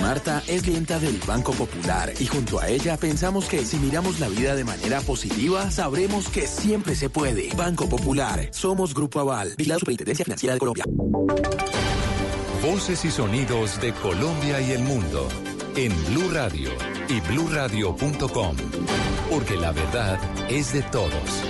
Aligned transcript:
Marta 0.00 0.42
es 0.46 0.62
clienta 0.62 0.98
del 0.98 1.18
Banco 1.26 1.52
Popular 1.52 2.12
y 2.20 2.26
junto 2.26 2.60
a 2.60 2.68
ella 2.68 2.96
pensamos 2.96 3.46
que 3.46 3.64
si 3.64 3.76
miramos 3.76 4.20
la 4.20 4.28
vida 4.28 4.54
de 4.54 4.64
manera 4.64 5.00
positiva, 5.00 5.70
sabremos 5.70 6.28
que 6.28 6.46
siempre 6.46 6.94
se 6.94 7.10
puede. 7.10 7.48
Banco 7.56 7.88
Popular, 7.88 8.48
somos 8.52 8.94
Grupo 8.94 9.20
Aval, 9.20 9.54
la 9.58 9.78
Superintendencia 9.78 10.24
Financiera 10.24 10.54
de 10.54 10.60
Colombia. 10.60 10.84
Voces 12.62 13.04
y 13.04 13.10
sonidos 13.10 13.80
de 13.80 13.92
Colombia 13.94 14.60
y 14.60 14.72
el 14.72 14.82
mundo 14.82 15.28
en 15.76 15.92
Blue 16.06 16.30
Radio 16.32 16.70
y 17.08 17.20
bluradio.com, 17.20 18.56
porque 19.28 19.56
la 19.56 19.72
verdad 19.72 20.18
es 20.48 20.72
de 20.72 20.82
todos. 20.82 21.42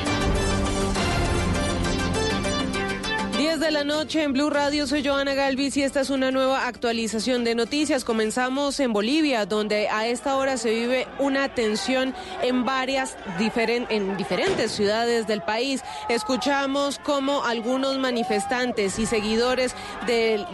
10 3.57 3.61
de 3.61 3.71
la 3.71 3.85
noche 3.85 4.23
en 4.23 4.35
Blue 4.35 4.51
Radio, 4.51 4.87
soy 4.87 5.03
Joana 5.03 5.33
Galvis 5.33 5.77
y 5.79 5.83
esta 5.83 6.01
es 6.01 6.11
una 6.11 6.31
nueva 6.31 6.67
actualización 6.67 7.43
de 7.43 7.55
noticias. 7.55 8.05
Comenzamos 8.05 8.81
en 8.81 8.93
Bolivia, 8.93 9.47
donde 9.47 9.89
a 9.89 10.07
esta 10.07 10.37
hora 10.37 10.59
se 10.59 10.71
vive 10.71 11.07
una 11.19 11.55
tensión 11.55 12.15
en 12.43 12.67
varias 12.67 13.17
diferen 13.39 13.87
en 13.89 14.17
diferentes 14.19 14.73
ciudades 14.73 15.27
del 15.27 15.41
país. 15.41 15.83
Escuchamos 16.11 16.99
cómo 16.99 17.45
algunos 17.45 17.99
manifestantes 17.99 18.99
y 18.99 19.07
seguidores 19.07 19.75
del 20.07 20.45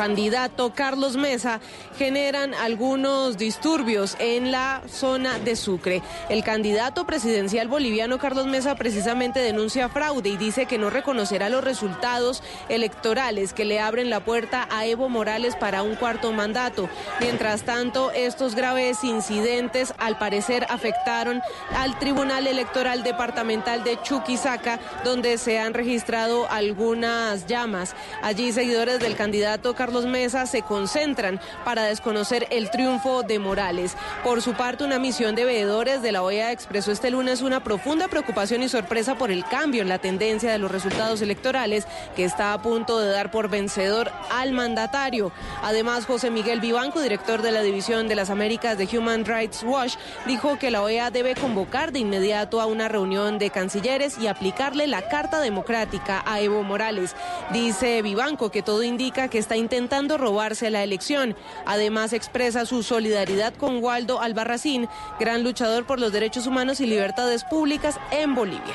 candidato 0.00 0.72
Carlos 0.74 1.18
Mesa 1.18 1.60
generan 1.98 2.54
algunos 2.54 3.36
disturbios 3.36 4.16
en 4.18 4.50
la 4.50 4.80
zona 4.88 5.38
de 5.38 5.56
Sucre. 5.56 6.00
El 6.30 6.42
candidato 6.42 7.06
presidencial 7.06 7.68
boliviano 7.68 8.18
Carlos 8.18 8.46
Mesa 8.46 8.76
precisamente 8.76 9.40
denuncia 9.40 9.90
fraude 9.90 10.30
y 10.30 10.38
dice 10.38 10.64
que 10.64 10.78
no 10.78 10.88
reconocerá 10.88 11.50
los 11.50 11.62
resultados 11.62 12.42
electorales 12.70 13.52
que 13.52 13.66
le 13.66 13.78
abren 13.78 14.08
la 14.08 14.20
puerta 14.20 14.66
a 14.70 14.86
Evo 14.86 15.10
Morales 15.10 15.54
para 15.54 15.82
un 15.82 15.96
cuarto 15.96 16.32
mandato. 16.32 16.88
Mientras 17.20 17.64
tanto, 17.64 18.10
estos 18.12 18.54
graves 18.54 19.04
incidentes 19.04 19.92
al 19.98 20.16
parecer 20.16 20.64
afectaron 20.70 21.42
al 21.76 21.98
Tribunal 21.98 22.46
Electoral 22.46 23.02
Departamental 23.02 23.84
de 23.84 24.00
Chuquisaca, 24.00 24.80
donde 25.04 25.36
se 25.36 25.58
han 25.58 25.74
registrado 25.74 26.50
algunas 26.50 27.46
llamas. 27.46 27.94
Allí 28.22 28.50
seguidores 28.50 28.98
del 28.98 29.14
candidato 29.14 29.74
Carlos 29.74 29.89
Mesa 29.90 30.46
se 30.46 30.62
concentran 30.62 31.40
para 31.64 31.84
desconocer 31.84 32.46
el 32.50 32.70
triunfo 32.70 33.22
de 33.22 33.38
Morales. 33.38 33.96
Por 34.22 34.40
su 34.40 34.54
parte, 34.54 34.84
una 34.84 34.98
misión 34.98 35.34
de 35.34 35.44
veedores 35.44 36.00
de 36.00 36.12
la 36.12 36.22
OEA 36.22 36.52
expresó 36.52 36.92
este 36.92 37.10
lunes 37.10 37.42
una 37.42 37.62
profunda 37.62 38.08
preocupación 38.08 38.62
y 38.62 38.68
sorpresa 38.68 39.16
por 39.16 39.30
el 39.30 39.44
cambio 39.44 39.82
en 39.82 39.88
la 39.88 39.98
tendencia 39.98 40.52
de 40.52 40.58
los 40.58 40.70
resultados 40.70 41.20
electorales 41.22 41.86
que 42.14 42.24
está 42.24 42.52
a 42.52 42.62
punto 42.62 43.00
de 43.00 43.10
dar 43.10 43.30
por 43.30 43.50
vencedor 43.50 44.10
al 44.30 44.52
mandatario. 44.52 45.32
Además, 45.62 46.06
José 46.06 46.30
Miguel 46.30 46.60
Vivanco, 46.60 47.00
director 47.00 47.42
de 47.42 47.52
la 47.52 47.62
División 47.62 48.06
de 48.08 48.14
las 48.14 48.30
Américas 48.30 48.78
de 48.78 48.88
Human 48.96 49.24
Rights 49.24 49.62
Watch, 49.64 49.94
dijo 50.26 50.58
que 50.58 50.70
la 50.70 50.82
OEA 50.82 51.10
debe 51.10 51.34
convocar 51.34 51.92
de 51.92 51.98
inmediato 51.98 52.60
a 52.60 52.66
una 52.66 52.88
reunión 52.88 53.38
de 53.38 53.50
cancilleres 53.50 54.18
y 54.18 54.28
aplicarle 54.28 54.86
la 54.86 55.08
Carta 55.08 55.40
Democrática 55.40 56.22
a 56.26 56.40
Evo 56.40 56.62
Morales. 56.62 57.14
Dice 57.52 58.02
Vivanco 58.02 58.50
que 58.50 58.62
todo 58.62 58.82
indica 58.82 59.28
que 59.28 59.38
está 59.38 59.56
intentando 59.70 60.18
robarse 60.18 60.68
la 60.68 60.82
elección. 60.82 61.36
Además, 61.64 62.12
expresa 62.12 62.66
su 62.66 62.82
solidaridad 62.82 63.54
con 63.54 63.80
Waldo 63.80 64.20
Albarracín, 64.20 64.88
gran 65.20 65.44
luchador 65.44 65.86
por 65.86 66.00
los 66.00 66.10
derechos 66.10 66.48
humanos 66.48 66.80
y 66.80 66.86
libertades 66.86 67.44
públicas 67.44 68.00
en 68.10 68.34
Bolivia. 68.34 68.74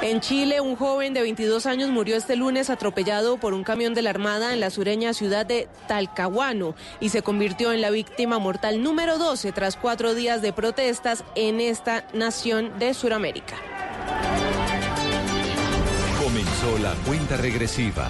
En 0.00 0.20
Chile, 0.20 0.62
un 0.62 0.76
joven 0.76 1.12
de 1.12 1.20
22 1.20 1.66
años 1.66 1.90
murió 1.90 2.16
este 2.16 2.34
lunes 2.34 2.70
atropellado 2.70 3.36
por 3.36 3.52
un 3.52 3.62
camión 3.62 3.92
de 3.92 4.00
la 4.00 4.10
Armada 4.10 4.54
en 4.54 4.60
la 4.60 4.70
sureña 4.70 5.12
ciudad 5.12 5.44
de 5.44 5.68
Talcahuano 5.86 6.74
y 6.98 7.10
se 7.10 7.20
convirtió 7.20 7.72
en 7.72 7.82
la 7.82 7.90
víctima 7.90 8.38
mortal 8.38 8.82
número 8.82 9.18
12 9.18 9.52
tras 9.52 9.76
cuatro 9.76 10.14
días 10.14 10.40
de 10.40 10.54
protestas 10.54 11.24
en 11.34 11.60
esta 11.60 12.06
nación 12.14 12.78
de 12.78 12.94
Sudamérica. 12.94 13.56
La 16.64 16.94
cuenta 17.06 17.36
regresiva. 17.36 18.08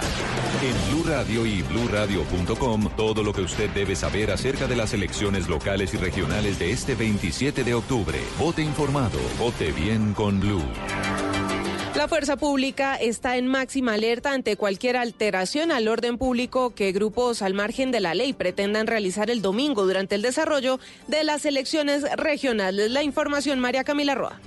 En 0.63 0.89
Blue 0.89 1.03
Radio 1.05 1.45
y 1.45 1.61
bluradio.com, 1.61 2.89
todo 2.95 3.21
lo 3.21 3.33
que 3.33 3.41
usted 3.41 3.69
debe 3.71 3.97
saber 3.97 4.31
acerca 4.31 4.65
de 4.65 4.77
las 4.77 4.93
elecciones 4.93 5.49
locales 5.49 5.93
y 5.93 5.97
regionales 5.97 6.57
de 6.57 6.71
este 6.71 6.95
27 6.95 7.65
de 7.65 7.73
octubre. 7.73 8.17
Vote 8.39 8.61
informado, 8.61 9.19
vote 9.37 9.73
bien 9.73 10.13
con 10.13 10.39
Blue. 10.39 10.63
La 11.95 12.07
fuerza 12.07 12.37
pública 12.37 12.95
está 12.95 13.35
en 13.35 13.47
máxima 13.47 13.93
alerta 13.93 14.31
ante 14.31 14.55
cualquier 14.55 14.95
alteración 14.95 15.71
al 15.71 15.89
orden 15.89 16.17
público 16.17 16.73
que 16.73 16.93
grupos 16.93 17.41
al 17.41 17.55
margen 17.55 17.91
de 17.91 17.99
la 17.99 18.15
ley 18.15 18.31
pretendan 18.31 18.87
realizar 18.87 19.29
el 19.29 19.41
domingo 19.41 19.85
durante 19.85 20.15
el 20.15 20.21
desarrollo 20.21 20.79
de 21.07 21.25
las 21.25 21.45
elecciones 21.45 22.03
regionales. 22.15 22.89
La 22.89 23.03
información, 23.03 23.59
María 23.59 23.83
Camila 23.83 24.15
Roa. 24.15 24.39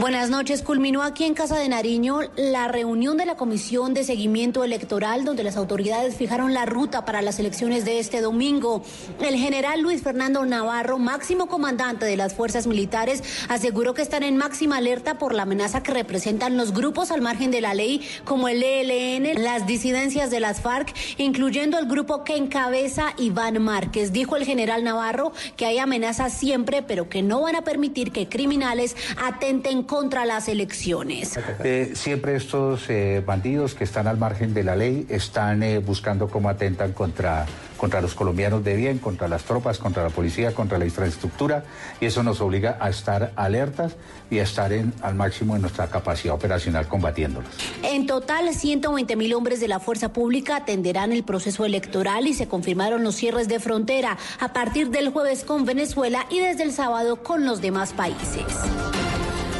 Buenas 0.00 0.30
noches. 0.30 0.62
Culminó 0.62 1.02
aquí 1.02 1.24
en 1.24 1.34
Casa 1.34 1.58
de 1.58 1.68
Nariño 1.68 2.20
la 2.34 2.66
reunión 2.66 3.18
de 3.18 3.26
la 3.26 3.36
Comisión 3.36 3.92
de 3.92 4.04
Seguimiento 4.04 4.64
Electoral, 4.64 5.24
donde 5.24 5.44
las 5.44 5.56
autoridades 5.56 6.16
fijaron 6.16 6.54
la 6.54 6.64
ruta 6.64 7.04
para 7.04 7.20
las 7.20 7.38
elecciones 7.38 7.84
de 7.84 7.98
este 7.98 8.20
domingo. 8.20 8.82
El 9.20 9.36
general 9.36 9.82
Luis 9.82 10.02
Fernando 10.02 10.44
Navarro, 10.46 10.98
máximo 10.98 11.46
comandante 11.46 12.06
de 12.06 12.16
las 12.16 12.34
fuerzas 12.34 12.66
militares, 12.66 13.22
aseguró 13.48 13.92
que 13.92 14.02
están 14.02 14.22
en 14.22 14.36
máxima 14.36 14.78
alerta 14.78 15.18
por 15.18 15.34
la 15.34 15.42
amenaza 15.42 15.82
que 15.82 15.92
representan 15.92 16.56
los 16.56 16.72
grupos 16.72 17.10
al 17.10 17.20
margen 17.20 17.50
de 17.50 17.60
la 17.60 17.74
ley, 17.74 18.00
como 18.24 18.48
el 18.48 18.62
ELN, 18.62 19.42
las 19.42 19.66
disidencias 19.66 20.30
de 20.30 20.40
las 20.40 20.60
FARC, 20.60 20.94
incluyendo 21.18 21.78
el 21.78 21.86
grupo 21.86 22.24
que 22.24 22.36
encabeza 22.36 23.12
Iván 23.18 23.62
Márquez. 23.62 24.12
Dijo 24.12 24.36
el 24.36 24.46
general 24.46 24.84
Navarro 24.84 25.32
que 25.56 25.66
hay 25.66 25.78
amenazas 25.78 26.32
siempre, 26.32 26.82
pero 26.82 27.08
que 27.08 27.22
no 27.22 27.42
van 27.42 27.56
a 27.56 27.62
permitir 27.62 28.10
que 28.10 28.28
criminales 28.28 28.96
atenten 29.16 29.71
contra 29.80 30.26
las 30.26 30.48
elecciones. 30.48 31.38
Eh, 31.64 31.92
siempre 31.94 32.36
estos 32.36 32.90
eh, 32.90 33.22
bandidos 33.24 33.74
que 33.74 33.84
están 33.84 34.06
al 34.06 34.18
margen 34.18 34.52
de 34.52 34.64
la 34.64 34.76
ley 34.76 35.06
están 35.08 35.62
eh, 35.62 35.78
buscando 35.78 36.28
cómo 36.28 36.50
atentan 36.50 36.92
contra, 36.92 37.46
contra 37.78 38.02
los 38.02 38.14
colombianos 38.14 38.62
de 38.62 38.76
bien, 38.76 38.98
contra 38.98 39.28
las 39.28 39.44
tropas, 39.44 39.78
contra 39.78 40.02
la 40.02 40.10
policía, 40.10 40.52
contra 40.52 40.76
la 40.78 40.84
infraestructura 40.84 41.64
y 42.00 42.06
eso 42.06 42.22
nos 42.22 42.40
obliga 42.42 42.76
a 42.80 42.90
estar 42.90 43.32
alertas 43.36 43.96
y 44.30 44.38
a 44.40 44.42
estar 44.42 44.72
en, 44.72 44.92
al 45.00 45.14
máximo 45.14 45.56
en 45.56 45.62
nuestra 45.62 45.88
capacidad 45.88 46.34
operacional 46.34 46.86
combatiéndolos. 46.88 47.50
En 47.82 48.06
total, 48.06 48.52
120 48.54 49.16
mil 49.16 49.32
hombres 49.34 49.60
de 49.60 49.68
la 49.68 49.80
fuerza 49.80 50.12
pública 50.12 50.56
atenderán 50.56 51.12
el 51.12 51.24
proceso 51.24 51.64
electoral 51.64 52.26
y 52.26 52.34
se 52.34 52.46
confirmaron 52.46 53.02
los 53.02 53.14
cierres 53.14 53.48
de 53.48 53.60
frontera 53.60 54.18
a 54.38 54.52
partir 54.52 54.90
del 54.90 55.08
jueves 55.08 55.44
con 55.44 55.64
Venezuela 55.64 56.26
y 56.30 56.40
desde 56.40 56.64
el 56.64 56.72
sábado 56.72 57.22
con 57.22 57.46
los 57.46 57.60
demás 57.60 57.92
países. 57.92 58.44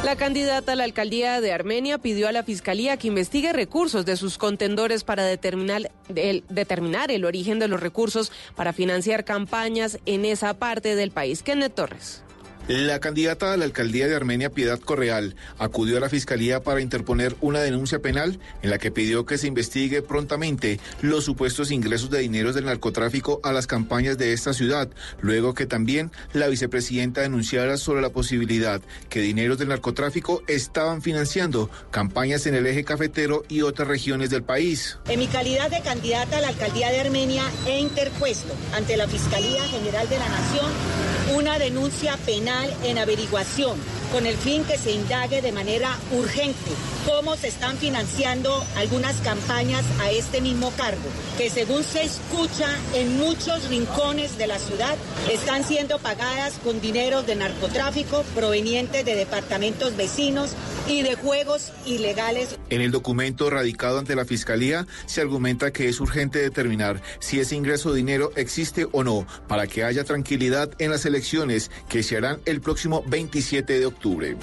La 0.03 0.17
candidata 0.17 0.73
a 0.73 0.75
la 0.75 0.83
alcaldía 0.83 1.39
de 1.39 1.53
Armenia 1.53 1.97
pidió 1.97 2.27
a 2.27 2.33
la 2.33 2.43
fiscalía 2.43 2.97
que 2.97 3.07
investigue 3.07 3.53
recursos 3.53 4.05
de 4.05 4.17
sus 4.17 4.37
contendores 4.37 5.05
para 5.05 5.23
determinar 5.23 5.91
el, 6.13 6.43
determinar 6.49 7.09
el 7.09 7.23
origen 7.23 7.57
de 7.57 7.69
los 7.69 7.79
recursos 7.79 8.29
para 8.53 8.73
financiar 8.73 9.23
campañas 9.23 9.99
en 10.05 10.25
esa 10.25 10.55
parte 10.55 10.97
del 10.97 11.11
país. 11.11 11.41
Kenneth 11.41 11.75
Torres. 11.75 12.21
La 12.69 13.01
candidata 13.01 13.51
a 13.51 13.57
la 13.57 13.65
alcaldía 13.65 14.07
de 14.07 14.15
Armenia, 14.15 14.49
Piedad 14.49 14.79
Correal, 14.79 15.35
acudió 15.57 15.97
a 15.97 15.99
la 15.99 16.07
fiscalía 16.07 16.63
para 16.63 16.79
interponer 16.79 17.35
una 17.41 17.59
denuncia 17.59 17.99
penal 17.99 18.39
en 18.61 18.69
la 18.69 18.77
que 18.77 18.89
pidió 18.89 19.25
que 19.25 19.37
se 19.37 19.47
investigue 19.47 20.01
prontamente 20.01 20.79
los 21.01 21.25
supuestos 21.25 21.71
ingresos 21.71 22.09
de 22.09 22.19
dineros 22.19 22.55
del 22.55 22.63
narcotráfico 22.63 23.41
a 23.43 23.51
las 23.51 23.67
campañas 23.67 24.17
de 24.17 24.31
esta 24.31 24.53
ciudad, 24.53 24.87
luego 25.19 25.53
que 25.53 25.65
también 25.65 26.09
la 26.31 26.47
vicepresidenta 26.47 27.19
denunciara 27.19 27.75
sobre 27.75 28.01
la 28.01 28.11
posibilidad 28.11 28.81
que 29.09 29.19
dineros 29.19 29.57
del 29.57 29.67
narcotráfico 29.67 30.41
estaban 30.47 31.01
financiando 31.01 31.69
campañas 31.91 32.45
en 32.45 32.55
el 32.55 32.65
eje 32.65 32.85
cafetero 32.85 33.43
y 33.49 33.63
otras 33.63 33.89
regiones 33.89 34.29
del 34.29 34.43
país. 34.43 34.97
En 35.09 35.19
mi 35.19 35.27
calidad 35.27 35.69
de 35.69 35.81
candidata 35.81 36.37
a 36.37 36.41
la 36.41 36.47
alcaldía 36.47 36.91
de 36.91 37.01
Armenia, 37.01 37.43
he 37.67 37.79
interpuesto 37.81 38.53
ante 38.73 38.95
la 38.95 39.09
Fiscalía 39.09 39.65
General 39.65 40.07
de 40.07 40.17
la 40.17 40.29
Nación 40.29 40.71
una 41.35 41.59
denuncia 41.59 42.15
penal 42.25 42.52
en 42.83 42.97
averiguación 42.97 43.77
con 44.11 44.25
el 44.27 44.35
fin 44.35 44.63
que 44.63 44.77
se 44.77 44.91
indague 44.91 45.41
de 45.41 45.51
manera 45.51 45.97
urgente 46.11 46.71
cómo 47.05 47.35
se 47.35 47.47
están 47.47 47.77
financiando 47.77 48.63
algunas 48.77 49.15
campañas 49.17 49.83
a 49.99 50.11
este 50.11 50.39
mismo 50.41 50.71
cargo, 50.77 51.01
que 51.37 51.49
según 51.49 51.83
se 51.83 52.03
escucha 52.03 52.69
en 52.93 53.17
muchos 53.17 53.67
rincones 53.69 54.37
de 54.37 54.47
la 54.47 54.59
ciudad, 54.59 54.95
están 55.31 55.63
siendo 55.63 55.99
pagadas 55.99 56.53
con 56.63 56.79
dinero 56.79 57.23
de 57.23 57.35
narcotráfico 57.35 58.23
provenientes 58.35 59.03
de 59.03 59.15
departamentos 59.15 59.97
vecinos 59.97 60.51
y 60.87 61.01
de 61.01 61.15
juegos 61.15 61.71
ilegales. 61.85 62.57
En 62.69 62.81
el 62.81 62.91
documento 62.91 63.49
radicado 63.49 63.99
ante 63.99 64.15
la 64.15 64.25
Fiscalía 64.25 64.85
se 65.05 65.21
argumenta 65.21 65.71
que 65.71 65.89
es 65.89 65.99
urgente 65.99 66.39
determinar 66.39 67.01
si 67.19 67.39
ese 67.39 67.55
ingreso 67.55 67.91
de 67.91 67.97
dinero 67.97 68.31
existe 68.35 68.87
o 68.91 69.03
no 69.03 69.25
para 69.47 69.67
que 69.67 69.83
haya 69.83 70.03
tranquilidad 70.03 70.69
en 70.79 70.91
las 70.91 71.05
elecciones 71.05 71.71
que 71.89 72.03
se 72.03 72.17
harán 72.17 72.39
el 72.45 72.61
próximo 72.61 73.03
27 73.07 73.79
de 73.79 73.85
octubre. 73.85 74.37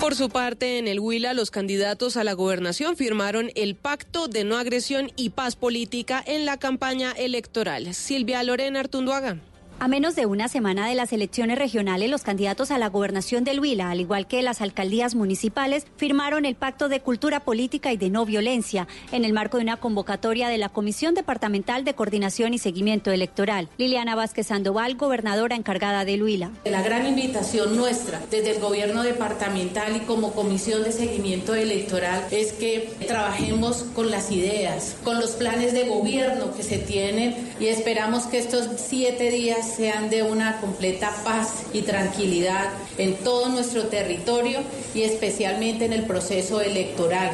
Por 0.00 0.14
su 0.14 0.28
parte, 0.28 0.78
en 0.78 0.86
el 0.86 1.00
Huila, 1.00 1.32
los 1.32 1.50
candidatos 1.50 2.16
a 2.16 2.24
la 2.24 2.34
gobernación 2.34 2.96
firmaron 2.96 3.50
el 3.54 3.74
Pacto 3.74 4.28
de 4.28 4.44
No 4.44 4.58
Agresión 4.58 5.10
y 5.16 5.30
Paz 5.30 5.56
Política 5.56 6.22
en 6.26 6.44
la 6.44 6.58
campaña 6.58 7.12
electoral. 7.12 7.94
Silvia 7.94 8.42
Lorena 8.42 8.80
Artunduaga. 8.80 9.38
A 9.80 9.88
menos 9.88 10.14
de 10.14 10.24
una 10.24 10.48
semana 10.48 10.88
de 10.88 10.94
las 10.94 11.12
elecciones 11.12 11.58
regionales, 11.58 12.08
los 12.08 12.22
candidatos 12.22 12.70
a 12.70 12.78
la 12.78 12.88
gobernación 12.88 13.44
del 13.44 13.60
Huila, 13.60 13.90
al 13.90 14.00
igual 14.00 14.26
que 14.26 14.40
las 14.40 14.62
alcaldías 14.62 15.14
municipales, 15.14 15.86
firmaron 15.96 16.46
el 16.46 16.54
Pacto 16.54 16.88
de 16.88 17.00
Cultura 17.00 17.40
Política 17.40 17.92
y 17.92 17.96
de 17.96 18.08
No 18.08 18.24
Violencia 18.24 18.86
en 19.12 19.24
el 19.24 19.34
marco 19.34 19.58
de 19.58 19.64
una 19.64 19.76
convocatoria 19.76 20.48
de 20.48 20.58
la 20.58 20.70
Comisión 20.70 21.14
Departamental 21.14 21.84
de 21.84 21.94
Coordinación 21.94 22.54
y 22.54 22.58
Seguimiento 22.58 23.10
Electoral. 23.10 23.68
Liliana 23.76 24.14
Vázquez 24.14 24.46
Sandoval, 24.46 24.94
gobernadora 24.94 25.56
encargada 25.56 26.04
del 26.04 26.22
Huila. 26.22 26.50
La 26.64 26.80
gran 26.80 27.06
invitación 27.06 27.76
nuestra 27.76 28.22
desde 28.30 28.52
el 28.52 28.60
gobierno 28.60 29.02
departamental 29.02 29.96
y 29.96 30.00
como 30.00 30.32
Comisión 30.32 30.84
de 30.84 30.92
Seguimiento 30.92 31.54
Electoral 31.54 32.24
es 32.30 32.52
que 32.52 32.90
trabajemos 33.06 33.84
con 33.94 34.10
las 34.10 34.30
ideas, 34.30 34.96
con 35.04 35.20
los 35.20 35.32
planes 35.32 35.74
de 35.74 35.88
gobierno 35.88 36.54
que 36.54 36.62
se 36.62 36.78
tienen 36.78 37.52
y 37.60 37.66
esperamos 37.66 38.24
que 38.24 38.38
estos 38.38 38.68
siete 38.76 39.30
días 39.30 39.63
sean 39.64 40.10
de 40.10 40.22
una 40.22 40.60
completa 40.60 41.10
paz 41.24 41.64
y 41.72 41.82
tranquilidad 41.82 42.70
en 42.98 43.16
todo 43.16 43.48
nuestro 43.48 43.84
territorio 43.86 44.60
y 44.94 45.02
especialmente 45.02 45.84
en 45.84 45.92
el 45.92 46.04
proceso 46.04 46.60
electoral. 46.60 47.30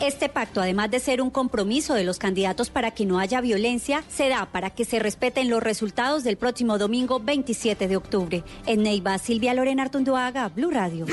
Este 0.00 0.30
pacto, 0.30 0.62
además 0.62 0.90
de 0.90 0.98
ser 0.98 1.20
un 1.20 1.28
compromiso 1.28 1.92
de 1.92 2.04
los 2.04 2.18
candidatos 2.18 2.70
para 2.70 2.90
que 2.90 3.04
no 3.04 3.18
haya 3.18 3.42
violencia, 3.42 4.02
se 4.08 4.30
da 4.30 4.46
para 4.46 4.70
que 4.70 4.86
se 4.86 4.98
respeten 4.98 5.50
los 5.50 5.62
resultados 5.62 6.24
del 6.24 6.38
próximo 6.38 6.78
domingo 6.78 7.20
27 7.20 7.86
de 7.86 7.96
octubre. 7.96 8.42
En 8.66 8.82
Neiva, 8.82 9.18
Silvia 9.18 9.52
Lorena 9.52 9.82
Artunduaga, 9.82 10.48
Blue 10.48 10.70
Radio. 10.70 11.04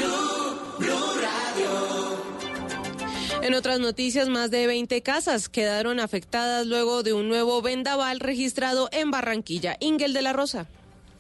En 3.41 3.53
otras 3.53 3.79
noticias, 3.79 4.29
más 4.29 4.51
de 4.51 4.67
20 4.67 5.01
casas 5.03 5.47
quedaron 5.47 5.99
afectadas 5.99 6.65
luego 6.65 7.03
de 7.03 7.13
un 7.13 7.29
nuevo 7.29 7.61
vendaval 7.61 8.19
registrado 8.19 8.89
en 8.91 9.11
Barranquilla. 9.11 9.77
Ingel 9.79 10.13
de 10.13 10.21
la 10.21 10.33
Rosa. 10.33 10.67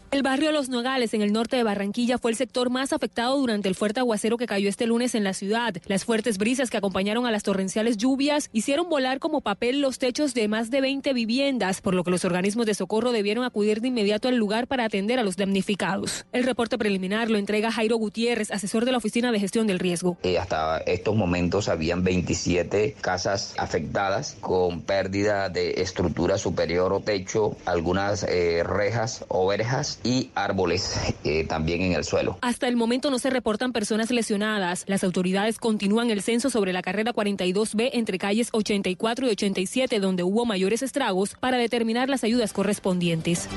El 0.09 0.23
barrio 0.23 0.53
Los 0.53 0.69
Nogales, 0.69 1.13
en 1.13 1.21
el 1.21 1.33
norte 1.33 1.57
de 1.57 1.63
Barranquilla, 1.63 2.17
fue 2.17 2.31
el 2.31 2.37
sector 2.37 2.69
más 2.69 2.93
afectado 2.93 3.37
durante 3.37 3.67
el 3.67 3.75
fuerte 3.75 3.99
aguacero 3.99 4.37
que 4.37 4.47
cayó 4.47 4.69
este 4.69 4.87
lunes 4.87 5.15
en 5.15 5.25
la 5.25 5.33
ciudad. 5.33 5.75
Las 5.85 6.05
fuertes 6.05 6.37
brisas 6.37 6.69
que 6.69 6.77
acompañaron 6.77 7.25
a 7.25 7.31
las 7.31 7.43
torrenciales 7.43 7.97
lluvias 7.97 8.49
hicieron 8.53 8.87
volar 8.87 9.19
como 9.19 9.41
papel 9.41 9.81
los 9.81 9.99
techos 9.99 10.33
de 10.33 10.47
más 10.47 10.71
de 10.71 10.79
20 10.79 11.11
viviendas, 11.11 11.81
por 11.81 11.93
lo 11.93 12.05
que 12.05 12.11
los 12.11 12.23
organismos 12.23 12.65
de 12.65 12.73
socorro 12.73 13.11
debieron 13.11 13.43
acudir 13.43 13.81
de 13.81 13.89
inmediato 13.89 14.29
al 14.29 14.37
lugar 14.37 14.67
para 14.67 14.85
atender 14.85 15.19
a 15.19 15.23
los 15.23 15.35
damnificados. 15.35 16.25
El 16.31 16.45
reporte 16.45 16.77
preliminar 16.77 17.29
lo 17.29 17.37
entrega 17.37 17.69
Jairo 17.69 17.97
Gutiérrez, 17.97 18.49
asesor 18.51 18.85
de 18.85 18.93
la 18.93 18.99
Oficina 18.99 19.33
de 19.33 19.41
Gestión 19.41 19.67
del 19.67 19.77
Riesgo. 19.77 20.17
Eh, 20.23 20.39
hasta 20.39 20.77
estos 20.85 21.17
momentos 21.17 21.67
habían 21.67 22.05
27 22.05 22.95
casas 23.01 23.55
afectadas 23.57 24.37
con 24.39 24.83
pérdida 24.83 25.49
de 25.49 25.81
estructura 25.81 26.37
superior 26.37 26.93
o 26.93 27.01
techo, 27.01 27.57
algunas 27.65 28.23
eh, 28.23 28.63
rejas 28.63 29.25
o 29.27 29.45
verjas 29.47 29.96
y 30.03 30.29
árboles 30.35 30.95
eh, 31.23 31.45
también 31.45 31.81
en 31.81 31.93
el 31.93 32.03
suelo. 32.03 32.37
Hasta 32.41 32.67
el 32.67 32.75
momento 32.75 33.11
no 33.11 33.19
se 33.19 33.29
reportan 33.29 33.73
personas 33.73 34.11
lesionadas. 34.11 34.83
Las 34.87 35.03
autoridades 35.03 35.59
continúan 35.59 36.09
el 36.09 36.21
censo 36.21 36.49
sobre 36.49 36.73
la 36.73 36.81
carrera 36.81 37.13
42B 37.13 37.89
entre 37.93 38.17
calles 38.17 38.49
84 38.51 39.27
y 39.27 39.29
87, 39.29 39.99
donde 39.99 40.23
hubo 40.23 40.45
mayores 40.45 40.81
estragos, 40.81 41.35
para 41.39 41.57
determinar 41.57 42.09
las 42.09 42.23
ayudas 42.23 42.53
correspondientes. 42.53 43.47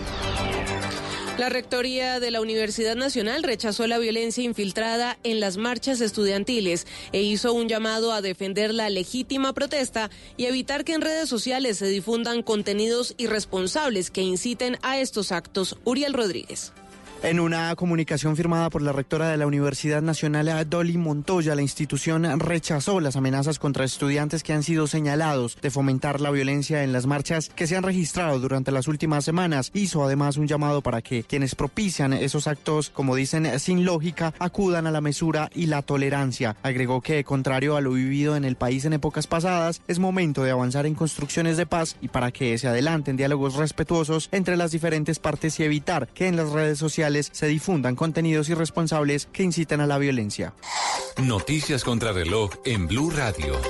La 1.40 1.48
Rectoría 1.48 2.20
de 2.20 2.30
la 2.30 2.42
Universidad 2.42 2.96
Nacional 2.96 3.42
rechazó 3.42 3.86
la 3.86 3.96
violencia 3.96 4.44
infiltrada 4.44 5.18
en 5.24 5.40
las 5.40 5.56
marchas 5.56 6.02
estudiantiles 6.02 6.86
e 7.12 7.22
hizo 7.22 7.54
un 7.54 7.66
llamado 7.66 8.12
a 8.12 8.20
defender 8.20 8.74
la 8.74 8.90
legítima 8.90 9.54
protesta 9.54 10.10
y 10.36 10.44
evitar 10.44 10.84
que 10.84 10.92
en 10.92 11.00
redes 11.00 11.30
sociales 11.30 11.78
se 11.78 11.86
difundan 11.86 12.42
contenidos 12.42 13.14
irresponsables 13.16 14.10
que 14.10 14.20
inciten 14.20 14.76
a 14.82 14.98
estos 14.98 15.32
actos. 15.32 15.78
Uriel 15.86 16.12
Rodríguez. 16.12 16.74
En 17.22 17.38
una 17.38 17.76
comunicación 17.76 18.34
firmada 18.34 18.70
por 18.70 18.80
la 18.80 18.92
rectora 18.92 19.28
de 19.28 19.36
la 19.36 19.46
Universidad 19.46 20.00
Nacional, 20.00 20.66
Dolly 20.70 20.96
Montoya, 20.96 21.54
la 21.54 21.60
institución 21.60 22.24
rechazó 22.40 22.98
las 22.98 23.14
amenazas 23.14 23.58
contra 23.58 23.84
estudiantes 23.84 24.42
que 24.42 24.54
han 24.54 24.62
sido 24.62 24.86
señalados 24.86 25.58
de 25.60 25.70
fomentar 25.70 26.22
la 26.22 26.30
violencia 26.30 26.82
en 26.82 26.94
las 26.94 27.04
marchas 27.04 27.50
que 27.50 27.66
se 27.66 27.76
han 27.76 27.82
registrado 27.82 28.40
durante 28.40 28.72
las 28.72 28.88
últimas 28.88 29.22
semanas. 29.22 29.70
Hizo 29.74 30.02
además 30.02 30.38
un 30.38 30.48
llamado 30.48 30.80
para 30.80 31.02
que 31.02 31.22
quienes 31.22 31.54
propician 31.54 32.14
esos 32.14 32.46
actos, 32.46 32.88
como 32.88 33.14
dicen, 33.14 33.60
sin 33.60 33.84
lógica, 33.84 34.32
acudan 34.38 34.86
a 34.86 34.90
la 34.90 35.02
mesura 35.02 35.50
y 35.54 35.66
la 35.66 35.82
tolerancia. 35.82 36.56
Agregó 36.62 37.02
que, 37.02 37.22
contrario 37.22 37.76
a 37.76 37.82
lo 37.82 37.92
vivido 37.92 38.34
en 38.34 38.46
el 38.46 38.56
país 38.56 38.86
en 38.86 38.94
épocas 38.94 39.26
pasadas, 39.26 39.82
es 39.88 39.98
momento 39.98 40.42
de 40.42 40.52
avanzar 40.52 40.86
en 40.86 40.94
construcciones 40.94 41.58
de 41.58 41.66
paz 41.66 41.96
y 42.00 42.08
para 42.08 42.32
que 42.32 42.56
se 42.56 42.66
adelanten 42.66 43.18
diálogos 43.18 43.56
respetuosos 43.56 44.30
entre 44.32 44.56
las 44.56 44.72
diferentes 44.72 45.18
partes 45.18 45.60
y 45.60 45.64
evitar 45.64 46.08
que 46.08 46.26
en 46.26 46.36
las 46.36 46.48
redes 46.48 46.78
sociales 46.78 47.09
se 47.32 47.46
difundan 47.46 47.96
contenidos 47.96 48.48
irresponsables 48.48 49.28
que 49.32 49.42
inciten 49.42 49.80
a 49.80 49.86
la 49.86 49.98
violencia. 49.98 50.54
Noticias 51.18 51.84
contra 51.84 52.12
reloj 52.12 52.50
en 52.64 52.86
Blue 52.86 53.10
Radio. 53.10 53.60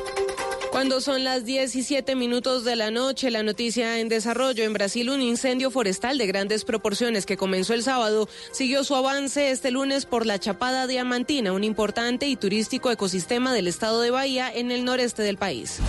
Cuando 0.70 1.00
son 1.00 1.24
las 1.24 1.44
17 1.44 2.14
minutos 2.14 2.64
de 2.64 2.76
la 2.76 2.92
noche, 2.92 3.32
la 3.32 3.42
noticia 3.42 3.98
en 3.98 4.08
desarrollo. 4.08 4.62
En 4.62 4.72
Brasil, 4.72 5.10
un 5.10 5.20
incendio 5.20 5.72
forestal 5.72 6.16
de 6.16 6.28
grandes 6.28 6.64
proporciones 6.64 7.26
que 7.26 7.36
comenzó 7.36 7.74
el 7.74 7.82
sábado 7.82 8.28
siguió 8.52 8.84
su 8.84 8.94
avance 8.94 9.50
este 9.50 9.72
lunes 9.72 10.06
por 10.06 10.26
la 10.26 10.38
Chapada 10.38 10.86
Diamantina, 10.86 11.52
un 11.52 11.64
importante 11.64 12.28
y 12.28 12.36
turístico 12.36 12.90
ecosistema 12.92 13.52
del 13.52 13.66
estado 13.66 14.00
de 14.00 14.12
Bahía 14.12 14.50
en 14.54 14.70
el 14.70 14.84
noreste 14.84 15.22
del 15.22 15.38
país. 15.38 15.80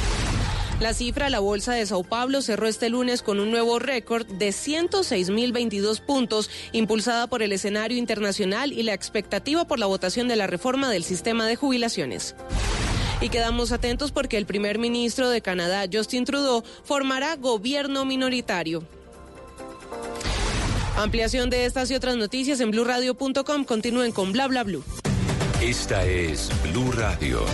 La 0.82 0.96
cifra, 0.96 1.30
la 1.30 1.38
bolsa 1.38 1.74
de 1.74 1.86
Sao 1.86 2.04
Paulo 2.04 2.42
cerró 2.42 2.68
este 2.68 2.90
lunes 2.90 3.22
con 3.22 3.40
un 3.40 3.52
nuevo 3.52 3.78
récord 3.78 4.26
de 4.26 4.50
106.022 4.50 6.02
puntos, 6.02 6.50
impulsada 6.72 7.28
por 7.28 7.44
el 7.44 7.52
escenario 7.52 8.00
internacional 8.00 8.74
y 8.74 8.82
la 8.82 8.96
expectativa 8.96 9.68
por 9.68 9.78
la 9.78 9.86
votación 9.86 10.28
de 10.28 10.38
la 10.38 10.48
reforma 10.48 10.90
del 10.90 11.04
sistema 11.04 11.46
de 11.46 11.56
jubilaciones. 11.56 12.34
Y 13.22 13.30
quedamos 13.30 13.72
atentos 13.72 14.12
porque 14.12 14.38
el 14.38 14.48
primer 14.48 14.80
ministro 14.80 15.30
de 15.30 15.44
Canadá, 15.44 15.86
Justin 15.94 16.26
Trudeau, 16.26 16.64
formará 16.84 17.36
gobierno 17.36 18.04
minoritario. 18.04 18.84
Ampliación 20.98 21.52
de 21.52 21.66
estas 21.66 21.92
y 21.92 21.96
otras 21.96 22.18
noticias 22.18 22.60
en 22.60 22.72
blurradio.com. 22.72 23.66
Continúen 23.66 24.12
con 24.12 24.32
bla 24.32 24.48
bla 24.48 24.64
blue. 24.64 24.84
Esta 25.62 26.04
es 26.08 26.50
Blue 26.64 26.92
Radio. 26.92 27.46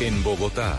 En 0.00 0.22
Bogotá, 0.22 0.78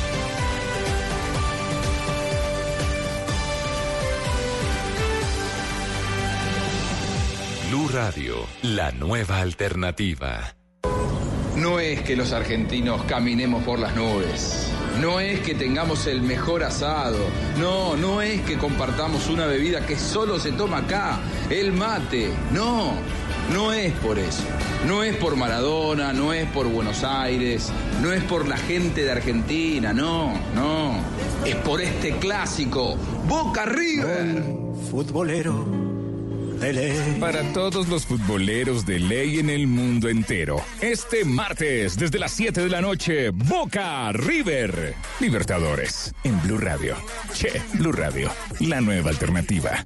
Blue 7.71 7.87
Radio, 7.87 8.35
la 8.63 8.91
nueva 8.91 9.39
alternativa. 9.39 10.57
No 11.55 11.79
es 11.79 12.01
que 12.01 12.17
los 12.17 12.33
argentinos 12.33 13.01
caminemos 13.03 13.63
por 13.63 13.79
las 13.79 13.95
nubes. 13.95 14.69
No 14.99 15.21
es 15.21 15.39
que 15.39 15.55
tengamos 15.55 16.05
el 16.07 16.21
mejor 16.21 16.63
asado. 16.63 17.17
No, 17.61 17.95
no 17.95 18.21
es 18.21 18.41
que 18.41 18.57
compartamos 18.57 19.29
una 19.29 19.45
bebida 19.45 19.85
que 19.85 19.97
solo 19.97 20.37
se 20.37 20.51
toma 20.51 20.79
acá, 20.79 21.21
el 21.49 21.71
mate. 21.71 22.33
No, 22.51 22.91
no 23.53 23.71
es 23.71 23.93
por 23.99 24.19
eso. 24.19 24.43
No 24.85 25.01
es 25.01 25.15
por 25.15 25.37
Maradona, 25.37 26.11
no 26.11 26.33
es 26.33 26.49
por 26.49 26.67
Buenos 26.67 27.05
Aires, 27.05 27.71
no 28.01 28.11
es 28.11 28.21
por 28.25 28.49
la 28.49 28.57
gente 28.57 29.05
de 29.05 29.13
Argentina, 29.13 29.93
no, 29.93 30.33
no. 30.53 30.99
Es 31.45 31.55
por 31.55 31.79
este 31.79 32.17
clásico, 32.17 32.97
Boca 33.29 33.63
River. 33.63 34.43
Futbolero 34.89 35.90
para 37.19 37.41
todos 37.53 37.87
los 37.87 38.05
futboleros 38.05 38.85
de 38.85 38.99
ley 38.99 39.39
en 39.39 39.49
el 39.49 39.65
mundo 39.65 40.09
entero. 40.09 40.63
Este 40.79 41.25
martes, 41.25 41.97
desde 41.97 42.19
las 42.19 42.31
7 42.33 42.61
de 42.61 42.69
la 42.69 42.81
noche, 42.81 43.31
Boca 43.31 44.11
River. 44.11 44.93
Libertadores, 45.19 46.13
en 46.23 46.39
Blue 46.43 46.59
Radio. 46.59 46.95
Che, 47.33 47.61
Blue 47.73 47.91
Radio, 47.91 48.29
la 48.59 48.79
nueva 48.79 49.09
alternativa. 49.09 49.85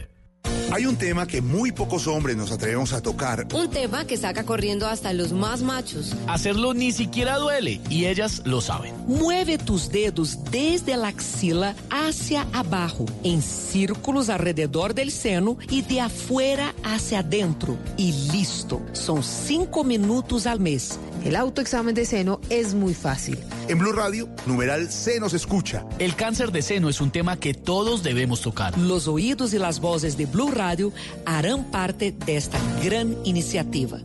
Hay 0.71 0.85
un 0.85 0.95
tema 0.95 1.27
que 1.27 1.41
muy 1.41 1.73
pocos 1.73 2.07
hombres 2.07 2.37
nos 2.37 2.51
atrevemos 2.51 2.93
a 2.93 3.01
tocar. 3.01 3.45
Un 3.53 3.69
tema 3.69 4.05
que 4.05 4.15
saca 4.15 4.45
corriendo 4.45 4.87
hasta 4.87 5.11
los 5.11 5.33
más 5.33 5.61
machos. 5.61 6.15
Hacerlo 6.27 6.73
ni 6.73 6.93
siquiera 6.93 7.37
duele 7.37 7.81
y 7.89 8.05
ellas 8.05 8.41
lo 8.45 8.61
saben. 8.61 8.93
Mueve 9.05 9.57
tus 9.57 9.91
dedos 9.91 10.39
desde 10.49 10.95
la 10.95 11.09
axila 11.09 11.75
hacia 11.89 12.47
abajo, 12.53 13.05
en 13.23 13.41
círculos 13.41 14.29
alrededor 14.29 14.93
del 14.93 15.11
seno 15.11 15.57
y 15.69 15.81
de 15.81 15.99
afuera 15.99 16.73
hacia 16.83 17.19
adentro. 17.19 17.77
Y 17.97 18.13
listo. 18.31 18.81
Son 18.93 19.23
cinco 19.23 19.83
minutos 19.83 20.47
al 20.47 20.61
mes. 20.61 20.99
El 21.25 21.35
autoexamen 21.35 21.93
de 21.93 22.05
seno 22.05 22.39
es 22.49 22.73
muy 22.73 22.93
fácil. 22.93 23.37
En 23.71 23.79
Blue 23.79 23.93
Radio, 23.93 24.27
numeral 24.47 24.91
se 24.91 25.21
nos 25.21 25.33
escucha. 25.33 25.85
El 25.97 26.17
cáncer 26.17 26.51
de 26.51 26.61
seno 26.61 26.89
es 26.89 26.99
un 26.99 27.09
tema 27.09 27.39
que 27.39 27.53
todos 27.53 28.03
debemos 28.03 28.41
tocar. 28.41 28.77
Los 28.77 29.07
oídos 29.07 29.53
y 29.53 29.59
las 29.59 29.79
voces 29.79 30.17
de 30.17 30.25
Blue 30.25 30.51
Radio 30.51 30.91
harán 31.25 31.71
parte 31.71 32.11
de 32.11 32.35
esta 32.35 32.59
gran 32.83 33.15
iniciativa. 33.23 33.99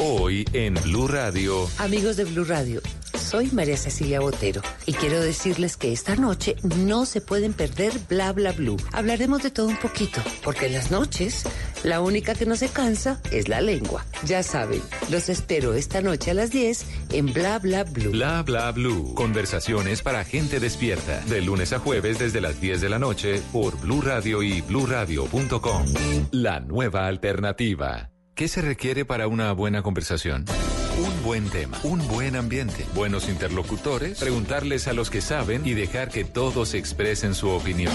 Hoy 0.00 0.44
en 0.52 0.74
Blue 0.82 1.06
Radio. 1.06 1.68
Amigos 1.78 2.16
de 2.16 2.24
Blue 2.24 2.42
Radio, 2.42 2.82
soy 3.16 3.52
María 3.52 3.76
Cecilia 3.76 4.18
Botero 4.18 4.62
y 4.84 4.94
quiero 4.94 5.20
decirles 5.20 5.76
que 5.76 5.92
esta 5.92 6.16
noche 6.16 6.56
no 6.64 7.06
se 7.06 7.20
pueden 7.20 7.52
perder 7.52 7.92
Bla 8.08 8.32
Bla 8.32 8.50
Blue. 8.50 8.78
Hablaremos 8.90 9.44
de 9.44 9.52
todo 9.52 9.68
un 9.68 9.76
poquito, 9.76 10.20
porque 10.42 10.66
en 10.66 10.72
las 10.72 10.90
noches 10.90 11.44
la 11.84 12.00
única 12.00 12.34
que 12.34 12.46
no 12.46 12.56
se 12.56 12.68
cansa 12.68 13.20
es 13.30 13.48
la 13.48 13.60
lengua. 13.60 14.04
Ya 14.24 14.42
saben, 14.42 14.82
los 15.10 15.28
espero 15.28 15.74
esta 15.74 16.00
noche 16.00 16.30
a 16.30 16.34
las 16.34 16.50
10 16.50 16.86
en 17.10 17.32
Bla 17.32 17.58
Bla 17.58 17.84
Blue. 17.84 18.10
Bla 18.10 18.42
Bla 18.42 18.72
Blue. 18.72 19.14
Conversaciones 19.14 20.02
para 20.02 20.24
gente 20.24 20.58
despierta. 20.58 21.20
De 21.26 21.42
lunes 21.42 21.72
a 21.72 21.78
jueves 21.78 22.18
desde 22.18 22.40
las 22.40 22.60
10 22.60 22.80
de 22.80 22.88
la 22.88 22.98
noche 22.98 23.40
por 23.52 23.78
Blue 23.80 24.00
Radio 24.00 24.42
y 24.42 24.62
bluradio.com. 24.62 25.84
La 26.32 26.60
nueva 26.60 27.06
alternativa. 27.06 28.10
¿Qué 28.34 28.48
se 28.48 28.62
requiere 28.62 29.04
para 29.04 29.28
una 29.28 29.52
buena 29.52 29.82
conversación? 29.82 30.46
Un 30.98 31.22
buen 31.22 31.48
tema, 31.50 31.78
un 31.82 32.06
buen 32.08 32.34
ambiente, 32.34 32.84
buenos 32.94 33.28
interlocutores, 33.28 34.18
preguntarles 34.18 34.88
a 34.88 34.92
los 34.92 35.10
que 35.10 35.20
saben 35.20 35.66
y 35.66 35.74
dejar 35.74 36.08
que 36.08 36.24
todos 36.24 36.74
expresen 36.74 37.34
su 37.34 37.48
opinión. 37.50 37.94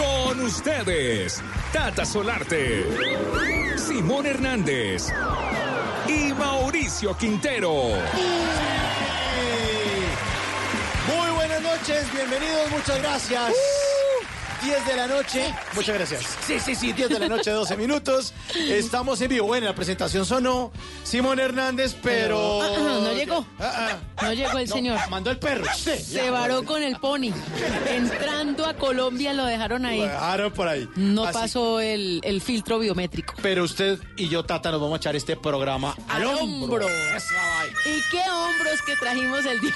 Con 0.00 0.40
ustedes, 0.40 1.42
Tata 1.74 2.06
Solarte, 2.06 2.86
Simón 3.76 4.24
Hernández 4.24 5.12
y 6.08 6.32
Mauricio 6.32 7.14
Quintero. 7.18 7.72
Muy 11.06 11.30
buenas 11.34 11.60
noches, 11.60 12.10
bienvenidos, 12.14 12.70
muchas 12.70 13.02
gracias. 13.02 13.89
10 14.62 14.86
de 14.86 14.96
la 14.96 15.06
noche. 15.06 15.54
Muchas 15.74 15.94
gracias. 15.96 16.22
Sí, 16.46 16.58
sí, 16.60 16.74
sí, 16.74 16.92
10 16.92 17.08
de 17.08 17.18
la 17.18 17.28
noche, 17.28 17.50
12 17.50 17.76
minutos. 17.78 18.32
Estamos 18.54 19.20
en 19.20 19.28
vivo. 19.28 19.46
Bueno, 19.46 19.66
la 19.66 19.74
presentación 19.74 20.26
sonó 20.26 20.70
Simón 21.04 21.38
Hernández, 21.40 21.96
pero. 22.02 22.60
Ah, 22.62 22.68
ah, 22.76 22.98
no 23.02 23.12
llegó. 23.14 23.46
Ah, 23.58 23.96
No 24.22 24.32
llegó 24.32 24.58
el 24.58 24.68
No, 24.68 24.74
señor. 24.74 24.98
Mandó 25.08 25.30
el 25.30 25.38
perro. 25.38 25.64
Sí, 25.76 25.96
Se 25.98 26.30
varó 26.30 26.64
con 26.64 26.82
el 26.82 26.96
pony. 26.96 27.30
Entrando 27.88 28.66
a 28.66 28.74
Colombia 28.74 29.32
lo 29.32 29.44
dejaron 29.46 29.86
ahí. 29.86 29.98
Lo 30.00 30.04
dejaron 30.06 30.52
por 30.52 30.68
ahí. 30.68 30.88
No 30.96 31.24
Así- 31.24 31.38
pasó 31.38 31.80
el, 31.80 32.20
el 32.22 32.40
filtro 32.40 32.78
biométrico. 32.78 33.34
Pero 33.42 33.64
usted 33.64 33.98
y 34.16 34.28
yo, 34.28 34.44
Tata, 34.44 34.70
nos 34.70 34.80
vamos 34.80 34.94
a 34.94 34.98
echar 34.98 35.16
este 35.16 35.36
programa 35.36 35.94
al, 36.08 36.22
Al 36.22 36.26
hombro. 36.38 36.86
¿Y 36.88 38.00
qué 38.10 38.22
hombros 38.30 38.82
que 38.86 38.96
trajimos 38.96 39.44
el 39.46 39.60
día? 39.60 39.74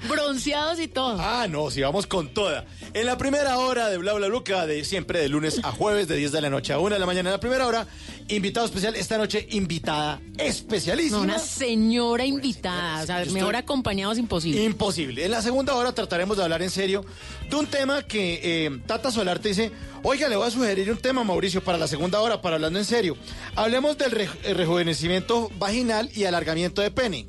Bronceados 0.08 0.78
y 0.80 0.88
todo. 0.88 1.16
Ah, 1.20 1.46
no, 1.48 1.70
si 1.70 1.80
vamos 1.82 2.06
con 2.06 2.28
toda. 2.28 2.64
En 2.92 3.06
la 3.06 3.16
primera 3.16 3.45
hora 3.54 3.88
de 3.88 3.98
Bla 3.98 4.12
Bla 4.14 4.28
va 4.28 4.66
de 4.66 4.84
siempre 4.84 5.20
de 5.20 5.28
lunes 5.28 5.60
a 5.62 5.70
jueves, 5.70 6.08
de 6.08 6.16
10 6.16 6.32
de 6.32 6.40
la 6.40 6.50
noche 6.50 6.72
a 6.72 6.78
1 6.78 6.94
de 6.94 6.98
la 6.98 7.06
mañana. 7.06 7.30
En 7.30 7.34
la 7.34 7.40
primera 7.40 7.66
hora, 7.66 7.86
invitado 8.28 8.66
especial. 8.66 8.96
Esta 8.96 9.16
noche, 9.18 9.46
invitada 9.50 10.20
especialísima. 10.36 11.20
Una 11.20 11.38
señora 11.38 12.24
invitada. 12.24 13.02
O 13.02 13.06
sea, 13.06 13.24
mejor 13.26 13.56
acompañados 13.56 14.18
imposible. 14.18 14.64
Imposible. 14.64 15.24
En 15.24 15.30
la 15.30 15.42
segunda 15.42 15.74
hora 15.74 15.92
trataremos 15.92 16.36
de 16.36 16.42
hablar 16.42 16.62
en 16.62 16.70
serio 16.70 17.04
de 17.48 17.56
un 17.56 17.66
tema 17.66 18.02
que 18.02 18.40
eh, 18.66 18.80
Tata 18.86 19.10
Solarte 19.10 19.48
dice, 19.48 19.72
oiga, 20.02 20.28
le 20.28 20.36
voy 20.36 20.46
a 20.46 20.50
sugerir 20.50 20.90
un 20.90 20.98
tema, 20.98 21.24
Mauricio, 21.24 21.62
para 21.62 21.78
la 21.78 21.88
segunda 21.88 22.20
hora, 22.20 22.40
para 22.40 22.56
hablando 22.56 22.78
en 22.78 22.84
serio. 22.84 23.16
Hablemos 23.54 23.96
del 23.98 24.14
eh, 24.20 24.54
rejuvenecimiento 24.54 25.50
vaginal 25.58 26.10
y 26.14 26.24
alargamiento 26.24 26.82
de 26.82 26.90
pene. 26.90 27.26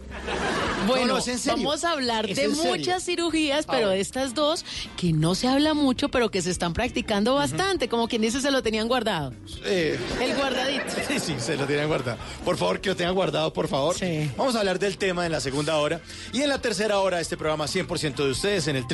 Bueno, 0.85 1.17
No, 1.17 1.19
no, 1.19 1.41
vamos 1.47 1.83
a 1.83 1.91
hablar 1.91 2.27
de 2.27 2.47
muchas 2.47 3.03
cirugías, 3.03 3.65
pero 3.65 3.89
de 3.89 3.99
estas 3.99 4.33
dos 4.33 4.63
que 4.95 5.11
no 5.11 5.35
se 5.35 5.47
habla 5.47 5.73
mucho, 5.73 6.07
pero 6.09 6.31
que 6.31 6.41
se 6.41 6.49
están 6.49 6.73
practicando 6.73 7.35
bastante, 7.35 7.89
como 7.89 8.07
quien 8.07 8.21
dice 8.21 8.39
se 8.39 8.51
lo 8.51 8.63
tenían 8.63 8.87
guardado. 8.87 9.33
Eh, 9.65 9.99
El 10.21 10.35
guardadito. 10.35 10.85
Sí, 11.07 11.19
sí, 11.19 11.35
se 11.39 11.55
lo 11.55 11.65
tienen 11.65 11.87
guardado. 11.87 12.17
Por 12.43 12.57
favor, 12.57 12.79
que 12.81 12.89
lo 12.89 12.95
tengan 12.95 13.15
guardado, 13.15 13.51
por 13.53 13.67
favor. 13.67 13.95
Vamos 14.37 14.55
a 14.55 14.59
hablar 14.59 14.77
del 14.79 14.97
tema 14.97 15.25
en 15.25 15.31
la 15.31 15.39
segunda 15.39 15.77
hora. 15.77 16.01
Y 16.33 16.41
en 16.41 16.49
la 16.49 16.61
tercera 16.61 16.99
hora, 16.99 17.19
este 17.19 17.37
programa 17.37 17.65
100% 17.65 18.15
de 18.15 18.31
ustedes 18.31 18.67
en 18.67 18.75
el 18.75 18.85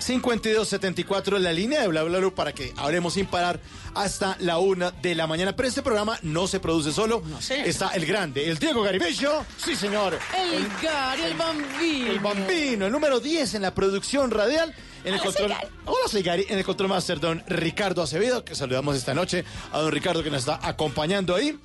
316-692-5274, 0.00 1.38
la 1.38 1.52
línea 1.52 1.80
de 1.80 1.88
bla 1.88 2.02
bla 2.02 2.18
bla, 2.18 2.30
para 2.30 2.52
que 2.52 2.72
hablemos 2.76 3.14
sin 3.14 3.26
parar 3.26 3.60
hasta 3.94 4.36
la 4.40 4.58
una 4.58 4.90
de 4.90 5.14
la 5.14 5.26
mañana. 5.26 5.54
Pero 5.56 5.68
este 5.68 5.82
programa 5.82 6.18
no 6.22 6.46
se 6.46 6.60
produce 6.60 6.92
solo. 6.92 7.22
Está 7.50 7.90
el 7.90 8.06
grande, 8.06 8.48
el 8.48 8.58
Diego 8.58 8.82
Garibello. 8.82 9.44
Sí, 9.56 9.74
señor. 9.74 10.18
El 10.36 10.68
Gary, 10.82 11.22
el 11.22 11.34
bambino. 11.34 12.10
El 12.10 12.20
bambino, 12.20 12.86
el 12.86 12.92
número 12.92 13.20
10 13.20 13.54
en 13.54 13.62
la 13.62 13.74
producción 13.74 14.30
radial. 14.30 14.74
En 15.04 15.14
el 15.14 15.20
Hola, 15.20 15.32
soy 15.32 15.46
control, 15.46 15.70
hola, 15.84 16.08
soy 16.08 16.22
Gary. 16.22 16.46
En 16.48 16.58
el 16.58 16.64
control 16.64 16.88
master, 16.88 17.20
don 17.20 17.42
Ricardo 17.46 18.02
Acevedo, 18.02 18.44
que 18.44 18.56
saludamos 18.56 18.96
esta 18.96 19.14
noche 19.14 19.44
a 19.72 19.78
don 19.78 19.92
Ricardo 19.92 20.22
que 20.22 20.30
nos 20.30 20.40
está 20.40 20.58
acompañando 20.62 21.34
ahí. 21.34 21.56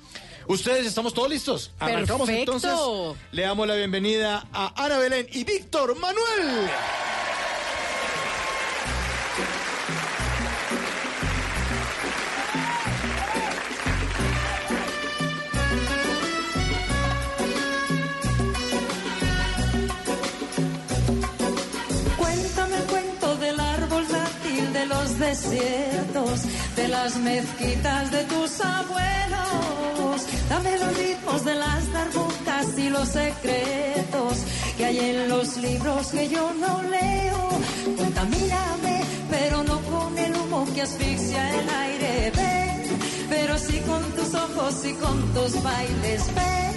Ustedes 0.46 0.86
estamos 0.86 1.14
todos 1.14 1.28
listos. 1.28 1.72
Arrancamos 1.78 2.28
Perfecto. 2.28 2.54
entonces. 2.54 3.20
Le 3.32 3.42
damos 3.42 3.66
la 3.66 3.74
bienvenida 3.74 4.46
a 4.52 4.84
Ana 4.84 4.98
Belén 4.98 5.26
y 5.32 5.44
Víctor 5.44 5.96
Manuel. 5.98 6.68
Desiertos, 25.32 26.42
de 26.76 26.88
las 26.88 27.16
mezquitas 27.16 28.10
de 28.10 28.22
tus 28.24 28.60
abuelos. 28.60 30.18
Dame 30.50 30.78
los 30.78 30.96
ritmos 30.98 31.44
de 31.44 31.54
las 31.54 31.92
darbucas 31.92 32.66
y 32.76 32.90
los 32.90 33.08
secretos 33.08 34.34
que 34.76 34.84
hay 34.84 34.98
en 34.98 35.28
los 35.30 35.56
libros 35.56 36.08
que 36.08 36.28
yo 36.28 36.52
no 36.52 36.82
leo. 36.82 37.40
Contamíname, 37.96 38.96
pero 39.30 39.62
no 39.62 39.80
con 39.92 40.18
el 40.18 40.36
humo 40.36 40.66
que 40.74 40.82
asfixia 40.82 41.42
el 41.60 41.68
aire. 41.86 42.32
Ven, 42.36 42.82
pero 43.30 43.56
sí 43.56 43.80
con 43.90 44.02
tus 44.16 44.34
ojos 44.34 44.74
y 44.84 44.92
con 45.02 45.16
tus 45.32 45.62
bailes. 45.62 46.22
Ven, 46.34 46.74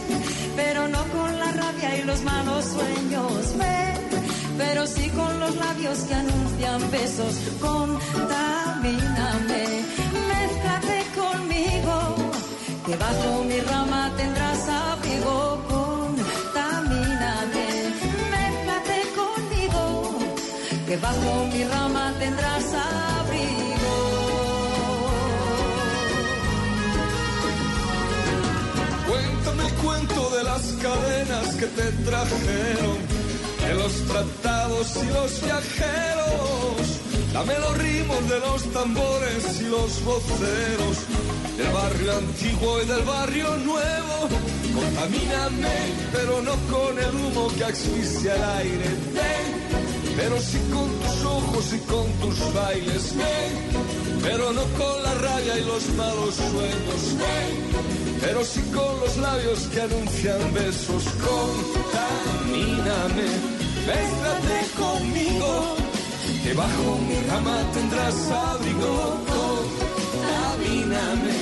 pero 0.55 0.88
no 0.88 1.03
con 1.15 1.39
la 1.41 1.51
rabia 1.51 1.97
y 2.00 2.03
los 2.03 2.21
malos 2.21 2.63
sueños. 2.63 3.57
Ven, 3.57 4.04
pero 4.57 4.85
sí 4.88 5.09
con 5.09 5.39
los 5.39 5.55
labios 5.55 6.00
que 6.00 6.13
anuncian 6.13 6.91
besos. 6.91 7.35
Contamíname, 7.59 8.24
mézclate 10.29 11.05
conmigo, 11.19 11.95
que 12.85 12.95
bajo 12.95 13.43
mi 13.43 13.59
rama 13.62 14.12
tendrás 14.17 14.69
abrigo. 14.69 15.63
Contamíname, 15.69 17.67
mézclate 18.33 18.97
conmigo, 19.19 19.83
que 20.88 20.95
bajo 20.97 21.31
mi 21.53 21.63
rama 21.63 22.13
tendrás 22.19 22.74
abrigo. 22.74 23.93
Cuéntame 29.07 29.63
el 29.67 29.74
cuento 29.75 30.21
de 30.35 30.43
las 30.43 30.63
cadenas 30.81 31.47
que 31.55 31.67
te 31.67 31.91
trajeron, 32.09 32.97
de 33.67 33.74
los 33.74 33.93
tratados 34.07 34.88
y 34.95 35.07
los 35.13 35.41
viajeros. 35.41 36.36
Dame 37.34 37.60
los 37.60 37.77
ritmos 37.77 38.29
de 38.29 38.39
los 38.39 38.63
tambores 38.72 39.62
y 39.62 39.63
los 39.65 40.03
voceros, 40.03 40.98
del 41.57 41.72
barrio 41.74 42.17
antiguo 42.17 42.81
y 42.81 42.86
del 42.86 43.03
barrio 43.03 43.57
nuevo. 43.57 44.29
Contamíname, 44.74 45.77
pero 46.12 46.41
no 46.41 46.53
con 46.72 46.98
el 47.00 47.15
humo 47.15 47.48
que 47.57 47.65
asfixia 47.65 48.36
el 48.36 48.43
aire. 48.43 48.89
Ven, 49.13 50.15
pero 50.15 50.39
sí 50.39 50.60
con 50.72 50.89
tus 51.00 51.25
ojos 51.25 51.65
y 51.74 51.79
con 51.91 52.07
tus 52.22 52.53
bailes. 52.53 53.15
Ven, 53.17 54.22
pero 54.22 54.53
no 54.53 54.63
con 54.79 55.03
la 55.03 55.13
rabia 55.15 55.57
y 55.60 55.65
los 55.65 55.89
malos 55.95 56.36
sueños. 56.36 58.04
Pero 58.25 58.44
sí 58.44 58.62
con 58.74 59.00
los 59.00 59.17
labios 59.17 59.60
que 59.67 59.82
anuncian 59.82 60.53
besos. 60.53 61.03
Contamíname, 61.29 63.27
mézclate 63.86 64.60
conmigo, 64.75 65.75
que 66.44 66.53
bajo 66.53 66.98
mi 67.08 67.15
rama 67.29 67.58
tendrás 67.74 68.32
abrigo. 68.32 69.20
Contamíname, 70.17 71.38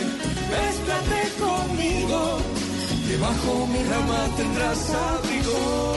mézclate 0.51 1.21
conmigo, 1.39 2.19
que 3.07 3.15
bajo 3.17 3.67
mi 3.67 3.83
rama 3.83 4.27
tendrás 4.35 4.89
abrigo. 4.89 5.93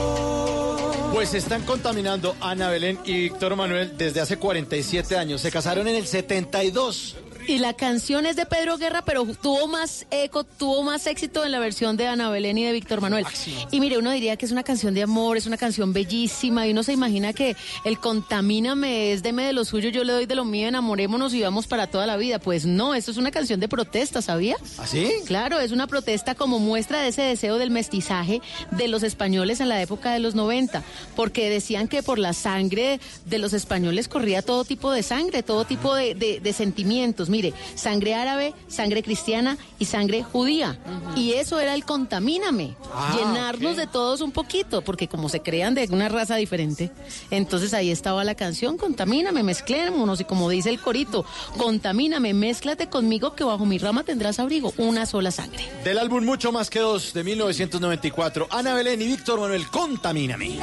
Pues 1.12 1.34
están 1.34 1.62
contaminando 1.62 2.36
Ana 2.40 2.68
Belén 2.68 2.98
y 3.04 3.14
Víctor 3.22 3.56
Manuel 3.56 3.96
desde 3.96 4.20
hace 4.20 4.36
47 4.36 5.16
años. 5.16 5.40
Se 5.40 5.50
casaron 5.50 5.88
en 5.88 5.96
el 5.96 6.06
72. 6.06 7.16
Y 7.46 7.58
la 7.58 7.74
canción 7.74 8.26
es 8.26 8.34
de 8.36 8.44
Pedro 8.44 8.76
Guerra, 8.76 9.02
pero 9.04 9.24
tuvo 9.40 9.68
más 9.68 10.04
eco, 10.10 10.42
tuvo 10.44 10.82
más 10.82 11.06
éxito 11.06 11.44
en 11.44 11.52
la 11.52 11.58
versión 11.60 11.96
de 11.96 12.06
Ana 12.08 12.28
Belén 12.28 12.58
y 12.58 12.64
de 12.64 12.72
Víctor 12.72 13.00
Manuel. 13.00 13.24
Y 13.70 13.78
mire, 13.80 13.98
uno 13.98 14.10
diría 14.10 14.36
que 14.36 14.46
es 14.46 14.52
una 14.52 14.64
canción 14.64 14.94
de 14.94 15.02
amor, 15.02 15.36
es 15.36 15.46
una 15.46 15.56
canción 15.56 15.92
bellísima, 15.92 16.66
y 16.66 16.72
uno 16.72 16.82
se 16.82 16.92
imagina 16.92 17.32
que 17.32 17.54
el 17.84 17.98
contamíname 18.00 19.12
es 19.12 19.22
deme 19.22 19.44
de 19.44 19.52
lo 19.52 19.64
suyo, 19.64 19.90
yo 19.90 20.02
le 20.02 20.12
doy 20.12 20.26
de 20.26 20.34
lo 20.34 20.44
mío, 20.44 20.66
enamorémonos 20.68 21.34
y 21.34 21.42
vamos 21.42 21.66
para 21.68 21.86
toda 21.86 22.06
la 22.06 22.16
vida. 22.16 22.38
Pues 22.40 22.66
no, 22.66 22.94
esto 22.94 23.10
es 23.12 23.16
una 23.16 23.30
canción 23.30 23.60
de 23.60 23.68
protesta, 23.68 24.22
¿sabía? 24.22 24.56
¿Así? 24.78 25.08
Claro, 25.26 25.60
es 25.60 25.70
una 25.72 25.86
protesta 25.86 26.34
como 26.34 26.58
muestra 26.58 27.00
de 27.02 27.08
ese 27.08 27.22
deseo 27.22 27.58
del 27.58 27.70
mestizaje 27.70 28.40
de 28.72 28.88
los 28.88 29.02
españoles 29.04 29.60
en 29.60 29.68
la 29.68 29.80
época 29.80 30.12
de 30.12 30.18
los 30.18 30.34
90, 30.34 30.82
porque 31.14 31.48
decían 31.48 31.86
que 31.86 32.02
por 32.02 32.18
la 32.18 32.32
sangre 32.32 32.98
de 33.24 33.38
los 33.38 33.52
españoles 33.52 34.08
corría 34.08 34.42
todo 34.42 34.64
tipo 34.64 34.90
de 34.90 35.02
sangre, 35.04 35.42
todo 35.44 35.64
tipo 35.64 35.94
de, 35.94 36.14
de- 36.16 36.40
de 36.40 36.52
sentimientos. 36.52 37.28
Mire, 37.36 37.52
sangre 37.74 38.14
árabe, 38.14 38.54
sangre 38.66 39.02
cristiana 39.02 39.58
y 39.78 39.84
sangre 39.84 40.22
judía. 40.22 40.78
Y 41.16 41.32
eso 41.34 41.60
era 41.60 41.74
el 41.74 41.84
contamíname, 41.84 42.74
Ah, 42.94 43.14
llenarnos 43.18 43.76
de 43.76 43.86
todos 43.86 44.22
un 44.22 44.32
poquito, 44.32 44.80
porque 44.80 45.06
como 45.06 45.28
se 45.28 45.40
crean 45.42 45.74
de 45.74 45.86
una 45.90 46.08
raza 46.08 46.36
diferente, 46.36 46.90
entonces 47.30 47.74
ahí 47.74 47.90
estaba 47.90 48.24
la 48.24 48.34
canción, 48.34 48.78
contamíname, 48.78 49.42
mezclémonos, 49.42 50.18
y 50.20 50.24
como 50.24 50.48
dice 50.48 50.70
el 50.70 50.80
corito, 50.80 51.26
contamíname, 51.58 52.32
mézclate 52.32 52.88
conmigo 52.88 53.34
que 53.34 53.44
bajo 53.44 53.66
mi 53.66 53.76
rama 53.76 54.02
tendrás 54.02 54.38
abrigo, 54.40 54.72
una 54.78 55.04
sola 55.04 55.30
sangre. 55.30 55.68
Del 55.84 55.98
álbum 55.98 56.24
Mucho 56.24 56.52
Más 56.52 56.70
que 56.70 56.78
Dos 56.78 57.12
de 57.12 57.22
1994, 57.22 58.46
Ana 58.50 58.72
Belén 58.72 59.02
y 59.02 59.08
Víctor 59.08 59.40
Manuel, 59.40 59.66
Contamíname. 59.68 60.58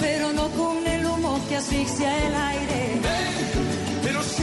pero 0.00 0.32
no 0.32 0.48
con 0.50 0.86
el 0.86 1.04
humo 1.04 1.40
que 1.48 1.56
asfixia 1.56 2.28
el 2.28 2.34
aire. 2.36 3.00
Pero 4.04 4.22
sí 4.22 4.42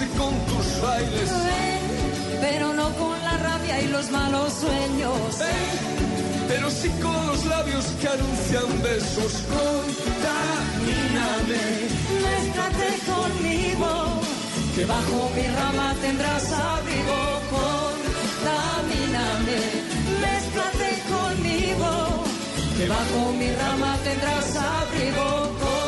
y 0.00 0.06
con 0.16 0.34
tus 0.46 0.80
bailes. 0.80 1.30
Ven, 1.30 1.82
pero 2.40 2.72
no 2.72 2.88
con 2.96 3.20
la 3.22 3.36
rabia 3.36 3.80
y 3.82 3.88
los 3.88 4.10
malos 4.10 4.52
sueños. 4.54 5.38
Pero 6.48 6.70
sí 6.70 6.88
con 7.02 7.26
los 7.26 7.44
labios 7.44 7.84
que 8.00 8.08
anuncian 8.08 8.82
besos. 8.82 9.32
Contamíname. 9.56 10.42
Mézclate 12.24 12.88
conmigo, 13.12 13.90
que 14.74 14.84
bajo 14.86 15.30
mi 15.36 15.46
rama 15.58 15.94
tendrás 16.00 16.52
abrigo. 16.52 17.18
Contamíname, 18.40 19.58
mézclate 20.22 20.90
conmigo, 21.12 21.90
que 22.76 22.84
bajo 22.88 23.32
mi 23.38 23.48
rama 23.52 23.98
tendrás 24.04 24.56
abrigo. 24.56 25.81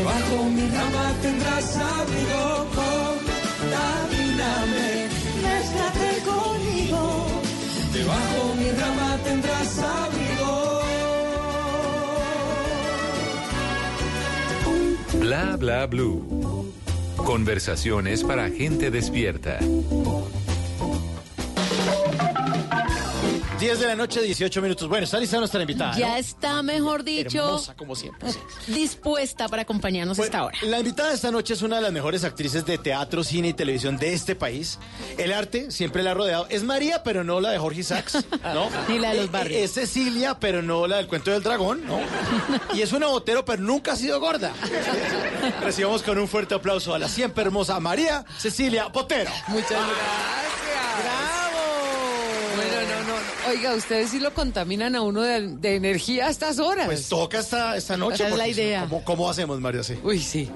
Que 0.00 0.06
bajo 0.06 0.44
mi 0.44 0.66
rama 0.66 1.12
tendrás 1.20 1.76
abrigo. 1.76 2.66
contamíname, 3.60 4.88
mézclate 5.42 6.10
conmigo, 6.24 7.02
Que 7.92 8.02
bajo 8.04 8.54
mi 8.54 8.70
rama 8.80 9.18
tendrás 9.24 9.78
abrigo. 9.78 10.80
Bla 15.20 15.56
bla 15.58 15.86
blue. 15.86 16.72
Conversaciones 17.18 18.24
para 18.24 18.48
gente 18.48 18.90
despierta. 18.90 19.58
10 23.60 23.78
de 23.78 23.86
la 23.86 23.94
noche, 23.94 24.22
18 24.22 24.62
minutos. 24.62 24.88
Bueno, 24.88 25.04
está 25.04 25.18
lista 25.18 25.36
nuestra 25.38 25.60
invitada. 25.60 25.94
Ya 25.96 26.08
¿no? 26.12 26.16
está, 26.16 26.62
mejor 26.62 27.04
dicho, 27.04 27.44
Hermosa, 27.44 27.74
como 27.76 27.94
siempre. 27.94 28.32
sí. 28.32 28.38
dispuesta 28.72 29.48
para 29.48 29.62
acompañarnos 29.62 30.16
Pues, 30.16 30.28
esta 30.28 30.44
hora. 30.44 30.56
La 30.62 30.78
invitada 30.78 31.10
de 31.10 31.14
esta 31.16 31.30
noche 31.30 31.52
es 31.52 31.60
una 31.60 31.76
de 31.76 31.82
las 31.82 31.92
mejores 31.92 32.24
actrices 32.24 32.64
de 32.64 32.78
teatro, 32.78 33.22
cine 33.22 33.48
y 33.48 33.52
televisión 33.52 33.98
de 33.98 34.14
este 34.14 34.34
país. 34.34 34.78
El 35.18 35.32
arte 35.34 35.70
siempre 35.70 36.02
la 36.02 36.12
ha 36.12 36.14
rodeado. 36.14 36.46
Es 36.48 36.62
María, 36.64 37.02
pero 37.02 37.22
no 37.22 37.38
la 37.40 37.50
de 37.50 37.58
Jorge 37.58 37.82
Sachs, 37.82 38.24
¿no? 38.54 38.70
Ni 38.88 38.98
la 38.98 39.10
de 39.10 39.16
los 39.16 39.26
Eh, 39.26 39.30
barrios. 39.30 39.60
Es 39.62 39.72
Cecilia, 39.72 40.38
pero 40.40 40.62
no 40.62 40.86
la 40.86 40.96
del 40.96 41.06
cuento 41.06 41.30
del 41.30 41.42
dragón, 41.42 41.84
¿no? 41.86 41.98
Y 42.74 42.80
es 42.80 42.92
una 42.92 43.08
botero, 43.08 43.44
pero 43.44 43.62
nunca 43.62 43.92
ha 43.92 43.96
sido 43.96 44.18
gorda. 44.20 44.52
Recibamos 45.62 46.02
con 46.02 46.18
un 46.18 46.28
fuerte 46.28 46.54
aplauso 46.54 46.94
a 46.94 46.98
la 46.98 47.08
siempre 47.10 47.44
hermosa 47.44 47.78
María 47.78 48.24
Cecilia 48.38 48.86
Botero. 48.86 49.30
Muchas 49.48 49.70
gracias. 49.70 49.90
Bueno, 52.56 52.80
no, 52.82 53.02
no, 53.04 53.14
no. 53.14 53.39
Oiga, 53.50 53.74
ustedes 53.74 54.10
sí 54.10 54.20
lo 54.20 54.32
contaminan 54.32 54.94
a 54.94 55.02
uno 55.02 55.22
de, 55.22 55.56
de 55.56 55.74
energía 55.74 56.28
a 56.28 56.30
estas 56.30 56.60
horas. 56.60 56.86
Pues 56.86 57.08
toca 57.08 57.40
esta, 57.40 57.76
esta 57.76 57.96
noche. 57.96 58.14
Esa 58.14 58.28
es 58.28 58.36
la 58.36 58.46
idea. 58.46 58.86
¿Cómo, 58.88 59.04
cómo 59.04 59.28
hacemos, 59.28 59.60
María? 59.60 59.82
Sí. 59.82 59.98
Uy, 60.04 60.20
sí. 60.20 60.48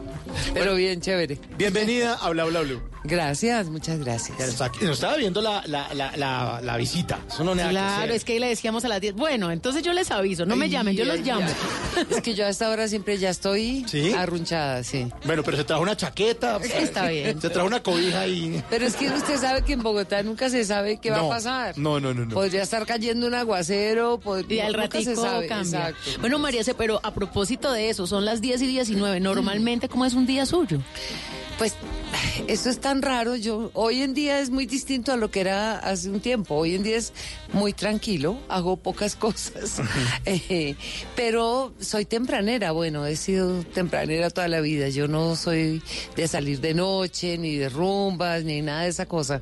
Pero 0.52 0.76
bien, 0.76 1.00
chévere. 1.00 1.40
Bienvenida 1.59 2.14
a 2.14 2.30
Bla 2.30 2.44
Bla 2.44 2.61
Blue. 2.61 2.80
Gracias, 3.07 3.68
muchas 3.68 3.98
gracias. 3.98 4.38
Nos 4.80 4.92
estaba 4.92 5.16
viendo 5.16 5.42
la, 5.42 5.62
la, 5.66 5.92
la, 5.92 6.61
la, 6.62 6.76
visita. 6.78 7.18
Eso 7.28 7.44
no 7.44 7.52
que 7.52 7.61
Claro, 7.68 8.14
es 8.14 8.24
que 8.24 8.40
le 8.40 8.48
decíamos 8.48 8.83
a 8.87 8.88
las 8.88 8.98
10. 8.98 9.14
Bueno, 9.14 9.50
entonces 9.50 9.83
yo 9.83 9.92
les 9.92 10.11
aviso, 10.11 10.46
no 10.46 10.57
me 10.57 10.70
llamen, 10.70 10.96
yo 10.96 11.04
los 11.04 11.16
ay, 11.16 11.22
llamo. 11.22 11.46
Es 12.11 12.22
que 12.22 12.35
yo 12.35 12.46
a 12.46 12.48
esta 12.48 12.70
hora 12.70 12.88
siempre 12.88 13.18
ya 13.18 13.28
estoy 13.28 13.85
¿Sí? 13.87 14.12
arrunchada, 14.14 14.83
sí. 14.85 15.07
Bueno, 15.26 15.42
pero 15.42 15.59
se 15.59 15.64
trajo 15.64 15.83
una 15.83 15.96
chaqueta. 15.96 16.57
Está 16.57 17.09
bien. 17.09 17.38
Se 17.42 17.50
trajo 17.50 17.66
una 17.66 17.83
cobija 17.83 18.26
y... 18.26 18.64
Pero 18.70 18.87
es 18.87 18.96
que 18.96 19.11
usted 19.11 19.38
sabe 19.38 19.62
que 19.62 19.74
en 19.74 19.83
Bogotá 19.83 20.22
nunca 20.22 20.48
se 20.48 20.64
sabe 20.64 20.98
qué 20.98 21.11
va 21.11 21.20
a 21.20 21.28
pasar. 21.28 21.76
No, 21.76 22.00
no, 22.00 22.14
no. 22.14 22.24
no. 22.24 22.35
Podría 22.35 22.62
estar 22.62 22.83
cayendo 22.84 23.26
un 23.26 23.34
aguacero. 23.34 24.18
pod- 24.20 24.50
Y 24.50 24.60
al 24.60 24.74
ratico 24.74 25.22
cambia. 25.48 25.88
Exacto. 25.88 26.20
Bueno, 26.20 26.38
María, 26.38 26.62
pero 26.76 27.00
a 27.02 27.12
propósito 27.14 27.72
de 27.72 27.90
eso, 27.90 28.06
son 28.06 28.24
las 28.24 28.40
10 28.40 28.62
y 28.62 28.66
19. 28.66 29.20
Normalmente, 29.20 29.88
¿cómo 29.88 30.04
es 30.04 30.14
un 30.14 30.26
día 30.26 30.46
suyo? 30.46 30.78
Pues 31.58 31.74
Eso 32.48 32.68
es 32.68 32.80
tan 32.80 33.00
raro. 33.00 33.36
Yo 33.36 33.70
hoy 33.74 34.02
en 34.02 34.12
día 34.12 34.40
es 34.40 34.50
muy 34.50 34.66
distinto 34.66 35.12
a 35.12 35.16
lo 35.16 35.30
que 35.30 35.40
era 35.40 35.78
hace 35.78 36.10
un 36.10 36.20
tiempo. 36.20 36.56
Hoy 36.56 36.74
en 36.74 36.82
día 36.82 36.96
es 36.96 37.12
muy 37.52 37.72
tranquilo, 37.72 38.38
hago 38.48 38.76
pocas 38.76 39.14
cosas, 39.24 39.80
Eh, 40.26 40.74
pero 41.16 41.72
soy 41.80 42.04
tempranera. 42.06 42.72
Bueno, 42.72 43.06
he 43.06 43.14
sido 43.16 43.62
tempranera 43.62 44.30
toda 44.30 44.48
la 44.48 44.60
vida. 44.60 44.88
Yo 44.88 45.06
no 45.08 45.36
soy 45.36 45.80
de 46.16 46.26
salir 46.28 46.60
de 46.60 46.74
noche, 46.74 47.38
ni 47.38 47.56
de 47.56 47.68
rumbas, 47.68 48.42
ni 48.44 48.60
nada 48.60 48.82
de 48.82 48.88
esa 48.88 49.06
cosa. 49.06 49.40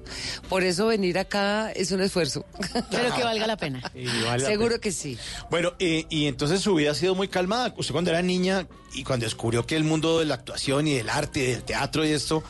Por 0.48 0.62
eso 0.62 0.86
venir 0.86 1.18
acá 1.18 1.72
es 1.72 1.92
un 1.92 2.02
esfuerzo. 2.02 2.44
Pero 2.90 3.14
que 3.16 3.24
valga 3.24 3.46
la 3.46 3.56
pena. 3.56 3.82
Y 3.94 4.04
vale 4.24 4.42
la 4.42 4.48
Seguro 4.48 4.68
pena. 4.70 4.80
que 4.80 4.92
sí. 4.92 5.18
Bueno, 5.50 5.72
eh, 5.78 6.04
y 6.10 6.26
entonces 6.26 6.60
su 6.60 6.74
vida 6.74 6.90
ha 6.90 6.94
sido 6.94 7.14
muy 7.14 7.28
calmada. 7.28 7.74
Usted 7.76 7.92
cuando 7.92 8.10
era 8.10 8.20
niña 8.22 8.66
y 8.94 9.04
cuando 9.04 9.24
descubrió 9.24 9.66
que 9.66 9.76
el 9.76 9.84
mundo 9.84 10.18
de 10.18 10.26
la 10.26 10.34
actuación 10.34 10.86
y 10.86 10.94
del 10.94 11.10
arte 11.10 11.40
y 11.40 11.46
del 11.52 11.64
teatro 11.64 12.04
y 12.04 12.10
esto, 12.10 12.42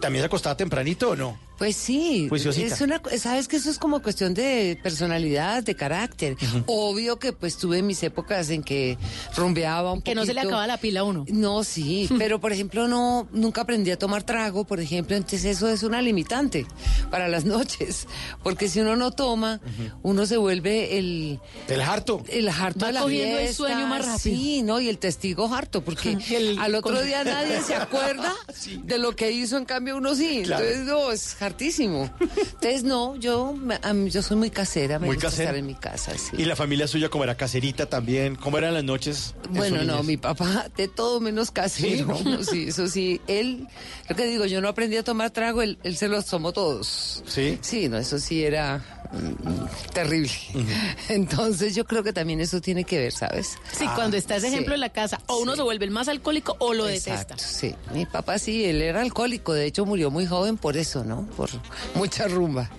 ¿también 0.00 0.22
se 0.22 0.26
acostaba 0.26 0.56
tempranito 0.56 1.10
o 1.10 1.16
no? 1.16 1.38
Pues 1.62 1.76
sí, 1.76 2.26
Juiciosita. 2.28 2.74
es 2.74 2.80
una, 2.80 3.00
sabes 3.18 3.46
que 3.46 3.54
eso 3.54 3.70
es 3.70 3.78
como 3.78 4.02
cuestión 4.02 4.34
de 4.34 4.76
personalidad, 4.82 5.62
de 5.62 5.76
carácter. 5.76 6.36
Obvio 6.66 7.20
que 7.20 7.32
pues 7.32 7.56
tuve 7.56 7.82
mis 7.82 8.02
épocas 8.02 8.50
en 8.50 8.64
que 8.64 8.98
rumbeaba 9.36 9.92
un 9.92 10.02
Que 10.02 10.16
no 10.16 10.24
se 10.26 10.34
le 10.34 10.40
acaba 10.40 10.66
la 10.66 10.78
pila 10.78 11.00
a 11.00 11.04
uno. 11.04 11.24
No, 11.28 11.62
sí, 11.62 12.08
pero 12.18 12.40
por 12.40 12.52
ejemplo 12.52 12.88
no 12.88 13.28
nunca 13.30 13.60
aprendí 13.60 13.92
a 13.92 13.96
tomar 13.96 14.24
trago, 14.24 14.64
por 14.64 14.80
ejemplo, 14.80 15.14
entonces 15.14 15.44
eso 15.44 15.68
es 15.68 15.84
una 15.84 16.02
limitante 16.02 16.66
para 17.12 17.28
las 17.28 17.44
noches, 17.54 18.08
porque 18.42 18.68
si 18.68 18.80
uno 18.80 18.96
no 18.96 19.12
toma, 19.12 19.60
uno 20.02 20.26
se 20.26 20.36
vuelve 20.38 20.98
el 20.98 21.38
El 21.68 21.80
harto. 21.80 22.24
el 22.28 22.48
harto 22.48 22.80
Va 22.80 22.86
de 22.88 22.92
la 22.94 23.00
cogiendo 23.02 23.38
el 23.38 23.44
fiesta, 23.44 23.56
sueño 23.56 23.86
más 23.86 24.04
rápido. 24.04 24.36
Sí, 24.36 24.62
no, 24.62 24.80
y 24.80 24.88
el 24.88 24.98
testigo 24.98 25.54
harto, 25.54 25.82
porque 25.84 26.18
El- 26.30 26.58
al 26.58 26.74
otro 26.74 26.96
con- 26.96 27.06
día 27.06 27.22
nadie 27.22 27.60
se 27.62 27.76
acuerda 27.76 28.32
de 28.82 28.98
lo 28.98 29.14
que 29.14 29.30
hizo, 29.30 29.56
en 29.56 29.64
cambio 29.64 29.96
uno 29.96 30.16
sí. 30.16 30.42
Claro. 30.44 30.64
Entonces, 30.64 30.86
no, 30.86 31.12
es 31.12 31.34
hartísimo. 31.52 32.10
Entonces, 32.20 32.82
no, 32.84 33.16
yo, 33.16 33.54
yo 34.08 34.22
soy 34.22 34.36
muy 34.36 34.50
casera, 34.50 34.98
me 34.98 35.06
Muy 35.06 35.16
gusta 35.16 35.28
casera. 35.30 35.44
estar 35.50 35.56
en 35.58 35.66
mi 35.66 35.74
casa, 35.74 36.12
sí. 36.18 36.36
Y 36.38 36.44
la 36.44 36.56
familia 36.56 36.86
suya, 36.88 37.08
como 37.08 37.24
era 37.24 37.36
caserita 37.36 37.86
también, 37.86 38.36
¿cómo 38.36 38.58
eran 38.58 38.74
las 38.74 38.84
noches? 38.84 39.34
Bueno, 39.50 39.82
no, 39.84 40.02
mi 40.02 40.16
papá 40.16 40.66
de 40.76 40.88
todo 40.88 41.20
menos 41.20 41.50
casero. 41.50 42.16
Sí, 42.42 42.64
eso 42.68 42.88
sí. 42.88 43.20
Él, 43.28 43.68
lo 44.08 44.16
que 44.16 44.26
digo, 44.26 44.44
yo 44.46 44.60
no 44.60 44.68
aprendí 44.68 44.96
a 44.96 45.04
tomar 45.04 45.30
trago, 45.30 45.62
él, 45.62 45.78
él 45.84 45.96
se 45.96 46.08
los 46.08 46.26
tomó 46.26 46.52
todos. 46.52 47.22
¿Sí? 47.26 47.58
Sí, 47.60 47.88
no, 47.88 47.98
eso 47.98 48.18
sí 48.18 48.42
era 48.42 49.01
terrible. 49.92 50.30
Entonces 51.08 51.74
yo 51.74 51.84
creo 51.84 52.02
que 52.02 52.12
también 52.12 52.40
eso 52.40 52.60
tiene 52.60 52.84
que 52.84 52.98
ver, 52.98 53.12
¿sabes? 53.12 53.56
Sí, 53.72 53.86
cuando 53.94 54.16
está 54.16 54.36
ese 54.36 54.48
sí. 54.48 54.54
ejemplo 54.54 54.74
en 54.74 54.80
la 54.80 54.88
casa, 54.90 55.20
o 55.26 55.38
uno 55.38 55.54
se 55.56 55.62
vuelve 55.62 55.84
el 55.84 55.90
más 55.90 56.08
alcohólico 56.08 56.56
o 56.58 56.74
lo 56.74 56.88
Exacto, 56.88 57.34
detesta. 57.34 57.38
sí. 57.38 57.74
Mi 57.94 58.06
papá 58.06 58.38
sí, 58.38 58.64
él 58.64 58.80
era 58.82 59.00
alcohólico, 59.02 59.52
de 59.52 59.66
hecho 59.66 59.84
murió 59.84 60.10
muy 60.10 60.26
joven 60.26 60.56
por 60.56 60.76
eso, 60.76 61.04
¿no? 61.04 61.26
Por 61.36 61.50
mucha 61.94 62.28
rumba. 62.28 62.70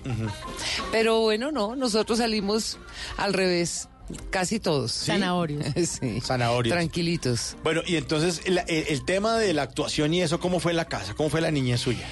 Pero 0.92 1.20
bueno, 1.20 1.52
no, 1.52 1.76
nosotros 1.76 2.18
salimos 2.18 2.78
al 3.16 3.32
revés, 3.32 3.88
casi 4.30 4.60
todos. 4.60 4.92
Zanahorios. 4.92 5.64
sí. 6.00 6.20
Zanahorios. 6.20 6.74
Tranquilitos. 6.74 7.56
Bueno, 7.62 7.82
y 7.86 7.96
entonces 7.96 8.42
el, 8.44 8.60
el 8.66 9.04
tema 9.04 9.38
de 9.38 9.52
la 9.54 9.62
actuación 9.62 10.12
y 10.14 10.22
eso, 10.22 10.40
¿cómo 10.40 10.60
fue 10.60 10.72
en 10.72 10.76
la 10.76 10.86
casa? 10.86 11.14
¿Cómo 11.14 11.30
fue 11.30 11.40
la 11.40 11.50
niñez 11.50 11.80
suya? 11.80 12.06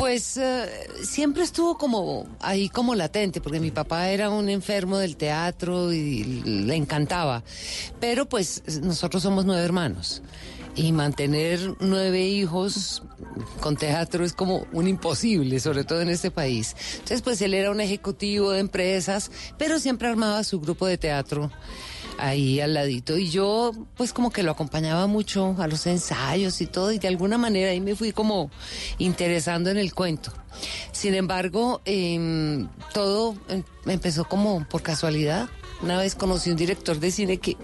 Pues 0.00 0.38
eh, 0.38 0.88
siempre 1.02 1.42
estuvo 1.42 1.76
como 1.76 2.26
ahí 2.40 2.70
como 2.70 2.94
latente, 2.94 3.42
porque 3.42 3.60
mi 3.60 3.70
papá 3.70 4.08
era 4.08 4.30
un 4.30 4.48
enfermo 4.48 4.96
del 4.96 5.18
teatro 5.18 5.92
y 5.92 6.24
le 6.24 6.74
encantaba. 6.74 7.44
Pero 8.00 8.26
pues 8.26 8.62
nosotros 8.80 9.22
somos 9.22 9.44
nueve 9.44 9.62
hermanos. 9.62 10.22
Y 10.74 10.92
mantener 10.92 11.76
nueve 11.80 12.26
hijos 12.26 13.02
con 13.60 13.76
teatro 13.76 14.24
es 14.24 14.32
como 14.32 14.66
un 14.72 14.88
imposible, 14.88 15.60
sobre 15.60 15.84
todo 15.84 16.00
en 16.00 16.08
este 16.08 16.30
país. 16.30 16.74
Entonces, 16.92 17.20
pues 17.20 17.42
él 17.42 17.52
era 17.52 17.70
un 17.70 17.82
ejecutivo 17.82 18.52
de 18.52 18.60
empresas, 18.60 19.30
pero 19.58 19.78
siempre 19.78 20.08
armaba 20.08 20.44
su 20.44 20.60
grupo 20.60 20.86
de 20.86 20.96
teatro 20.96 21.50
ahí 22.20 22.60
al 22.60 22.74
ladito. 22.74 23.16
Y 23.16 23.30
yo, 23.30 23.72
pues 23.96 24.12
como 24.12 24.30
que 24.30 24.42
lo 24.42 24.52
acompañaba 24.52 25.06
mucho 25.06 25.56
a 25.58 25.66
los 25.66 25.86
ensayos 25.86 26.60
y 26.60 26.66
todo, 26.66 26.92
y 26.92 26.98
de 26.98 27.08
alguna 27.08 27.38
manera 27.38 27.70
ahí 27.70 27.80
me 27.80 27.96
fui 27.96 28.12
como 28.12 28.50
interesando 28.98 29.70
en 29.70 29.78
el 29.78 29.94
cuento. 29.94 30.32
Sin 30.92 31.14
embargo, 31.14 31.80
em, 31.84 32.68
todo 32.92 33.34
em, 33.48 33.62
empezó 33.86 34.24
como 34.24 34.66
por 34.68 34.82
casualidad. 34.82 35.48
Una 35.82 35.98
vez 35.98 36.14
conocí 36.14 36.50
un 36.50 36.56
director 36.56 36.98
de 37.00 37.10
cine 37.10 37.38
que 37.38 37.56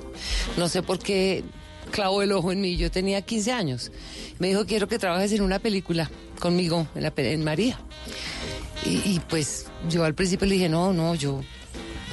no 0.56 0.68
sé 0.68 0.82
por 0.82 0.98
qué 0.98 1.44
clavó 1.90 2.22
el 2.22 2.32
ojo 2.32 2.52
en 2.52 2.60
mí. 2.60 2.76
Yo 2.76 2.90
tenía 2.90 3.22
15 3.22 3.52
años. 3.52 3.92
Me 4.38 4.48
dijo, 4.48 4.64
quiero 4.66 4.88
que 4.88 4.98
trabajes 4.98 5.32
en 5.32 5.42
una 5.42 5.58
película 5.58 6.10
conmigo, 6.40 6.86
en, 6.94 7.02
la, 7.02 7.12
en 7.16 7.44
María. 7.44 7.78
Y, 8.84 9.20
pues 9.28 9.66
yo 9.88 10.04
al 10.04 10.14
principio 10.14 10.46
le 10.46 10.54
dije, 10.54 10.68
no, 10.68 10.92
no, 10.92 11.14
yo, 11.14 11.40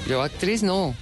yo 0.08 0.24
actriz 0.24 0.64
no. 0.64 0.96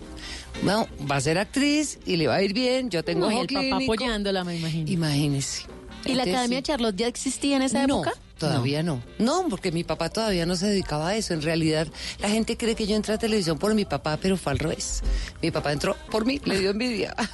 No, 0.63 0.87
va 1.09 1.15
a 1.17 1.21
ser 1.21 1.37
actriz 1.37 1.99
y 2.05 2.17
le 2.17 2.27
va 2.27 2.35
a 2.35 2.41
ir 2.43 2.53
bien. 2.53 2.89
Yo 2.89 3.03
tengo 3.03 3.29
No, 3.29 3.41
el 3.41 3.47
papá 3.47 3.59
clínico. 3.61 3.93
apoyándola, 3.93 4.43
me 4.43 4.57
imagino. 4.57 4.89
Imagínese. 4.91 5.63
¿Y 6.05 6.13
la 6.13 6.23
Academia. 6.23 6.61
Charlotte 6.63 6.95
ya 6.95 7.07
existía 7.07 7.55
en 7.57 7.61
esa 7.61 7.85
no, 7.85 8.01
época? 8.01 8.13
Todavía 8.37 8.81
no. 8.81 9.03
no. 9.19 9.45
porque 9.49 9.71
mi 9.71 9.83
papá 9.83 10.09
todavía 10.09 10.47
no 10.47 10.55
se 10.55 10.65
dedicaba 10.67 11.09
a 11.09 11.15
eso. 11.15 11.33
En 11.35 11.43
realidad, 11.43 11.87
la 12.19 12.29
gente 12.29 12.57
cree 12.57 12.73
que 12.75 12.87
yo 12.87 12.95
entré 12.95 13.13
a 13.13 13.17
televisión 13.19 13.59
por 13.59 13.73
mi 13.75 13.85
papá, 13.85 14.17
pero 14.19 14.35
fue 14.35 14.51
al 14.51 14.59
revés. 14.59 15.01
Mi 15.43 15.51
papá 15.51 15.71
entró 15.71 15.95
por 16.09 16.25
mí, 16.25 16.41
le 16.43 16.59
dio 16.59 16.71
envidia. 16.71 17.15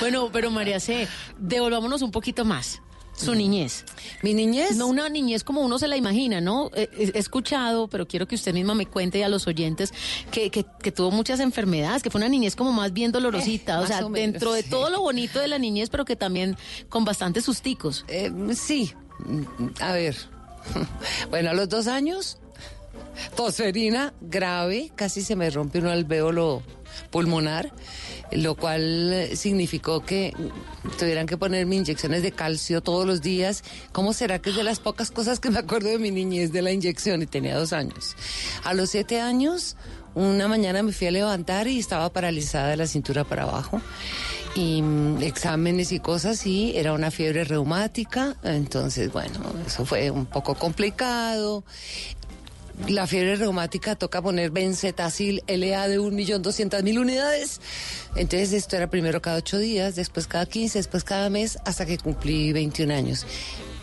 Bueno, 0.00 0.30
pero 0.32 0.50
María 0.50 0.80
C., 0.80 1.06
devolvámonos 1.38 2.02
un 2.02 2.10
poquito 2.10 2.44
más. 2.44 2.80
Su 3.24 3.34
niñez. 3.34 3.84
Mi 4.22 4.34
niñez. 4.34 4.76
No 4.76 4.86
una 4.86 5.08
niñez 5.08 5.44
como 5.44 5.60
uno 5.62 5.78
se 5.78 5.88
la 5.88 5.96
imagina, 5.96 6.40
¿no? 6.40 6.70
Eh, 6.74 6.88
He, 6.96 7.04
he 7.14 7.18
escuchado, 7.18 7.88
pero 7.88 8.06
quiero 8.06 8.26
que 8.26 8.34
usted 8.34 8.52
misma 8.52 8.74
me 8.74 8.86
cuente 8.86 9.22
a 9.24 9.28
los 9.28 9.46
oyentes 9.46 9.92
que, 10.30 10.50
que, 10.50 10.64
que 10.82 10.92
tuvo 10.92 11.10
muchas 11.10 11.40
enfermedades, 11.40 12.02
que 12.02 12.10
fue 12.10 12.20
una 12.20 12.28
niñez 12.28 12.56
como 12.56 12.72
más 12.72 12.92
bien 12.92 13.12
dolorosita. 13.12 13.74
Eh, 13.80 13.84
o 13.84 13.86
sea, 13.86 14.04
o 14.04 14.08
menos, 14.08 14.32
dentro 14.32 14.52
de 14.52 14.62
sí. 14.62 14.70
todo 14.70 14.90
lo 14.90 15.00
bonito 15.00 15.38
de 15.40 15.48
la 15.48 15.58
niñez, 15.58 15.88
pero 15.90 16.04
que 16.04 16.16
también 16.16 16.56
con 16.88 17.04
bastantes 17.04 17.44
susticos. 17.44 18.04
Eh, 18.08 18.30
sí, 18.54 18.92
a 19.80 19.92
ver. 19.92 20.16
Bueno, 21.30 21.50
a 21.50 21.54
los 21.54 21.68
dos 21.68 21.88
años, 21.88 22.38
tosferina 23.36 24.12
grave, 24.20 24.92
casi 24.94 25.22
se 25.22 25.34
me 25.36 25.50
rompe 25.50 25.78
un 25.80 25.86
alvéolo 25.88 26.62
pulmonar, 27.10 27.72
lo 28.30 28.54
cual 28.54 29.28
significó 29.34 30.04
que 30.04 30.34
tuvieran 30.98 31.26
que 31.26 31.36
ponerme 31.36 31.76
inyecciones 31.76 32.22
de 32.22 32.32
calcio 32.32 32.80
todos 32.82 33.06
los 33.06 33.20
días. 33.20 33.62
¿Cómo 33.92 34.12
será 34.12 34.40
que 34.40 34.50
es 34.50 34.56
de 34.56 34.64
las 34.64 34.80
pocas 34.80 35.10
cosas 35.10 35.40
que 35.40 35.50
me 35.50 35.58
acuerdo 35.58 35.88
de 35.88 35.98
mi 35.98 36.10
niñez 36.10 36.52
de 36.52 36.62
la 36.62 36.72
inyección? 36.72 37.22
Y 37.22 37.26
tenía 37.26 37.56
dos 37.56 37.72
años. 37.72 38.16
A 38.64 38.74
los 38.74 38.90
siete 38.90 39.20
años, 39.20 39.76
una 40.14 40.48
mañana 40.48 40.82
me 40.82 40.92
fui 40.92 41.06
a 41.06 41.10
levantar 41.10 41.68
y 41.68 41.78
estaba 41.78 42.10
paralizada 42.12 42.68
de 42.68 42.76
la 42.76 42.86
cintura 42.86 43.24
para 43.24 43.44
abajo 43.44 43.80
y 44.54 44.82
mm, 44.82 45.22
exámenes 45.22 45.92
y 45.92 46.00
cosas 46.00 46.46
y 46.46 46.76
era 46.76 46.92
una 46.92 47.10
fiebre 47.10 47.44
reumática, 47.44 48.36
entonces 48.42 49.12
bueno, 49.12 49.40
eso 49.66 49.86
fue 49.86 50.10
un 50.10 50.26
poco 50.26 50.54
complicado. 50.54 51.64
La 52.88 53.06
fiebre 53.06 53.36
reumática 53.36 53.94
toca 53.94 54.20
poner 54.20 54.50
benzetacil 54.50 55.42
LA 55.46 55.88
de 55.88 56.00
1.200.000 56.00 57.00
unidades. 57.00 57.60
Entonces 58.16 58.52
esto 58.52 58.76
era 58.76 58.90
primero 58.90 59.22
cada 59.22 59.38
ocho 59.38 59.58
días, 59.58 59.94
después 59.94 60.26
cada 60.26 60.46
15, 60.46 60.78
después 60.78 61.04
cada 61.04 61.30
mes, 61.30 61.58
hasta 61.64 61.86
que 61.86 61.96
cumplí 61.98 62.52
21 62.52 62.92
años. 62.92 63.26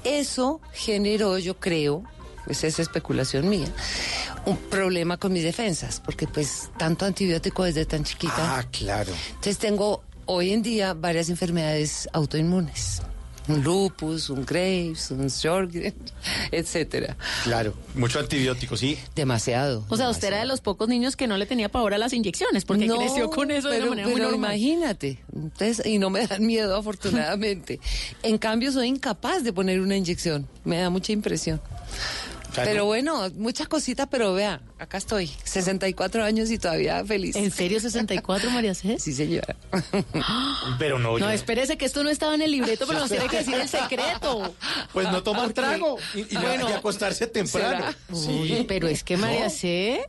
Eso 0.03 0.59
generó, 0.73 1.37
yo 1.37 1.59
creo, 1.59 2.03
pues 2.45 2.63
es 2.63 2.79
especulación 2.79 3.49
mía, 3.49 3.67
un 4.45 4.57
problema 4.57 5.17
con 5.17 5.33
mis 5.33 5.43
defensas, 5.43 6.01
porque 6.03 6.27
pues 6.27 6.69
tanto 6.77 7.05
antibiótico 7.05 7.63
desde 7.63 7.85
tan 7.85 8.03
chiquita. 8.03 8.59
Ah, 8.59 8.63
claro. 8.69 9.13
Entonces 9.29 9.57
tengo 9.57 10.03
hoy 10.25 10.51
en 10.51 10.61
día 10.61 10.93
varias 10.93 11.29
enfermedades 11.29 12.07
autoinmunes. 12.13 13.01
Un 13.49 13.63
lupus, 13.63 14.29
un 14.29 14.45
Graves, 14.45 15.11
un 15.11 15.29
Sjögren, 15.29 15.93
etcétera. 16.51 17.17
Claro, 17.43 17.73
mucho 17.95 18.19
antibiótico, 18.19 18.77
sí. 18.77 18.97
Demasiado. 19.15 19.83
O 19.89 19.97
sea, 19.97 20.09
usted 20.09 20.27
era 20.29 20.39
de 20.39 20.45
los 20.45 20.61
pocos 20.61 20.87
niños 20.87 21.15
que 21.15 21.27
no 21.27 21.35
le 21.35 21.45
tenía 21.45 21.67
pavor 21.69 21.93
a 21.93 21.97
las 21.97 22.13
inyecciones, 22.13 22.63
porque 22.63 22.85
No, 22.85 22.97
creció 22.97 23.29
con 23.29 23.51
eso 23.51 23.67
de 23.69 23.75
pero, 23.79 23.87
una 23.87 23.89
manera 23.91 24.07
muy 24.07 24.15
pero 24.19 24.31
normal. 24.31 24.51
imagínate. 24.55 25.19
Entonces, 25.35 25.85
y 25.85 25.97
no 25.97 26.09
me 26.09 26.25
dan 26.27 26.45
miedo, 26.45 26.75
afortunadamente. 26.77 27.79
en 28.23 28.37
cambio, 28.37 28.71
soy 28.71 28.87
incapaz 28.87 29.43
de 29.43 29.51
poner 29.51 29.81
una 29.81 29.97
inyección. 29.97 30.47
Me 30.63 30.77
da 30.77 30.89
mucha 30.89 31.11
impresión. 31.11 31.59
Pero 32.55 32.85
bueno, 32.85 33.29
muchas 33.35 33.67
cositas, 33.67 34.07
pero 34.09 34.33
vea, 34.33 34.61
acá 34.79 34.97
estoy, 34.97 35.31
64 35.43 36.23
años 36.23 36.49
y 36.51 36.57
todavía 36.57 37.03
feliz. 37.05 37.35
¿En 37.35 37.51
serio 37.51 37.79
64, 37.79 38.49
María 38.51 38.73
C? 38.73 38.97
Sí, 38.99 39.13
señora. 39.13 39.55
Pero 40.79 40.99
no, 40.99 41.11
No, 41.13 41.19
yo- 41.19 41.29
espérese 41.29 41.77
que 41.77 41.85
esto 41.85 42.03
no 42.03 42.09
estaba 42.09 42.35
en 42.35 42.41
el 42.41 42.51
libreto, 42.51 42.85
pero 42.87 42.99
nos 42.99 43.09
tiene 43.09 43.27
que 43.27 43.37
decir 43.37 43.55
el 43.55 43.67
secreto. 43.69 44.53
Pues 44.93 45.11
no 45.11 45.23
tomar 45.23 45.53
trago 45.53 45.97
y, 46.15 46.21
y, 46.21 46.37
Bueno, 46.37 46.69
y 46.69 46.73
acostarse 46.73 47.27
temprano. 47.27 47.85
Uy, 48.11 48.65
pero 48.67 48.87
es 48.87 49.03
que 49.03 49.17
María 49.17 49.45
No. 49.45 49.49
C., 49.49 50.01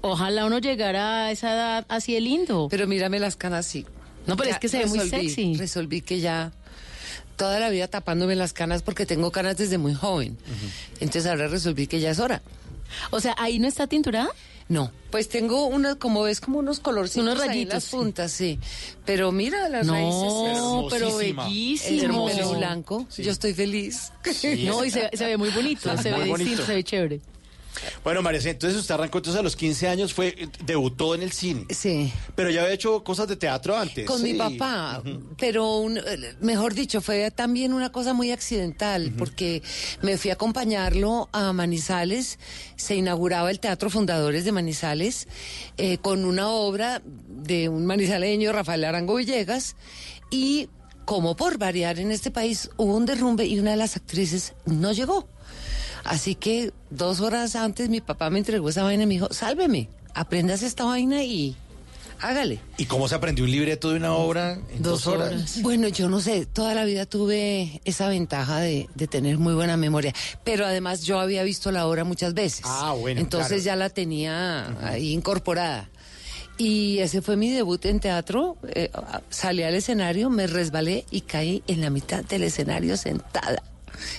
ojalá 0.00 0.46
uno 0.46 0.58
llegara 0.58 1.26
a 1.26 1.30
esa 1.30 1.52
edad 1.54 1.86
así 1.88 2.14
de 2.14 2.20
lindo. 2.20 2.68
Pero 2.70 2.86
mírame 2.86 3.18
las 3.18 3.36
canas 3.36 3.66
así. 3.66 3.86
No, 4.26 4.36
pero 4.36 4.50
Ya 4.50 4.56
es 4.56 4.60
que 4.60 4.68
se 4.68 4.78
ve 4.78 4.86
muy 4.86 4.98
resolví, 4.98 5.28
sexy. 5.30 5.54
Resolví 5.56 6.00
que 6.02 6.20
ya 6.20 6.52
toda 7.38 7.58
la 7.58 7.70
vida 7.70 7.88
tapándome 7.88 8.36
las 8.36 8.52
canas 8.52 8.82
porque 8.82 9.06
tengo 9.06 9.30
canas 9.32 9.56
desde 9.56 9.78
muy 9.78 9.94
joven. 9.94 10.36
Entonces 11.00 11.24
ahora 11.26 11.48
resolví 11.48 11.86
que 11.86 12.00
ya 12.00 12.10
es 12.10 12.18
hora. 12.18 12.42
O 13.10 13.20
sea, 13.20 13.34
¿ahí 13.38 13.58
no 13.58 13.66
está 13.68 13.86
tinturada? 13.86 14.28
No, 14.68 14.92
pues 15.10 15.30
tengo 15.30 15.66
unas, 15.66 15.96
como 15.96 16.22
ves, 16.24 16.40
como 16.42 16.58
unos 16.58 16.78
colorcitos 16.80 17.22
Unos 17.22 17.36
ahí 17.40 17.46
en 17.46 17.48
rayitos, 17.54 17.74
las 17.74 17.86
puntas, 17.86 18.30
sí. 18.32 18.58
Pero 19.06 19.32
mira, 19.32 19.66
las 19.70 19.86
No, 19.86 19.94
raíces. 19.94 20.90
pero 20.90 21.06
Hermosísima. 21.08 21.44
bellísimo. 21.44 22.28
El 22.28 22.36
pelo 22.36 22.54
blanco. 22.54 23.06
Yo 23.16 23.30
estoy 23.30 23.54
feliz. 23.54 24.12
No, 24.66 24.84
y 24.84 24.90
se, 24.90 25.08
se 25.14 25.24
ve 25.24 25.38
muy 25.38 25.48
bonito, 25.50 25.96
se 25.96 26.10
ve 26.10 26.16
Muy 26.18 26.28
bonito. 26.28 26.36
distinto, 26.50 26.66
se 26.66 26.74
ve 26.74 26.84
chévere. 26.84 27.20
Bueno, 28.04 28.22
María, 28.22 28.40
entonces 28.44 28.78
usted 28.78 28.94
arrancó 28.94 29.18
entonces 29.18 29.38
a 29.40 29.42
los 29.42 29.56
15 29.56 29.88
años, 29.88 30.14
fue 30.14 30.48
debutó 30.64 31.14
en 31.14 31.22
el 31.22 31.32
cine. 31.32 31.66
Sí. 31.70 32.12
Pero 32.34 32.50
ya 32.50 32.62
había 32.62 32.74
hecho 32.74 33.02
cosas 33.04 33.28
de 33.28 33.36
teatro 33.36 33.76
antes. 33.76 34.06
Con 34.06 34.22
mi 34.22 34.34
papá, 34.34 35.02
pero 35.38 35.76
un- 35.78 35.98
eh, 35.98 36.34
mejor 36.40 36.74
dicho, 36.74 37.00
fue 37.00 37.30
también 37.30 37.72
una 37.72 37.90
cosa 37.92 38.12
muy 38.14 38.30
accidental, 38.32 39.12
porque 39.18 39.62
me 40.02 40.16
fui 40.18 40.30
a 40.30 40.34
acompañarlo 40.34 41.28
a 41.32 41.52
Manizales, 41.52 42.38
se 42.76 42.94
inauguraba 42.96 43.50
el 43.50 43.60
Teatro 43.60 43.90
Fundadores 43.90 44.44
de 44.44 44.52
Manizales, 44.52 45.28
eh, 45.76 45.98
con 45.98 46.24
una 46.24 46.48
obra 46.48 47.02
de 47.04 47.68
un 47.68 47.86
manizaleño, 47.86 48.52
Rafael 48.52 48.84
Arango 48.84 49.16
Villegas, 49.16 49.76
y 50.30 50.68
como 51.04 51.36
por 51.36 51.56
variar 51.58 51.98
en 51.98 52.10
este 52.10 52.30
país, 52.30 52.70
hubo 52.76 52.94
un 52.94 53.06
derrumbe 53.06 53.46
y 53.46 53.58
una 53.58 53.70
de 53.70 53.76
las 53.78 53.96
actrices 53.96 54.52
no 54.66 54.92
llegó. 54.92 55.26
Así 56.08 56.34
que 56.34 56.72
dos 56.90 57.20
horas 57.20 57.54
antes 57.54 57.88
mi 57.88 58.00
papá 58.00 58.30
me 58.30 58.38
entregó 58.38 58.68
esa 58.70 58.82
vaina 58.82 59.02
y 59.02 59.06
me 59.06 59.14
dijo, 59.14 59.28
sálveme, 59.32 59.88
aprendas 60.14 60.62
esta 60.62 60.84
vaina 60.84 61.22
y 61.22 61.54
hágale. 62.20 62.60
¿Y 62.78 62.86
cómo 62.86 63.08
se 63.08 63.14
aprendió 63.14 63.44
un 63.44 63.50
libreto 63.50 63.90
de 63.90 63.96
una 63.96 64.14
obra 64.14 64.58
en 64.74 64.82
dos, 64.82 65.06
horas? 65.06 65.60
Bueno, 65.62 65.86
yo 65.88 66.08
no 66.08 66.20
sé, 66.20 66.46
toda 66.46 66.74
la 66.74 66.84
vida 66.84 67.04
tuve 67.04 67.80
esa 67.84 68.08
ventaja 68.08 68.58
de, 68.58 68.88
de 68.94 69.06
tener 69.06 69.36
muy 69.38 69.52
buena 69.54 69.76
memoria, 69.76 70.14
pero 70.44 70.64
además 70.66 71.02
yo 71.02 71.20
había 71.20 71.42
visto 71.42 71.70
la 71.72 71.86
obra 71.86 72.04
muchas 72.04 72.32
veces. 72.32 72.62
Ah, 72.64 72.94
bueno, 72.98 73.20
Entonces 73.20 73.62
claro. 73.62 73.64
ya 73.64 73.76
la 73.76 73.90
tenía 73.90 74.76
ahí 74.88 75.12
incorporada. 75.12 75.90
Y 76.56 76.98
ese 76.98 77.22
fue 77.22 77.36
mi 77.36 77.52
debut 77.52 77.84
en 77.84 78.00
teatro. 78.00 78.56
eh, 78.70 78.90
salí 79.30 79.62
al 79.62 79.74
escenario, 79.76 80.28
me 80.30 80.46
resbalé 80.48 81.04
y 81.10 81.20
caí 81.20 81.62
en 81.68 81.82
la 81.82 81.90
mitad 81.90 82.24
del 82.24 82.42
escenario 82.44 82.96
sentada. 82.96 83.62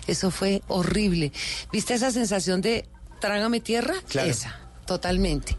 Eso 0.08 0.32
fue 0.32 0.62
horrible. 0.68 1.32
¿Viste 1.72 1.94
esa 1.94 2.12
sensación 2.12 2.62
de 2.62 2.88
trágame 3.20 3.60
tierra? 3.60 3.96
Claro. 4.08 4.30
Esa. 4.30 4.69
Totalmente. 4.90 5.56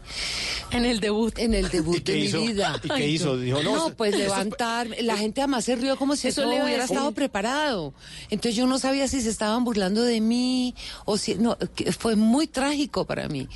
En 0.71 0.83
el 0.83 0.99
debut. 0.99 1.39
En 1.39 1.53
el 1.53 1.69
debut 1.69 1.99
¿Y 1.99 2.01
qué 2.01 2.11
de 2.11 2.37
mi 2.37 2.47
vida. 2.49 2.75
¿Y 2.83 2.89
qué 2.89 3.07
hizo? 3.07 3.37
Dijo, 3.37 3.63
no, 3.63 3.75
no, 3.87 3.95
pues 3.95 4.13
eso- 4.13 4.23
levantarme. 4.23 5.01
La 5.03 5.15
gente 5.15 5.39
además 5.39 5.63
se 5.63 5.77
rió 5.77 5.95
como 5.95 6.17
si 6.17 6.27
Eso 6.27 6.41
le 6.49 6.61
hubiera 6.61 6.83
estado 6.83 7.13
preparado. 7.13 7.93
Entonces 8.29 8.57
yo 8.57 8.67
no 8.67 8.77
sabía 8.77 9.07
si 9.07 9.21
se 9.21 9.29
estaban 9.29 9.63
burlando 9.63 10.03
de 10.03 10.19
mí 10.19 10.75
o 11.05 11.17
si... 11.17 11.35
No, 11.35 11.57
fue 11.97 12.17
muy 12.17 12.45
trágico 12.47 13.05
para 13.05 13.29
mí. 13.29 13.47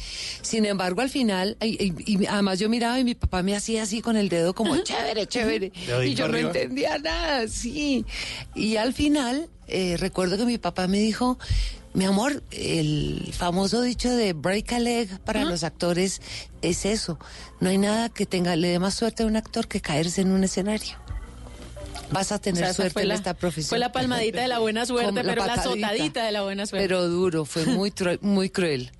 Sin 0.41 0.65
embargo, 0.65 1.01
al 1.01 1.09
final, 1.09 1.57
y, 1.61 1.87
y- 1.87 1.93
y 2.23 2.25
además 2.25 2.57
yo 2.59 2.69
miraba 2.69 2.97
y 2.97 3.03
mi 3.03 3.15
papá 3.15 3.43
me 3.43 3.53
hacía 3.53 3.83
así 3.83 4.01
con 4.01 4.15
el 4.15 4.29
dedo 4.29 4.55
como 4.55 4.77
chévere, 4.77 5.27
chévere. 5.27 5.73
Y 6.05 6.13
yo 6.15 6.29
no 6.29 6.37
entendía 6.37 6.97
nada, 6.99 7.49
sí. 7.49 8.05
Y 8.55 8.77
al 8.77 8.93
final, 8.93 9.49
eh, 9.67 9.97
recuerdo 9.99 10.37
que 10.37 10.45
mi 10.45 10.57
papá 10.57 10.87
me 10.87 10.99
dijo... 10.99 11.37
Mi 11.95 12.03
amor, 12.05 12.43
el 12.51 13.31
famoso 13.35 13.81
dicho 13.81 14.11
de 14.13 14.33
break 14.33 14.73
a 14.73 14.79
leg 14.79 15.19
para 15.21 15.45
los 15.45 15.63
actores 15.63 16.21
es 16.61 16.85
eso. 16.85 17.17
No 17.61 17.69
hay 17.69 17.77
nada 17.77 18.09
que 18.09 18.25
tenga, 18.25 18.55
le 18.57 18.67
dé 18.67 18.79
más 18.79 18.95
suerte 18.95 19.23
a 19.23 19.25
un 19.25 19.37
actor 19.37 19.67
que 19.69 19.79
caerse 19.79 20.19
en 20.21 20.31
un 20.31 20.43
escenario. 20.43 20.97
Vas 22.11 22.33
a 22.33 22.35
O 22.35 22.41
tener 22.41 22.65
sea, 22.65 22.73
suerte 22.73 23.01
en 23.01 23.07
la- 23.07 23.15
esta 23.15 23.33
profesión. 23.33 23.69
Fue 23.69 23.79
la 23.79 23.91
palmadita 23.93 24.41
de 24.41 24.47
la 24.49 24.59
buena 24.59 24.85
suerte, 24.85 25.07
Como 25.07 25.23
pero 25.23 25.45
la 25.45 25.53
azotadita 25.53 26.23
de 26.25 26.31
la 26.33 26.43
buena 26.43 26.65
suerte. 26.65 26.85
Pero 26.85 27.07
duro, 27.07 27.45
fue 27.45 27.65
muy, 27.65 27.93
muy 28.21 28.49
cruel. 28.49 28.91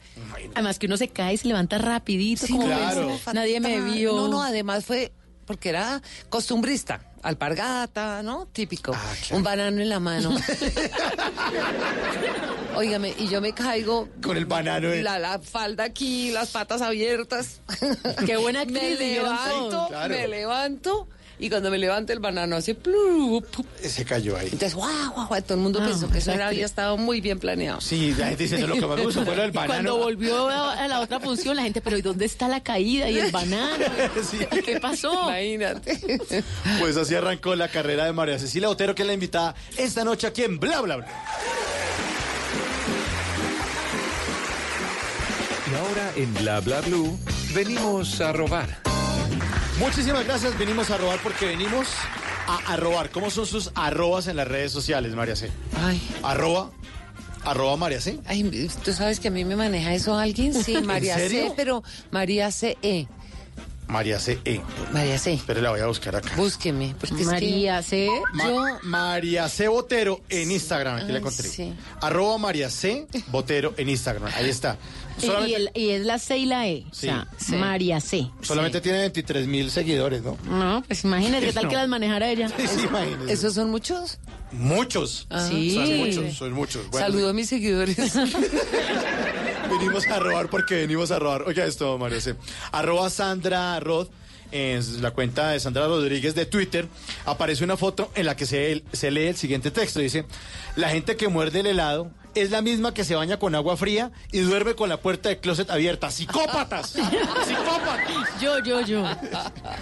Además 0.53 0.79
que 0.79 0.85
uno 0.87 0.95
se 0.95 1.09
cae 1.09 1.33
y 1.33 1.37
se 1.37 1.47
levanta 1.49 1.77
rapidito, 1.77 2.47
Sí, 2.47 2.53
como 2.53 2.65
claro. 2.67 3.07
ves, 3.09 3.21
nadie 3.33 3.59
me 3.59 3.81
vio. 3.81 4.15
No, 4.15 4.27
no, 4.29 4.41
además 4.41 4.85
fue 4.85 5.11
porque 5.45 5.69
era 5.69 6.01
costumbrista. 6.29 7.01
Alpargata, 7.25 8.21
¿no? 8.21 8.45
Típico. 8.53 8.91
Ah, 8.95 9.13
Un 9.31 9.41
banano 9.41 9.81
en 9.81 9.89
la 9.89 9.99
mano. 9.99 10.29
Óigame, 12.75 13.15
y 13.17 13.27
yo 13.27 13.41
me 13.41 13.51
caigo. 13.53 14.07
Con 14.21 14.37
el 14.37 14.45
banano 14.45 14.93
en- 14.93 15.03
La, 15.03 15.17
la 15.17 15.39
falda 15.39 15.85
aquí, 15.85 16.29
las 16.31 16.51
patas 16.51 16.83
abiertas. 16.83 17.61
Qué 18.27 18.37
buena 18.37 18.63
me 18.65 18.79
actriz, 18.79 18.99
dijeron 18.99 19.31
levanto. 19.35 19.87
Claro. 19.87 20.15
me 20.15 20.27
levanto. 20.27 21.07
Y 21.39 21.49
cuando 21.49 21.69
me 21.69 21.77
levanto 21.77 22.13
el 22.13 22.19
banano 22.19 22.55
hace 22.55 22.75
plu, 22.75 23.43
Se 23.81 24.05
cayó 24.05 24.37
ahí. 24.37 24.45
Entonces, 24.45 24.73
guau, 24.73 25.11
guau, 25.13 25.27
guau, 25.27 25.41
todo 25.41 25.55
el 25.55 25.59
mundo 25.59 25.79
Ah, 25.81 25.85
pensó 25.87 26.09
que 26.09 26.19
eso 26.19 26.31
era- 26.31 26.47
había 26.47 26.65
estado 26.65 26.97
muy 26.97 27.19
bien 27.21 27.39
planeado. 27.39 27.81
Sí, 27.81 28.13
la 28.17 28.27
gente 28.27 28.43
dice, 28.43 28.55
"Eso 28.55 28.63
es 28.65 28.69
lo 28.69 28.75
que 28.89 28.95
me 28.95 29.03
gusta 29.03 29.25
fue 29.25 29.35
lo 29.35 29.41
del 29.41 29.51
Y 29.53 29.53
banano. 29.53 29.73
cuando 29.73 29.97
volvió 29.97 30.47
a 30.49 30.73
a 30.85 30.87
la 30.87 30.99
otra 31.01 31.19
función, 31.19 31.55
la 31.55 31.63
gente, 31.63 31.81
pero 31.81 31.97
¿y 31.97 32.01
dónde 32.01 32.25
está 32.25 32.47
la 32.47 32.61
caída 32.63 33.09
y 33.09 33.19
el 33.19 33.31
banano? 33.31 33.83
Sí. 34.31 34.39
¿Qué 34.63 34.79
pasó? 34.79 35.11
Imagínate. 35.29 36.43
Pues 36.79 36.95
así 36.97 37.15
arrancó 37.15 37.55
la 37.55 37.67
carrera 37.67 38.05
de 38.05 38.13
María 38.13 38.39
Cecilia 38.39 38.69
Otero, 38.69 38.95
que 38.95 39.01
es 39.03 39.07
la 39.07 39.13
invitada 39.13 39.55
esta 39.77 40.03
noche 40.03 40.27
aquí 40.27 40.43
en 40.43 40.59
Bla 40.59 40.81
Bla 40.81 40.95
Bla. 40.97 41.07
Y 45.71 45.75
ahora 45.75 46.11
en 46.15 46.33
Bla 46.35 46.59
Bla 46.61 46.81
Blue 46.81 47.17
venimos 47.53 48.21
a 48.21 48.31
robar. 48.31 48.94
Muchísimas 49.79 50.25
gracias, 50.25 50.57
venimos 50.57 50.89
a 50.89 50.97
robar 50.97 51.19
porque 51.21 51.45
venimos 51.45 51.87
a, 52.47 52.73
a 52.73 52.77
robar. 52.77 53.09
¿Cómo 53.09 53.29
son 53.29 53.45
sus 53.45 53.71
arrobas 53.75 54.27
en 54.27 54.37
las 54.37 54.47
redes 54.47 54.71
sociales, 54.71 55.13
María 55.13 55.35
C? 55.35 55.51
Ay. 55.83 56.01
Arroba, 56.23 56.71
arroba 57.43 57.75
María 57.75 57.99
C. 57.99 58.19
Ay, 58.25 58.69
¿tú 58.83 58.93
sabes 58.93 59.19
que 59.19 59.27
a 59.27 59.31
mí 59.31 59.43
me 59.43 59.55
maneja 59.57 59.93
eso 59.93 60.17
alguien? 60.17 60.53
Sí, 60.53 60.81
María 60.81 61.15
serio? 61.15 61.47
C, 61.49 61.53
pero 61.57 61.83
María 62.11 62.51
C. 62.51 62.77
E. 62.81 63.07
María 63.87 64.17
C. 64.19 64.39
E. 64.45 64.61
María 64.93 65.19
C. 65.19 65.39
Pero 65.45 65.61
la 65.61 65.69
voy 65.71 65.81
a 65.81 65.85
buscar 65.87 66.15
acá. 66.15 66.31
Búsqueme. 66.37 66.95
Porque 66.99 67.13
es 67.15 67.19
que 67.21 67.25
María 67.25 67.83
C. 67.83 68.09
Ma- 68.33 68.43
yo- 68.49 68.65
María 68.83 69.47
C. 69.49 69.67
Botero 69.67 70.21
en 70.29 70.51
Instagram, 70.51 70.95
aquí 70.95 71.11
la 71.11 71.19
encontré. 71.19 71.47
sí. 71.49 71.73
Arroba 72.01 72.37
María 72.37 72.69
C. 72.71 73.07
Botero 73.27 73.73
en 73.77 73.89
Instagram, 73.89 74.31
ahí 74.35 74.49
está. 74.49 74.77
Y, 75.21 75.25
Solamente, 75.27 75.51
y 75.51 75.55
el- 75.55 75.71
y 75.75 75.89
es 75.91 76.05
la 76.05 76.19
C 76.19 76.37
y 76.37 76.45
la 76.45 76.67
E. 76.67 76.83
Sí. 76.91 77.07
O 77.07 77.11
sea, 77.11 77.27
Sí. 77.37 77.55
María 77.55 78.01
C. 78.01 78.29
solamente 78.41 78.81
tiene 78.81 78.99
23 78.99 79.47
mil 79.47 79.71
seguidores, 79.71 80.21
¿no? 80.23 80.37
No, 80.45 80.83
pues 80.85 81.03
imagínate, 81.05 81.45
¿qué 81.47 81.53
tal 81.53 81.63
No. 81.63 81.69
que 81.69 81.75
las 81.77 81.87
manejara 81.87 82.29
ella? 82.29 82.49
Sí, 82.49 82.85
imagínese. 82.85 83.31
¿Esos 83.33 83.53
son 83.53 83.69
muchos? 83.71 84.19
Muchos. 84.51 85.27
Ah. 85.29 85.47
Sí. 85.49 85.73
Son 85.73 85.97
muchos, 85.97 86.37
son 86.37 86.53
muchos. 86.53 86.89
Bueno, 86.91 87.07
Saludo 87.07 87.29
a 87.29 87.33
mis 87.33 87.47
seguidores. 87.49 87.97
Venimos 89.69 90.07
a 90.07 90.19
robar 90.19 90.49
porque 90.49 90.75
venimos 90.75 91.11
a 91.11 91.19
robar. 91.19 91.43
Oiga 91.43 91.65
esto, 91.65 91.97
Mario 91.97 92.21
C. 92.21 92.35
Arroba 92.71 93.09
Sandra 93.09 93.79
Rod. 93.79 94.07
En 94.51 95.01
la 95.01 95.11
cuenta 95.11 95.49
de 95.49 95.59
Sandra 95.59 95.87
Rodríguez 95.87 96.35
de 96.35 96.45
Twitter 96.45 96.87
aparece 97.25 97.63
una 97.63 97.75
foto 97.77 98.11
en 98.15 98.27
la 98.27 98.35
que 98.37 98.45
se, 98.45 98.83
se 98.93 99.09
lee 99.11 99.25
el 99.27 99.35
siguiente 99.35 99.71
texto. 99.71 99.99
Dice, 99.99 100.25
la 100.75 100.89
gente 100.89 101.17
que 101.17 101.27
muerde 101.27 101.61
el 101.61 101.65
helado 101.65 102.11
es 102.35 102.51
la 102.51 102.61
misma 102.61 102.93
que 102.93 103.03
se 103.03 103.15
baña 103.15 103.39
con 103.39 103.55
agua 103.55 103.77
fría 103.77 104.11
y 104.31 104.39
duerme 104.39 104.75
con 104.75 104.89
la 104.89 104.97
puerta 104.97 105.29
del 105.29 105.39
closet 105.39 105.69
abierta. 105.69 106.11
¡Psicópatas! 106.11 106.89
¡Psicópatas! 107.45 108.41
Yo, 108.41 108.59
yo, 108.59 108.81
yo. 108.81 109.03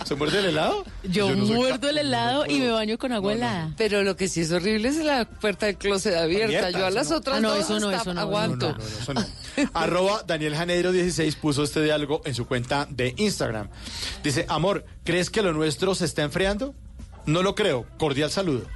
¿Se 0.06 0.16
muerde 0.16 0.39
el 0.39 0.46
helado? 0.46 0.86
Yo, 1.04 1.36
no 1.36 1.46
muerdo 1.46 1.89
el 1.89 1.96
no 1.96 2.02
helado 2.02 2.46
y 2.48 2.60
me 2.60 2.70
baño 2.72 2.98
con 2.98 3.12
agua 3.12 3.34
helada. 3.34 3.74
Pero 3.76 4.04
lo 4.04 4.16
que 4.16 4.28
sí 4.28 4.42
es 4.42 4.52
horrible 4.52 4.89
es 4.89 4.98
la 4.98 5.26
puerta 5.26 5.66
del 5.66 5.78
closet 5.78 6.16
abierta. 6.16 6.34
Abierta, 6.68 6.80
Yo 6.80 6.86
a 6.86 6.92
las 6.92 7.10
no. 7.10 7.18
otras 7.18 7.38
Ah, 7.38 7.42
no, 7.42 7.56
eso 7.56 7.80
no, 7.80 7.92
eso 7.92 8.13
no, 8.13 8.22
aguanto. 8.22 8.72
No, 8.72 8.78
no, 8.78 8.84
no, 8.84 8.84
eso 9.02 9.13
no. 9.13 9.26
Arroba 9.74 10.24
Daniel 10.26 10.56
Janeiro 10.56 10.92
16 10.92 11.36
puso 11.38 11.63
este 11.63 11.82
diálogo 11.84 12.22
en 12.26 12.36
su 12.36 12.46
cuenta 12.46 12.88
de 12.89 13.13
Instagram. 13.18 13.70
Dice, 14.24 14.46
amor, 14.50 14.86
¿crees 15.04 15.30
que 15.30 15.42
lo 15.42 15.54
nuestro 15.54 15.96
se 15.96 16.06
está 16.06 16.22
enfriando? 16.22 16.76
No 17.26 17.42
lo 17.42 17.56
creo. 17.56 17.86
Cordial 17.98 18.30
saludo. 18.30 18.68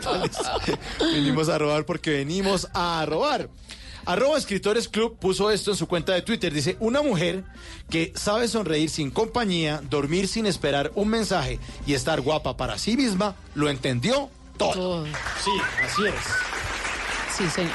venimos 1.00 1.48
a 1.48 1.58
robar 1.58 1.84
porque 1.84 2.10
venimos 2.10 2.68
a 2.74 3.04
robar. 3.06 3.48
Arroba 4.06 4.38
Escritores 4.38 4.88
Club 4.88 5.18
puso 5.18 5.50
esto 5.50 5.70
en 5.70 5.76
su 5.76 5.86
cuenta 5.86 6.12
de 6.14 6.22
Twitter. 6.22 6.52
Dice, 6.52 6.76
una 6.80 7.02
mujer 7.02 7.44
que 7.90 8.12
sabe 8.16 8.48
sonreír 8.48 8.88
sin 8.90 9.10
compañía, 9.10 9.82
dormir 9.88 10.26
sin 10.26 10.46
esperar 10.46 10.90
un 10.94 11.08
mensaje 11.08 11.58
y 11.86 11.94
estar 11.94 12.20
guapa 12.20 12.56
para 12.56 12.78
sí 12.78 12.96
misma, 12.96 13.36
lo 13.54 13.68
entendió 13.68 14.30
todo. 14.56 14.72
Todo. 14.72 15.06
Sí, 15.06 15.50
así 15.84 16.06
es. 16.06 16.69
Sí, 17.40 17.48
señor. 17.48 17.72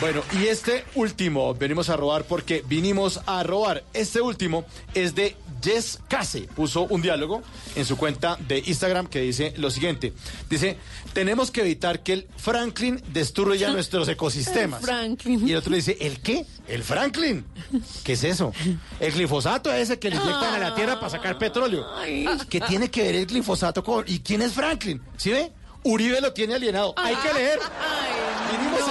Bueno, 0.00 0.22
y 0.40 0.46
este 0.46 0.86
último, 0.94 1.54
venimos 1.54 1.90
a 1.90 1.96
robar 1.98 2.24
porque 2.24 2.64
vinimos 2.66 3.20
a 3.26 3.42
robar. 3.42 3.84
Este 3.92 4.22
último 4.22 4.64
es 4.94 5.14
de 5.14 5.36
Jess 5.62 5.98
Case. 6.08 6.48
Puso 6.56 6.84
un 6.84 7.02
diálogo 7.02 7.42
en 7.76 7.84
su 7.84 7.98
cuenta 7.98 8.38
de 8.48 8.62
Instagram 8.64 9.06
que 9.08 9.20
dice 9.20 9.52
lo 9.58 9.70
siguiente. 9.70 10.14
Dice, 10.48 10.78
tenemos 11.12 11.50
que 11.50 11.60
evitar 11.60 12.02
que 12.02 12.14
el 12.14 12.28
Franklin 12.38 13.02
destruya 13.08 13.68
nuestros 13.72 14.08
ecosistemas. 14.08 14.80
El 14.80 14.86
Franklin. 14.86 15.46
Y 15.46 15.52
el 15.52 15.58
otro 15.58 15.72
le 15.72 15.76
dice, 15.76 15.98
¿el 16.00 16.20
qué? 16.22 16.46
¿El 16.66 16.82
Franklin? 16.82 17.44
¿Qué 18.02 18.14
es 18.14 18.24
eso? 18.24 18.54
El 18.98 19.12
glifosato 19.12 19.70
ese 19.70 19.98
que 19.98 20.08
le 20.08 20.16
inyectan 20.16 20.54
a 20.54 20.58
la 20.58 20.74
tierra 20.74 20.94
para 20.98 21.10
sacar 21.10 21.36
petróleo. 21.36 21.84
¿Qué 22.48 22.62
tiene 22.62 22.90
que 22.90 23.02
ver 23.02 23.16
el 23.16 23.26
glifosato 23.26 23.84
con... 23.84 24.04
¿Y 24.08 24.20
quién 24.20 24.40
es 24.40 24.54
Franklin? 24.54 25.02
¿Sí 25.18 25.30
ve? 25.30 25.52
Uribe 25.84 26.20
lo 26.20 26.32
tiene 26.32 26.54
alienado. 26.54 26.94
Hay 26.96 27.16
que 27.16 27.32
leer. 27.34 27.58
Vinimos 28.52 28.81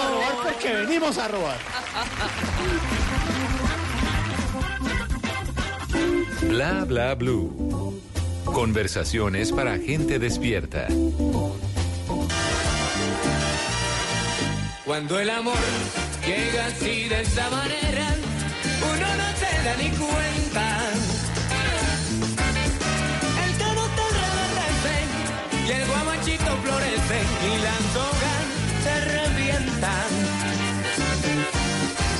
porque 0.62 0.76
venimos 0.76 1.18
a 1.18 1.28
robar. 1.28 1.58
Bla 6.42 6.86
bla 6.86 7.16
blue. 7.16 8.00
Conversaciones 8.46 9.52
para 9.52 9.78
gente 9.78 10.20
despierta. 10.20 10.88
Cuando 14.86 15.20
el 15.20 15.30
amor 15.30 15.58
llega 16.26 16.66
así 16.68 17.08
de 17.08 17.22
esa 17.22 17.50
manera, 17.50 18.16
uno 18.82 19.08
no 19.16 19.28
se 19.38 19.64
da 19.64 19.76
ni 19.78 19.90
cuenta. 19.98 20.78
El 23.46 23.58
carotel 23.58 24.14
reverdece 24.22 25.68
y 25.68 25.72
el 25.72 25.88
guamachito 25.88 26.58
florece 26.58 27.20
y 27.48 27.62
las 27.62 28.11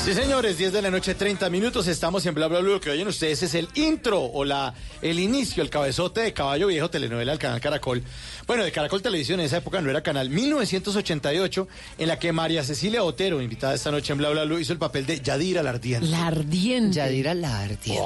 Sí, 0.04 0.16
señores, 0.16 0.58
10 0.58 0.74
de 0.74 0.82
la 0.82 0.90
noche, 0.90 1.14
30 1.14 1.48
minutos. 1.52 1.86
Estamos 1.88 2.26
en 2.26 2.34
Bla 2.34 2.48
Bla 2.48 2.60
Bla. 2.60 2.72
Lo 2.72 2.82
que 2.82 2.90
oyen 2.90 3.08
ustedes 3.08 3.44
es 3.44 3.54
el 3.54 3.70
intro 3.76 4.20
o 4.24 4.44
la, 4.44 4.74
el 5.04 5.20
inicio, 5.20 5.62
el 5.62 5.70
cabezote 5.70 6.22
de 6.22 6.34
Caballo 6.34 6.68
Viejo, 6.68 6.90
telenovela 6.90 7.34
del 7.34 7.40
canal 7.40 7.62
Caracol. 7.62 8.02
Bueno, 8.48 8.64
de 8.64 8.72
Caracol 8.72 9.04
Televisión 9.04 9.40
en 9.40 9.46
esa 9.46 9.58
época 9.58 9.80
no 9.80 9.92
era 9.92 10.02
canal. 10.02 10.32
1988, 10.32 11.68
en 12.00 12.08
la 12.08 12.18
que 12.18 12.34
María 12.34 12.64
Cecilia 12.64 13.04
Otero, 13.04 13.44
invitada 13.44 13.76
esta 13.76 13.92
noche 13.92 14.12
en 14.14 14.18
Bla 14.18 14.32
Bla 14.32 14.46
Bla, 14.46 14.60
hizo 14.60 14.74
el 14.74 14.80
papel 14.80 15.06
de 15.06 15.22
Yadira 15.22 15.62
la 15.62 15.70
Ardiente. 15.70 16.08
La 16.08 16.26
ardiente. 16.26 16.96
Yadira 16.96 17.36
la 17.36 17.60
ardiente. 17.60 18.02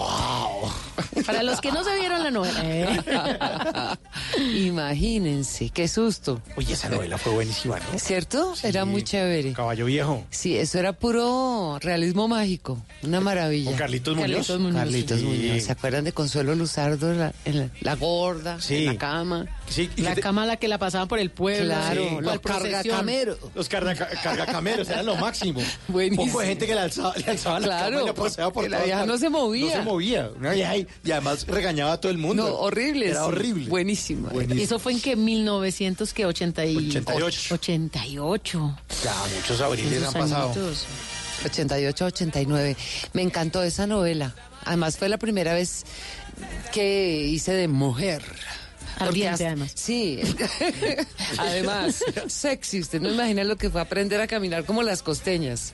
Para 1.25 1.43
los 1.43 1.61
que 1.61 1.71
no 1.71 1.81
se 1.85 1.95
vieron 1.97 2.21
la 2.21 2.29
novela. 2.29 2.61
¿eh? 2.65 3.97
Imagínense, 4.65 5.69
qué 5.69 5.87
susto. 5.87 6.41
Oye, 6.57 6.73
esa 6.73 6.89
novela 6.89 7.17
fue 7.17 7.31
buenísima, 7.31 7.79
¿no? 7.79 7.97
¿Cierto? 7.97 8.53
Era 8.63 8.83
muy 8.83 9.01
chévere. 9.01 9.53
Caballo 9.53 9.85
Viejo. 9.85 10.25
Sí, 10.29 10.57
eso 10.57 10.77
era 10.77 10.91
puro 10.91 11.79
realismo 11.85 12.27
mágico. 12.27 12.83
Una 13.03 13.21
maravilla. 13.21 13.69
Con 13.71 13.77
Carlitos 13.79 14.15
Muñoz. 14.15 14.29
Carlitos 14.31 14.59
Muñoz. 14.59 14.75
Carlitos 14.77 15.19
Sí. 15.19 15.25
Muñoz. 15.25 15.63
¿Se 15.63 15.71
acuerdan 15.71 16.03
de 16.03 16.11
Consuelo 16.11 16.55
Luzardo 16.55 17.11
en 17.11 17.19
la, 17.19 17.33
en 17.45 17.59
la- 17.59 17.69
la 17.81 17.95
gorda? 17.95 18.59
Sí. 18.59 18.77
En 18.77 18.85
la 18.87 18.97
cama. 18.97 19.45
Sí, 19.69 19.89
La 19.97 20.13
te- 20.15 20.21
cama 20.21 20.43
a 20.43 20.45
la 20.45 20.57
que 20.57 20.67
la 20.67 20.77
pasaban 20.77 21.07
por 21.07 21.19
el 21.19 21.31
pueblo. 21.31 21.65
Claro, 21.73 22.01
sí, 22.09 22.17
los 22.21 22.39
cargacameros. 22.39 23.37
Los 23.55 23.69
carga- 23.69 23.95
cargacameros 24.21 24.89
eran 24.89 25.05
lo 25.05 25.15
máximo. 25.15 25.61
Buenísimo. 25.87 26.25
Poco 26.27 26.41
de 26.41 26.47
gente 26.47 26.67
que 26.67 26.75
le 26.75 26.81
alzaba, 26.81 27.15
le 27.15 27.25
alzaba 27.31 27.59
la 27.59 27.65
Claro, 27.67 27.89
cama 27.91 28.01
y 28.01 28.05
la 28.07 28.13
paseaba 28.13 28.53
por 28.53 28.69
la 28.69 28.79
vieja 28.83 29.05
no 29.05 29.17
se 29.17 29.29
movía. 29.29 29.65
No 29.65 29.71
se 29.71 29.81
movía. 29.81 30.29
Y 31.03 31.11
además 31.11 31.45
regañaba 31.47 31.93
a 31.93 32.01
todo 32.01 32.11
el 32.11 32.17
mundo. 32.17 32.43
No, 32.47 32.55
horrible. 32.55 33.09
Era 33.09 33.21
sí. 33.21 33.25
horrible. 33.27 33.69
Buenísimo. 33.69 34.29
Buenísimo. 34.29 34.59
¿Y 34.59 34.63
eso 34.63 34.79
fue 34.79 34.93
en 34.93 35.01
que 35.01 35.15
1988? 35.15 36.99
88. 36.99 37.53
88. 37.55 38.77
Ya, 39.03 39.13
muchos 39.35 39.61
abriles 39.61 40.03
han 40.03 40.13
pasado. 40.13 40.45
añitos. 40.51 40.85
88, 41.43 42.05
89. 42.05 42.77
Me 43.13 43.21
encantó 43.21 43.63
esa 43.63 43.87
novela. 43.87 44.33
Además 44.63 44.97
fue 44.97 45.09
la 45.09 45.17
primera 45.17 45.53
vez 45.53 45.83
que 46.71 47.27
hice 47.27 47.53
de 47.53 47.67
mujer. 47.67 48.23
Ardiente, 48.97 49.45
además. 49.45 49.71
Sí. 49.75 50.21
además, 51.37 52.03
sexy. 52.27 52.79
Usted 52.79 53.01
no 53.01 53.11
imagina 53.11 53.43
lo 53.43 53.57
que 53.57 53.69
fue 53.69 53.81
aprender 53.81 54.21
a 54.21 54.27
caminar 54.27 54.63
como 54.63 54.83
las 54.83 55.03
costeñas. 55.03 55.73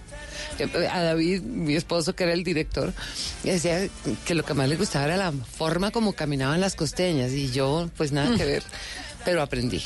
Eh, 0.57 0.87
A 0.87 1.01
David, 1.01 1.41
mi 1.41 1.75
esposo, 1.75 2.15
que 2.15 2.23
era 2.23 2.33
el 2.33 2.43
director, 2.43 2.93
decía 3.43 3.87
que 4.25 4.33
lo 4.33 4.43
que 4.43 4.53
más 4.55 4.67
le 4.67 4.75
gustaba 4.75 5.05
era 5.05 5.17
la 5.17 5.31
forma 5.31 5.91
como 5.91 6.13
caminaban 6.13 6.59
las 6.61 6.75
costeñas. 6.75 7.31
Y 7.31 7.51
yo, 7.51 7.89
pues 7.95 8.11
nada 8.11 8.35
que 8.35 8.45
ver. 8.45 8.63
Pero 9.23 9.43
aprendí. 9.43 9.83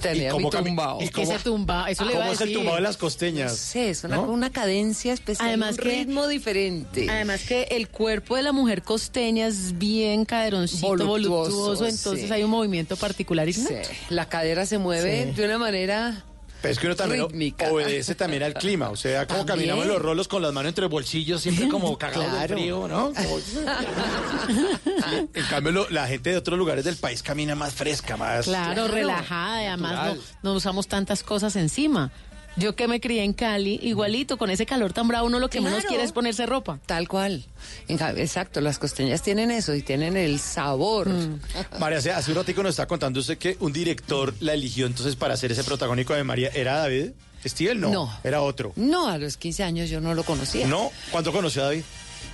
Tenía 0.00 0.34
mi 0.34 0.50
tumbao. 0.50 1.00
y 1.00 1.04
Es 1.04 1.10
que 1.10 1.22
ese 1.22 1.38
tumba, 1.38 1.88
eso 1.90 2.04
le 2.04 2.12
iba 2.12 2.20
a 2.20 2.22
¿Cómo 2.24 2.32
es 2.34 2.40
el 2.40 2.46
decir. 2.48 2.56
tumbado 2.58 2.76
de 2.76 2.82
las 2.82 2.96
costeñas? 2.96 3.56
Sí, 3.56 3.78
es 3.80 4.04
una, 4.04 4.16
¿No? 4.16 4.22
una 4.24 4.50
cadencia 4.50 5.12
especial, 5.12 5.48
Además 5.48 5.72
un 5.72 5.76
que- 5.78 5.88
ritmo 5.90 6.26
diferente. 6.28 7.06
Además 7.08 7.42
que 7.42 7.64
el 7.70 7.88
cuerpo 7.88 8.36
de 8.36 8.42
la 8.42 8.52
mujer 8.52 8.82
costeña 8.82 9.46
es 9.46 9.78
bien 9.78 10.24
caderoncito, 10.24 10.86
Voluptuoso, 10.88 11.30
voluptuoso, 11.30 11.86
entonces 11.86 12.26
sí. 12.28 12.32
hay 12.32 12.42
un 12.44 12.50
movimiento 12.50 12.96
particular. 12.96 13.48
y- 13.48 13.52
Sí, 13.52 13.66
la 14.10 14.28
cadera 14.28 14.66
se 14.66 14.78
mueve 14.78 15.26
Sí. 15.26 15.32
de 15.40 15.44
una 15.46 15.58
manera 15.58 16.24
Pero 16.62 16.72
es 16.72 16.78
que 16.78 16.86
uno 16.86 16.94
también 16.96 17.22
Rítmica. 17.24 17.70
obedece 17.72 18.14
también 18.14 18.44
al 18.44 18.54
clima. 18.54 18.88
O 18.90 18.96
sea, 18.96 19.26
como 19.26 19.44
También. 19.44 19.68
caminamos 19.70 19.86
los 19.86 20.00
rolos 20.00 20.28
con 20.28 20.40
las 20.42 20.52
manos 20.52 20.68
entre 20.70 20.86
bolsillos, 20.86 21.42
siempre 21.42 21.68
como 21.68 21.98
cagados 21.98 22.24
de 22.26 22.30
Claro. 22.38 22.54
frío, 22.56 22.88
¿no? 22.88 23.12
Como- 23.14 23.38
Sí. 23.40 25.28
En 25.34 25.44
cambio, 25.50 25.72
lo- 25.72 25.90
la 25.90 26.06
gente 26.06 26.30
de 26.30 26.36
otros 26.36 26.58
lugares 26.58 26.84
del 26.84 26.96
país 26.96 27.22
camina 27.22 27.54
más 27.54 27.74
fresca, 27.74 28.16
más... 28.16 28.46
Claro, 28.46 28.88
relajada, 28.88 29.62
y 29.62 29.66
además 29.66 30.16
no, 30.16 30.22
no 30.50 30.52
usamos 30.56 30.86
tantas 30.88 31.22
cosas 31.22 31.56
encima. 31.56 32.10
Yo 32.56 32.76
que 32.76 32.86
me 32.86 33.00
crié 33.00 33.24
en 33.24 33.32
Cali, 33.32 33.78
igualito, 33.82 34.36
con 34.36 34.50
ese 34.50 34.66
calor 34.66 34.92
tan 34.92 35.08
bravo, 35.08 35.26
uno 35.26 35.38
lo 35.38 35.48
que 35.48 35.60
menos 35.60 35.84
quiere 35.84 36.04
es 36.04 36.12
ponerse 36.12 36.44
ropa. 36.46 36.78
tal 36.86 37.08
cual. 37.08 37.44
Exacto, 37.88 38.60
las 38.60 38.78
costeñas 38.78 39.22
tienen 39.22 39.50
eso 39.50 39.74
y 39.74 39.82
tienen 39.82 40.16
el 40.16 40.38
sabor. 40.38 41.08
Mm. 41.08 41.40
María, 41.80 41.98
hace, 41.98 42.30
un 42.30 42.36
ratico 42.36 42.62
nos 42.62 42.70
está 42.70 42.86
contando 42.86 43.20
usted 43.20 43.38
que 43.38 43.56
un 43.60 43.72
director 43.72 44.34
la 44.40 44.54
eligió 44.54 44.86
entonces 44.86 45.16
para 45.16 45.36
ser 45.36 45.52
ese 45.52 45.64
protagónico 45.64 46.14
de 46.14 46.24
María. 46.24 46.50
¿Era 46.54 46.78
David 46.78 47.10
Stivel? 47.44 47.80
No, 47.80 47.90
No. 47.90 48.18
era 48.22 48.42
otro. 48.42 48.72
No, 48.76 49.08
a 49.08 49.18
los 49.18 49.36
15 49.36 49.62
años 49.64 49.90
yo 49.90 50.00
no 50.00 50.14
lo 50.14 50.22
conocía. 50.22 50.66
¿No? 50.66 50.90
¿Cuándo 51.10 51.32
conoció 51.32 51.62
a 51.62 51.66
David? 51.66 51.82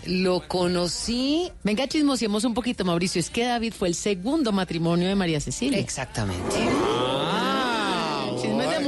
Lo 0.06 0.46
conocí 0.46 1.50
Venga, 1.64 1.86
chismosiemos 1.88 2.44
un 2.44 2.54
poquito, 2.54 2.84
Mauricio. 2.84 3.18
Es 3.20 3.30
que 3.30 3.44
David 3.44 3.72
fue 3.76 3.88
el 3.88 3.94
segundo 3.94 4.52
matrimonio 4.52 5.08
de 5.08 5.14
María 5.14 5.40
Cecilia. 5.40 5.78
exactamente. 5.78 6.56
De 6.56 6.66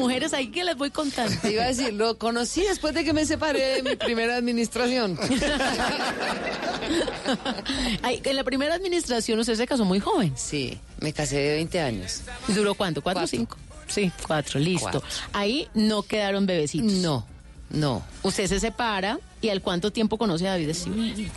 mujeres 0.01 0.33
ahí 0.33 0.49
que 0.49 0.65
les 0.65 0.77
voy 0.77 0.91
contando. 0.91 1.37
Te 1.41 1.53
iba 1.53 1.65
a 1.65 1.69
decir, 1.69 1.93
lo 1.93 2.19
conocí 2.19 2.63
después 2.63 2.95
de 2.95 3.05
que 3.05 3.13
me 3.13 3.25
separé 3.27 3.77
de 3.77 3.83
mi 3.83 3.97
primera 3.97 4.37
administración. 4.37 5.19
Ay, 8.03 8.21
en 8.25 8.37
la 8.37 8.45
primera 8.45 8.75
administración 8.75 9.39
usted 9.39 9.55
se 9.55 9.67
casó 9.67 9.85
muy 9.85 10.01
joven. 10.01 10.33
Sí, 10.37 10.79
me 11.01 11.13
casé 11.13 11.37
de 11.37 11.55
20 11.57 11.81
años. 11.81 12.23
¿Y 12.49 12.53
¿Duró 12.53 12.75
cuánto? 12.75 13.03
¿Cuatro 13.03 13.25
o 13.25 13.27
cinco? 13.27 13.57
Sí, 13.87 14.11
cuatro, 14.27 14.61
listo. 14.61 14.91
Cuatro. 14.91 15.03
Ahí 15.33 15.69
no 15.75 16.03
quedaron 16.03 16.47
bebecitos. 16.47 16.93
No, 16.93 17.27
no. 17.71 18.03
Usted 18.23 18.47
se 18.47 18.61
separa 18.61 19.19
y 19.41 19.49
al 19.49 19.63
cuánto 19.63 19.91
tiempo 19.91 20.19
conoce 20.19 20.47
a 20.47 20.53
David 20.53 20.75
Stivel? 20.75 21.31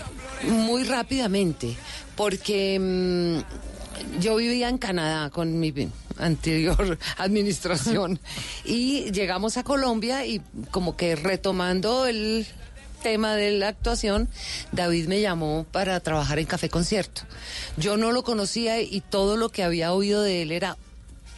Muy 0.44 0.84
rápidamente, 0.84 1.76
porque 2.16 2.80
mm, 2.80 3.73
yo 4.20 4.36
vivía 4.36 4.70
en 4.70 4.78
Canadá 4.78 5.30
con 5.30 5.60
mi 5.60 5.74
anterior 6.18 6.98
administración 7.18 8.20
y 8.66 9.12
llegamos 9.12 9.58
a 9.58 9.64
Colombia 9.64 10.26
y 10.26 10.42
como 10.72 10.96
que 10.96 11.16
retomando 11.16 12.06
el 12.06 12.46
tema 13.02 13.36
de 13.36 13.52
la 13.52 13.68
actuación, 13.68 14.30
David 14.72 15.08
me 15.08 15.20
llamó 15.22 15.66
para 15.72 16.00
trabajar 16.00 16.40
en 16.40 16.46
Café 16.46 16.70
Concierto. 16.70 17.24
Yo 17.76 17.98
no 17.98 18.12
lo 18.14 18.24
conocía 18.24 18.82
y 18.82 19.02
todo 19.02 19.36
lo 19.36 19.50
que 19.50 19.64
había 19.64 19.94
oído 19.94 20.24
de 20.24 20.42
él 20.42 20.52
era 20.54 20.78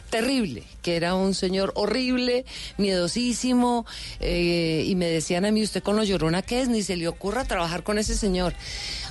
terrible, 0.06 0.62
que 0.82 0.96
era 0.96 1.14
un 1.14 1.34
señor 1.34 1.72
horrible, 1.74 2.44
miedosísimo, 2.78 3.86
eh, 4.20 4.84
y 4.86 4.94
me 4.94 5.06
decían 5.06 5.44
a 5.44 5.50
mí, 5.50 5.62
usted 5.62 5.82
con 5.82 5.96
lo 5.96 6.04
llorona 6.04 6.42
que 6.42 6.60
es, 6.60 6.68
ni 6.68 6.82
se 6.82 6.96
le 6.96 7.08
ocurra 7.08 7.44
trabajar 7.44 7.82
con 7.82 7.98
ese 7.98 8.16
señor. 8.16 8.54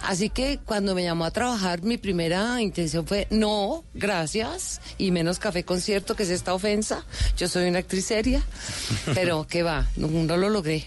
Así 0.03 0.29
que 0.29 0.59
cuando 0.65 0.95
me 0.95 1.03
llamó 1.03 1.25
a 1.25 1.31
trabajar, 1.31 1.81
mi 1.83 1.97
primera 1.97 2.61
intención 2.61 3.05
fue, 3.07 3.27
no, 3.29 3.83
gracias, 3.93 4.81
y 4.97 5.11
menos 5.11 5.39
café 5.39 5.63
concierto, 5.63 6.15
que 6.15 6.23
es 6.23 6.29
esta 6.29 6.53
ofensa. 6.53 7.05
Yo 7.37 7.47
soy 7.47 7.67
una 7.67 7.79
actriz 7.79 8.05
seria, 8.05 8.43
pero 9.13 9.45
que 9.47 9.63
va, 9.63 9.87
no, 9.95 10.07
no 10.07 10.37
lo 10.37 10.49
logré. 10.49 10.85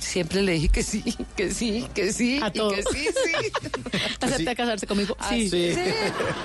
Siempre 0.00 0.40
le 0.40 0.52
dije 0.52 0.68
que 0.70 0.82
sí, 0.82 1.04
que 1.36 1.52
sí, 1.52 1.86
que 1.94 2.10
sí, 2.10 2.40
A 2.42 2.48
y 2.48 2.52
todo. 2.52 2.70
que 2.70 2.82
sí, 2.84 3.06
sí. 3.06 3.52
¿Acepta 4.20 4.54
casarse 4.54 4.86
conmigo? 4.86 5.14
Sí. 5.28 5.50
Sí. 5.50 5.74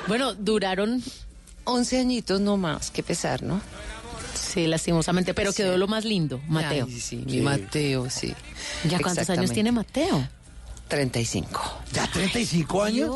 Bueno, 0.09 0.33
duraron, 0.33 1.01
11 1.69 1.99
añitos 1.99 2.41
no 2.41 2.57
más, 2.57 2.91
qué 2.91 3.03
pesar, 3.03 3.43
¿no? 3.43 3.61
sí, 4.49 4.67
lastimosamente, 4.67 5.33
pero 5.33 5.53
quedó 5.53 5.77
lo 5.77 5.87
más 5.87 6.05
lindo, 6.05 6.41
Mateo. 6.47 6.87
Ay, 6.89 6.99
sí, 6.99 7.17
mi 7.25 7.41
Mateo, 7.41 8.09
sí. 8.09 8.33
¿Ya 8.89 8.99
cuántos 8.99 9.29
años 9.29 9.51
tiene 9.51 9.71
Mateo? 9.71 10.27
35. 10.89 11.77
¿Ya 11.93 12.07
35 12.11 12.83
años? 12.83 13.09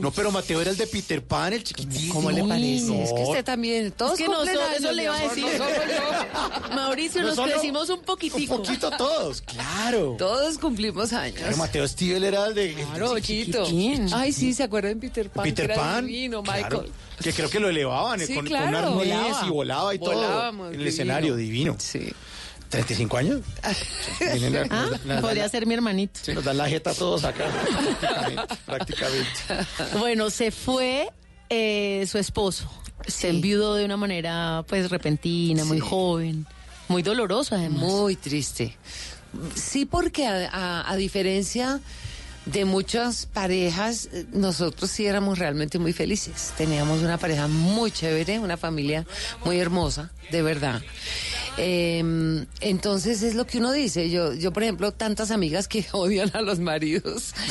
No, 0.00 0.10
pero 0.10 0.30
Mateo 0.32 0.60
era 0.60 0.70
el 0.70 0.76
de 0.76 0.86
Peter 0.86 1.22
Pan, 1.22 1.52
el 1.52 1.62
chiquitísimo. 1.64 2.14
¿Cómo 2.14 2.30
le 2.30 2.42
parece? 2.44 2.86
No. 2.86 2.94
Es 3.02 3.12
que 3.12 3.22
usted 3.22 3.44
también, 3.44 3.92
todos 3.92 4.12
Es 4.12 4.18
que 4.18 4.26
no 4.26 4.44
so- 4.44 4.50
años, 4.50 4.62
eso 4.78 4.92
le 4.92 5.02
iba 5.04 5.16
a 5.16 5.20
decir. 5.22 5.44
no 5.44 5.50
yo. 5.58 6.74
Mauricio, 6.74 7.22
No 7.22 7.34
nos 7.34 7.40
crecimos 7.50 7.88
un 7.90 8.00
poquitico. 8.02 8.54
Un 8.56 8.62
poquito 8.62 8.90
todos, 8.92 9.40
claro. 9.42 10.16
Todos 10.18 10.58
cumplimos 10.58 11.12
años. 11.12 11.40
Pero 11.42 11.56
Mateo 11.56 11.86
Stivel 11.86 12.24
era 12.24 12.46
el 12.46 12.54
de... 12.54 12.74
Claro, 12.74 13.18
chiquito. 13.20 13.64
chiquitín. 13.64 14.08
Ay, 14.12 14.32
sí, 14.32 14.54
¿se 14.54 14.62
acuerdan 14.64 14.98
de 14.98 15.08
Peter 15.08 15.30
Pan? 15.30 15.44
Peter 15.44 15.66
Que 15.66 15.72
era 15.72 15.82
Pan. 15.82 16.06
divino, 16.06 16.42
claro, 16.42 16.62
Michael. 16.82 16.92
que 17.22 17.32
creo 17.32 17.50
que 17.50 17.60
lo 17.60 17.68
elevaban 17.68 18.20
eh, 18.20 18.26
Sí, 18.26 18.34
con, 18.34 18.44
con 18.46 18.56
claro, 18.56 18.78
arnés 18.78 18.94
volaba. 18.94 19.46
y 19.46 19.50
volaba 19.50 19.94
y 19.94 19.98
todo. 19.98 20.14
Volábamos, 20.14 20.66
En 20.68 20.72
el 20.72 20.78
divino. 20.78 20.88
escenario, 20.90 21.36
divino. 21.36 21.76
Sí. 21.78 22.12
¿35 22.70 23.18
años? 23.18 23.40
Vienen 24.20 24.52
la- 24.52 24.66
Ah, 24.70 24.90
nos- 25.04 25.20
podría 25.20 25.48
ser 25.48 25.66
mi 25.66 25.74
hermanito. 25.74 26.20
Sí, 26.22 26.32
nos 26.32 26.44
dan 26.44 26.56
la 26.58 26.68
jeta 26.68 26.90
a 26.90 26.94
todos 26.94 27.24
acá. 27.24 27.44
prácticamente, 27.46 28.54
prácticamente. 28.66 29.28
Bueno, 29.98 30.30
se 30.30 30.50
fue 30.50 31.08
eh, 31.50 32.04
su 32.10 32.18
esposo 32.18 32.70
Se 33.06 33.28
enviudó 33.30 33.74
de 33.74 33.84
una 33.84 33.96
manera 33.96 34.64
pues 34.68 34.90
repentina, 34.90 35.64
muy 35.64 35.80
joven, 35.80 36.46
muy 36.88 37.02
doloroso 37.02 37.54
además. 37.54 37.80
Muy 37.82 38.16
triste. 38.16 38.76
Sí, 39.54 39.84
porque 39.86 40.26
a, 40.26 40.48
a- 40.50 40.90
a 40.90 40.96
diferencia 40.96 41.80
de 42.52 42.64
muchas 42.64 43.26
parejas, 43.26 44.08
nosotros 44.32 44.90
sí 44.90 45.06
éramos 45.06 45.38
realmente 45.38 45.78
muy 45.78 45.92
felices. 45.92 46.52
Teníamos 46.56 47.02
una 47.02 47.18
pareja 47.18 47.46
muy 47.46 47.90
chévere, 47.90 48.38
una 48.38 48.56
familia 48.56 49.06
muy 49.44 49.58
hermosa, 49.58 50.10
de 50.30 50.42
verdad. 50.42 50.82
Eh, 51.58 52.44
entonces 52.60 53.22
es 53.22 53.34
lo 53.34 53.46
que 53.46 53.58
uno 53.58 53.72
dice. 53.72 54.10
Yo, 54.10 54.32
yo, 54.32 54.52
por 54.52 54.62
ejemplo, 54.62 54.92
tantas 54.92 55.30
amigas 55.30 55.68
que 55.68 55.84
odian 55.92 56.30
a 56.34 56.40
los 56.42 56.58
maridos. 56.58 57.34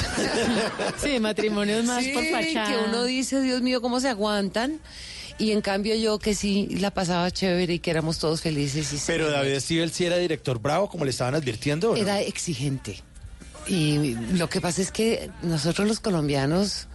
Sí, 1.01 1.19
matrimonios 1.19 1.85
más 1.85 2.03
Sí, 2.03 2.11
por 2.11 2.25
fachada. 2.25 2.67
que 2.69 2.89
uno 2.89 3.03
dice, 3.03 3.41
Dios 3.41 3.61
mío, 3.61 3.81
cómo 3.81 3.99
se 3.99 4.09
aguantan. 4.09 4.79
Y 5.37 5.51
en 5.51 5.61
cambio 5.61 5.93
yo 5.95 6.17
que 6.17 6.33
sí 6.33 6.67
la 6.79 6.89
pasaba 6.91 7.29
chévere 7.29 7.75
y 7.75 7.79
que 7.79 7.91
éramos 7.91 8.17
todos 8.17 8.41
felices. 8.41 8.91
Y 8.93 8.97
Pero 9.05 9.29
David 9.29 9.59
Stivel 9.59 9.91
sí 9.91 10.05
era 10.05 10.17
director 10.17 10.59
bravo, 10.59 10.89
como 10.89 11.05
le 11.05 11.11
estaban 11.11 11.35
advirtiendo. 11.35 11.91
¿o 11.91 11.95
no? 11.95 12.01
Era 12.01 12.21
exigente. 12.21 13.03
Y 13.67 14.15
lo 14.37 14.49
que 14.49 14.61
pasa 14.61 14.81
es 14.81 14.91
que 14.91 15.29
nosotros 15.41 15.87
los 15.87 15.99
colombianos 15.99 16.87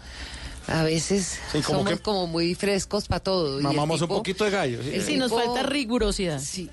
a 0.68 0.82
veces 0.84 1.38
Sí, 1.52 1.60
como 1.62 1.80
somos 1.80 1.92
que- 1.94 1.98
como 1.98 2.26
muy 2.26 2.54
frescos 2.54 3.08
para 3.08 3.20
todo. 3.20 3.54
y 3.54 3.56
el 3.58 3.62
Mamamos 3.62 4.00
un 4.00 4.06
tipo- 4.08 4.16
poquito 4.18 4.44
de 4.44 4.50
gallo. 4.50 4.82
sí. 4.82 4.90
el 4.94 5.02
Sí, 5.04 5.16
nos 5.16 5.30
tipo- 5.30 5.42
falta 5.44 5.62
rigurosidad. 5.64 6.40
Sí. 6.40 6.70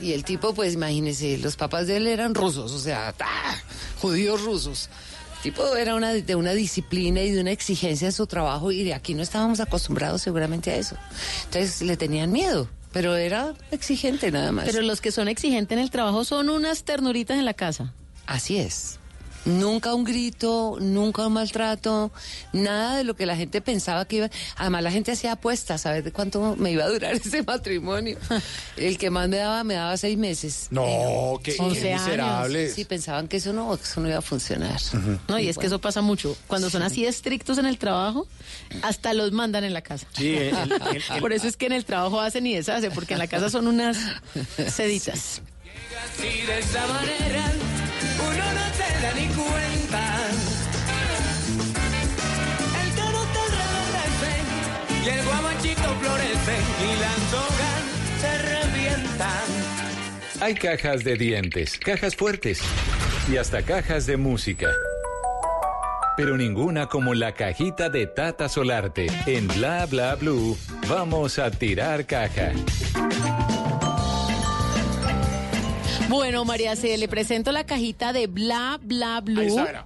Y 0.00 0.12
el 0.12 0.24
tipo, 0.24 0.54
pues 0.54 0.74
imagínese, 0.74 1.38
los 1.38 1.56
papás 1.56 1.86
de 1.86 1.96
él 1.96 2.06
eran 2.06 2.34
rusos, 2.34 2.72
o 2.72 2.78
sea, 2.78 3.14
judíos 4.00 4.42
rusos. 4.42 4.88
El 5.36 5.52
tipo 5.52 5.76
era 5.76 5.94
una, 5.94 6.12
de 6.12 6.34
una 6.34 6.52
disciplina 6.52 7.20
y 7.22 7.30
de 7.30 7.40
una 7.40 7.50
exigencia 7.52 8.06
en 8.06 8.12
su 8.12 8.26
trabajo 8.26 8.72
y 8.72 8.82
de 8.84 8.94
aquí 8.94 9.14
no 9.14 9.22
estábamos 9.22 9.60
acostumbrados 9.60 10.22
seguramente 10.22 10.70
a 10.70 10.76
eso. 10.76 10.96
Entonces 11.44 11.82
le 11.82 11.96
tenían 11.96 12.32
miedo, 12.32 12.68
pero 12.92 13.14
era 13.16 13.54
exigente 13.70 14.30
nada 14.30 14.52
más. 14.52 14.64
Pero 14.64 14.80
los 14.82 15.00
que 15.00 15.12
son 15.12 15.28
exigentes 15.28 15.76
en 15.76 15.82
el 15.82 15.90
trabajo 15.90 16.24
son 16.24 16.48
unas 16.50 16.84
ternuritas 16.84 17.38
en 17.38 17.44
la 17.44 17.54
casa. 17.54 17.92
Así 18.26 18.56
es. 18.56 18.98
Nunca 19.44 19.92
un 19.94 20.04
grito, 20.04 20.78
nunca 20.80 21.26
un 21.26 21.34
maltrato, 21.34 22.10
nada 22.52 22.96
de 22.96 23.04
lo 23.04 23.14
que 23.14 23.26
la 23.26 23.36
gente 23.36 23.60
pensaba 23.60 24.04
que 24.06 24.16
iba. 24.16 24.30
Además, 24.56 24.82
la 24.82 24.90
gente 24.90 25.12
hacía 25.12 25.32
apuestas 25.32 25.84
a 25.86 25.92
ver 25.92 26.02
de 26.02 26.12
cuánto 26.12 26.56
me 26.56 26.70
iba 26.70 26.84
a 26.84 26.88
durar 26.88 27.12
ese 27.24 27.42
matrimonio. 27.42 28.16
El 28.76 28.96
que 28.96 29.10
más 29.10 29.28
me 29.28 29.36
daba, 29.36 29.62
me 29.64 29.74
daba 29.74 29.96
seis 29.96 30.16
meses. 30.16 30.68
No, 30.70 31.38
qué, 31.42 31.54
qué 31.56 31.62
11 31.62 31.92
años. 31.92 32.04
miserable. 32.06 32.70
Sí, 32.70 32.84
pensaban 32.84 33.28
que 33.28 33.36
eso 33.36 33.52
no, 33.52 33.76
que 33.76 33.82
eso 33.82 34.00
no 34.00 34.08
iba 34.08 34.18
a 34.18 34.22
funcionar. 34.22 34.80
No, 35.28 35.38
y 35.38 35.48
es 35.48 35.58
que 35.58 35.66
eso 35.66 35.80
pasa 35.80 36.00
mucho. 36.00 36.36
Cuando 36.46 36.70
son 36.70 36.82
así 36.82 37.04
estrictos 37.04 37.58
en 37.58 37.66
el 37.66 37.76
trabajo, 37.78 38.26
hasta 38.82 39.12
los 39.12 39.32
mandan 39.32 39.64
en 39.64 39.74
la 39.74 39.82
casa. 39.82 40.06
Sí, 40.16 40.34
el- 40.36 40.56
el- 40.56 40.72
el- 40.72 41.02
Por 41.20 41.32
eso 41.32 41.46
es 41.48 41.56
que 41.56 41.66
en 41.66 41.72
el 41.72 41.84
trabajo 41.84 42.20
hacen 42.20 42.46
y 42.46 42.54
deshacen, 42.54 42.92
porque 42.92 43.12
en 43.14 43.18
la 43.18 43.26
casa 43.26 43.50
son 43.50 43.66
unas 43.66 43.98
seditas. 44.72 45.42
Y 46.18 46.46
de 46.46 46.58
esa 46.58 46.86
manera 46.86 47.44
uno 48.18 48.44
no 48.52 48.66
se 48.74 48.88
da 49.02 49.12
ni 49.14 49.26
cuenta. 49.28 50.02
El 52.82 52.90
toro 52.94 53.22
te 54.20 55.04
y 55.04 55.08
el 55.08 55.24
guamachito 55.24 55.88
florece 56.00 56.56
y 56.80 56.90
las 57.00 57.34
hojas 57.34 57.82
se 58.20 58.32
revientan. 58.38 59.46
Hay 60.40 60.54
cajas 60.54 61.04
de 61.04 61.16
dientes, 61.16 61.78
cajas 61.78 62.16
fuertes 62.16 62.60
y 63.30 63.36
hasta 63.36 63.62
cajas 63.62 64.06
de 64.06 64.16
música. 64.16 64.70
Pero 66.16 66.36
ninguna 66.36 66.86
como 66.86 67.14
la 67.14 67.32
cajita 67.32 67.88
de 67.88 68.06
Tata 68.06 68.48
Solarte. 68.48 69.06
En 69.26 69.48
Bla 69.48 69.86
Bla 69.86 70.14
Blue, 70.14 70.56
vamos 70.88 71.38
a 71.38 71.50
tirar 71.50 72.06
caja. 72.06 72.52
Bueno, 76.08 76.44
María 76.44 76.76
C, 76.76 76.96
le 76.98 77.08
presento 77.08 77.50
la 77.52 77.64
cajita 77.64 78.12
de 78.12 78.26
Bla 78.26 78.78
Bla 78.82 79.20
Blue. 79.20 79.40
Ahí 79.40 79.46
está. 79.48 79.84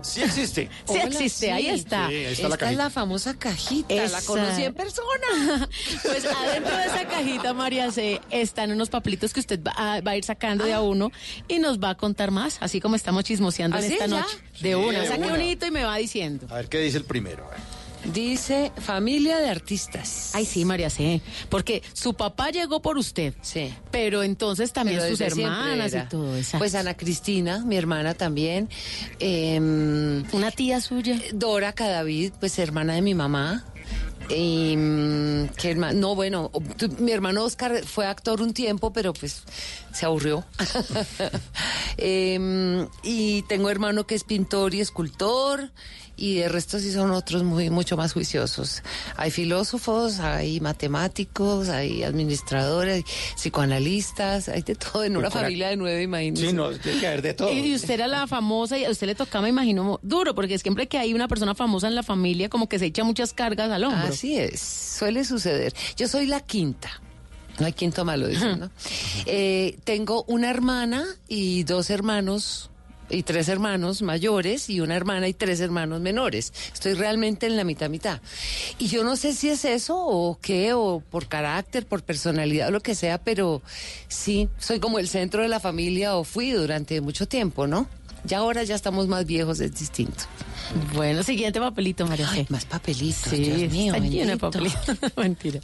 Sí 0.00 0.22
existe. 0.22 0.70
Sí 0.88 0.96
existe, 0.96 1.52
ahí 1.52 1.66
está. 1.66 2.08
Sí, 2.08 2.14
ahí 2.14 2.24
está 2.24 2.46
Esta 2.48 2.64
la 2.64 2.70
es 2.70 2.76
la 2.78 2.90
famosa 2.90 3.34
cajita, 3.38 3.94
la 3.94 4.04
Esa. 4.04 4.22
conocí 4.22 4.64
en 4.64 4.72
persona. 4.74 5.68
Pues 6.02 6.24
adentro 6.24 6.76
de 6.76 6.84
esa 6.84 7.04
cajita, 7.06 7.52
María 7.52 7.90
C, 7.90 8.20
están 8.30 8.70
unos 8.72 8.88
papelitos 8.88 9.32
que 9.34 9.40
usted 9.40 9.60
va 9.62 9.72
a, 9.76 10.00
va 10.00 10.12
a 10.12 10.16
ir 10.16 10.24
sacando 10.24 10.64
de 10.64 10.72
a 10.72 10.80
uno 10.80 11.10
y 11.48 11.58
nos 11.58 11.78
va 11.78 11.90
a 11.90 11.94
contar 11.96 12.30
más, 12.30 12.56
así 12.60 12.80
como 12.80 12.96
estamos 12.96 13.24
chismoseando 13.24 13.76
en 13.78 13.84
¿Ah, 13.84 13.86
esta 13.86 14.06
ya? 14.06 14.20
noche. 14.20 14.36
De 14.60 14.68
Sí, 14.70 14.74
una, 14.74 15.04
saque 15.06 15.46
hito 15.50 15.66
y 15.66 15.70
me 15.70 15.84
va 15.84 15.96
diciendo. 15.96 16.46
A 16.50 16.54
ver 16.54 16.68
qué 16.68 16.78
dice 16.78 16.96
el 16.98 17.04
primero. 17.04 17.44
a 17.46 17.50
ver. 17.50 17.58
Dice 18.04 18.72
familia 18.80 19.38
de 19.38 19.48
artistas. 19.50 20.30
Ay, 20.34 20.44
sí, 20.46 20.64
María 20.64 20.88
C, 20.88 21.20
porque 21.48 21.82
su 21.92 22.14
papá 22.14 22.50
llegó 22.50 22.80
por 22.80 22.96
usted, 22.96 23.34
Sí. 23.42 23.74
pero 23.90 24.22
entonces 24.22 24.72
también 24.72 24.98
Pero 25.00 25.10
sus 25.10 25.20
hermanas 25.20 25.92
y 25.94 26.08
todo 26.08 26.36
eso. 26.36 26.58
Pues 26.58 26.74
Ana 26.74 26.96
Cristina, 26.96 27.58
mi 27.64 27.76
hermana 27.76 28.14
también. 28.14 28.68
em, 29.18 30.24
Una 30.32 30.50
tía 30.50 30.80
suya. 30.80 31.18
Dora 31.32 31.72
Cadavid, 31.72 32.32
pues 32.40 32.58
hermana 32.58 32.94
de 32.94 33.02
mi 33.02 33.14
mamá. 33.14 33.64
Y, 34.30 34.76
mm, 34.76 35.48
¿qué 35.56 35.70
herma- 35.74 35.92
no, 35.94 36.14
bueno, 36.14 36.50
tu- 36.76 36.88
mi 37.02 37.12
hermano 37.12 37.44
Oscar 37.44 37.82
fue 37.84 38.06
actor 38.06 38.42
un 38.42 38.52
tiempo, 38.52 38.92
pero 38.92 39.12
pues 39.14 39.42
se 39.92 40.04
aburrió. 40.06 40.44
Em, 41.96 42.86
y 43.02 43.42
tengo 43.42 43.70
hermano 43.70 44.06
que 44.06 44.14
es 44.14 44.24
pintor 44.24 44.74
y 44.74 44.80
escultor, 44.80 45.70
y 46.16 46.34
de 46.36 46.48
resto 46.48 46.80
sí 46.80 46.90
son 46.92 47.12
otros 47.12 47.44
muy 47.44 47.70
mucho 47.70 47.96
más 47.96 48.12
juiciosos. 48.12 48.82
Hay 49.16 49.30
filósofos, 49.30 50.18
hay 50.18 50.60
matemáticos, 50.60 51.68
hay 51.68 52.02
administradores, 52.02 53.04
psicoanalistas, 53.36 54.48
hay 54.48 54.62
de 54.62 54.74
todo 54.74 55.04
en 55.04 55.16
una 55.16 55.28
familia 55.30 55.68
de 55.68 55.76
nueve, 55.76 56.02
imagínense. 56.02 56.48
Sí, 56.48 56.52
no, 56.52 56.70
tiene 56.70 56.98
que 57.00 57.06
haber 57.06 57.22
de 57.22 57.34
todo. 57.34 57.52
Y 57.52 57.72
usted 57.74 57.90
era 57.94 58.08
la 58.08 58.26
famosa 58.26 58.76
y 58.78 58.84
a 58.84 58.90
usted 58.90 59.06
le 59.06 59.14
tocaba, 59.14 59.42
me 59.44 59.50
imagino, 59.50 60.00
duro, 60.02 60.34
porque 60.34 60.58
siempre 60.58 60.88
que 60.88 60.98
hay 60.98 61.14
una 61.14 61.28
persona 61.28 61.54
famosa 61.54 61.86
en 61.86 61.94
la 61.94 62.02
familia, 62.02 62.48
como 62.48 62.68
que 62.68 62.78
se 62.80 62.86
echa 62.86 63.04
muchas 63.04 63.32
cargas 63.32 63.70
al 63.70 63.84
hombro. 63.84 64.08
Así 64.18 64.36
es, 64.36 64.58
suele 64.58 65.24
suceder. 65.24 65.72
Yo 65.96 66.08
soy 66.08 66.26
la 66.26 66.40
quinta. 66.40 66.90
No 67.60 67.66
hay 67.66 67.72
quinto 67.72 68.04
malo, 68.04 68.26
dicen, 68.26 68.58
¿no? 68.58 68.70
Eh, 69.26 69.78
tengo 69.84 70.24
una 70.26 70.50
hermana 70.50 71.06
y 71.28 71.62
dos 71.62 71.88
hermanos 71.88 72.68
y 73.10 73.22
tres 73.22 73.48
hermanos 73.48 74.02
mayores 74.02 74.70
y 74.70 74.80
una 74.80 74.96
hermana 74.96 75.28
y 75.28 75.34
tres 75.34 75.60
hermanos 75.60 76.00
menores. 76.00 76.52
Estoy 76.74 76.94
realmente 76.94 77.46
en 77.46 77.56
la 77.56 77.62
mitad 77.62 77.88
mitad. 77.88 78.20
Y 78.80 78.88
yo 78.88 79.04
no 79.04 79.14
sé 79.14 79.34
si 79.34 79.50
es 79.50 79.64
eso 79.64 79.96
o 79.96 80.36
qué, 80.42 80.72
o 80.72 80.98
por 80.98 81.28
carácter, 81.28 81.86
por 81.86 82.02
personalidad 82.02 82.70
o 82.70 82.72
lo 82.72 82.80
que 82.80 82.96
sea, 82.96 83.18
pero 83.18 83.62
sí, 84.08 84.48
soy 84.58 84.80
como 84.80 84.98
el 84.98 85.08
centro 85.08 85.42
de 85.42 85.48
la 85.48 85.60
familia 85.60 86.16
o 86.16 86.24
fui 86.24 86.50
durante 86.50 87.00
mucho 87.00 87.28
tiempo, 87.28 87.68
¿no? 87.68 87.86
Ya 88.24 88.38
ahora 88.38 88.64
ya 88.64 88.74
estamos 88.74 89.06
más 89.06 89.26
viejos, 89.26 89.60
es 89.60 89.78
distinto. 89.78 90.24
Bueno, 90.94 91.22
siguiente 91.22 91.60
papelito, 91.60 92.06
María 92.06 92.28
C. 92.28 92.38
Ay, 92.40 92.46
más 92.48 92.64
papelitos, 92.64 93.30
Sí, 93.30 93.36
Dios 93.38 93.72
mío, 93.72 94.38
papelitos. 94.38 94.96
Mentira. 95.16 95.60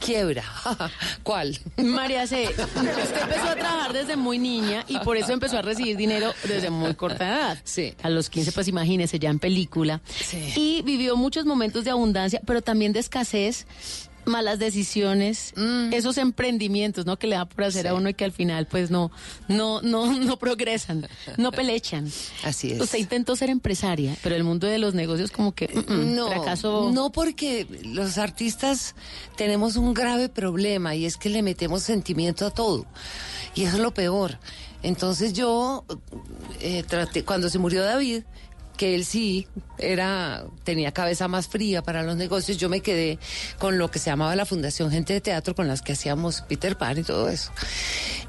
Quiebra. 0.00 0.42
¿Cuál? 1.22 1.58
María 1.76 2.26
C, 2.26 2.48
usted 2.48 3.22
empezó 3.22 3.48
a 3.48 3.54
trabajar 3.54 3.92
desde 3.92 4.16
muy 4.16 4.38
niña 4.38 4.84
y 4.88 4.98
por 5.00 5.16
eso 5.16 5.32
empezó 5.32 5.58
a 5.58 5.62
recibir 5.62 5.96
dinero 5.96 6.32
desde 6.48 6.70
muy 6.70 6.94
corta 6.94 7.28
edad. 7.28 7.58
Sí. 7.64 7.94
A 8.02 8.08
los 8.08 8.30
15, 8.30 8.52
pues 8.52 8.66
imagínese, 8.68 9.18
ya 9.18 9.28
en 9.28 9.38
película. 9.38 10.00
Sí. 10.08 10.52
Y 10.56 10.82
vivió 10.82 11.16
muchos 11.16 11.44
momentos 11.44 11.84
de 11.84 11.90
abundancia, 11.90 12.40
pero 12.46 12.62
también 12.62 12.92
de 12.94 13.00
escasez, 13.00 13.66
malas 14.24 14.58
decisiones, 14.58 15.52
esos 15.92 16.18
emprendimientos, 16.18 17.06
¿no? 17.06 17.18
Que 17.18 17.26
le 17.26 17.36
da 17.36 17.46
por 17.46 17.64
hacer 17.64 17.88
a 17.88 17.94
uno 17.94 18.08
y 18.08 18.14
que 18.14 18.24
al 18.24 18.32
final, 18.32 18.66
pues 18.66 18.90
no, 18.90 19.10
no, 19.48 19.80
no, 19.82 20.12
no 20.18 20.38
progresan, 20.38 21.06
no 21.36 21.52
pelechan. 21.52 22.10
Así 22.44 22.72
es. 22.72 22.80
Usted 22.80 22.98
intentó 22.98 23.36
ser 23.36 23.50
empresaria, 23.50 24.16
pero 24.22 24.34
el 24.36 24.44
mundo 24.44 24.66
de 24.66 24.78
los 24.78 24.94
negocios 24.94 25.30
como 25.30 25.52
que 25.54 25.68
mm, 25.68 25.92
mm, 25.92 26.14
No, 26.14 26.28
fracasó. 26.28 26.90
no 26.92 27.10
porque 27.12 27.66
los 27.84 28.18
artistas 28.18 28.94
tenemos 29.36 29.76
un 29.76 29.94
grave 29.94 30.28
problema 30.28 30.94
y 30.94 31.06
es 31.06 31.16
que 31.16 31.28
le 31.28 31.42
metemos 31.42 31.82
sentimiento 31.82 32.46
a 32.46 32.50
todo 32.50 32.86
y 33.54 33.64
eso 33.64 33.76
es 33.76 33.82
lo 33.82 33.92
peor. 33.94 34.38
Entonces 34.82 35.32
yo 35.34 35.84
eh, 36.60 36.82
traté 36.84 37.24
cuando 37.24 37.50
se 37.50 37.58
murió 37.58 37.82
David 37.84 38.22
que 38.80 38.94
él 38.94 39.04
sí 39.04 39.46
era 39.76 40.42
tenía 40.64 40.90
cabeza 40.90 41.28
más 41.28 41.48
fría 41.48 41.82
para 41.82 42.02
los 42.02 42.16
negocios, 42.16 42.56
yo 42.56 42.70
me 42.70 42.80
quedé 42.80 43.18
con 43.58 43.76
lo 43.76 43.90
que 43.90 43.98
se 43.98 44.08
llamaba 44.08 44.34
la 44.34 44.46
Fundación 44.46 44.90
Gente 44.90 45.12
de 45.12 45.20
Teatro 45.20 45.54
con 45.54 45.68
las 45.68 45.82
que 45.82 45.92
hacíamos 45.92 46.40
Peter 46.48 46.78
Pan 46.78 46.96
y 46.96 47.02
todo 47.02 47.28
eso. 47.28 47.52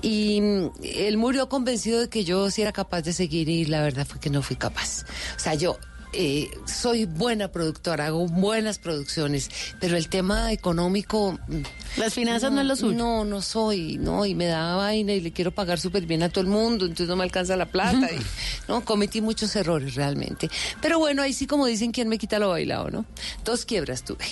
Y 0.01 0.41
mm, 0.41 0.71
él 0.83 1.15
murió 1.15 1.47
convencido 1.47 2.01
de 2.01 2.09
que 2.09 2.25
yo 2.25 2.51
sí 2.51 2.63
era 2.63 2.73
capaz 2.73 3.01
de 3.03 3.13
seguir 3.13 3.47
y 3.47 3.63
la 3.63 3.81
verdad 3.81 4.05
fue 4.05 4.19
que 4.19 4.29
no 4.29 4.41
fui 4.41 4.57
capaz. 4.57 5.05
O 5.37 5.39
sea, 5.39 5.53
yo 5.53 5.77
eh, 6.13 6.51
soy 6.65 7.05
buena 7.05 7.51
productora, 7.51 8.07
hago 8.07 8.27
buenas 8.27 8.79
producciones, 8.79 9.49
pero 9.79 9.97
el 9.97 10.09
tema 10.09 10.51
económico... 10.51 11.39
mm, 11.47 11.61
Las 11.97 12.13
finanzas 12.13 12.51
no, 12.51 12.61
es 12.61 12.67
lo 12.67 12.75
suyo. 12.75 12.97
No, 12.97 13.25
no 13.25 13.41
soy, 13.41 13.97
no, 13.97 14.25
y 14.25 14.35
me 14.35 14.45
da 14.45 14.75
vaina 14.75 15.13
y 15.13 15.21
le 15.21 15.31
quiero 15.31 15.51
pagar 15.51 15.79
súper 15.79 16.05
bien 16.05 16.23
a 16.23 16.29
todo 16.29 16.41
el 16.41 16.49
mundo, 16.49 16.85
entonces 16.85 17.07
no 17.07 17.15
me 17.15 17.23
alcanza 17.23 17.55
la 17.55 17.65
plata. 17.65 18.09
Y, 18.11 18.19
no, 18.67 18.83
cometí 18.83 19.21
muchos 19.21 19.55
errores 19.55 19.95
realmente. 19.95 20.49
Pero 20.81 20.99
bueno, 20.99 21.21
ahí 21.21 21.33
sí 21.33 21.47
como 21.47 21.65
dicen, 21.65 21.91
¿quién 21.91 22.09
me 22.09 22.17
quita 22.17 22.39
lo 22.39 22.49
bailado, 22.49 22.89
no? 22.89 23.05
Dos 23.43 23.65
quiebras 23.65 24.03
tuve. 24.03 24.25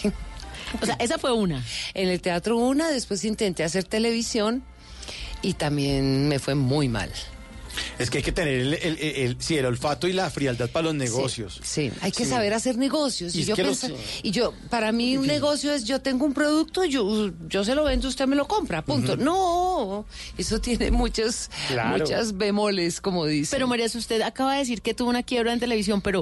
O 0.81 0.85
sea, 0.85 0.95
esa 0.99 1.17
fue 1.17 1.31
una. 1.31 1.63
En 1.93 2.09
el 2.09 2.21
teatro 2.21 2.57
una, 2.57 2.89
después 2.89 3.23
intenté 3.23 3.63
hacer 3.63 3.85
televisión 3.85 4.63
y 5.41 5.53
también 5.53 6.27
me 6.27 6.39
fue 6.39 6.55
muy 6.55 6.89
mal. 6.89 7.11
Es 7.97 8.09
que 8.09 8.19
hay 8.19 8.23
que 8.23 8.31
tener 8.31 8.53
el, 8.59 8.73
el- 8.75 8.97
el- 8.99 9.15
el- 9.15 9.37
sí, 9.39 9.57
el 9.57 9.65
olfato 9.65 10.07
y 10.07 10.13
la 10.13 10.29
frialdad 10.29 10.69
para 10.69 10.85
los 10.85 10.95
negocios. 10.95 11.59
Sí, 11.63 11.91
hay 12.01 12.11
que 12.11 12.23
Sí. 12.25 12.29
saber 12.29 12.53
hacer 12.53 12.77
negocios. 12.77 13.35
Y 13.35 13.43
yo 13.43 13.55
los- 13.57 13.79
pensa- 13.81 13.95
y 14.23 14.31
yo, 14.31 14.53
para 14.69 14.91
mí 14.91 15.17
un 15.17 15.27
negocio 15.27 15.73
es 15.73 15.83
yo 15.85 16.01
tengo 16.01 16.25
un 16.25 16.33
producto, 16.33 16.85
yo, 16.85 17.31
yo 17.47 17.63
se 17.63 17.75
lo 17.75 17.83
vendo, 17.83 18.07
usted 18.07 18.27
me 18.27 18.35
lo 18.35 18.47
compra, 18.47 18.83
punto. 18.83 19.17
No, 19.17 20.05
eso 20.37 20.59
tiene 20.61 20.91
muchas, 20.91 21.49
Claro. 21.67 21.97
muchas 21.97 22.37
bemoles, 22.37 23.01
como 23.01 23.25
dice. 23.25 23.55
Pero 23.55 23.67
María, 23.67 23.85
usted 23.93 24.21
acaba 24.21 24.53
de 24.53 24.59
decir 24.59 24.81
que 24.81 24.93
tuvo 24.93 25.09
una 25.09 25.23
quiebra 25.23 25.53
en 25.53 25.59
televisión, 25.59 26.01
pero, 26.01 26.21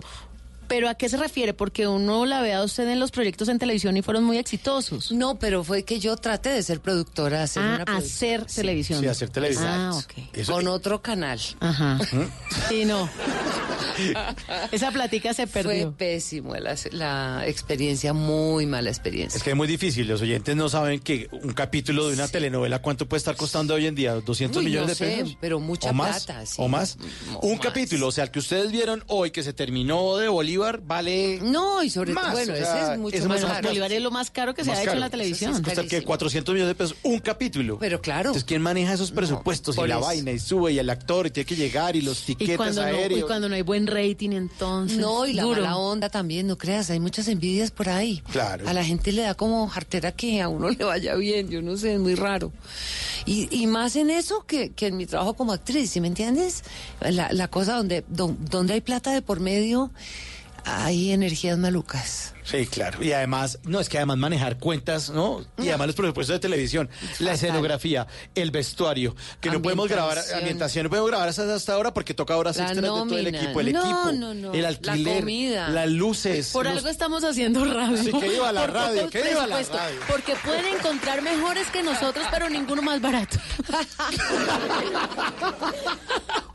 pero 0.67 0.89
¿a 0.89 0.95
qué 0.95 1.09
se 1.09 1.17
refiere? 1.17 1.53
Porque 1.53 1.87
uno 1.87 2.25
la 2.25 2.41
ve 2.41 2.53
a 2.53 2.63
usted 2.63 2.87
en 2.89 2.99
los 2.99 3.11
proyectos 3.11 3.47
en 3.49 3.59
televisión 3.59 3.95
y 3.97 4.01
fueron 4.01 4.23
muy 4.23 4.37
exitosos. 4.37 5.11
No, 5.11 5.35
pero 5.39 5.63
fue 5.63 5.83
que 5.83 5.99
yo 5.99 6.15
traté 6.17 6.49
de 6.49 6.63
ser 6.63 6.79
productora, 6.81 7.43
hacer 7.43 7.63
Ah, 7.63 7.83
una 7.87 7.97
hacer 7.97 8.45
televisión. 8.45 8.99
Sí, 9.01 9.07
hacer 9.07 9.29
televisión. 9.29 9.67
Ah, 9.67 9.91
Exacto. 9.95 10.21
ok. 10.41 10.45
Con 10.47 10.67
otro 10.67 11.01
canal. 11.01 11.39
Ajá. 11.59 11.99
Sí, 12.69 12.85
no. 12.85 13.09
Esa 14.71 14.91
platica 14.91 15.33
se 15.33 15.47
Fue 15.47 15.63
perdió. 15.63 15.91
pésimo 15.93 16.55
la, 16.55 16.75
la 16.91 17.47
experiencia, 17.47 18.13
muy 18.13 18.65
mala 18.65 18.89
experiencia. 18.89 19.37
Es 19.37 19.43
que 19.43 19.51
es 19.51 19.55
muy 19.55 19.67
difícil, 19.67 20.07
los 20.07 20.21
oyentes 20.21 20.55
no 20.55 20.69
saben 20.69 20.99
que 20.99 21.27
un 21.31 21.53
capítulo 21.53 22.07
de 22.07 22.13
una 22.13 22.27
telenovela, 22.27 22.79
¿cuánto 22.81 23.07
puede 23.07 23.19
estar 23.19 23.35
costando 23.35 23.73
hoy 23.73 23.87
en 23.87 23.95
día? 23.95 24.15
¿200 24.17 24.57
Uy, 24.57 24.65
millones 24.65 24.99
no 24.99 25.05
de 25.05 25.11
sé, 25.15 25.21
pesos? 25.23 25.37
pero 25.41 25.59
mucha 25.59 25.89
¿O 25.89 25.93
más? 25.93 26.25
plata, 26.25 26.45
sí. 26.45 26.55
¿O 26.59 26.67
más? 26.67 26.97
O 27.41 27.47
un 27.47 27.53
más. 27.57 27.61
capítulo, 27.65 28.07
o 28.07 28.11
sea, 28.11 28.25
el 28.25 28.31
que 28.31 28.39
ustedes 28.39 28.71
vieron 28.71 29.03
hoy 29.07 29.31
que 29.31 29.43
se 29.43 29.53
terminó 29.53 30.17
de 30.17 30.27
Bolívar, 30.57 30.81
vale... 30.85 31.39
No, 31.43 31.83
y 31.83 31.89
sobre 31.89 32.13
más, 32.13 32.23
todo, 32.25 32.33
bueno, 32.33 32.53
o 32.53 32.55
ese 32.55 32.93
es 32.93 32.99
mucho 32.99 33.17
ese 33.17 33.27
más 33.27 33.41
más 33.43 33.51
caro. 33.53 33.67
Bolívar 33.69 33.91
es 33.93 34.01
lo 34.01 34.11
más 34.11 34.31
caro 34.31 34.53
que 34.53 34.63
se 34.63 34.71
ha 34.71 34.81
hecho 34.81 34.91
en 34.93 34.99
la 34.99 35.09
televisión. 35.09 35.61
Cuesta 35.63 35.83
que 35.85 36.03
400 36.03 36.53
millones 36.53 36.69
de 36.71 36.75
pesos 36.75 36.97
un 37.03 37.19
capítulo. 37.19 37.77
Pero 37.79 38.01
claro. 38.01 38.29
Entonces, 38.29 38.43
¿quién 38.43 38.61
maneja 38.61 38.93
esos 38.93 39.11
presupuestos? 39.11 39.77
y 39.77 39.81
la 39.87 39.95
eso. 39.97 40.05
vaina, 40.05 40.31
y 40.31 40.39
sube, 40.39 40.73
y 40.73 40.79
el 40.79 40.89
actor, 40.89 41.27
y 41.27 41.31
tiene 41.31 41.45
que 41.45 41.55
llegar, 41.55 41.95
y 41.95 42.01
los 42.01 42.21
Y 42.23 42.35
tiquetes 42.35 42.57
cuando, 42.57 42.81
no, 42.83 42.89
y 42.91 42.95
aéreos. 42.95 43.25
cuando 43.27 43.49
no 43.49 43.55
hay 43.55 43.61
buen 43.61 43.87
rating, 43.87 44.31
entonces. 44.31 44.97
No, 44.97 45.25
y 45.25 45.33
la 45.33 45.43
duro. 45.43 45.61
mala 45.61 45.77
onda 45.77 46.09
también, 46.09 46.47
no 46.47 46.57
creas, 46.57 46.89
hay 46.89 46.99
muchas 46.99 47.27
envidias 47.27 47.71
por 47.71 47.89
ahí. 47.89 48.21
Claro. 48.31 48.67
A 48.67 48.73
la 48.73 48.83
gente 48.83 49.11
le 49.11 49.21
da 49.23 49.33
como 49.35 49.67
jartera 49.67 50.11
que 50.11 50.41
a 50.41 50.49
uno 50.49 50.69
le 50.69 50.83
vaya 50.83 51.15
bien, 51.15 51.49
yo 51.49 51.61
no 51.61 51.77
sé, 51.77 51.93
es 51.93 51.99
muy 51.99 52.15
raro. 52.15 52.51
Y, 53.25 53.47
y 53.51 53.67
más 53.67 53.95
en 53.95 54.09
eso 54.09 54.45
que, 54.45 54.71
que 54.71 54.87
en 54.87 54.97
mi 54.97 55.05
trabajo 55.05 55.33
como 55.33 55.53
actriz, 55.53 55.89
¿sí 55.91 56.01
me 56.01 56.07
entiendes? 56.07 56.63
La, 57.01 57.29
la 57.31 57.47
cosa 57.49 57.75
donde, 57.75 58.03
don- 58.07 58.37
donde 58.49 58.73
hay 58.73 58.81
plata 58.81 59.11
de 59.11 59.21
por 59.21 59.39
medio, 59.39 59.91
hay 60.69 61.11
energías 61.11 61.57
malucas. 61.57 62.33
Sí, 62.43 62.65
claro. 62.65 63.03
Y 63.03 63.11
además, 63.11 63.59
no, 63.63 63.81
es 63.81 63.89
que 63.89 63.97
además 63.97 64.17
manejar 64.17 64.57
cuentas, 64.57 65.09
¿no? 65.09 65.43
Y 65.57 65.67
además 65.67 65.87
los 65.87 65.95
presupuestos 65.97 66.33
de 66.35 66.39
televisión, 66.39 66.89
la 67.19 67.33
escenografía, 67.33 68.07
el 68.35 68.51
vestuario, 68.51 69.17
que 69.41 69.49
no 69.51 69.61
podemos 69.61 69.89
grabar, 69.89 70.17
Ambientación. 70.33 70.85
no 70.85 70.89
podemos 70.89 71.09
grabar 71.09 71.27
hasta, 71.27 71.53
hasta 71.53 71.73
ahora 71.73 71.93
porque 71.93 72.13
toca 72.13 72.37
horas 72.37 72.55
La 72.55 72.63
extras 72.67 72.81
de 72.83 72.87
todo 72.87 73.17
el 73.17 73.27
equipo, 73.27 73.59
el 73.59 73.73
No, 73.73 73.81
equipo, 73.83 74.11
no, 74.13 74.33
no. 74.33 74.53
el 74.53 74.61
La 74.61 74.69
alquiler, 74.69 75.19
comida. 75.19 75.67
las 75.69 75.89
luces. 75.89 76.51
Por 76.53 76.63
los- 76.65 76.77
algo 76.77 76.87
estamos 76.87 77.21
haciendo 77.25 77.65
radio. 77.65 78.01
Sí, 78.01 78.11
que 78.13 78.29
viva 78.29 78.53
la 78.53 78.65
radio, 78.67 79.09
que 79.09 79.23
viva 79.23 79.45
la 79.45 79.55
presupuestos, 79.57 79.75
radio. 79.77 79.99
Porque 80.07 80.33
pueden 80.45 80.65
encontrar 80.77 81.21
mejores 81.21 81.67
que 81.67 81.83
nosotros, 81.83 82.25
pero 82.31 82.49
ninguno 82.49 82.81
más 82.81 83.01
barato. 83.01 83.37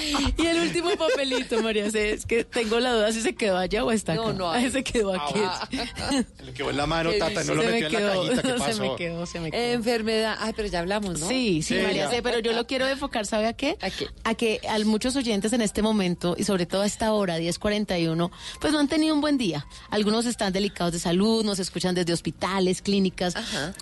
y 0.38 0.46
el 0.46 0.60
último 0.60 0.90
papelito, 0.96 1.62
María, 1.62 1.90
C, 1.90 2.12
es 2.12 2.26
que 2.26 2.44
tengo 2.44 2.80
la 2.80 2.92
duda 2.92 3.12
si 3.12 3.20
se 3.22 3.34
quedó 3.34 3.56
allá 3.58 3.84
o 3.84 3.92
está 3.92 4.14
No, 4.14 4.24
acá. 4.28 4.32
no 4.38 4.50
hay. 4.50 4.64
Ay, 4.64 4.70
se 4.70 4.84
quedó 4.84 5.12
aquí. 5.14 5.40
Le 6.44 6.52
quedó 6.52 6.70
en 6.70 6.76
la 6.76 6.86
mano, 6.86 7.10
¿Qué 7.10 7.18
Tata, 7.18 7.44
no 7.44 7.54
lo 7.54 7.62
Se 7.62 7.68
metió 7.68 7.80
me 7.80 7.86
en 7.86 7.92
la 7.92 7.98
quedó, 8.12 8.22
cajita, 8.22 8.42
¿qué 8.42 8.48
se 8.52 8.58
pasó? 8.58 8.82
me 8.82 8.96
quedó, 8.96 9.26
se 9.26 9.40
me 9.40 9.50
quedó. 9.50 9.60
Enfermedad, 9.62 10.36
ay, 10.40 10.52
pero 10.56 10.68
ya 10.68 10.80
hablamos, 10.80 11.20
¿no? 11.20 11.28
Sí, 11.28 11.62
sí, 11.62 11.74
Sí, 11.76 11.82
María. 11.82 12.08
C, 12.10 12.22
pero 12.22 12.38
yo 12.40 12.52
lo 12.52 12.66
quiero 12.66 12.86
enfocar, 12.86 13.26
¿sabe 13.26 13.46
a 13.46 13.52
qué? 13.52 13.76
¿A 13.80 13.90
qué? 13.90 14.06
A 14.24 14.34
que 14.34 14.60
a 14.68 14.78
muchos 14.80 15.16
oyentes 15.16 15.52
en 15.52 15.60
este 15.62 15.82
momento, 15.82 16.34
y 16.38 16.44
sobre 16.44 16.66
todo 16.66 16.82
a 16.82 16.86
esta 16.86 17.12
hora, 17.12 17.38
10.41, 17.38 18.30
pues 18.60 18.72
no 18.72 18.78
han 18.78 18.88
tenido 18.88 19.14
un 19.14 19.20
buen 19.20 19.38
día. 19.38 19.66
Algunos 19.90 20.26
están 20.26 20.52
delicados 20.52 20.92
de 20.92 20.98
salud, 20.98 21.44
nos 21.44 21.58
escuchan 21.58 21.94
desde 21.94 22.12
hospitales, 22.12 22.82
clínicas. 22.82 23.34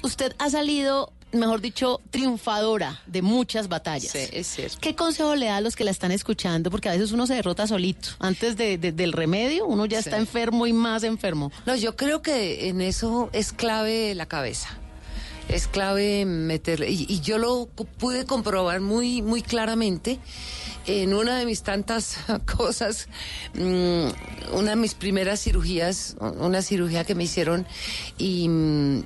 Usted 0.02 0.34
ha 0.38 0.50
salido, 0.50 1.12
mejor 1.32 1.60
dicho, 1.60 2.00
triunfadora 2.10 3.00
de 3.06 3.22
muchas 3.22 3.68
batallas. 3.68 4.12
Sí, 4.12 4.18
es 4.32 4.46
cierto. 4.46 4.78
¿Qué 4.80 4.94
consejo 4.94 5.34
le 5.36 5.46
da 5.46 5.56
a 5.56 5.60
los 5.60 5.76
que 5.76 5.84
la 5.84 5.90
están 5.90 6.12
escuchando? 6.12 6.70
Porque 6.70 6.88
a 6.88 6.92
veces 6.92 7.12
uno 7.12 7.26
se 7.26 7.34
derrota 7.34 7.66
solito. 7.66 8.10
Antes 8.18 8.56
de- 8.56 8.78
de- 8.78 8.92
del 8.92 9.12
remedio, 9.12 9.66
uno 9.66 9.86
ya 9.86 9.98
está 9.98 10.18
enfermo 10.18 10.66
y 10.66 10.72
más 10.72 11.02
enfermo. 11.04 11.50
No, 11.66 11.74
yo 11.76 11.96
creo 11.96 12.22
que 12.22 12.68
en 12.68 12.80
eso 12.80 13.30
es 13.32 13.52
clave 13.52 14.14
la 14.14 14.26
cabeza. 14.26 14.68
Es 15.48 15.66
clave 15.66 16.24
meterle. 16.24 16.88
Y, 16.90 17.06
y 17.08 17.20
yo 17.20 17.36
lo 17.38 17.66
pude 17.98 18.24
comprobar 18.26 18.80
muy, 18.80 19.22
muy 19.22 19.42
claramente 19.42 20.18
en 20.86 21.14
una 21.14 21.36
de 21.38 21.46
mis 21.46 21.62
tantas 21.62 22.16
cosas, 22.56 23.08
mm, 23.54 24.54
una 24.56 24.70
de 24.70 24.76
mis 24.76 24.94
primeras 24.94 25.40
cirugías, 25.40 26.16
una 26.20 26.62
cirugía 26.62 27.04
que 27.04 27.14
me 27.14 27.24
hicieron 27.24 27.66
y 28.18 28.48
mm, 28.48 29.02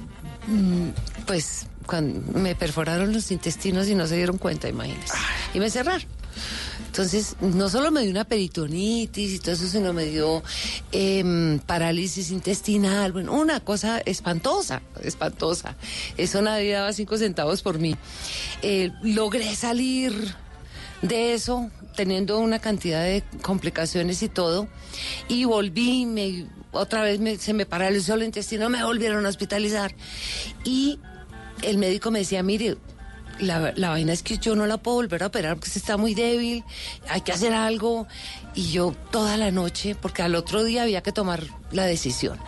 pues 1.26 1.66
cuando 1.86 2.38
me 2.38 2.54
perforaron 2.54 3.12
los 3.12 3.30
intestinos 3.30 3.88
y 3.88 3.94
no 3.94 4.06
se 4.06 4.16
dieron 4.16 4.38
cuenta, 4.38 4.68
imagínense. 4.68 5.14
Y 5.54 5.60
me 5.60 5.70
cerraron. 5.70 6.06
Entonces, 6.86 7.36
no 7.40 7.68
solo 7.68 7.90
me 7.90 8.02
dio 8.02 8.10
una 8.10 8.24
peritonitis 8.24 9.34
y 9.34 9.38
todo 9.38 9.52
eso, 9.52 9.66
sino 9.68 9.92
me 9.92 10.04
dio 10.06 10.42
em, 10.92 11.58
parálisis 11.60 12.30
intestinal, 12.30 13.12
bueno, 13.12 13.32
una 13.34 13.60
cosa 13.60 13.98
espantosa, 14.00 14.80
espantosa. 15.02 15.76
Eso 16.16 16.40
nadie 16.42 16.72
daba 16.72 16.92
cinco 16.92 17.18
centavos 17.18 17.62
por 17.62 17.78
mí. 17.78 17.96
Eh, 18.62 18.92
logré 19.02 19.54
salir 19.56 20.34
de 21.02 21.34
eso, 21.34 21.70
teniendo 21.96 22.38
una 22.38 22.58
cantidad 22.58 23.02
de 23.02 23.22
complicaciones 23.42 24.22
y 24.22 24.28
todo, 24.28 24.66
y 25.28 25.44
volví, 25.44 26.06
me, 26.06 26.46
otra 26.72 27.02
vez 27.02 27.20
me- 27.20 27.36
se 27.36 27.52
me 27.52 27.66
paralizó 27.66 28.14
el 28.14 28.22
intestino, 28.22 28.70
me 28.70 28.82
volvieron 28.82 29.26
a 29.26 29.28
hospitalizar. 29.28 29.94
Y 30.64 30.98
el 31.66 31.78
médico 31.78 32.10
me 32.10 32.20
decía, 32.20 32.42
mire, 32.42 32.78
la, 33.38 33.72
la 33.76 33.90
vaina 33.90 34.12
es 34.12 34.22
que 34.22 34.38
yo 34.38 34.56
no 34.56 34.66
la 34.66 34.78
puedo 34.78 34.96
volver 34.96 35.22
a 35.22 35.26
operar 35.26 35.56
porque 35.56 35.70
se 35.70 35.78
está 35.78 35.96
muy 35.96 36.14
débil, 36.14 36.64
hay 37.08 37.20
que 37.20 37.32
hacer 37.32 37.52
algo. 37.52 38.06
Y 38.54 38.70
yo 38.70 38.94
toda 39.10 39.36
la 39.36 39.50
noche, 39.50 39.94
porque 39.94 40.22
al 40.22 40.34
otro 40.34 40.64
día 40.64 40.82
había 40.82 41.02
que 41.02 41.12
tomar 41.12 41.42
la 41.72 41.84
decisión. 41.84 42.38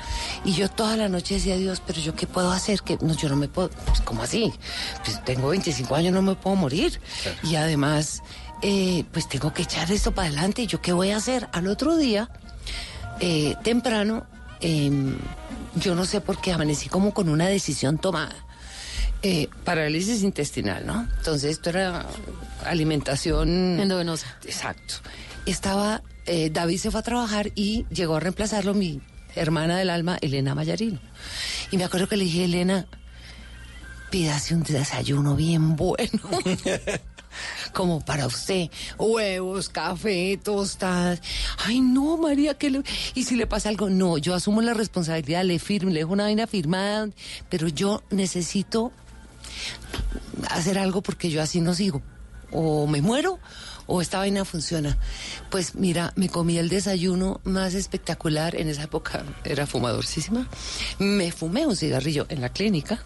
Y 0.44 0.52
yo 0.52 0.70
toda 0.70 0.96
la 0.96 1.08
noche 1.08 1.34
decía, 1.34 1.56
Dios, 1.56 1.82
pero 1.86 2.00
yo 2.00 2.14
qué 2.14 2.26
puedo 2.26 2.50
hacer? 2.50 2.80
que 2.80 2.96
no, 3.02 3.14
Yo 3.14 3.28
no 3.28 3.36
me 3.36 3.48
puedo, 3.48 3.68
pues, 3.68 4.00
¿cómo 4.00 4.22
así? 4.22 4.52
Pues 5.04 5.22
tengo 5.24 5.48
25 5.48 5.94
años, 5.94 6.14
no 6.14 6.22
me 6.22 6.34
puedo 6.34 6.56
morir. 6.56 6.98
Y 7.42 7.56
además, 7.56 8.22
eh, 8.62 9.04
pues 9.12 9.28
tengo 9.28 9.52
que 9.52 9.62
echar 9.62 9.92
esto 9.92 10.12
para 10.12 10.28
adelante. 10.28 10.62
¿Y 10.62 10.66
yo 10.66 10.80
qué 10.80 10.94
voy 10.94 11.10
a 11.10 11.18
hacer? 11.18 11.48
Al 11.52 11.66
otro 11.66 11.96
día, 11.96 12.30
eh, 13.20 13.54
temprano, 13.62 14.26
em, 14.60 15.14
yo 15.74 15.94
no 15.94 16.06
sé 16.06 16.22
por 16.22 16.40
qué 16.40 16.52
amanecí 16.52 16.88
como 16.88 17.12
con 17.12 17.28
una 17.28 17.48
decisión 17.48 17.98
tomada. 17.98 18.47
Eh, 19.22 19.48
parálisis 19.64 20.22
intestinal, 20.22 20.86
¿no? 20.86 21.08
Entonces 21.18 21.50
esto 21.50 21.70
era 21.70 22.06
alimentación 22.64 23.80
endovenosa. 23.80 24.26
Exacto. 24.44 24.94
Estaba, 25.44 26.02
eh, 26.26 26.50
David 26.50 26.78
se 26.78 26.90
fue 26.92 27.00
a 27.00 27.02
trabajar 27.02 27.50
y 27.56 27.84
llegó 27.90 28.14
a 28.16 28.20
reemplazarlo 28.20 28.74
mi 28.74 29.00
hermana 29.34 29.76
del 29.76 29.90
alma, 29.90 30.18
Elena 30.20 30.54
Mayarino. 30.54 31.00
Y 31.72 31.78
me 31.78 31.84
acuerdo 31.84 32.08
que 32.08 32.16
le 32.16 32.24
dije, 32.24 32.44
Elena, 32.44 32.86
pídase 34.10 34.54
un 34.54 34.62
desayuno 34.62 35.34
bien 35.34 35.74
bueno. 35.74 36.20
Como 37.72 38.00
para 38.04 38.26
usted, 38.26 38.70
huevos, 38.98 39.68
café, 39.68 40.38
tostadas. 40.42 41.20
Ay, 41.64 41.80
no, 41.80 42.16
María, 42.16 42.54
que 42.54 42.70
le... 42.70 42.82
y 43.14 43.24
si 43.24 43.36
le 43.36 43.46
pasa 43.46 43.68
algo, 43.68 43.90
no, 43.90 44.16
yo 44.18 44.34
asumo 44.34 44.62
la 44.62 44.74
responsabilidad, 44.74 45.44
le 45.44 45.58
firmo, 45.58 45.90
le 45.90 46.00
dejo 46.00 46.12
una 46.12 46.24
vaina 46.24 46.46
firmada, 46.46 47.08
pero 47.48 47.68
yo 47.68 48.02
necesito 48.10 48.92
hacer 50.50 50.78
algo 50.78 51.02
porque 51.02 51.30
yo 51.30 51.42
así 51.42 51.60
no 51.60 51.74
sigo. 51.74 52.02
O 52.50 52.86
me 52.86 53.02
muero 53.02 53.38
o 53.86 54.00
esta 54.00 54.18
vaina 54.18 54.44
funciona. 54.44 54.98
Pues 55.50 55.74
mira, 55.74 56.12
me 56.16 56.28
comí 56.28 56.58
el 56.58 56.68
desayuno 56.68 57.40
más 57.44 57.74
espectacular. 57.74 58.54
En 58.54 58.68
esa 58.68 58.84
época 58.84 59.24
era 59.44 59.66
fumadorcísima. 59.66 60.48
Me 60.98 61.32
fumé 61.32 61.66
un 61.66 61.76
cigarrillo 61.76 62.26
en 62.28 62.40
la 62.40 62.50
clínica 62.50 63.02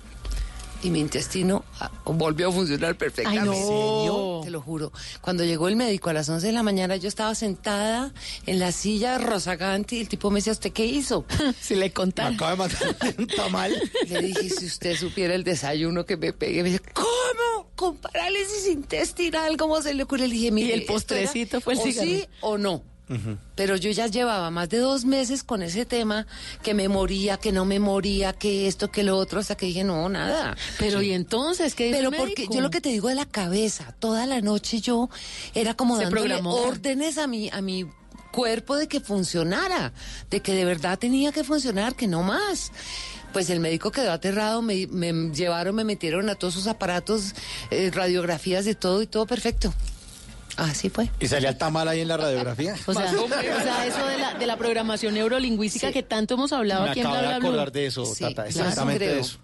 y 0.83 0.91
mi 0.91 1.01
intestino 1.01 1.64
ah, 1.80 1.91
volvió 2.05 2.49
a 2.49 2.53
funcionar 2.53 2.97
perfectamente. 2.97 3.51
Ay. 3.51 4.41
Te 4.45 4.51
lo 4.51 4.61
juro. 4.61 4.93
Cuando 5.20 5.45
llegó 5.45 5.68
el 5.68 5.76
médico 5.76 6.11
a 6.11 6.12
las 6.12 6.28
11 6.28 6.49
de 6.49 6.53
la 6.53 6.62
mañana, 6.62 6.97
yo 6.97 7.09
estaba 7.09 7.35
sentada 7.35 8.12
en 8.47 8.59
la 8.59 8.72
silla 8.72 9.18
rozagante 9.18 9.97
y 9.97 10.01
el 10.01 10.09
tipo 10.09 10.30
me 10.30 10.39
decía, 10.39 10.53
¿usted 10.53 10.72
qué 10.72 10.85
hizo? 10.85 11.24
si 11.61 11.74
le 11.76 11.93
contara. 11.93 12.35
Acaba 12.35 12.51
de 12.51 12.57
matar 12.57 13.14
un 13.18 13.26
tamal. 13.37 13.72
Le 14.09 14.22
dije, 14.22 14.51
si 14.51 14.66
usted 14.66 14.97
supiera 14.97 15.35
el 15.35 15.45
desayuno 15.45 16.05
que 16.05 16.16
me 16.16 16.33
pegué, 16.33 16.62
me 16.62 16.70
dice, 16.70 16.83
¿cómo? 16.93 17.68
Con 17.76 17.97
parálisis 17.97 18.68
intestinal, 18.68 19.57
¿cómo 19.57 19.80
se 19.83 19.95
le 19.95 20.03
ocurre? 20.03 20.28
Le 20.28 20.35
dije, 20.35 20.51
mire, 20.51 20.68
Y 20.68 20.72
el 20.72 20.85
postrecito 20.85 21.61
fue 21.61 21.74
el 21.74 21.78
o 21.78 21.83
cigarrillo. 21.83 22.18
sí 22.20 22.28
o 22.41 22.59
no. 22.59 22.83
Pero 23.57 23.76
yo 23.76 23.90
ya 23.90 24.07
llevaba 24.07 24.50
más 24.50 24.70
de 24.70 24.78
dos 24.78 25.05
meses 25.05 25.42
con 25.42 25.62
ese 25.62 25.84
tema, 25.84 26.26
que 26.62 26.72
me 26.72 26.88
moría, 26.88 27.36
que 27.36 27.53
no 27.53 27.66
me 27.66 27.78
moría, 27.78 28.32
que 28.32 28.66
esto, 28.68 28.90
que 28.90 29.03
lo 29.03 29.18
otro, 29.18 29.40
hasta 29.40 29.55
que 29.55 29.66
dije, 29.66 29.84
no, 29.84 30.09
nada. 30.09 30.57
Pero 30.78 31.03
¿y 31.03 31.12
entonces 31.12 31.74
qué 31.74 31.90
Pero 31.92 32.11
porque 32.11 32.34
médico? 32.36 32.55
yo 32.55 32.61
lo 32.62 32.70
que 32.70 32.80
te 32.80 32.88
digo 32.88 33.09
de 33.09 33.14
la 33.14 33.26
cabeza, 33.26 33.94
toda 33.98 34.26
la 34.26 34.40
noche 34.40 34.80
yo 34.80 35.11
era 35.55 35.74
como 35.74 35.96
Se 35.98 36.05
dándole 36.05 36.22
programó. 36.22 36.55
órdenes 36.55 37.18
a 37.18 37.26
mi, 37.26 37.50
a 37.50 37.61
mi 37.61 37.86
cuerpo 38.30 38.76
de 38.76 38.88
que 38.88 39.00
funcionara, 39.00 39.92
de 40.30 40.40
que 40.40 40.55
de 40.55 40.64
verdad 40.64 40.98
tenía 40.98 41.32
que 41.32 41.44
funcionar, 41.44 41.94
que 41.94 42.07
no 42.09 42.22
más. 42.22 42.72
Pues 43.34 43.50
el 43.50 43.61
médico 43.61 43.90
quedó 43.90 44.12
aterrado, 44.12 44.62
me, 44.62 44.86
me 44.86 45.12
llevaron, 45.34 45.74
me 45.74 45.84
metieron 45.84 46.30
a 46.30 46.34
todos 46.34 46.55
sus 46.55 46.66
aparatos, 46.66 47.34
eh, 47.70 47.90
radiografías 47.92 48.64
de 48.64 48.74
todo 48.74 49.03
y 49.03 49.07
todo 49.07 49.26
perfecto. 49.26 49.74
Así 50.57 50.90
fue. 50.90 51.09
¿Y 51.18 51.26
salía 51.28 51.48
el 51.50 51.57
tamal 51.59 51.88
ahí 51.88 52.00
en 52.00 52.09
la 52.09 52.16
radiografía? 52.16 52.74
O 52.86 52.92
sea, 52.92 53.12
o 53.20 53.28
sea, 53.28 53.86
eso 53.86 54.07
de 54.07 54.18
la, 54.18 54.34
de 54.34 54.46
la 54.46 54.57
programación 54.57 55.14
neurolingüística 55.14 55.90
que 55.92 56.03
tanto 56.03 56.34
hemos 56.34 56.53
hablado 56.53 56.84
Me 56.84 56.90
aquí 56.90 57.00
en 57.00 57.07
acabo 57.07 57.20
Bla 57.22 57.28
de 57.30 57.34
acordar 57.36 57.72
de 57.72 57.86
eso, 57.86 58.05
Sí, 58.05 58.24
Tata, 58.24 58.46
exactamente 58.46 59.07
de 59.09 59.20
eso. 59.20 59.38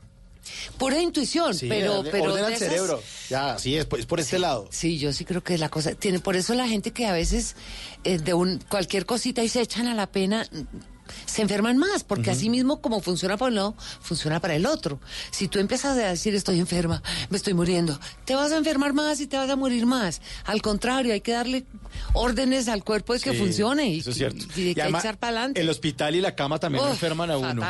Pura 0.79 0.99
intuición, 1.01 1.55
Sí, 1.55 1.67
pero, 1.69 1.97
darle 1.97 2.11
pero 2.11 2.25
orden 2.25 2.37
de 2.37 2.47
al 2.47 2.53
esas- 2.55 2.69
cerebro. 2.69 3.03
Ya, 3.29 3.55
así 3.55 3.77
es, 3.77 3.85
pues 3.85 4.07
por 4.07 4.19
este 4.21 4.39
lado. 4.39 4.67
Sí, 4.71 4.99
yo 4.99 5.13
sí 5.13 5.25
creo 5.25 5.43
que 5.43 5.59
la 5.59 5.69
cosa 5.69 5.95
tiene 5.95 6.21
por 6.21 6.37
eso 6.37 6.55
la 6.55 6.67
gente 6.67 6.91
que 6.93 7.07
a 7.07 7.13
veces 7.13 7.55
eh, 8.05 8.19
de 8.19 8.33
un 8.35 8.59
cualquier 8.69 9.05
cosita 9.05 9.43
y 9.43 9.49
se 9.49 9.61
echan 9.61 9.89
a 9.89 9.95
la 9.95 10.07
pena 10.07 10.47
se 11.27 11.43
enferman 11.43 11.79
más, 11.79 12.05
porque 12.05 12.31
así 12.31 12.51
mismo 12.51 12.81
como 12.81 13.01
funciona 13.01 13.37
para 13.37 13.49
un 13.49 13.55
lado, 13.55 13.75
funciona 14.01 14.41
para 14.41 14.55
el 14.55 14.67
otro. 14.67 15.01
Si 15.31 15.49
tú 15.49 15.59
empiezas 15.59 15.97
a 15.99 16.09
decir 16.11 16.35
estoy 16.35 16.59
enferma, 16.59 17.03
me 17.31 17.37
estoy 17.37 17.55
muriendo, 17.55 17.99
te 18.25 18.35
vas 18.35 18.53
a 18.53 18.57
enfermar 18.57 18.93
más 18.93 19.21
y 19.21 19.27
te 19.27 19.37
vas 19.37 19.51
a 19.51 19.57
morir 19.57 19.87
más. 19.87 20.21
Al 20.45 20.63
contrario, 20.63 21.13
hay 21.13 21.21
que 21.21 21.33
darle 21.33 21.65
órdenes 22.15 22.69
al 22.69 22.85
cuerpo 22.85 23.15
de 23.15 23.21
que 23.21 23.33
Sí, 23.33 23.37
funcione 23.39 23.89
y, 23.89 23.99
Eso 24.01 24.11
es 24.11 24.17
cierto. 24.17 24.45
y 24.57 24.65
de 24.65 24.75
que 24.75 24.83
además, 24.83 25.05
echar 25.05 25.19
para 25.19 25.31
adelante. 25.39 25.61
El 25.61 25.69
hospital 25.69 26.15
y 26.17 26.21
la 26.21 26.35
cama 26.35 26.59
también 26.59 26.85
lo 26.85 26.91
enferman 26.91 27.31
a 27.31 27.39
uno. 27.39 27.63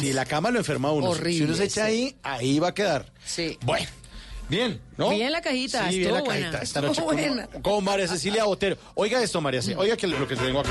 Si 0.00 0.12
la 0.12 0.24
cama 0.24 0.50
lo 0.50 0.58
enferma 0.58 0.88
a 0.88 0.92
uno. 0.92 1.14
Si- 1.14 1.42
uno 1.42 1.54
se 1.54 1.64
echa 1.64 1.86
sí. 1.86 1.92
ahí, 1.92 2.16
ahí 2.22 2.58
va 2.58 2.68
a 2.68 2.74
quedar. 2.74 3.12
Sí. 3.24 3.58
Bueno. 3.64 3.86
Bien, 4.48 4.80
¿no? 4.96 5.10
Bien 5.10 5.32
la 5.32 5.40
cajita, 5.40 5.90
Sí, 5.90 5.98
bien 5.98 6.12
la 6.12 6.18
estuvo 6.18 6.28
cajita. 6.30 6.50
buena. 6.50 6.62
Esta 6.62 6.80
noche 6.80 7.02
buena. 7.02 7.48
con 7.62 7.82
María 7.82 8.06
Cecilia 8.06 8.44
Botero. 8.44 8.76
Oiga 8.94 9.20
esto, 9.20 9.40
María 9.40 9.60
Cecilia. 9.60 9.80
Oiga 9.80 9.96
que 9.96 10.06
lo 10.06 10.28
que 10.28 10.36
tengo 10.36 10.60
acá. 10.60 10.70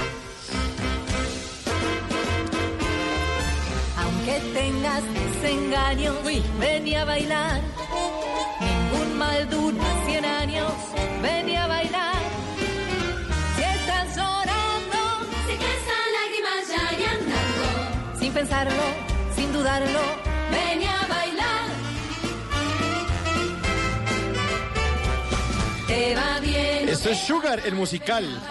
Aunque 4.28 4.60
tengas 4.60 5.04
desengaños, 5.14 6.16
ven 6.60 6.96
a 6.96 7.06
bailar. 7.06 7.62
Ningún 8.60 9.18
mal 9.20 9.48
dura 9.48 9.84
cien 10.08 10.26
años, 10.26 10.72
ven 11.22 11.56
a 11.56 11.68
bailar. 11.68 12.16
Si 13.56 13.62
estás 13.62 14.16
llorando, 14.16 14.98
si 15.46 15.58
que 15.58 15.66
esas 15.78 16.06
lágrimas 16.18 16.68
ya 16.70 16.90
hay 16.90 17.04
andando. 17.04 18.20
Sin 18.20 18.34
pensarlo, 18.34 18.84
sin 19.36 19.54
dudarlo, 19.54 20.02
ven 20.50 20.88
a 20.88 21.08
bailar. 21.08 21.70
Te 25.86 26.16
va 26.16 26.40
bien. 26.40 26.90
Esto 26.90 27.12
es 27.12 27.20
Sugar, 27.20 27.62
el 27.64 27.76
musical. 27.76 28.42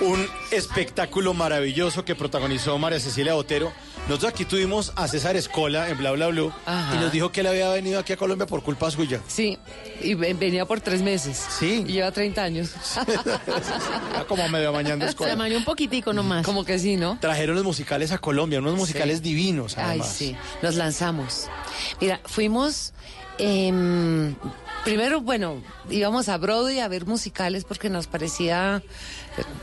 Un 0.00 0.28
espectáculo 0.50 1.32
maravilloso 1.32 2.04
que 2.04 2.16
protagonizó 2.16 2.76
María 2.76 2.98
Cecilia 2.98 3.34
Botero. 3.34 3.72
Nosotros 4.08 4.32
aquí 4.32 4.44
tuvimos 4.46 4.92
a 4.96 5.06
César 5.06 5.36
Escola 5.36 5.90
en 5.90 5.98
Bla 5.98 6.12
Bla 6.12 6.28
Blue 6.28 6.50
Ajá. 6.64 6.94
y 6.94 6.98
nos 6.98 7.12
dijo 7.12 7.30
que 7.30 7.42
él 7.42 7.46
había 7.48 7.68
venido 7.68 7.98
aquí 8.00 8.14
a 8.14 8.16
Colombia 8.16 8.46
por 8.46 8.62
culpa 8.62 8.90
suya. 8.90 9.20
Sí, 9.28 9.58
y 10.00 10.14
ven- 10.14 10.38
venía 10.38 10.64
por 10.64 10.80
tres 10.80 11.02
meses. 11.02 11.44
Sí. 11.58 11.84
Y 11.86 11.92
lleva 11.92 12.10
30 12.10 12.42
años. 12.42 12.70
Era 14.10 14.24
como 14.26 14.48
medio 14.48 14.70
amañando 14.70 15.04
Se 15.04 15.10
Escola. 15.10 15.34
amañó 15.34 15.58
un 15.58 15.64
poquitico 15.64 16.12
nomás. 16.14 16.44
Como 16.46 16.64
que 16.64 16.78
sí, 16.78 16.96
¿no? 16.96 17.18
Trajeron 17.20 17.54
los 17.56 17.64
musicales 17.64 18.10
a 18.10 18.18
Colombia, 18.18 18.60
unos 18.60 18.76
musicales 18.76 19.20
divinos 19.20 19.76
Ay, 19.76 19.84
además. 19.86 20.08
sí, 20.12 20.36
nos 20.62 20.74
lanzamos. 20.76 21.48
Mira, 22.00 22.20
fuimos, 22.24 22.94
em, 23.38 24.34
primero, 24.84 25.20
bueno, 25.20 25.62
íbamos 25.90 26.30
a 26.30 26.38
Broadway 26.38 26.80
a 26.80 26.88
ver 26.88 27.04
musicales 27.04 27.64
porque 27.64 27.90
nos 27.90 28.06
parecía, 28.06 28.82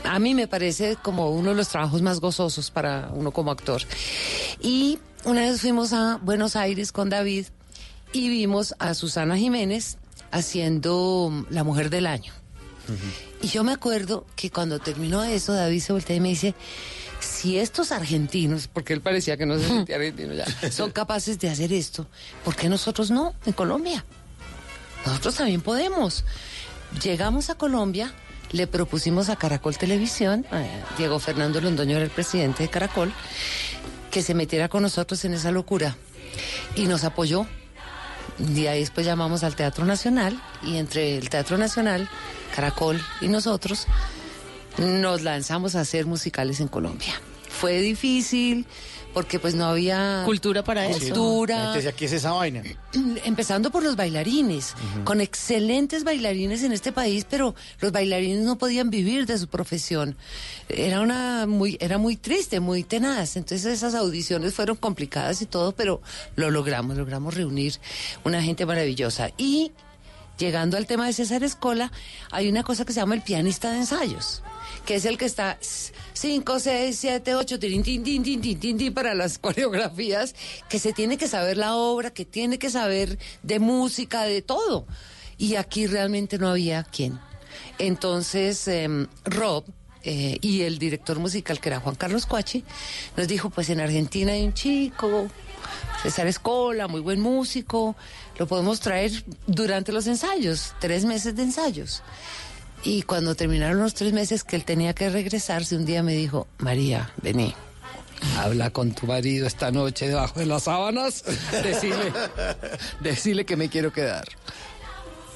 a 0.04 0.18
mí 0.18 0.34
me 0.34 0.48
parece 0.48 0.96
como 0.96 1.30
uno 1.30 1.50
de 1.50 1.56
los 1.56 1.68
trabajos 1.68 2.02
más 2.02 2.20
gozosos 2.20 2.70
para 2.70 3.10
uno 3.12 3.30
como 3.30 3.50
actor. 3.50 3.82
Y 4.60 4.98
una 5.24 5.42
vez 5.42 5.60
fuimos 5.60 5.92
a 5.92 6.18
Buenos 6.22 6.56
Aires 6.56 6.92
con 6.92 7.10
David 7.10 7.46
y 8.12 8.28
vimos 8.28 8.74
a 8.78 8.94
Susana 8.94 9.36
Jiménez 9.36 9.98
haciendo 10.30 11.46
La 11.50 11.64
Mujer 11.64 11.90
del 11.90 12.06
Año. 12.06 12.32
Y 13.42 13.48
yo 13.48 13.64
me 13.64 13.72
acuerdo 13.72 14.26
que 14.36 14.50
cuando 14.50 14.78
terminó 14.78 15.24
eso, 15.24 15.52
David 15.52 15.80
se 15.80 15.92
voltea 15.92 16.16
y 16.16 16.20
me 16.20 16.28
dice, 16.28 16.54
si 17.20 17.58
estos 17.58 17.92
argentinos, 17.92 18.68
porque 18.68 18.92
él 18.92 19.00
parecía 19.00 19.36
que 19.36 19.46
no 19.46 19.58
se 19.58 19.66
sentía 19.66 19.96
argentino 19.96 20.34
ya, 20.34 20.46
son 20.70 20.92
capaces 20.92 21.38
de 21.38 21.50
hacer 21.50 21.72
esto, 21.72 22.06
¿por 22.44 22.54
qué 22.54 22.68
nosotros 22.68 23.10
no 23.10 23.34
en 23.44 23.52
Colombia? 23.52 24.04
Nosotros 25.04 25.36
también 25.36 25.60
podemos. 25.60 26.24
Llegamos 27.02 27.50
a 27.50 27.56
Colombia, 27.56 28.12
le 28.56 28.66
propusimos 28.66 29.28
a 29.28 29.36
Caracol 29.36 29.76
Televisión, 29.76 30.46
eh, 30.50 30.82
Diego 30.96 31.18
Fernando 31.18 31.60
Londoño 31.60 31.96
era 31.96 32.04
el 32.04 32.10
presidente 32.10 32.62
de 32.62 32.70
Caracol, 32.70 33.12
que 34.10 34.22
se 34.22 34.34
metiera 34.34 34.68
con 34.68 34.82
nosotros 34.82 35.24
en 35.24 35.34
esa 35.34 35.50
locura. 35.50 35.96
Y 36.74 36.86
nos 36.86 37.04
apoyó. 37.04 37.46
Y 38.38 38.66
ahí 38.66 38.80
después 38.80 39.06
llamamos 39.06 39.44
al 39.44 39.56
Teatro 39.56 39.84
Nacional 39.84 40.38
y 40.62 40.76
entre 40.76 41.16
el 41.16 41.30
Teatro 41.30 41.56
Nacional, 41.56 42.08
Caracol 42.54 43.00
y 43.20 43.28
nosotros 43.28 43.86
nos 44.78 45.22
lanzamos 45.22 45.74
a 45.74 45.80
hacer 45.80 46.06
musicales 46.06 46.60
en 46.60 46.68
Colombia. 46.68 47.14
Fue 47.48 47.80
difícil 47.80 48.66
porque 49.16 49.38
pues 49.38 49.54
no 49.54 49.64
había 49.64 50.24
Cultura 50.26 50.62
para 50.62 50.86
eso. 50.86 50.98
cultura. 50.98 51.68
Entonces, 51.68 51.94
¿qué 51.94 52.04
es 52.04 52.12
esa 52.12 52.32
vaina? 52.32 52.62
Empezando 53.24 53.70
por 53.70 53.82
los 53.82 53.96
bailarines, 53.96 54.74
con 55.04 55.22
excelentes 55.22 56.04
bailarines 56.04 56.62
en 56.64 56.72
este 56.72 56.92
país, 56.92 57.26
pero 57.26 57.54
los 57.80 57.92
bailarines 57.92 58.40
no 58.44 58.58
podían 58.58 58.90
vivir 58.90 59.24
de 59.24 59.38
su 59.38 59.48
profesión. 59.48 60.18
Era 60.68 61.00
una 61.00 61.46
muy, 61.46 61.78
era 61.80 61.96
muy 61.96 62.18
triste, 62.18 62.60
muy 62.60 62.84
tenaz. 62.84 63.38
Entonces 63.38 63.64
esas 63.64 63.94
audiciones 63.94 64.52
fueron 64.52 64.76
complicadas 64.76 65.40
y 65.40 65.46
todo, 65.46 65.72
pero 65.72 66.02
lo 66.34 66.50
logramos, 66.50 66.98
logramos 66.98 67.32
reunir 67.32 67.76
una 68.22 68.42
gente 68.42 68.66
maravillosa. 68.66 69.30
Y 69.38 69.72
llegando 70.36 70.76
al 70.76 70.86
tema 70.86 71.06
de 71.06 71.14
César 71.14 71.42
Escola, 71.42 71.90
hay 72.30 72.50
una 72.50 72.64
cosa 72.64 72.84
que 72.84 72.92
se 72.92 73.00
llama 73.00 73.14
el 73.14 73.22
pianista 73.22 73.70
de 73.70 73.78
ensayos, 73.78 74.42
que 74.84 74.96
es 74.96 75.06
el 75.06 75.16
que 75.16 75.24
está 75.24 75.56
5, 76.16 76.60
6, 76.60 76.98
7, 76.98 77.34
8, 77.34 77.58
tin, 77.58 77.82
tin, 77.82 78.94
para 78.94 79.14
las 79.14 79.38
coreografías, 79.46 80.34
que 80.68 80.78
se 80.78 80.94
tiene 80.94 81.18
que 81.18 81.28
saber 81.28 81.58
la 81.58 81.74
obra, 81.76 82.10
que 82.10 82.24
tiene 82.24 82.58
que 82.58 82.70
saber 82.70 83.18
de 83.42 83.58
música, 83.58 84.22
de 84.22 84.40
todo. 84.40 84.86
Y 85.36 85.56
aquí 85.56 85.86
realmente 85.86 86.38
no 86.38 86.48
había 86.48 86.84
quien. 86.84 87.20
Entonces, 87.78 88.66
em, 88.66 89.06
Rob, 89.24 89.64
eh, 90.04 90.38
y 90.40 90.62
el 90.62 90.78
director 90.78 91.18
musical, 91.18 91.60
que 91.60 91.68
era 91.68 91.80
Juan 91.80 91.96
Carlos 91.96 92.24
Cuachi, 92.24 92.64
nos 93.16 93.28
dijo, 93.28 93.50
pues 93.50 93.68
en 93.68 93.80
Argentina 93.80 94.32
hay 94.32 94.44
un 94.44 94.54
chico, 94.54 95.28
César 96.02 96.26
Escola, 96.28 96.88
muy 96.88 97.00
buen 97.00 97.20
músico, 97.20 97.94
lo 98.38 98.46
podemos 98.46 98.80
traer 98.80 99.10
durante 99.46 99.92
los 99.92 100.06
ensayos, 100.06 100.72
tres 100.80 101.04
meses 101.04 101.36
de 101.36 101.42
ensayos. 101.42 102.02
Y 102.86 103.02
cuando 103.02 103.34
terminaron 103.34 103.80
los 103.80 103.94
tres 103.94 104.12
meses 104.12 104.44
que 104.44 104.54
él 104.54 104.64
tenía 104.64 104.94
que 104.94 105.10
regresarse, 105.10 105.74
un 105.74 105.84
día 105.84 106.04
me 106.04 106.14
dijo, 106.14 106.46
María, 106.58 107.12
vení. 107.20 107.52
Habla 108.38 108.70
con 108.70 108.92
tu 108.94 109.08
marido 109.08 109.48
esta 109.48 109.72
noche 109.72 110.06
debajo 110.06 110.38
de 110.38 110.46
las 110.46 110.62
sábanas. 110.62 111.24
Decile, 111.64 112.12
decile 113.00 113.44
que 113.44 113.56
me 113.56 113.68
quiero 113.68 113.92
quedar. 113.92 114.28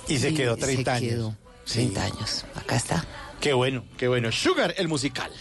Y 0.07 0.19
se 0.19 0.33
quedó 0.33 0.55
se 0.55 0.61
30 0.63 0.95
años. 0.95 1.11
quedó 1.11 1.37
30 1.65 2.05
años. 2.05 2.45
Acá 2.55 2.77
está. 2.77 3.05
Qué 3.41 3.53
bueno, 3.53 3.85
qué 3.97 4.07
bueno. 4.07 4.31
Sugar, 4.31 4.73
el 4.79 4.87
musical. 4.87 5.33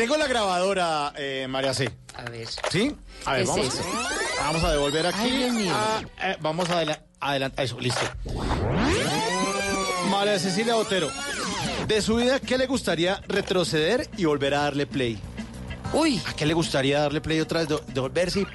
Tengo 0.00 0.16
la 0.16 0.26
grabadora, 0.26 1.12
eh, 1.18 1.46
María 1.46 1.74
C. 1.74 1.90
A 2.16 2.22
ver. 2.30 2.48
¿Sí? 2.70 2.96
A 3.26 3.34
ver, 3.34 3.36
¿Qué 3.36 3.42
es 3.42 3.48
vamos, 3.50 3.66
eso? 3.66 3.84
vamos 4.38 4.64
a 4.64 4.70
devolver 4.72 5.06
aquí. 5.06 5.18
Ay. 5.30 5.70
Ah, 5.70 6.00
eh, 6.22 6.36
vamos 6.40 6.70
a 6.70 6.82
adelantar. 7.20 7.62
Eso, 7.62 7.78
listo. 7.78 8.00
María 10.08 10.38
Cecilia 10.38 10.74
Botero. 10.74 11.10
De 11.86 12.00
su 12.00 12.16
vida, 12.16 12.40
¿qué 12.40 12.56
le 12.56 12.66
gustaría 12.66 13.20
retroceder 13.28 14.08
y 14.16 14.24
volver 14.24 14.54
a 14.54 14.62
darle 14.62 14.86
play? 14.86 15.18
Uy. 15.92 16.18
¿A 16.26 16.32
qué 16.32 16.46
le 16.46 16.54
gustaría 16.54 17.00
darle 17.00 17.20
play 17.20 17.38
otra 17.38 17.60
vez? 17.60 17.68
De, 17.68 17.78
devolverse 17.92 18.40
y... 18.40 18.46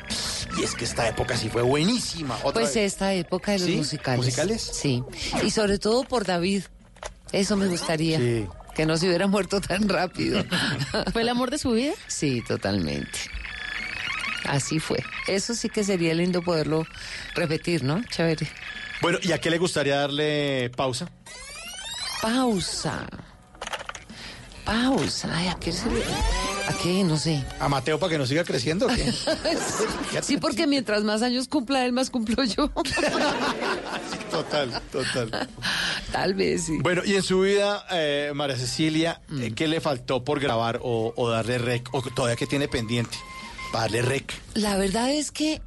y 0.60 0.64
es 0.64 0.74
que 0.74 0.86
esta 0.86 1.08
época 1.08 1.38
sí 1.38 1.50
fue 1.50 1.62
buenísima. 1.62 2.38
Otra 2.38 2.54
Pues 2.64 2.74
vez. 2.74 2.92
esta 2.94 3.14
época 3.14 3.52
de 3.52 3.60
los 3.60 3.68
¿Sí? 3.68 3.76
musicales. 3.76 4.18
¿Musicales? 4.18 4.62
Sí. 4.64 5.04
Y 5.44 5.52
sobre 5.52 5.78
todo 5.78 6.06
por 6.06 6.26
David. 6.26 6.64
Eso 7.32 7.56
me 7.56 7.68
gustaría. 7.68 8.18
Sí. 8.18 8.48
Que 8.76 8.86
no 8.86 8.98
se 8.98 9.08
hubiera 9.08 9.28
muerto 9.28 9.62
tan 9.62 9.88
rápido. 9.88 10.44
¿Fue 11.14 11.22
el 11.22 11.30
amor 11.30 11.50
de 11.50 11.58
su 11.58 11.72
vida? 11.72 11.94
Sí, 12.08 12.42
totalmente. 12.48 13.20
Así 14.46 14.80
fue. 14.80 15.04
Eso 15.28 15.56
sí 15.56 15.70
que 15.70 15.84
sería 15.84 16.14
lindo 16.14 16.42
poderlo 16.42 16.86
repetir, 17.36 17.84
¿no? 17.84 18.04
Chévere. 18.10 18.48
Bueno, 19.02 19.18
¿y 19.22 19.32
a 19.32 19.40
qué 19.40 19.50
le 19.50 19.58
gustaría 19.58 19.96
darle 19.98 20.70
pausa? 20.76 21.10
Pausa. 22.22 23.08
Pausa. 24.66 25.30
Ay, 25.34 25.48
¿a 25.48 25.56
qué 25.56 25.72
se 25.72 25.90
le- 25.90 26.04
¿A 26.68 26.74
qué? 26.82 27.04
No 27.04 27.18
sé. 27.18 27.44
¿A 27.60 27.70
Mateo 27.70 28.00
para 28.00 28.12
que 28.12 28.18
no 28.18 28.26
siga 28.26 28.44
creciendo? 28.44 28.88
qué? 28.88 29.12
Sí, 30.22 30.38
porque 30.38 30.66
mientras 30.66 31.04
más 31.04 31.22
años 31.22 31.48
cumpla 31.48 31.86
él, 31.86 31.92
más 31.92 32.10
cumplo 32.10 32.44
yo. 32.44 32.70
Total, 34.32 34.82
total. 34.92 35.50
Tal 36.12 36.34
vez 36.34 36.66
sí. 36.66 36.78
Bueno, 36.82 37.04
y 37.06 37.16
en 37.16 37.24
su 37.24 37.40
vida, 37.42 37.86
eh, 37.92 38.32
María 38.36 38.58
Cecilia, 38.58 39.22
Mm. 39.30 39.42
eh, 39.44 39.54
¿qué 39.56 39.68
le 39.68 39.80
faltó 39.80 40.24
por 40.26 40.40
grabar 40.42 40.80
o, 40.84 41.14
o 41.16 41.30
darle 41.30 41.58
rec? 41.58 41.88
¿O 41.94 42.02
todavía 42.02 42.36
que 42.36 42.46
tiene 42.48 42.68
pendiente? 42.68 43.18
Para 43.72 43.84
darle 43.84 44.02
rec. 44.02 44.34
La 44.54 44.76
verdad 44.78 45.10
es 45.12 45.32
que, 45.32 45.62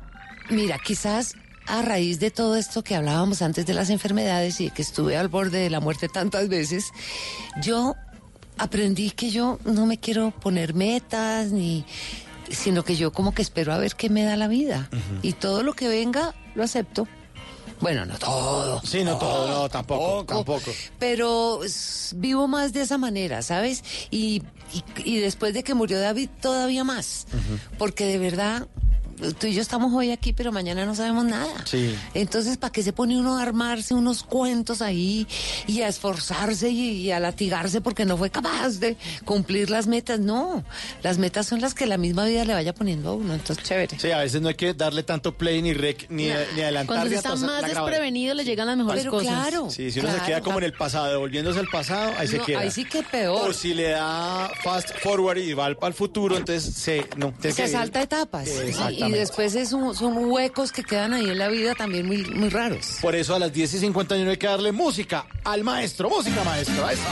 mira, 0.50 0.78
quizás 0.78 1.34
a 1.66 1.80
raíz 1.82 2.18
de 2.20 2.30
todo 2.30 2.56
esto 2.56 2.82
que 2.82 2.94
hablábamos 2.94 3.40
antes 3.42 3.64
de 3.66 3.72
las 3.74 3.88
enfermedades 3.90 4.60
y 4.60 4.70
que 4.70 4.82
estuve 4.82 5.16
al 5.16 5.28
borde 5.28 5.58
de 5.60 5.70
la 5.70 5.80
muerte 5.80 6.08
tantas 6.08 6.48
veces, 6.48 6.90
yo 7.62 7.94
aprendí 8.58 9.10
que 9.10 9.30
yo 9.30 9.58
no 9.64 9.86
me 9.86 9.98
quiero 9.98 10.30
poner 10.30 10.74
metas 10.74 11.50
ni 11.52 11.84
sino 12.50 12.84
que 12.84 12.96
yo 12.96 13.12
como 13.12 13.32
que 13.32 13.42
espero 13.42 13.72
a 13.72 13.78
ver 13.78 13.94
qué 13.94 14.08
me 14.08 14.24
da 14.24 14.36
la 14.36 14.48
vida 14.48 14.88
y 15.22 15.32
todo 15.34 15.62
lo 15.62 15.74
que 15.74 15.88
venga 15.88 16.34
lo 16.54 16.64
acepto. 16.64 17.06
Bueno, 17.80 18.04
no 18.04 18.18
todo. 18.18 18.80
Sí, 18.84 19.04
no 19.04 19.16
todo, 19.18 19.48
no, 19.48 19.68
tampoco, 19.68 20.24
tampoco. 20.24 20.70
Pero 20.98 21.60
vivo 22.16 22.48
más 22.48 22.72
de 22.72 22.80
esa 22.82 22.98
manera, 22.98 23.42
¿sabes? 23.42 23.84
Y, 24.10 24.42
y, 24.72 24.82
y 25.04 25.18
después 25.20 25.54
de 25.54 25.62
que 25.62 25.74
murió 25.74 26.00
David, 26.00 26.28
todavía 26.40 26.82
más. 26.82 27.26
Porque 27.78 28.06
de 28.06 28.18
verdad, 28.18 28.66
tú 29.38 29.46
y 29.46 29.54
yo 29.54 29.62
estamos 29.62 29.92
hoy 29.94 30.10
aquí, 30.10 30.32
pero 30.32 30.52
mañana 30.52 30.84
no 30.86 30.94
sabemos 30.94 31.24
nada. 31.24 31.52
Sí. 31.64 31.94
Entonces, 32.14 32.56
¿para 32.56 32.72
qué 32.72 32.82
se 32.82 32.92
pone 32.92 33.18
uno 33.18 33.38
a 33.38 33.42
armarse 33.42 33.94
unos 33.94 34.22
cuentos 34.22 34.82
ahí 34.82 35.26
y 35.66 35.82
a 35.82 35.88
esforzarse 35.88 36.68
y, 36.70 36.90
y 37.02 37.10
a 37.10 37.20
latigarse 37.20 37.80
porque 37.80 38.04
no 38.04 38.16
fue 38.16 38.30
capaz 38.30 38.78
de 38.80 38.96
cumplir 39.24 39.70
las 39.70 39.86
metas? 39.86 40.20
No, 40.20 40.64
las 41.02 41.18
metas 41.18 41.46
son 41.46 41.60
las 41.60 41.74
que 41.74 41.86
la 41.86 41.98
misma 41.98 42.24
vida 42.26 42.44
le 42.44 42.52
vaya 42.54 42.74
poniendo 42.74 43.10
a 43.10 43.14
uno. 43.14 43.34
Entonces, 43.34 43.64
chévere. 43.64 43.98
Sí, 43.98 44.10
a 44.10 44.18
veces 44.18 44.40
no 44.40 44.48
hay 44.48 44.54
que 44.54 44.74
darle 44.74 45.02
tanto 45.02 45.36
play 45.36 45.60
ni 45.62 45.72
rec 45.72 46.06
ni, 46.10 46.24
ni 46.24 46.30
adelantar. 46.30 46.86
Cuando 46.96 47.10
se 47.10 47.16
está 47.16 47.36
más 47.36 47.62
desprevenido 47.62 48.34
le 48.34 48.44
llegan 48.44 48.66
las 48.66 48.76
mejores 48.76 49.00
Pero 49.02 49.10
cosas. 49.12 49.28
claro. 49.28 49.70
Sí, 49.70 49.90
si 49.90 50.00
uno 50.00 50.12
se 50.12 50.20
queda 50.22 50.40
como 50.40 50.58
en 50.58 50.64
el 50.64 50.72
pasado, 50.72 51.06
devolviéndose 51.10 51.58
al 51.60 51.68
pasado, 51.68 52.12
ahí 52.18 52.28
se 52.28 52.38
queda. 52.40 52.60
ahí 52.60 52.70
sí 52.70 52.84
que 52.84 53.02
peor. 53.02 53.48
O 53.50 53.52
si 53.52 53.74
le 53.74 53.90
da 53.90 54.50
fast 54.62 54.90
forward 55.02 55.38
y 55.38 55.52
va 55.54 55.66
al, 55.66 55.78
al 55.80 55.94
futuro, 55.94 56.36
entonces 56.36 56.74
se, 56.74 57.06
no, 57.16 57.32
Se 57.40 57.52
que- 57.54 57.68
salta 57.68 58.02
etapas. 58.02 58.48
Y, 59.08 59.12
después 59.12 59.54
es 59.54 59.72
un- 59.72 59.94
son 59.94 60.16
huecos 60.30 60.72
que 60.72 60.82
quedan 60.82 61.12
ahí 61.14 61.28
en 61.30 61.38
la 61.38 61.48
vida 61.48 61.74
también 61.74 62.06
muy, 62.06 62.24
muy 62.26 62.48
raros. 62.48 62.98
Por 63.00 63.14
eso 63.14 63.34
a 63.34 63.38
las 63.38 63.52
10 63.52 63.74
y 63.74 63.78
51 63.78 64.30
hay 64.30 64.36
que 64.36 64.46
darle 64.46 64.72
música 64.72 65.26
al 65.44 65.64
maestro. 65.64 66.08
Música, 66.10 66.42
maestro. 66.44 66.86
a 66.86 66.92
eso. 66.92 67.02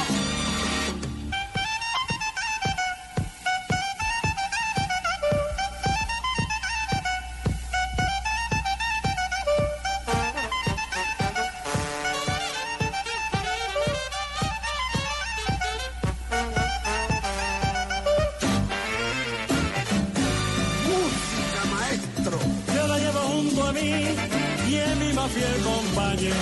Fiel 25.28 25.62
compañera. 25.62 26.36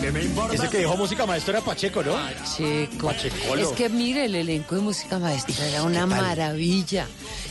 Que 0.00 0.12
me 0.12 0.22
importa. 0.22 0.54
Ese 0.54 0.68
que 0.68 0.78
dijo 0.78 0.96
música 0.96 1.26
maestro 1.26 1.54
era 1.54 1.64
Pacheco, 1.64 2.02
¿no? 2.02 2.12
Pacheco. 2.12 3.06
Pachecolo. 3.06 3.62
Es 3.62 3.68
que 3.76 3.88
mire, 3.88 4.26
el 4.26 4.34
elenco 4.34 4.74
de 4.74 4.80
música 4.82 5.18
maestra 5.18 5.66
era 5.66 5.82
una 5.82 6.06
maravilla. 6.06 7.06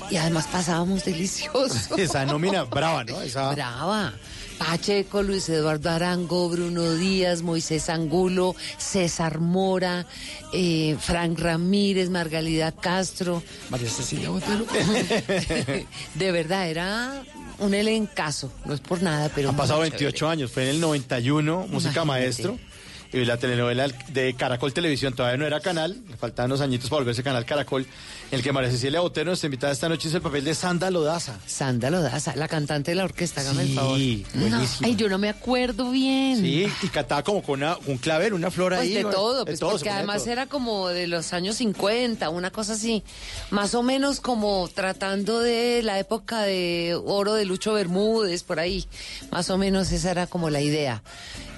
Y 0.10 0.18
además 0.18 0.48
pasábamos 0.48 1.06
delicioso. 1.06 1.96
Esa 1.98 2.26
nómina 2.26 2.64
brava, 2.64 3.04
¿no? 3.04 3.22
Esa... 3.22 3.52
Brava. 3.52 4.14
Pacheco, 4.58 5.24
Luis 5.24 5.50
Eduardo 5.50 5.90
Arango, 5.90 6.48
Bruno 6.48 6.94
Díaz, 6.94 7.42
Moisés 7.42 7.90
Angulo, 7.90 8.56
César 8.78 9.40
Mora, 9.40 10.06
eh, 10.54 10.96
Frank 11.00 11.40
Ramírez, 11.40 12.10
Margalida 12.10 12.72
Castro. 12.72 13.44
María 13.70 13.90
Cecilia 13.90 14.30
Botero. 14.30 14.66
De 16.16 16.32
verdad, 16.32 16.70
era 16.70 17.24
un 17.60 17.74
elencazo. 17.74 18.52
No 18.66 18.74
es 18.74 18.80
por 18.80 19.02
nada, 19.02 19.30
pero. 19.34 19.50
Han 19.50 19.58
pasado 19.58 19.80
muy 19.80 19.90
28 19.90 20.30
años, 20.30 20.52
fue 20.52 20.64
en 20.64 20.70
el 20.70 20.82
91, 20.82 21.68
música 21.70 22.04
Imagínate. 22.04 22.06
maestro. 22.06 22.60
Y 23.14 23.26
la 23.26 23.38
telenovela 23.38 23.88
de 24.10 24.34
Caracol 24.34 24.74
Televisión 24.74 25.14
todavía 25.14 25.38
no 25.38 25.46
era 25.46 25.60
canal, 25.60 25.96
le 26.10 26.18
faltaban 26.18 26.50
unos 26.52 26.62
añitos 26.62 26.90
para 26.90 27.02
volverse 27.02 27.22
canal 27.22 27.46
Caracol, 27.46 27.84
en 28.32 28.38
el 28.40 28.42
que 28.42 28.52
María 28.52 28.72
Cecilia 28.72 29.02
Botero, 29.02 29.28
nuestra 29.28 29.46
invitada 29.48 29.72
esta 29.72 29.88
noche, 29.88 30.08
hizo 30.08 30.18
el 30.18 30.24
papel 30.24 30.44
de 30.44 30.56
Sanda 30.56 30.90
Lodaza. 30.90 31.38
Sanda 31.46 31.92
Lodaza, 31.92 32.36
la 32.36 32.48
cantante 32.48 32.90
de 32.90 32.96
la 32.96 33.04
orquesta, 33.04 33.42
hágame 33.42 33.64
el 33.64 33.76
favor. 33.76 33.98
Sí. 34.00 34.26
Ay, 34.84 34.96
yo 34.96 35.10
no 35.10 35.20
me 35.20 35.30
acuerdo 35.30 35.92
bien. 35.92 36.38
Sí, 36.42 36.66
y 36.82 36.88
cantaba 36.88 37.22
como 37.24 37.44
con 37.44 37.62
una- 37.62 37.78
un 37.86 37.98
clavel, 38.00 38.34
una 38.34 38.50
flor 38.50 38.72
Pues 38.74 38.82
ahí. 38.82 38.94
de 38.96 39.04
todo, 39.04 39.40
de 39.40 39.46
pues 39.46 39.60
todo, 39.60 39.70
se 39.72 39.76
porque 39.78 39.90
además 39.92 40.24
todo. 40.24 40.32
era 40.34 40.48
como 40.48 40.88
de 40.90 41.06
los 41.06 41.34
años 41.34 41.58
50, 41.58 42.30
una 42.30 42.50
cosa 42.50 42.74
así, 42.74 43.04
más 43.52 43.76
o 43.76 43.84
menos 43.84 44.22
como 44.22 44.68
tratando 44.74 45.40
de 45.40 45.84
la 45.84 46.00
época 46.00 46.42
de 46.42 47.00
oro 47.06 47.36
de 47.36 47.46
Lucho 47.46 47.74
Bermúdez, 47.74 48.42
por 48.42 48.60
ahí, 48.60 48.86
más 49.32 49.52
o 49.52 49.58
menos 49.60 49.92
esa 49.92 50.10
era 50.10 50.26
como 50.26 50.50
la 50.50 50.62
idea. 50.62 51.04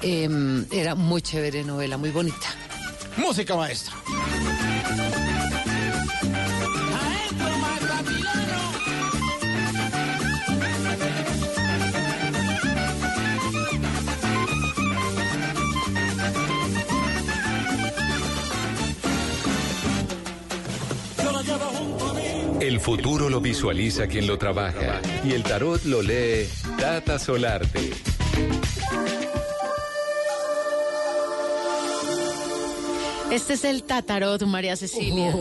Em, 0.02 0.66
era 0.72 0.94
muy 0.94 1.22
chévere 1.22 1.45
novela, 1.52 1.98
muy 1.98 2.10
bonita. 2.10 2.48
Música 3.18 3.56
maestro. 3.56 3.96
Yo 21.24 21.32
la 21.32 21.42
llevo 21.44 21.66
junto 21.66 22.06
a 22.10 22.14
mí. 22.14 22.22
El 22.60 22.80
futuro 22.80 23.30
lo 23.30 23.40
visualiza 23.40 24.08
quien 24.08 24.26
lo 24.26 24.38
trabaja 24.40 25.00
y 25.24 25.34
el 25.34 25.44
tarot 25.44 25.84
lo 25.86 26.02
lee 26.02 26.50
Tata 26.78 27.20
Solarte. 27.20 27.92
Este 33.32 33.54
es 33.54 33.66
el 33.66 33.84
Tatarot, 33.84 34.42
María 34.44 34.76
Cecilia. 34.78 35.34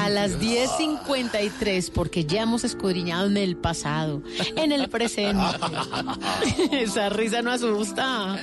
a 0.00 0.08
las 0.10 0.38
10.53, 0.40 1.90
porque 1.92 2.24
ya 2.24 2.42
hemos 2.42 2.64
escudriñado 2.64 3.26
en 3.26 3.36
el 3.36 3.56
pasado, 3.56 4.22
en 4.56 4.72
el 4.72 4.88
presente. 4.90 5.42
Esa 6.72 7.08
risa 7.08 7.40
no 7.40 7.52
asusta. 7.52 8.38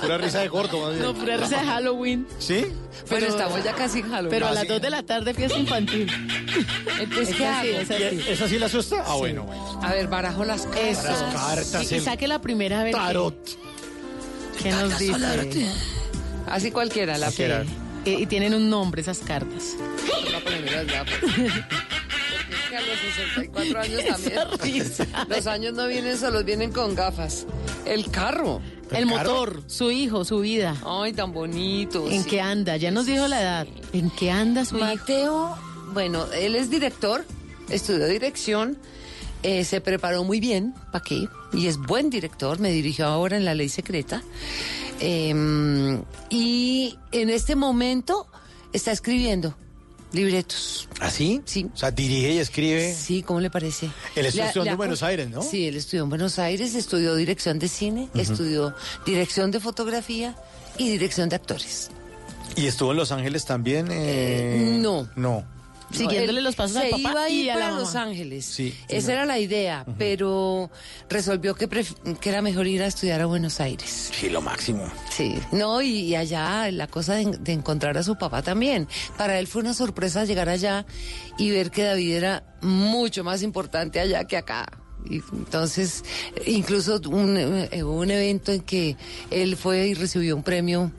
Pura 0.00 0.18
risa 0.18 0.40
de 0.40 0.48
gordo, 0.48 0.80
más 0.80 0.90
bien. 0.94 1.02
No, 1.02 1.14
pura 1.14 1.36
risa 1.36 1.60
de 1.60 1.66
Halloween. 1.66 2.26
¿Sí? 2.38 2.66
Pero 3.08 3.26
estamos 3.26 3.62
ya 3.62 3.74
casi 3.74 4.00
en 4.00 4.06
Halloween. 4.10 4.30
Pero 4.30 4.46
a 4.46 4.50
Ah, 4.50 4.54
las 4.54 4.62
sí. 4.64 4.68
2 4.68 4.80
de 4.82 4.90
la 4.90 5.02
tarde, 5.04 5.34
fiesta 5.34 5.58
infantil. 5.58 6.10
Entonces, 6.98 7.28
Es 7.30 7.36
¿qué 7.36 7.46
así, 7.46 7.68
hago? 7.70 7.78
es 7.80 7.90
así. 7.90 8.30
¿Esa 8.30 8.48
sí 8.48 8.58
le 8.58 8.64
asusta? 8.64 9.04
Ah, 9.06 9.14
bueno, 9.16 9.44
bueno. 9.44 9.80
A 9.82 9.92
ver, 9.92 10.08
barajo 10.08 10.44
las 10.44 10.62
cartas. 10.62 11.04
Eso. 11.04 11.26
Las 11.26 11.34
cartas, 11.34 11.92
el 11.92 12.02
saque 12.02 12.26
la 12.26 12.40
primera 12.40 12.82
vez. 12.82 12.94
Tarot. 12.94 13.36
¿Qué 14.62 14.70
nos 14.72 14.98
dice? 14.98 15.68
Así 16.46 16.70
cualquiera, 16.72 17.16
la 17.18 17.26
Cualquiera. 17.26 17.64
Y, 18.08 18.22
y 18.22 18.26
tienen 18.26 18.54
un 18.54 18.70
nombre 18.70 19.02
esas 19.02 19.18
cartas. 19.18 19.76
Que 22.70 22.76
a 22.76 22.80
los 22.80 22.98
64 22.98 23.80
años 23.80 24.02
también. 24.04 24.84
Los 25.28 25.46
años 25.46 25.74
no 25.74 25.86
vienen 25.86 26.18
solos, 26.18 26.44
vienen 26.44 26.72
con 26.72 26.94
gafas. 26.94 27.46
El 27.86 28.10
carro. 28.10 28.60
El 28.90 29.06
motor, 29.06 29.62
su 29.66 29.90
hijo, 29.90 30.24
su 30.24 30.40
vida. 30.40 30.76
Ay, 30.84 31.12
tan 31.12 31.32
bonito. 31.32 32.08
¿En 32.08 32.24
sí. 32.24 32.30
qué 32.30 32.40
anda? 32.40 32.76
Ya 32.76 32.90
nos 32.90 33.06
dijo 33.06 33.28
la 33.28 33.40
edad. 33.42 33.66
¿En 33.92 34.10
qué 34.10 34.30
anda 34.30 34.64
su 34.64 34.76
hijo? 34.76 34.86
Mateo, 34.86 35.56
bueno, 35.92 36.26
él 36.32 36.54
es 36.56 36.70
director, 36.70 37.24
estudió 37.68 38.06
dirección, 38.06 38.78
eh, 39.42 39.64
se 39.64 39.80
preparó 39.80 40.24
muy 40.24 40.40
bien, 40.40 40.74
¿para 40.92 41.04
qué? 41.04 41.28
Y 41.52 41.66
es 41.66 41.78
buen 41.78 42.10
director, 42.10 42.58
me 42.58 42.70
dirigió 42.70 43.06
ahora 43.06 43.36
en 43.36 43.44
la 43.44 43.54
ley 43.54 43.68
secreta. 43.68 44.22
Eh, 45.00 46.00
y 46.30 46.98
en 47.12 47.30
este 47.30 47.54
momento 47.54 48.26
Está 48.72 48.92
escribiendo 48.92 49.56
libretos. 50.12 50.88
¿Así? 51.00 51.42
Sí. 51.44 51.70
O 51.72 51.76
sea, 51.76 51.90
dirige 51.90 52.32
y 52.34 52.38
escribe. 52.38 52.94
Sí, 52.94 53.22
¿cómo 53.22 53.40
le 53.40 53.50
parece? 53.50 53.90
Él 54.14 54.26
estudió 54.26 54.64
en 54.64 54.76
Buenos 54.76 55.02
Aires, 55.02 55.28
¿no? 55.30 55.42
Sí, 55.42 55.66
él 55.66 55.76
estudió 55.76 56.02
en 56.04 56.10
Buenos 56.10 56.38
Aires, 56.38 56.74
estudió 56.74 57.14
dirección 57.14 57.58
de 57.58 57.68
cine, 57.68 58.08
estudió 58.14 58.74
dirección 59.06 59.50
de 59.50 59.60
fotografía 59.60 60.36
y 60.76 60.90
dirección 60.90 61.28
de 61.28 61.36
actores. 61.36 61.90
Y 62.56 62.66
estuvo 62.66 62.90
en 62.92 62.98
Los 62.98 63.12
Ángeles 63.12 63.44
también. 63.44 63.88
eh, 63.90 64.78
no. 64.80 65.08
No. 65.16 65.44
Siguiéndole 65.90 66.42
los 66.42 66.54
pasos 66.54 66.72
se 66.72 66.78
al 66.80 66.90
papá 66.90 66.98
iba 67.10 67.22
a 67.24 67.30
ir 67.30 67.44
y 67.46 67.48
a 67.50 67.54
la 67.54 67.60
para 67.60 67.70
mamá. 67.72 67.80
Los 67.82 67.94
Ángeles. 67.94 68.44
Sí. 68.44 68.74
Esa 68.88 69.12
era 69.12 69.24
la 69.24 69.38
idea, 69.38 69.86
pero 69.98 70.70
resolvió 71.08 71.54
que, 71.54 71.68
pref- 71.68 72.18
que 72.18 72.28
era 72.28 72.42
mejor 72.42 72.66
ir 72.66 72.82
a 72.82 72.86
estudiar 72.86 73.20
a 73.20 73.26
Buenos 73.26 73.60
Aires. 73.60 74.10
Sí, 74.12 74.28
lo 74.28 74.40
máximo. 74.40 74.90
Sí, 75.10 75.38
no, 75.52 75.80
y, 75.80 75.88
y 76.00 76.14
allá 76.14 76.70
la 76.70 76.86
cosa 76.88 77.14
de, 77.14 77.24
de 77.38 77.52
encontrar 77.52 77.96
a 77.96 78.02
su 78.02 78.16
papá 78.16 78.42
también. 78.42 78.86
Para 79.16 79.38
él 79.38 79.46
fue 79.46 79.62
una 79.62 79.72
sorpresa 79.74 80.24
llegar 80.24 80.48
allá 80.48 80.84
y 81.38 81.50
ver 81.50 81.70
que 81.70 81.84
David 81.84 82.12
era 82.14 82.44
mucho 82.60 83.24
más 83.24 83.42
importante 83.42 83.98
allá 84.00 84.24
que 84.24 84.36
acá. 84.36 84.66
Y 85.08 85.22
entonces, 85.32 86.04
incluso 86.44 87.00
un, 87.08 87.36
eh, 87.38 87.82
hubo 87.82 88.00
un 88.00 88.10
evento 88.10 88.52
en 88.52 88.60
que 88.60 88.96
él 89.30 89.56
fue 89.56 89.86
y 89.86 89.94
recibió 89.94 90.36
un 90.36 90.42
premio 90.42 90.92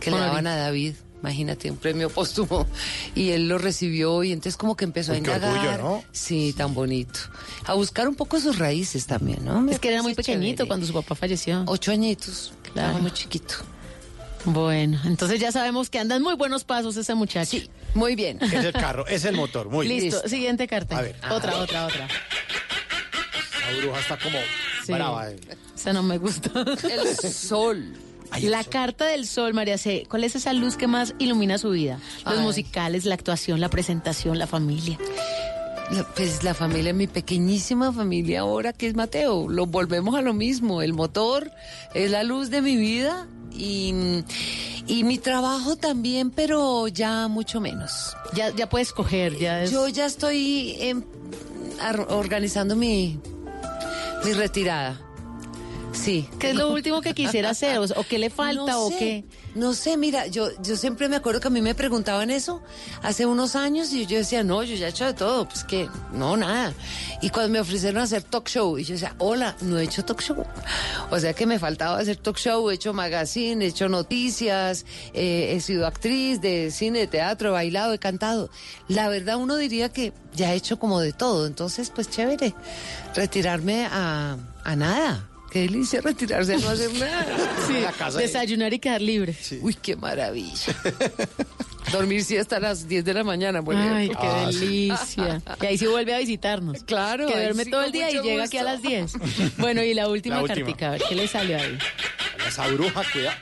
que 0.00 0.10
le 0.10 0.16
daban 0.18 0.46
a 0.46 0.56
David. 0.56 0.94
Imagínate, 1.20 1.70
un 1.70 1.76
premio 1.78 2.08
póstumo. 2.10 2.66
Y 3.14 3.30
él 3.30 3.48
lo 3.48 3.58
recibió 3.58 4.22
y 4.22 4.32
entonces 4.32 4.56
como 4.56 4.76
que 4.76 4.84
empezó 4.84 5.12
a 5.12 5.14
qué 5.14 5.18
indagar. 5.20 5.52
orgullo, 5.52 5.78
¿no? 5.78 6.04
Sí, 6.12 6.54
tan 6.56 6.74
bonito. 6.74 7.18
A 7.64 7.74
buscar 7.74 8.06
un 8.08 8.14
poco 8.14 8.38
sus 8.40 8.58
raíces 8.58 9.06
también, 9.06 9.44
¿no? 9.44 9.60
Me 9.60 9.72
Es 9.72 9.78
que 9.80 9.88
era 9.88 10.02
muy 10.02 10.14
pequeñito 10.14 10.58
chévere. 10.58 10.68
cuando 10.68 10.86
su 10.86 10.92
papá 10.92 11.14
falleció. 11.14 11.64
Ocho 11.66 11.90
añitos. 11.90 12.52
Claro. 12.62 12.88
Estaba 12.88 12.98
muy 13.02 13.10
chiquito. 13.12 13.54
Bueno, 14.44 15.00
entonces 15.06 15.40
ya 15.40 15.50
sabemos 15.50 15.90
que 15.90 15.98
anda 15.98 16.14
en 16.14 16.22
muy 16.22 16.34
buenos 16.34 16.62
pasos 16.62 16.96
ese 16.96 17.14
muchacho. 17.16 17.50
Sí, 17.50 17.68
muy 17.94 18.14
bien. 18.14 18.38
Es 18.40 18.52
el 18.52 18.72
carro, 18.72 19.04
es 19.08 19.24
el 19.24 19.34
motor. 19.34 19.68
Muy 19.68 19.88
bien. 19.88 20.04
Listo, 20.04 20.28
siguiente 20.28 20.68
carta. 20.68 20.98
A 20.98 21.02
ver. 21.02 21.16
Otra, 21.30 21.56
otra, 21.56 21.86
otra. 21.86 22.06
La 22.06 23.78
bruja 23.82 23.98
está 24.00 24.16
como 24.18 24.38
Sí. 24.84 24.92
brava. 24.92 25.30
eh. 25.32 25.36
Esa 25.74 25.92
no 25.92 26.02
me 26.04 26.18
gusta. 26.18 26.50
El 26.88 27.16
sol. 27.32 27.92
La 28.42 28.64
carta 28.64 29.06
del 29.06 29.26
sol, 29.26 29.54
María 29.54 29.78
C. 29.78 30.06
¿Cuál 30.08 30.24
es 30.24 30.36
esa 30.36 30.52
luz 30.52 30.76
que 30.76 30.86
más 30.86 31.14
ilumina 31.18 31.58
su 31.58 31.70
vida? 31.70 31.98
Los 32.24 32.38
Ay. 32.38 32.44
musicales, 32.44 33.04
la 33.04 33.14
actuación, 33.14 33.60
la 33.60 33.68
presentación, 33.68 34.38
la 34.38 34.46
familia. 34.46 34.98
Pues 36.16 36.42
la 36.42 36.54
familia, 36.54 36.92
mi 36.92 37.06
pequeñísima 37.06 37.92
familia 37.92 38.40
ahora 38.40 38.72
que 38.72 38.88
es 38.88 38.94
Mateo, 38.96 39.48
lo 39.48 39.66
volvemos 39.66 40.16
a 40.16 40.22
lo 40.22 40.34
mismo. 40.34 40.82
El 40.82 40.92
motor 40.92 41.52
es 41.94 42.10
la 42.10 42.24
luz 42.24 42.50
de 42.50 42.60
mi 42.60 42.76
vida 42.76 43.28
y, 43.52 43.94
y 44.88 45.04
mi 45.04 45.18
trabajo 45.18 45.76
también, 45.76 46.30
pero 46.30 46.88
ya 46.88 47.28
mucho 47.28 47.60
menos. 47.60 48.16
Ya, 48.34 48.50
ya 48.50 48.68
puedes 48.68 48.92
coger, 48.92 49.38
ya 49.38 49.62
es... 49.62 49.70
Yo 49.70 49.86
ya 49.86 50.06
estoy 50.06 50.76
organizando 52.08 52.74
mi, 52.74 53.20
mi 54.24 54.32
retirada. 54.32 55.00
Sí. 55.96 56.28
¿Qué 56.38 56.50
es 56.50 56.56
lo 56.56 56.70
último 56.70 57.00
que 57.00 57.14
quisiera 57.14 57.50
hacer? 57.50 57.78
¿O, 57.78 57.84
o 57.84 58.04
qué 58.08 58.18
le 58.18 58.30
falta? 58.30 58.72
No 58.72 58.84
¿O 58.86 58.90
sé, 58.90 58.98
qué? 58.98 59.24
No 59.54 59.72
sé, 59.72 59.96
mira, 59.96 60.26
yo, 60.26 60.48
yo 60.62 60.76
siempre 60.76 61.08
me 61.08 61.16
acuerdo 61.16 61.40
que 61.40 61.48
a 61.48 61.50
mí 61.50 61.62
me 61.62 61.74
preguntaban 61.74 62.30
eso 62.30 62.62
hace 63.02 63.24
unos 63.26 63.56
años 63.56 63.92
y 63.92 64.06
yo 64.06 64.18
decía, 64.18 64.44
no, 64.44 64.62
yo 64.62 64.76
ya 64.76 64.86
he 64.86 64.90
hecho 64.90 65.06
de 65.06 65.14
todo, 65.14 65.48
pues 65.48 65.64
que, 65.64 65.88
no, 66.12 66.36
nada. 66.36 66.74
Y 67.22 67.30
cuando 67.30 67.50
me 67.50 67.60
ofrecieron 67.60 68.02
hacer 68.02 68.22
talk 68.22 68.46
show, 68.48 68.78
y 68.78 68.84
yo 68.84 68.92
decía, 68.94 69.14
hola, 69.18 69.56
no 69.62 69.78
he 69.78 69.84
hecho 69.84 70.04
talk 70.04 70.20
show. 70.20 70.44
O 71.10 71.18
sea 71.18 71.32
que 71.32 71.46
me 71.46 71.58
faltaba 71.58 71.98
hacer 71.98 72.16
talk 72.18 72.36
show, 72.36 72.70
he 72.70 72.74
hecho 72.74 72.92
magazine, 72.92 73.64
he 73.64 73.68
hecho 73.68 73.88
noticias, 73.88 74.84
eh, 75.14 75.54
he 75.56 75.60
sido 75.60 75.86
actriz 75.86 76.40
de 76.40 76.70
cine, 76.70 77.00
de 77.00 77.06
teatro, 77.06 77.48
he 77.48 77.52
bailado, 77.52 77.94
he 77.94 77.98
cantado. 77.98 78.50
La 78.88 79.08
verdad, 79.08 79.36
uno 79.38 79.56
diría 79.56 79.88
que 79.88 80.12
ya 80.34 80.52
he 80.52 80.56
hecho 80.56 80.78
como 80.78 81.00
de 81.00 81.12
todo, 81.14 81.46
entonces, 81.46 81.90
pues 81.90 82.10
chévere, 82.10 82.54
retirarme 83.14 83.86
a, 83.86 84.36
a 84.62 84.76
nada. 84.76 85.28
Qué 85.56 85.62
delicia 85.62 86.02
retirarse 86.02 86.52
a 86.54 86.58
no 86.58 86.68
hacer 86.68 86.92
nada. 86.92 87.24
Sí, 87.66 87.80
La 87.80 87.90
casa 87.92 88.18
ahí. 88.18 88.26
desayunar 88.26 88.74
y 88.74 88.78
quedar 88.78 89.00
libre. 89.00 89.34
Uy, 89.62 89.72
qué 89.72 89.96
maravilla. 89.96 90.76
Dormir 91.90 92.22
siesta 92.24 92.56
a 92.58 92.60
las 92.60 92.86
10 92.86 93.02
de 93.06 93.14
la 93.14 93.24
mañana, 93.24 93.62
por 93.62 93.74
Ay, 93.74 94.10
qué 94.10 94.14
Ah, 94.18 94.48
sí. 94.52 94.58
delicia. 94.58 95.40
Y 95.62 95.64
ahí 95.66 95.78
sí 95.78 95.86
vuelve 95.86 96.14
a 96.14 96.18
visitarnos. 96.18 96.84
Claro, 96.84 97.26
Que 97.28 97.36
duerme 97.36 97.64
sí, 97.64 97.70
todo 97.70 97.82
el 97.84 97.90
día 97.92 98.10
y 98.10 98.20
llega 98.20 98.44
aquí 98.44 98.58
a 98.58 98.64
las 98.64 98.82
10. 98.82 99.12
Bueno, 99.56 99.82
y 99.82 99.94
la 99.94 100.10
última 100.10 100.36
La 100.36 100.42
última. 100.42 100.56
cartica, 100.66 100.88
a 100.88 100.90
ver, 100.90 101.02
¿qué 101.08 101.14
le 101.14 101.26
salió 101.26 101.56
ahí? 101.56 101.78
Esa 102.46 102.66
bruja, 102.68 103.02
cuidado. 103.10 103.36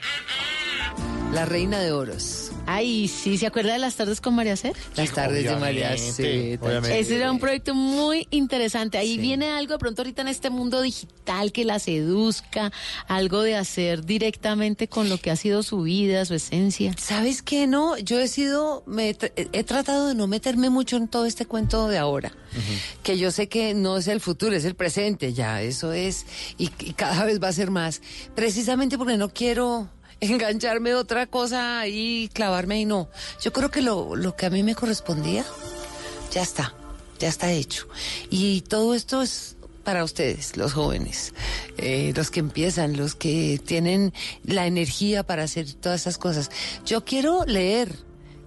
La 1.33 1.43
reina 1.43 1.79
de 1.81 1.91
oros. 1.91 2.44
Ay, 2.67 3.07
sí, 3.07 3.37
¿se 3.37 3.45
acuerda 3.47 3.73
de 3.73 3.79
las 3.79 3.95
tardes 3.95 4.21
con 4.21 4.33
María 4.35 4.55
C? 4.57 4.73
Las 4.95 5.11
tardes 5.11 5.43
de 5.43 5.55
María 5.55 5.95
C. 5.97 6.57
Ese 6.99 7.15
era 7.15 7.31
un 7.31 7.39
proyecto 7.39 7.75
muy 7.75 8.27
interesante. 8.31 8.97
Ahí 8.97 9.15
Sí. 9.15 9.17
viene 9.19 9.49
algo 9.51 9.73
de 9.73 9.79
pronto 9.79 10.01
ahorita 10.01 10.21
en 10.23 10.27
este 10.29 10.49
mundo 10.49 10.81
digital 10.81 11.51
que 11.51 11.63
la 11.65 11.79
seduzca, 11.79 12.71
algo 13.07 13.41
de 13.41 13.55
hacer 13.55 14.03
directamente 14.05 14.87
con 14.87 15.09
lo 15.09 15.17
que 15.19 15.31
ha 15.31 15.35
sido 15.35 15.63
su 15.63 15.81
vida, 15.83 16.25
su 16.25 16.33
esencia. 16.33 16.93
¿Sabes 16.97 17.41
qué? 17.41 17.67
No, 17.67 17.97
yo 17.97 18.19
he 18.19 18.27
sido, 18.27 18.83
me 18.87 19.09
he, 19.09 19.17
tra- 19.17 19.31
he 19.35 19.63
tratado 19.63 20.07
de 20.07 20.15
no 20.15 20.27
meterme 20.27 20.69
mucho 20.69 20.97
en 20.97 21.07
todo 21.07 21.25
este 21.25 21.45
cuento 21.45 21.87
de 21.87 21.97
ahora, 21.97 22.31
que 23.03 23.17
yo 23.17 23.31
sé 23.31 23.47
que 23.47 23.73
no 23.73 23.97
es 23.97 24.07
el 24.07 24.21
futuro, 24.21 24.55
es 24.55 24.65
el 24.65 24.75
presente 24.75 25.33
ya, 25.33 25.61
eso 25.61 25.93
es, 25.93 26.25
y, 26.57 26.71
y 26.79 26.93
cada 26.93 27.25
vez 27.25 27.41
va 27.41 27.49
a 27.49 27.53
ser 27.53 27.69
más, 27.69 28.01
precisamente 28.33 28.97
porque 28.97 29.17
no 29.17 29.29
quiero 29.29 29.89
engancharme 30.19 30.93
otra 30.95 31.27
cosa 31.27 31.87
y 31.87 32.29
clavarme 32.33 32.79
y 32.79 32.85
no. 32.85 33.09
Yo 33.41 33.53
creo 33.53 33.69
que 33.69 33.81
lo, 33.81 34.15
lo 34.15 34.35
que 34.35 34.45
a 34.45 34.49
mí 34.49 34.63
me 34.63 34.75
correspondía, 34.75 35.45
ya 36.31 36.41
está, 36.41 36.73
ya 37.19 37.27
está 37.27 37.51
hecho. 37.51 37.87
Y 38.29 38.61
todo 38.61 38.95
esto 38.95 39.21
es 39.21 39.55
para 39.85 40.03
ustedes, 40.03 40.57
los 40.57 40.73
jóvenes, 40.73 41.33
eh, 41.77 42.11
los 42.15 42.31
que 42.31 42.41
empiezan, 42.41 42.97
los 42.97 43.15
que 43.15 43.61
tienen 43.63 44.13
la 44.43 44.65
energía 44.65 45.23
para 45.23 45.43
hacer 45.43 45.71
todas 45.73 46.01
esas 46.01 46.17
cosas. 46.17 46.49
Yo 46.85 47.05
quiero 47.05 47.45
leer, 47.45 47.95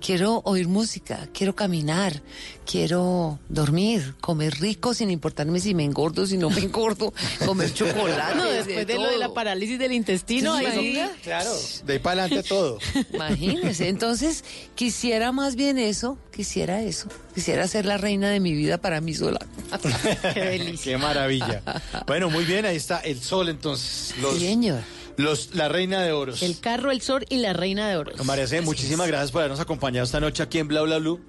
quiero 0.00 0.42
oír 0.44 0.68
música, 0.68 1.28
quiero 1.32 1.54
caminar, 1.54 2.22
quiero 2.66 3.38
dormir, 3.48 4.14
comer 4.20 4.54
rico 4.60 4.94
sin 4.94 5.10
importarme 5.10 5.60
si 5.60 5.74
me 5.74 5.84
engordo, 5.84 6.26
si 6.26 6.36
no 6.36 6.50
me 6.50 6.60
engordo, 6.60 7.12
comer 7.44 7.72
chocolate. 7.72 8.36
No, 8.36 8.44
después 8.44 8.86
de, 8.86 8.94
lo 8.94 9.10
de 9.10 9.18
la 9.18 9.32
parálisis 9.32 9.78
del 9.78 9.92
intestino, 9.92 10.58
¿Sí, 10.58 10.66
ahí? 10.66 11.10
Claro, 11.22 11.50
de 11.84 11.92
ahí 11.92 11.98
para 11.98 12.24
adelante 12.24 12.48
todo. 12.48 12.78
Imagínese, 13.12 13.88
entonces 13.88 14.44
quisiera 14.74 15.32
más 15.32 15.56
bien 15.56 15.78
eso, 15.78 16.18
quisiera 16.32 16.82
eso, 16.82 17.08
quisiera 17.34 17.66
ser 17.66 17.86
la 17.86 17.98
reina 17.98 18.30
de 18.30 18.40
mi 18.40 18.54
vida 18.54 18.78
para 18.78 19.00
mí 19.00 19.14
sola. 19.14 19.40
Qué 20.34 20.40
delicia. 20.40 20.92
Qué 20.92 20.98
maravilla. 20.98 21.62
Bueno, 22.06 22.30
muy 22.30 22.44
bien, 22.44 22.64
ahí 22.64 22.76
está 22.76 22.98
el 23.00 23.20
sol 23.20 23.48
entonces. 23.48 24.14
Los, 24.18 24.38
Sí, 24.38 24.46
señor. 24.46 24.80
Los, 25.18 25.54
la 25.54 25.68
reina 25.68 26.00
de 26.00 26.12
oros. 26.12 26.42
El 26.42 26.58
carro, 26.60 26.90
el 26.90 27.02
sol 27.02 27.26
y 27.28 27.38
la 27.38 27.52
reina 27.52 27.88
de 27.88 27.96
oro. 27.96 28.12
María 28.24 28.46
C, 28.46 28.60
muchísimas 28.60 29.08
gracias 29.08 29.32
por 29.32 29.40
habernos 29.42 29.60
acompañado 29.60 30.04
esta 30.04 30.20
noche 30.20 30.42
aquí 30.42 30.58
en 30.58 30.68
Bla 30.68 30.82
Bla 30.82 30.98
Blue. 30.98 31.20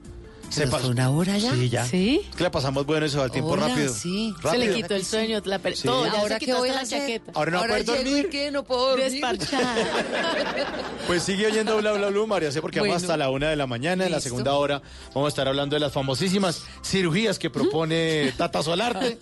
¿Se 0.50 0.68
fue 0.68 0.88
una 0.89 1.10
hora 1.12 1.38
ya? 1.38 1.54
Sí, 1.54 1.70
ya. 1.70 1.86
¿Sí? 1.86 2.22
Que 2.36 2.43
la 2.43 2.52
pasamos 2.52 2.86
bueno 2.86 3.06
eso 3.06 3.22
al 3.22 3.32
tiempo 3.32 3.52
Hola, 3.52 3.68
rápido. 3.70 3.93
sí. 3.93 4.34
Se 4.41 4.58
le 4.58 4.66
Rápido. 4.66 4.76
quitó 4.76 4.95
el 4.95 5.06
sueño, 5.06 5.41
la 5.45 5.60
per- 5.60 5.78
Sí. 5.78 5.84
todo, 5.88 6.06
ya 6.06 6.12
¿Ahora 6.20 6.36
se 6.36 6.39
qué 6.39 6.45
quitó 6.45 6.58
voy 6.58 6.70
hasta 6.70 6.80
a 6.80 6.82
la 6.82 6.88
hacer? 6.88 7.00
chaqueta. 7.22 7.32
Ahora 7.36 7.52
no 7.52 7.58
va 7.60 7.64
a 7.64 7.68
poder 7.68 7.86
llego 7.86 7.97
dormir. 7.97 8.50
no 8.54 8.64
puedo 8.64 8.89
dormir. 8.97 9.22
Pues 11.08 11.24
sigue 11.24 11.47
oyendo 11.47 11.76
Bla 11.78 11.93
Bla 11.93 12.10
Blue, 12.10 12.28
María 12.28 12.52
C, 12.52 12.62
porque 12.62 12.80
vamos 12.80 12.93
Bueno. 12.93 13.02
hasta 13.04 13.18
la 13.18 13.30
una 13.32 13.50
de 13.50 13.56
la 13.56 13.66
mañana. 13.66 14.06
En 14.06 14.12
la 14.12 14.18
Listo. 14.18 14.30
segunda 14.30 14.54
hora 14.54 14.80
vamos 15.14 15.26
a 15.28 15.30
estar 15.30 15.47
hablando 15.47 15.76
de 15.76 15.80
las 15.80 15.91
famosísimas 15.91 16.64
cirugías 16.84 17.39
que 17.39 17.50
propone 17.50 18.32
Tata 18.38 18.62
Solarte 18.62 19.18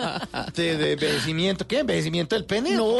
de, 0.53 0.75
de 0.77 0.91
envejecimiento. 0.93 1.65
¿Qué? 1.65 1.79
¿Envejecimiento 1.79 2.35
del 2.35 2.43
pene? 2.45 2.71
No, 2.71 2.97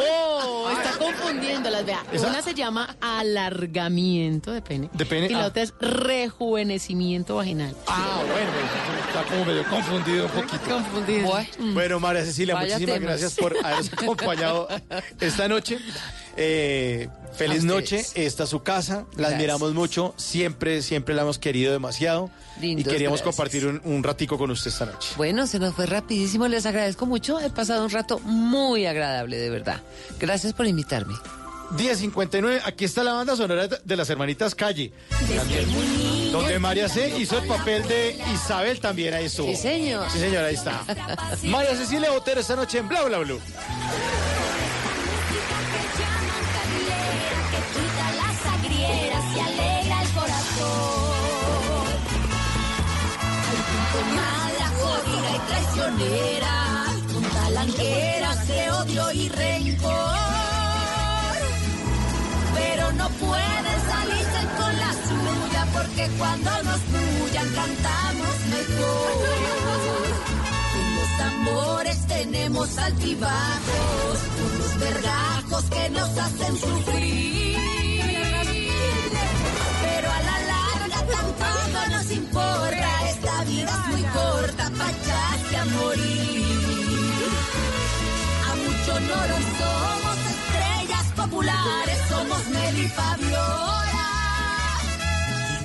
está 0.69 0.97
confundiéndolas. 0.97 1.85
Vea, 1.85 2.03
¿Esa? 2.13 2.27
una 2.27 2.41
se 2.41 2.53
llama 2.53 2.95
alargamiento 3.01 4.51
de 4.51 4.61
pene. 4.61 4.89
De 4.93 5.05
pene, 5.05 5.27
Y 5.27 5.33
la 5.33 5.43
ah. 5.43 5.47
otra 5.47 5.63
es 5.63 5.73
rejuvenecimiento 5.81 7.35
vaginal. 7.35 7.75
Ah, 7.87 8.16
bueno, 8.17 8.51
está 9.07 9.23
como 9.23 9.45
medio 9.45 9.63
confundido 9.69 10.25
un 10.25 10.31
poquito. 10.31 10.59
Confundido. 10.69 11.27
Bueno. 11.27 11.49
Bueno, 11.73 11.99
María 11.99 12.25
Cecilia, 12.25 12.53
Vaya 12.55 12.75
muchísimas 12.75 12.95
temas. 12.99 13.09
gracias 13.21 13.33
por 13.35 13.55
habernos 13.65 13.93
acompañado 13.97 14.67
esta 15.19 15.47
noche. 15.47 15.79
Eh, 16.39 17.07
feliz 17.33 17.63
A 17.63 17.65
noche, 17.65 17.97
ustedes. 18.01 18.27
esta 18.27 18.43
es 18.43 18.49
su 18.49 18.61
casa, 18.61 18.93
la 18.93 19.03
Gracias. 19.15 19.33
admiramos 19.33 19.73
mucho, 19.73 20.13
siempre, 20.17 20.81
siempre 20.83 21.15
la 21.15 21.23
hemos 21.23 21.39
querido 21.39 21.71
demasiado 21.73 22.29
Lindos, 22.61 22.85
y 22.85 22.89
queríamos 22.89 23.21
gracias. 23.21 23.35
compartir 23.35 23.65
un, 23.65 23.81
un 23.83 24.03
ratico 24.03 24.37
con 24.37 24.51
usted 24.51 24.69
esta 24.69 24.85
noche. 24.85 25.09
Bueno, 25.17 25.47
se 25.47 25.57
nos 25.57 25.73
fue 25.73 25.87
rapidísimo, 25.87 26.47
les 26.47 26.67
agradezco 26.67 27.07
mucho, 27.07 27.39
he 27.39 27.49
pasado 27.49 27.83
un 27.83 27.89
rato 27.89 28.19
muy 28.19 28.85
agradable, 28.85 29.37
de 29.37 29.49
verdad. 29.49 29.81
Gracias 30.19 30.53
por 30.53 30.67
invitarme. 30.67 31.15
10.59, 31.71 32.61
aquí 32.65 32.85
está 32.85 33.03
la 33.03 33.13
banda 33.13 33.35
sonora 33.35 33.67
de 33.67 33.95
las 33.97 34.09
hermanitas 34.09 34.53
Calle, 34.55 34.93
donde 36.31 36.59
María 36.59 36.89
C 36.89 37.17
hizo 37.17 37.37
el 37.37 37.47
papel 37.47 37.87
de 37.87 38.17
Isabel 38.33 38.79
también, 38.79 39.13
ahí 39.13 39.25
estuvo. 39.25 39.47
Sí, 39.47 39.55
señor. 39.55 40.09
Sí, 40.11 40.19
señor, 40.19 40.43
ahí 40.43 40.55
está. 40.55 40.83
María 41.43 41.75
Cecilia 41.75 42.11
Botero 42.11 42.41
esta 42.41 42.55
noche 42.55 42.79
en 42.79 42.87
Bla 42.87 43.03
Bla 43.03 43.19
Blue. 43.19 43.39
traicionera, 55.47 56.85
con 57.13 57.23
talanqueras 57.23 58.47
de 58.47 58.71
odio 58.71 59.11
y 59.11 59.29
rencor. 59.29 60.15
Pero 62.53 62.91
no 62.93 63.09
puedes 63.09 63.83
salir 63.83 64.36
porque 65.73 66.09
cuando 66.17 66.51
nos 66.63 66.81
bullan 66.91 67.49
cantamos 67.53 68.35
mejor. 68.55 69.11
Con 70.73 70.95
los 70.95 71.17
tambores 71.17 72.07
tenemos 72.07 72.77
altibajos, 72.77 74.17
con 74.37 74.57
los 74.59 74.79
vergajos 74.79 75.63
que 75.65 75.89
nos 75.89 76.17
hacen 76.17 76.57
sufrir. 76.57 77.57
Pero 79.83 80.11
a 80.11 80.19
la 80.29 80.37
larga 80.53 80.99
tampoco 81.15 81.79
nos 81.91 82.11
importa, 82.11 83.09
esta 83.09 83.43
vida 83.43 83.71
es 83.71 83.91
muy 83.91 84.03
corta, 84.03 84.71
pa' 84.77 84.97
a 85.61 85.65
morir. 85.65 86.37
A 88.49 88.55
mucho 88.55 88.91
honor 88.95 89.27
hoy 89.35 89.45
somos 89.61 90.17
estrellas 90.35 91.05
populares, 91.15 91.99
somos 92.09 92.47
Nelly 92.47 92.87
Fabiola, 92.89 93.86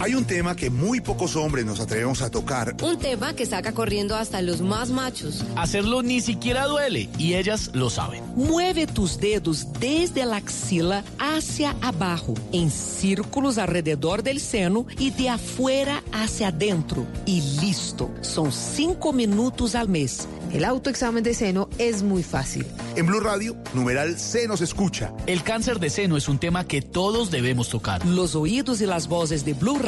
Hay 0.00 0.14
un 0.14 0.24
tema 0.24 0.54
que 0.54 0.70
muy 0.70 1.00
pocos 1.00 1.34
hombres 1.34 1.64
nos 1.64 1.80
atrevemos 1.80 2.22
a 2.22 2.30
tocar. 2.30 2.76
Un 2.82 2.98
tema 2.98 3.34
que 3.34 3.46
saca 3.46 3.72
corriendo 3.72 4.14
hasta 4.14 4.40
los 4.42 4.60
más 4.60 4.90
machos. 4.90 5.44
Hacerlo 5.56 6.02
ni 6.02 6.20
siquiera 6.20 6.66
duele 6.66 7.08
y 7.18 7.34
ellas 7.34 7.70
lo 7.74 7.90
saben. 7.90 8.22
Mueve 8.36 8.86
tus 8.86 9.18
dedos 9.18 9.66
desde 9.80 10.24
la 10.24 10.36
axila 10.36 11.02
hacia 11.18 11.74
abajo, 11.82 12.34
en 12.52 12.70
círculos 12.70 13.58
alrededor 13.58 14.22
del 14.22 14.38
seno 14.38 14.86
y 14.98 15.10
de 15.10 15.30
afuera 15.30 16.04
hacia 16.12 16.48
adentro. 16.48 17.04
Y 17.26 17.40
listo. 17.60 18.08
Son 18.20 18.52
cinco 18.52 19.12
minutos 19.12 19.74
al 19.74 19.88
mes. 19.88 20.28
El 20.52 20.64
autoexamen 20.64 21.24
de 21.24 21.34
seno 21.34 21.68
es 21.76 22.02
muy 22.02 22.22
fácil. 22.22 22.64
En 22.96 23.04
Blue 23.04 23.20
Radio, 23.20 23.56
numeral 23.74 24.18
se 24.18 24.48
nos 24.48 24.60
escucha. 24.60 25.12
El 25.26 25.42
cáncer 25.42 25.78
de 25.78 25.90
seno 25.90 26.16
es 26.16 26.28
un 26.28 26.38
tema 26.38 26.66
que 26.66 26.80
todos 26.82 27.30
debemos 27.30 27.68
tocar. 27.68 28.06
Los 28.06 28.34
oídos 28.34 28.80
y 28.80 28.86
las 28.86 29.08
voces 29.08 29.44
de 29.44 29.52
Blue 29.52 29.78
Radio 29.78 29.87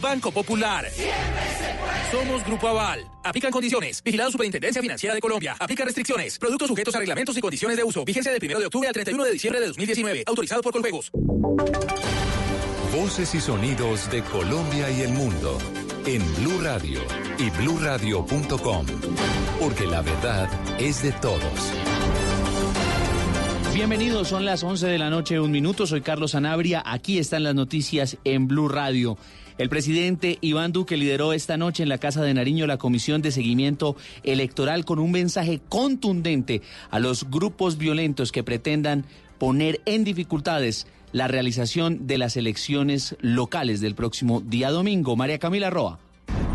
Banco 0.00 0.32
Popular. 0.32 0.86
Somos 2.10 2.44
Grupo 2.44 2.68
Aval. 2.68 3.06
Aplican 3.22 3.50
condiciones. 3.50 4.02
Vigilado 4.02 4.30
Superintendencia 4.30 4.80
Financiera 4.82 5.14
de 5.14 5.20
Colombia. 5.20 5.56
Aplica 5.58 5.84
restricciones. 5.84 6.38
Productos 6.38 6.68
sujetos 6.68 6.94
a 6.94 6.98
reglamentos 6.98 7.36
y 7.36 7.40
condiciones 7.40 7.76
de 7.76 7.84
uso. 7.84 8.04
Vigencia 8.04 8.32
del 8.32 8.42
1 8.42 8.58
de 8.58 8.66
octubre 8.66 8.88
al 8.88 8.94
31 8.94 9.24
de 9.24 9.32
diciembre 9.32 9.60
de 9.60 9.66
2019. 9.68 10.24
Autorizado 10.26 10.62
por 10.62 10.72
Colpegos. 10.72 11.10
Voces 12.92 13.34
y 13.34 13.40
sonidos 13.40 14.10
de 14.10 14.22
Colombia 14.22 14.90
y 14.90 15.02
el 15.02 15.12
mundo 15.12 15.58
en 16.06 16.22
Blue 16.36 16.60
Radio 16.60 17.00
y 17.38 17.50
bluradio.com, 17.50 18.86
porque 19.60 19.86
la 19.86 20.02
verdad 20.02 20.48
es 20.80 21.02
de 21.02 21.12
todos. 21.12 21.72
Bienvenidos, 23.72 24.28
son 24.28 24.44
las 24.44 24.64
11 24.64 24.88
de 24.88 24.98
la 24.98 25.10
noche, 25.10 25.38
un 25.38 25.52
minuto. 25.52 25.86
Soy 25.86 26.00
Carlos 26.00 26.34
Anabria. 26.34 26.82
Aquí 26.84 27.18
están 27.18 27.44
las 27.44 27.54
noticias 27.54 28.18
en 28.24 28.48
Blue 28.48 28.68
Radio. 28.68 29.16
El 29.60 29.68
presidente 29.68 30.38
Iván 30.40 30.72
Duque 30.72 30.96
lideró 30.96 31.34
esta 31.34 31.58
noche 31.58 31.82
en 31.82 31.90
la 31.90 31.98
Casa 31.98 32.22
de 32.22 32.32
Nariño 32.32 32.66
la 32.66 32.78
comisión 32.78 33.20
de 33.20 33.30
seguimiento 33.30 33.94
electoral 34.22 34.86
con 34.86 34.98
un 34.98 35.10
mensaje 35.10 35.60
contundente 35.68 36.62
a 36.88 36.98
los 36.98 37.28
grupos 37.30 37.76
violentos 37.76 38.32
que 38.32 38.42
pretendan 38.42 39.04
poner 39.36 39.82
en 39.84 40.02
dificultades 40.02 40.86
la 41.12 41.28
realización 41.28 42.06
de 42.06 42.16
las 42.16 42.38
elecciones 42.38 43.16
locales 43.20 43.82
del 43.82 43.94
próximo 43.94 44.40
día 44.40 44.70
domingo. 44.70 45.14
María 45.14 45.38
Camila 45.38 45.68
Roa. 45.68 45.98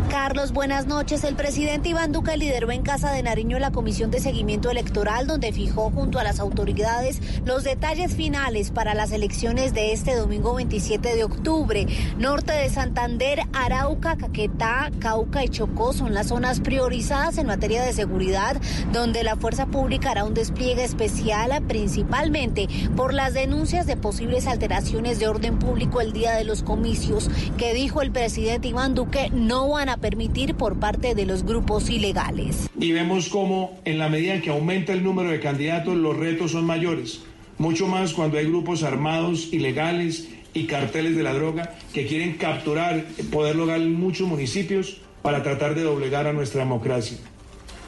Carlos, 0.08 0.52
buenas 0.52 0.86
noches. 0.86 1.24
El 1.24 1.34
presidente 1.34 1.88
Iván 1.88 2.12
Duque 2.12 2.36
lideró 2.36 2.70
en 2.70 2.82
Casa 2.82 3.10
de 3.12 3.22
Nariño 3.22 3.58
la 3.58 3.72
comisión 3.72 4.10
de 4.10 4.20
seguimiento 4.20 4.70
electoral 4.70 5.26
donde 5.26 5.52
fijó 5.52 5.90
junto 5.90 6.18
a 6.18 6.24
las 6.24 6.38
autoridades 6.38 7.20
los 7.44 7.64
detalles 7.64 8.14
finales 8.14 8.70
para 8.70 8.94
las 8.94 9.12
elecciones 9.12 9.74
de 9.74 9.92
este 9.92 10.14
domingo 10.14 10.54
27 10.54 11.14
de 11.14 11.24
octubre. 11.24 11.86
Norte 12.18 12.52
de 12.52 12.68
Santander, 12.70 13.40
Arauca, 13.52 14.16
Caquetá, 14.16 14.90
Cauca 15.00 15.44
y 15.44 15.48
Chocó 15.48 15.92
son 15.92 16.14
las 16.14 16.28
zonas 16.28 16.60
priorizadas 16.60 17.38
en 17.38 17.46
materia 17.46 17.82
de 17.82 17.92
seguridad 17.92 18.60
donde 18.92 19.24
la 19.24 19.36
fuerza 19.36 19.66
pública 19.66 20.12
hará 20.12 20.24
un 20.24 20.34
despliegue 20.34 20.84
especial 20.84 21.62
principalmente 21.66 22.68
por 22.96 23.12
las 23.12 23.34
denuncias 23.34 23.86
de 23.86 23.96
posibles 23.96 24.46
alteraciones 24.46 25.18
de 25.18 25.28
orden 25.28 25.58
público 25.58 26.00
el 26.00 26.12
día 26.12 26.34
de 26.34 26.44
los 26.44 26.62
comicios 26.62 27.30
que 27.56 27.74
dijo 27.74 28.02
el 28.02 28.10
presidente 28.10 28.68
Iván 28.68 28.94
Duque 28.94 29.30
no 29.32 29.68
van 29.68 29.88
a 29.88 29.95
permitir 29.98 30.54
por 30.54 30.78
parte 30.78 31.14
de 31.14 31.26
los 31.26 31.44
grupos 31.44 31.90
ilegales. 31.90 32.68
Y 32.78 32.92
vemos 32.92 33.28
cómo 33.28 33.78
en 33.84 33.98
la 33.98 34.08
medida 34.08 34.34
en 34.34 34.42
que 34.42 34.50
aumenta 34.50 34.92
el 34.92 35.02
número 35.02 35.30
de 35.30 35.40
candidatos 35.40 35.96
los 35.96 36.16
retos 36.16 36.52
son 36.52 36.64
mayores, 36.64 37.22
mucho 37.58 37.86
más 37.86 38.12
cuando 38.14 38.38
hay 38.38 38.46
grupos 38.46 38.82
armados, 38.82 39.52
ilegales 39.52 40.28
y 40.54 40.64
carteles 40.66 41.16
de 41.16 41.22
la 41.22 41.34
droga 41.34 41.74
que 41.92 42.06
quieren 42.06 42.34
capturar 42.34 43.04
poder 43.30 43.56
local 43.56 43.82
en 43.82 43.94
muchos 43.94 44.26
municipios 44.26 44.98
para 45.22 45.42
tratar 45.42 45.74
de 45.74 45.82
doblegar 45.82 46.26
a 46.26 46.32
nuestra 46.32 46.60
democracia. 46.60 47.18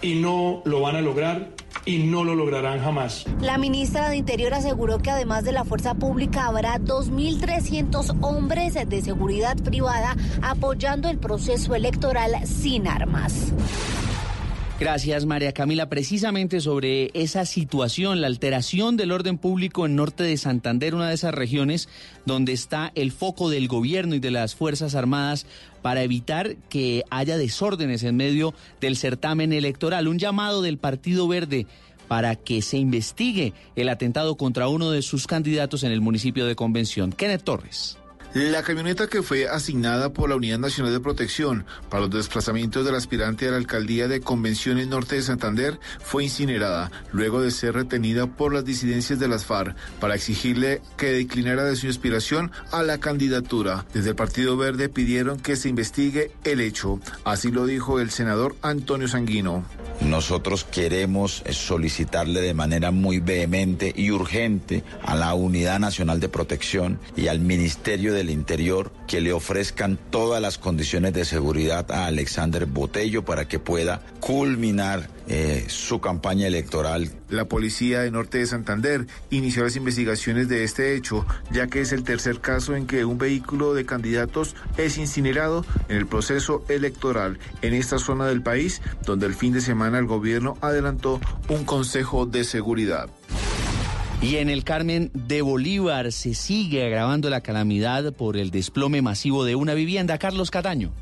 Y 0.03 0.17
no 0.17 0.63
lo 0.65 0.81
van 0.81 0.97
a 0.97 1.01
lograr 1.01 1.51
y 1.89 2.01
no 2.01 2.23
lo 2.23 2.35
lograrán 2.35 2.81
jamás. 2.81 3.25
La 3.41 3.57
ministra 3.57 4.11
de 4.11 4.17
Interior 4.17 4.53
aseguró 4.53 4.99
que 4.99 5.11
además 5.11 5.45
de 5.45 5.53
la 5.53 5.65
fuerza 5.65 5.95
pública 5.95 6.45
habrá 6.45 6.79
2.300 6.79 8.19
hombres 8.21 8.75
de 8.75 9.01
seguridad 9.01 9.57
privada 9.57 10.15
apoyando 10.43 11.09
el 11.09 11.17
proceso 11.17 11.75
electoral 11.75 12.47
sin 12.47 12.89
armas. 12.89 13.55
Gracias, 14.81 15.27
María 15.27 15.53
Camila. 15.53 15.89
Precisamente 15.89 16.61
sobre 16.61 17.11
esa 17.13 17.45
situación, 17.47 18.21
la 18.21 18.29
alteración 18.29 18.97
del 18.97 19.11
orden 19.11 19.37
público 19.37 19.85
en 19.85 19.97
norte 19.97 20.23
de 20.23 20.37
Santander, 20.37 20.95
una 20.95 21.09
de 21.09 21.17
esas 21.17 21.35
regiones 21.35 21.89
donde 22.27 22.53
está 22.53 22.93
el 22.95 23.11
foco 23.11 23.51
del 23.51 23.67
gobierno 23.67 24.15
y 24.15 24.21
de 24.21 24.31
las 24.31 24.55
Fuerzas 24.55 24.95
Armadas 24.95 25.47
para 25.83 26.05
evitar 26.05 26.55
que 26.69 27.03
haya 27.11 27.37
desórdenes 27.37 28.05
en 28.05 28.17
medio 28.17 28.55
del 28.81 28.97
certamen 28.97 29.53
electoral. 29.53 30.07
Un 30.07 30.21
llamado 30.21 30.63
del 30.63 30.79
Partido 30.79 31.27
Verde 31.27 31.67
para 32.07 32.37
que 32.37 32.63
se 32.63 32.79
investigue 32.79 33.55
el 33.75 33.89
atentado 33.89 34.37
contra 34.37 34.69
uno 34.69 34.93
de 34.93 35.03
sus 35.03 35.27
candidatos 35.27 35.83
en 35.83 35.91
el 35.91 36.01
municipio 36.01 36.47
de 36.47 36.55
Convención. 36.55 37.11
Kenneth 37.11 37.43
Torres. 37.43 37.99
La 38.35 38.63
camioneta 38.63 39.07
que 39.07 39.23
fue 39.23 39.49
asignada 39.49 40.13
por 40.13 40.29
la 40.29 40.37
Unidad 40.37 40.59
Nacional 40.59 40.93
de 40.93 41.01
Protección 41.01 41.65
para 41.89 42.03
los 42.03 42.11
desplazamientos 42.11 42.85
del 42.85 42.95
aspirante 42.95 43.49
a 43.49 43.53
la 43.53 43.57
alcaldía 43.57 44.07
de 44.07 44.21
Convenciones 44.21 44.87
Norte 44.87 45.17
de 45.17 45.23
Santander 45.23 45.81
fue 45.99 46.25
incinerada 46.25 46.93
luego 47.11 47.41
de 47.41 47.51
ser 47.51 47.75
retenida 47.75 48.27
por 48.27 48.53
las 48.53 48.67
disidencias 48.67 49.19
de 49.19 49.29
las 49.29 49.47
FARC 49.47 49.75
para 49.99 50.15
exigirle 50.15 50.83
que 50.99 51.07
declinara 51.07 51.65
de 51.65 51.75
su 51.75 51.89
aspiración 51.89 52.53
a 52.71 52.83
la 52.83 52.99
candidatura. 52.99 53.87
Desde 53.95 54.11
el 54.11 54.17
Partido 54.17 54.59
Verde 54.59 54.91
pidieron 54.91 55.41
que 55.41 55.57
se 55.57 55.71
investigue 55.71 56.31
el 56.45 56.61
hecho. 56.61 57.01
Así 57.25 57.51
lo 57.51 57.65
dijo 57.65 57.99
el 57.99 58.11
senador 58.11 58.57
Antonio 58.61 59.09
Sanguino. 59.09 59.65
nosotros 60.03 60.65
queremos 60.65 61.43
solicitarle 61.51 62.41
de 62.41 62.55
manera 62.55 62.91
muy 62.91 63.21
vehemente 63.21 63.93
y 63.97 64.11
urgente 64.11 64.85
a 65.03 65.17
la 65.17 65.35
Unidad 65.35 65.81
Nacional 65.81 66.21
de 66.21 66.29
Protección 66.29 67.01
y 67.17 67.29
al 67.29 67.41
Ministerio 67.41 68.13
del 68.13 68.28
Interior 68.31 68.93
que 69.07 69.21
le 69.21 69.33
ofrezcan 69.33 69.99
todas 70.11 70.41
las 70.41 70.59
condiciones 70.59 71.13
de 71.13 71.25
seguridad 71.25 71.91
a 71.91 72.07
Alexander 72.07 72.67
Botello 72.67 73.25
para 73.25 73.49
que 73.49 73.59
pueda 73.59 74.03
culminar 74.21 75.09
eh, 75.29 75.67
su 75.69 76.01
campaña 76.01 76.47
electoral. 76.47 77.11
La 77.29 77.45
policía 77.45 78.01
de 78.01 78.11
Norte 78.11 78.39
de 78.39 78.47
Santander 78.47 79.07
inició 79.31 79.65
las 79.65 79.77
investigaciones 79.77 80.49
de 80.49 80.65
este 80.65 80.95
hecho, 80.95 81.27
ya 81.51 81.67
que 81.67 81.83
es 81.83 81.93
el 81.93 82.03
tercer 82.03 82.41
caso 82.41 82.75
en 82.75 82.87
que 82.87 83.05
un 83.05 83.19
vehículo 83.19 83.75
de 83.75 83.85
candidatos 83.85 84.57
es 84.79 84.97
incinerado 84.97 85.67
en 85.89 85.99
el 85.99 86.07
proceso 86.07 86.65
electoral 86.69 87.39
en 87.61 87.75
esta 87.75 87.99
zona 87.99 88.27
del 88.27 88.43
país, 88.43 88.81
donde 89.05 89.27
el 89.27 89.35
fin 89.35 89.53
de 89.53 89.61
semana 89.61 89.99
el 89.99 90.07
gobierno 90.07 90.57
adelantó 90.63 91.21
un 91.49 91.65
consejo 91.65 92.25
de 92.25 92.45
seguridad. 92.45 93.11
Y 94.21 94.37
en 94.37 94.51
el 94.51 94.65
Carmen 94.65 95.13
de 95.15 95.43
Bolívar 95.43 96.11
se 96.11 96.35
sigue 96.35 96.85
agravando 96.85 97.31
la 97.31 97.41
calamidad 97.41 98.13
por 98.13 98.37
el 98.37 98.51
desplome 98.51 99.01
masivo 99.01 99.45
de 99.45 99.55
una 99.55 99.75
vivienda. 99.75 100.19
Carlos 100.19 100.51
Cataño. 100.51 100.93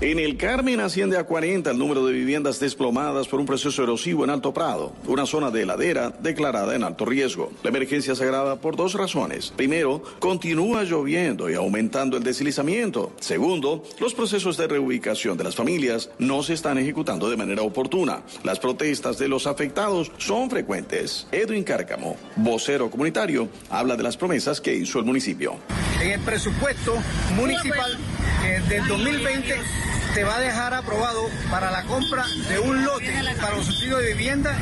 En 0.00 0.20
el 0.20 0.36
Carmen 0.36 0.78
asciende 0.78 1.18
a 1.18 1.24
40 1.24 1.72
el 1.72 1.76
número 1.76 2.06
de 2.06 2.12
viviendas 2.12 2.60
desplomadas 2.60 3.26
por 3.26 3.40
un 3.40 3.46
proceso 3.46 3.82
erosivo 3.82 4.22
en 4.22 4.30
Alto 4.30 4.54
Prado, 4.54 4.92
una 5.08 5.26
zona 5.26 5.50
de 5.50 5.62
heladera 5.62 6.12
declarada 6.20 6.76
en 6.76 6.84
alto 6.84 7.04
riesgo. 7.04 7.50
La 7.64 7.70
emergencia 7.70 8.14
se 8.14 8.22
agrava 8.22 8.60
por 8.60 8.76
dos 8.76 8.94
razones. 8.94 9.52
Primero, 9.56 10.04
continúa 10.20 10.84
lloviendo 10.84 11.50
y 11.50 11.54
aumentando 11.54 12.16
el 12.16 12.22
deslizamiento. 12.22 13.12
Segundo, 13.18 13.82
los 13.98 14.14
procesos 14.14 14.56
de 14.56 14.68
reubicación 14.68 15.36
de 15.36 15.42
las 15.42 15.56
familias 15.56 16.10
no 16.20 16.44
se 16.44 16.54
están 16.54 16.78
ejecutando 16.78 17.28
de 17.28 17.36
manera 17.36 17.62
oportuna. 17.62 18.22
Las 18.44 18.60
protestas 18.60 19.18
de 19.18 19.26
los 19.26 19.48
afectados 19.48 20.12
son 20.16 20.48
frecuentes. 20.48 21.26
Edwin 21.32 21.64
Cárcamo, 21.64 22.16
vocero 22.36 22.88
comunitario, 22.88 23.48
habla 23.68 23.96
de 23.96 24.04
las 24.04 24.16
promesas 24.16 24.60
que 24.60 24.76
hizo 24.76 25.00
el 25.00 25.06
municipio. 25.06 25.56
En 26.00 26.12
el 26.12 26.20
presupuesto 26.20 26.94
municipal 27.34 27.98
eh, 28.44 28.62
del 28.68 28.86
2020 28.86 29.87
se 30.14 30.24
va 30.24 30.36
a 30.36 30.40
dejar 30.40 30.74
aprobado 30.74 31.22
para 31.50 31.70
la 31.70 31.84
compra 31.84 32.24
de 32.48 32.58
un 32.58 32.84
lote 32.84 33.12
para 33.40 33.56
los 33.56 33.66
subsidios 33.66 34.00
de 34.00 34.14
vivienda 34.14 34.58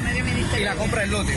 y 0.58 0.64
la 0.64 0.74
compra 0.74 1.02
del 1.02 1.10
lote. 1.10 1.32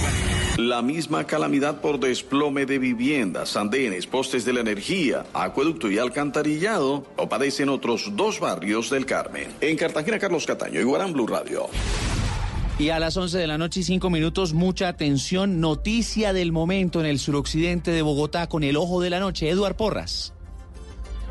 La 0.58 0.82
misma 0.82 1.26
calamidad 1.26 1.80
por 1.80 2.00
desplome 2.00 2.66
de 2.66 2.80
viviendas, 2.80 3.56
andenes, 3.56 4.08
postes 4.08 4.44
de 4.44 4.54
la 4.54 4.60
energía, 4.60 5.26
acueducto 5.34 5.90
y 5.90 6.00
alcantarillado 6.00 7.06
lo 7.18 7.30
padecen 7.30 7.70
otros 7.70 8.12
dos 8.16 8.40
barrios 8.40 8.90
del 8.90 9.06
Carmen. 9.06 9.48
En 9.62 9.78
Cartagena, 9.78 10.20
Carlos 10.20 10.46
Cataño, 10.46 10.82
Iguarán 10.82 11.14
Blue 11.14 11.28
Radio. 11.28 11.70
Y 12.78 12.90
a 12.90 13.00
las 13.00 13.18
11 13.18 13.38
de 13.38 13.48
la 13.48 13.58
noche 13.58 13.82
y 13.82 13.84
5 13.84 14.10
minutos, 14.10 14.54
mucha 14.54 14.88
atención, 14.88 15.60
noticia 15.60 16.34
del 16.34 16.52
momento 16.52 17.00
en 17.02 17.06
el 17.06 17.20
suroccidente 17.20 17.92
de 17.92 18.02
Bogotá 18.02 18.48
con 18.48 18.64
el 18.64 18.78
ojo 18.78 19.02
de 19.02 19.10
la 19.10 19.20
noche. 19.20 19.50
Eduard 19.50 19.76
Porras. 19.76 20.34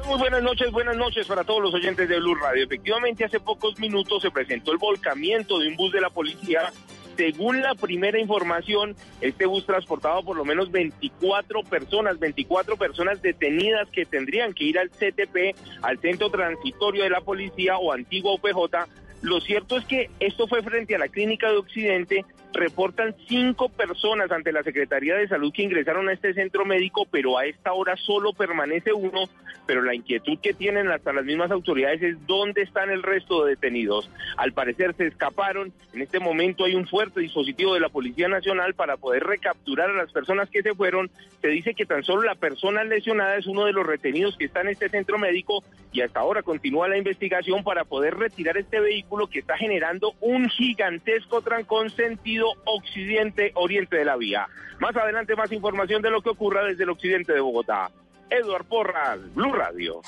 Muy 0.09 0.17
buenas 0.17 0.43
noches, 0.43 0.71
buenas 0.73 0.97
noches 0.97 1.27
para 1.27 1.45
todos 1.45 1.63
los 1.63 1.75
oyentes 1.75 2.09
de 2.09 2.19
Blue 2.19 2.35
Radio. 2.35 2.65
Efectivamente, 2.65 3.27
hace 3.27 3.41
pocos 3.41 3.79
minutos 3.79 4.23
se 4.23 4.31
presentó 4.31 4.73
el 4.73 4.79
volcamiento 4.79 5.59
de 5.59 5.69
un 5.69 5.77
bus 5.77 5.93
de 5.93 6.01
la 6.01 6.09
policía. 6.09 6.73
Según 7.15 7.61
la 7.61 7.75
primera 7.75 8.19
información, 8.19 8.97
este 9.21 9.45
bus 9.45 9.67
transportaba 9.67 10.23
por 10.23 10.35
lo 10.35 10.47
menos 10.47 10.71
24 10.71 11.63
personas, 11.63 12.19
24 12.19 12.79
personas 12.79 13.21
detenidas 13.21 13.91
que 13.91 14.07
tendrían 14.07 14.55
que 14.55 14.65
ir 14.65 14.79
al 14.79 14.89
CTP, 14.89 15.55
al 15.83 15.99
Centro 15.99 16.31
Transitorio 16.31 17.05
de 17.05 17.11
la 17.11 17.21
Policía 17.21 17.77
o 17.77 17.93
Antigua 17.93 18.33
UPJ. 18.33 18.89
Lo 19.21 19.43
cierto 19.43 19.77
es 19.77 19.85
que 19.85 20.09
esto 20.21 20.49
fue 20.49 20.63
frente 20.63 20.95
a 20.95 20.99
la 20.99 21.09
Clínica 21.09 21.51
de 21.51 21.59
Occidente, 21.59 22.25
reportan 22.53 23.15
cinco 23.27 23.69
personas 23.69 24.31
ante 24.31 24.53
la 24.53 24.63
Secretaría 24.63 25.17
de 25.17 25.29
Salud 25.29 25.53
que 25.53 25.63
ingresaron 25.63 26.09
a 26.09 26.13
este 26.13 26.35
centro 26.35 26.65
médico, 26.65 27.07
pero 27.11 27.39
a 27.39 27.47
esta 27.47 27.73
hora 27.73 27.97
solo 27.97 28.33
permanece 28.33 28.93
uno, 28.93 29.29
pero 29.67 29.83
la 29.83 29.95
inquietud 29.95 30.39
que 30.41 30.55
tienen 30.55 30.89
hasta 30.89 31.13
las 31.13 31.25
mismas 31.25 31.51
autoridades 31.51 32.03
es 32.03 32.27
dónde 32.27 32.63
están 32.63 32.91
el 32.91 33.03
resto 33.03 33.45
de 33.45 33.51
detenidos. 33.51 34.11
Al 34.37 34.53
parecer 34.53 34.95
se 34.97 35.07
escaparon, 35.07 35.73
en 35.93 36.03
este 36.03 36.21
momento 36.21 36.65
hay 36.65 36.75
un 36.75 36.87
fuerte 36.87 37.21
dispositivo 37.21 37.75
de 37.75 37.81
la 37.81 37.89
Policía 37.89 38.29
Nacional 38.29 38.75
para 38.75 38.97
poder 38.97 39.25
recapturar 39.25 39.91
a 39.91 39.95
las 39.95 40.13
personas 40.13 40.49
que 40.49 40.63
se 40.63 40.75
fueron. 40.75 41.11
Se 41.41 41.49
dice 41.49 41.75
que 41.75 41.87
tan 41.87 42.05
solo 42.05 42.23
la 42.23 42.35
persona 42.35 42.85
lesionada 42.85 43.37
es 43.37 43.47
uno 43.47 43.65
de 43.65 43.73
los 43.73 43.87
retenidos 43.87 44.37
que 44.37 44.47
está 44.47 44.61
en 44.63 44.69
este 44.69 44.89
centro 44.89 45.19
médico 45.19 45.63
y 45.93 46.01
hasta 46.03 46.21
ahora 46.21 46.43
continúa 46.43 46.89
la 46.89 46.99
investigación 46.99 47.65
para 47.65 47.85
poder 47.85 48.17
retirar 48.17 48.57
este 48.57 48.81
vehículo 48.81 49.27
que 49.27 49.41
está 49.41 49.57
generando 49.57 50.15
un 50.21 50.49
gigantesco 50.49 51.41
trancón 51.41 51.91
sentido 51.91 52.38
occidente-oriente 52.65 53.97
de 53.97 54.05
la 54.05 54.17
vía. 54.17 54.47
Más 54.81 54.97
adelante 54.97 55.37
más 55.37 55.51
información 55.53 56.03
de 56.03 56.11
lo 56.11 56.23
que 56.23 56.31
ocurra 56.31 56.65
desde 56.65 56.85
el 56.85 56.91
occidente 56.91 57.33
de 57.33 57.41
Bogotá. 57.41 57.91
Eduard 58.31 58.67
Porras, 58.67 59.19
Blue 59.35 59.53
Radio. 59.53 60.01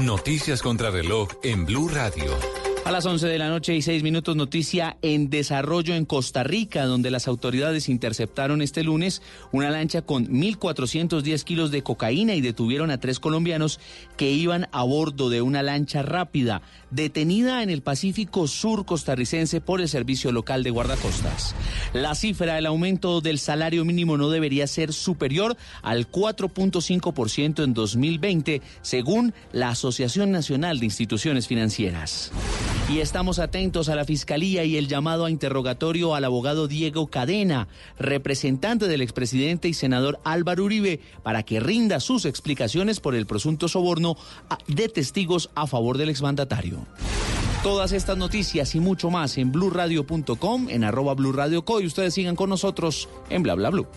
Noticias 0.00 0.62
contra 0.62 0.90
reloj 0.90 1.28
en 1.42 1.66
Blue 1.66 1.88
Radio. 1.88 2.30
A 2.86 2.92
las 2.92 3.04
11 3.04 3.26
de 3.26 3.38
la 3.38 3.48
noche 3.48 3.74
y 3.74 3.82
6 3.82 4.04
minutos, 4.04 4.36
noticia 4.36 4.96
en 5.02 5.28
desarrollo 5.28 5.96
en 5.96 6.04
Costa 6.04 6.44
Rica, 6.44 6.84
donde 6.84 7.10
las 7.10 7.26
autoridades 7.26 7.88
interceptaron 7.88 8.62
este 8.62 8.84
lunes 8.84 9.22
una 9.50 9.70
lancha 9.70 10.02
con 10.02 10.28
1.410 10.28 11.42
kilos 11.42 11.72
de 11.72 11.82
cocaína 11.82 12.36
y 12.36 12.40
detuvieron 12.40 12.92
a 12.92 13.00
tres 13.00 13.18
colombianos 13.18 13.80
que 14.16 14.30
iban 14.30 14.68
a 14.70 14.84
bordo 14.84 15.30
de 15.30 15.42
una 15.42 15.64
lancha 15.64 16.02
rápida, 16.02 16.62
detenida 16.90 17.62
en 17.62 17.70
el 17.70 17.82
Pacífico 17.82 18.46
Sur 18.48 18.84
costarricense 18.84 19.60
por 19.60 19.80
el 19.80 19.88
Servicio 19.88 20.32
Local 20.32 20.62
de 20.62 20.70
Guardacostas. 20.70 21.54
La 21.92 22.14
cifra 22.14 22.54
del 22.54 22.66
aumento 22.66 23.20
del 23.20 23.38
salario 23.38 23.84
mínimo 23.84 24.16
no 24.16 24.30
debería 24.30 24.66
ser 24.66 24.92
superior 24.92 25.56
al 25.82 26.10
4.5% 26.10 27.64
en 27.64 27.74
2020, 27.74 28.62
según 28.82 29.34
la 29.52 29.70
Asociación 29.70 30.30
Nacional 30.30 30.78
de 30.78 30.86
Instituciones 30.86 31.46
Financieras. 31.46 32.32
Y 32.88 33.00
estamos 33.00 33.40
atentos 33.40 33.88
a 33.88 33.96
la 33.96 34.04
Fiscalía 34.04 34.62
y 34.62 34.76
el 34.76 34.86
llamado 34.86 35.24
a 35.24 35.30
interrogatorio 35.30 36.14
al 36.14 36.24
abogado 36.24 36.68
Diego 36.68 37.08
Cadena, 37.08 37.66
representante 37.98 38.86
del 38.86 39.02
expresidente 39.02 39.66
y 39.66 39.74
senador 39.74 40.20
Álvaro 40.22 40.64
Uribe, 40.64 41.00
para 41.24 41.42
que 41.42 41.58
rinda 41.58 41.98
sus 41.98 42.24
explicaciones 42.24 43.00
por 43.00 43.16
el 43.16 43.26
presunto 43.26 43.66
soborno 43.66 44.16
de 44.68 44.88
testigos 44.88 45.50
a 45.56 45.66
favor 45.66 45.98
del 45.98 46.10
exmandatario. 46.10 46.86
Todas 47.64 47.90
estas 47.90 48.16
noticias 48.16 48.72
y 48.76 48.80
mucho 48.80 49.10
más 49.10 49.36
en 49.36 49.50
blurradio.com, 49.50 50.68
en 50.70 50.84
arroba 50.84 51.14
blurradioco 51.14 51.80
y 51.80 51.86
ustedes 51.86 52.14
sigan 52.14 52.36
con 52.36 52.50
nosotros 52.50 53.08
en 53.30 53.42
bla 53.42 53.56
bla 53.56 53.70
blue. 53.70 53.88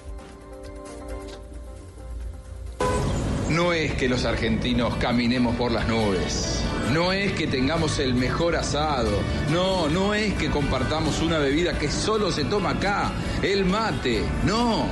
No 3.51 3.71
es 3.71 3.93
que 3.93 4.09
los 4.09 4.25
argentinos 4.25 4.95
caminemos 4.95 5.55
por 5.57 5.71
las 5.71 5.87
nubes. 5.87 6.63
No 6.93 7.11
es 7.11 7.33
que 7.33 7.47
tengamos 7.47 7.99
el 7.99 8.15
mejor 8.15 8.55
asado. 8.55 9.11
No, 9.51 9.87
no 9.89 10.13
es 10.13 10.33
que 10.33 10.49
compartamos 10.49 11.21
una 11.21 11.37
bebida 11.37 11.77
que 11.77 11.89
solo 11.89 12.31
se 12.31 12.45
toma 12.45 12.71
acá, 12.71 13.11
el 13.41 13.65
mate. 13.65 14.23
No, 14.43 14.85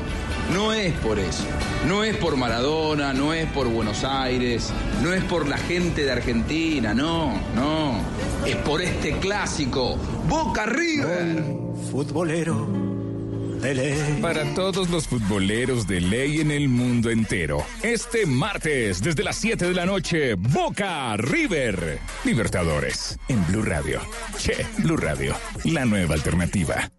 no 0.53 0.73
es 0.73 0.93
por 0.99 1.17
eso. 1.17 1.43
No 1.87 2.03
es 2.03 2.15
por 2.17 2.37
Maradona, 2.37 3.13
no 3.13 3.33
es 3.33 3.47
por 3.51 3.67
Buenos 3.67 4.03
Aires, 4.03 4.71
no 5.01 5.13
es 5.13 5.23
por 5.23 5.47
la 5.47 5.57
gente 5.57 6.03
de 6.03 6.11
Argentina, 6.11 6.93
no, 6.93 7.33
no. 7.55 8.01
Es 8.45 8.55
por 8.57 8.81
este 8.81 9.17
clásico, 9.17 9.97
Boca 10.27 10.65
River. 10.65 11.43
Futbolero 11.91 12.96
Para 14.21 14.53
todos 14.53 14.89
los 14.89 15.07
futboleros 15.07 15.87
de 15.87 16.01
ley 16.01 16.41
en 16.41 16.51
el 16.51 16.69
mundo 16.69 17.09
entero. 17.09 17.65
Este 17.81 18.25
martes, 18.25 19.01
desde 19.01 19.23
las 19.23 19.37
7 19.37 19.65
de 19.65 19.73
la 19.73 19.85
noche, 19.85 20.35
Boca 20.35 21.15
River. 21.17 21.99
Libertadores, 22.23 23.17
en 23.27 23.45
Blue 23.47 23.63
Radio. 23.63 24.01
Che, 24.37 24.65
Blue 24.79 24.97
Radio, 24.97 25.35
la 25.63 25.85
nueva 25.85 26.13
alternativa. 26.13 26.89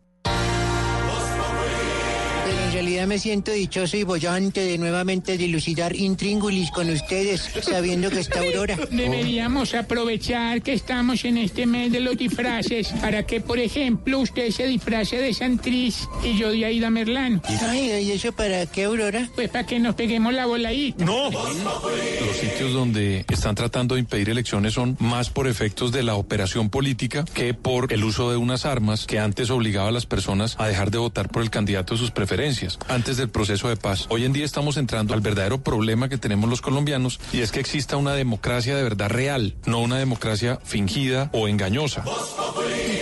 En 2.79 2.85
realidad 2.85 3.09
me 3.09 3.19
siento 3.19 3.51
dichoso 3.51 3.97
y 3.97 4.05
bollante 4.05 4.61
de 4.61 4.79
nuevamente 4.79 5.37
dilucidar 5.37 5.97
intríngulis 5.97 6.71
con 6.71 6.89
ustedes, 6.89 7.51
sabiendo 7.61 8.09
que 8.09 8.21
está 8.21 8.39
Aurora. 8.39 8.77
Deberíamos 8.93 9.75
aprovechar 9.75 10.63
que 10.63 10.75
estamos 10.75 11.25
en 11.25 11.39
este 11.39 11.67
mes 11.67 11.91
de 11.91 11.99
los 11.99 12.17
disfraces 12.17 12.91
para 13.01 13.27
que, 13.27 13.41
por 13.41 13.59
ejemplo, 13.59 14.21
usted 14.21 14.53
se 14.53 14.69
disfrace 14.69 15.19
de 15.19 15.35
Santriz 15.35 16.09
y 16.23 16.39
yo 16.39 16.53
de 16.53 16.67
Aida 16.67 16.89
Merlano. 16.89 17.43
Ay, 17.69 17.91
¿y 18.01 18.13
eso 18.13 18.31
para 18.31 18.65
qué, 18.67 18.85
Aurora? 18.85 19.29
Pues 19.35 19.49
para 19.49 19.67
que 19.67 19.81
nos 19.81 19.97
peguemos 19.97 20.33
la 20.33 20.47
voladita. 20.47 21.05
¡No! 21.05 21.31
Los 21.33 22.37
sitios 22.37 22.73
donde 22.73 23.25
están 23.29 23.57
tratando 23.57 23.97
de 23.97 24.03
impedir 24.03 24.31
elecciones 24.31 24.75
son 24.75 24.97
más 25.01 25.31
por 25.31 25.49
efectos 25.49 25.91
de 25.91 26.05
la 26.05 26.15
operación 26.15 26.71
política 26.71 27.25
que 27.35 27.55
por 27.55 27.93
el 27.93 28.05
uso 28.05 28.31
de 28.31 28.37
unas 28.37 28.67
armas 28.67 29.05
que 29.05 29.19
antes 29.19 29.51
obligaba 29.51 29.89
a 29.89 29.93
las 29.93 30.07
personas 30.07 30.55
a 30.61 30.69
dejar 30.69 30.93
de 30.93 30.99
votar 30.99 31.29
por 31.29 31.43
el 31.43 31.51
candidato 31.51 31.95
de 31.95 31.99
sus 31.99 32.13
preferencias, 32.13 32.68
antes 32.89 33.17
del 33.17 33.29
proceso 33.29 33.69
de 33.69 33.77
paz. 33.77 34.07
Hoy 34.11 34.25
en 34.25 34.33
día 34.33 34.45
estamos 34.45 34.77
entrando 34.77 35.15
al 35.15 35.21
verdadero 35.21 35.63
problema 35.63 36.09
que 36.09 36.19
tenemos 36.19 36.51
los 36.51 36.61
colombianos 36.61 37.21
y 37.33 37.41
es 37.41 37.53
que 37.53 37.61
exista 37.61 37.97
una 37.97 38.15
democracia 38.15 38.77
de 38.77 38.83
verdad 38.83 39.09
real, 39.09 39.55
no 39.67 39.79
una 39.81 39.99
democracia 39.99 40.59
fingida 40.65 41.31
o 41.33 41.47
engañosa. 41.49 42.03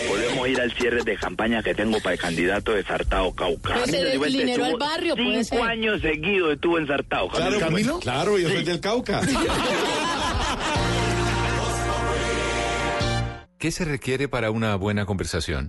Volvemos 0.09 0.45
a 0.45 0.49
ir 0.49 0.61
al 0.61 0.73
cierre 0.73 1.03
de 1.03 1.17
campaña 1.17 1.63
que 1.63 1.75
tengo 1.75 1.99
para 2.01 2.13
el 2.15 2.21
candidato 2.21 2.73
de 2.73 2.85
Sartao 2.85 3.35
Cauca. 3.35 3.75
Puede 3.75 3.87
ser 3.87 3.95
Camilo 3.95 4.07
el 4.07 4.13
Cifuentes 4.13 4.41
dinero 4.41 4.65
al 4.65 4.77
barrio, 4.77 5.15
puede 5.17 5.45
Cinco 5.45 5.63
ser. 5.63 5.71
años 5.71 6.01
seguidos 6.03 6.53
estuvo 6.53 6.79
en 6.79 6.87
Sartao. 6.87 7.29
Claro, 7.29 7.59
Camilo. 7.59 7.99
Claro, 8.01 8.39
yo 8.39 8.49
soy 8.49 8.65
del 8.65 8.81
Cauca. 8.81 9.21
¿Qué 13.59 13.71
se 13.71 13.85
requiere 13.85 14.29
para 14.29 14.51
una 14.51 14.77
buena 14.77 15.07
conversación? 15.07 15.69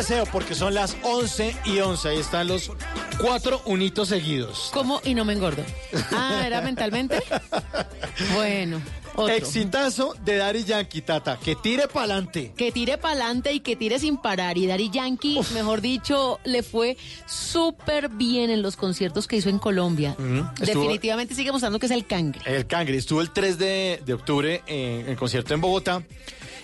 Deseo 0.00 0.24
porque 0.32 0.54
son 0.54 0.72
las 0.74 0.96
11 1.02 1.54
y 1.66 1.78
11. 1.80 2.08
Ahí 2.08 2.18
están 2.18 2.48
los 2.48 2.72
cuatro 3.18 3.60
unitos 3.66 4.08
seguidos. 4.08 4.70
¿Cómo? 4.72 5.00
Y 5.04 5.12
no 5.14 5.24
me 5.26 5.34
engordo. 5.34 5.62
Ah, 6.12 6.42
¿era 6.46 6.60
mentalmente? 6.62 7.22
Bueno, 8.34 8.82
otro. 9.14 9.34
Exitazo 9.34 10.14
de 10.24 10.36
Daddy 10.36 10.64
Yankee, 10.64 11.00
Tata. 11.00 11.38
Que 11.42 11.56
tire 11.56 11.88
pa'lante. 11.88 12.52
Que 12.54 12.70
tire 12.70 12.98
pa'lante 12.98 13.50
y 13.52 13.60
que 13.60 13.74
tire 13.76 13.98
sin 13.98 14.18
parar. 14.18 14.58
Y 14.58 14.66
Daddy 14.66 14.90
Yankee, 14.90 15.40
mejor 15.54 15.80
dicho, 15.80 16.38
le 16.44 16.62
fue 16.62 16.98
súper 17.26 18.08
bien 18.10 18.50
en 18.50 18.60
los 18.60 18.76
conciertos 18.76 19.26
que 19.26 19.36
hizo 19.36 19.48
en 19.48 19.58
Colombia. 19.58 20.10
Estuvo- 20.18 20.54
Definitivamente 20.82 21.34
sigue 21.34 21.50
mostrando 21.50 21.78
que 21.78 21.86
es 21.86 21.92
el 21.92 22.04
cangre. 22.06 22.40
El 22.44 22.66
Cangre 22.66 22.96
estuvo 22.98 23.22
el 23.22 23.30
3 23.30 23.56
de, 23.58 24.02
de 24.04 24.12
octubre 24.14 24.62
en 24.66 25.08
el 25.08 25.16
concierto 25.16 25.54
en 25.54 25.60
Bogotá 25.62 26.02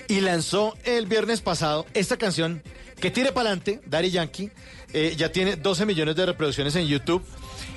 y 0.09 0.21
lanzó 0.21 0.77
el 0.85 1.07
viernes 1.07 1.41
pasado 1.41 1.87
esta 1.95 2.17
canción 2.17 2.63
que 3.01 3.11
tire 3.11 3.33
pa'lante, 3.33 3.81
Daddy 3.87 4.11
Yankee. 4.11 4.51
eh, 4.93 5.15
ya 5.17 5.31
tiene 5.33 5.57
12 5.57 5.85
millones 5.85 6.17
de 6.17 6.25
reproducciones 6.27 6.75
en 6.77 6.87
YouTube 6.87 7.23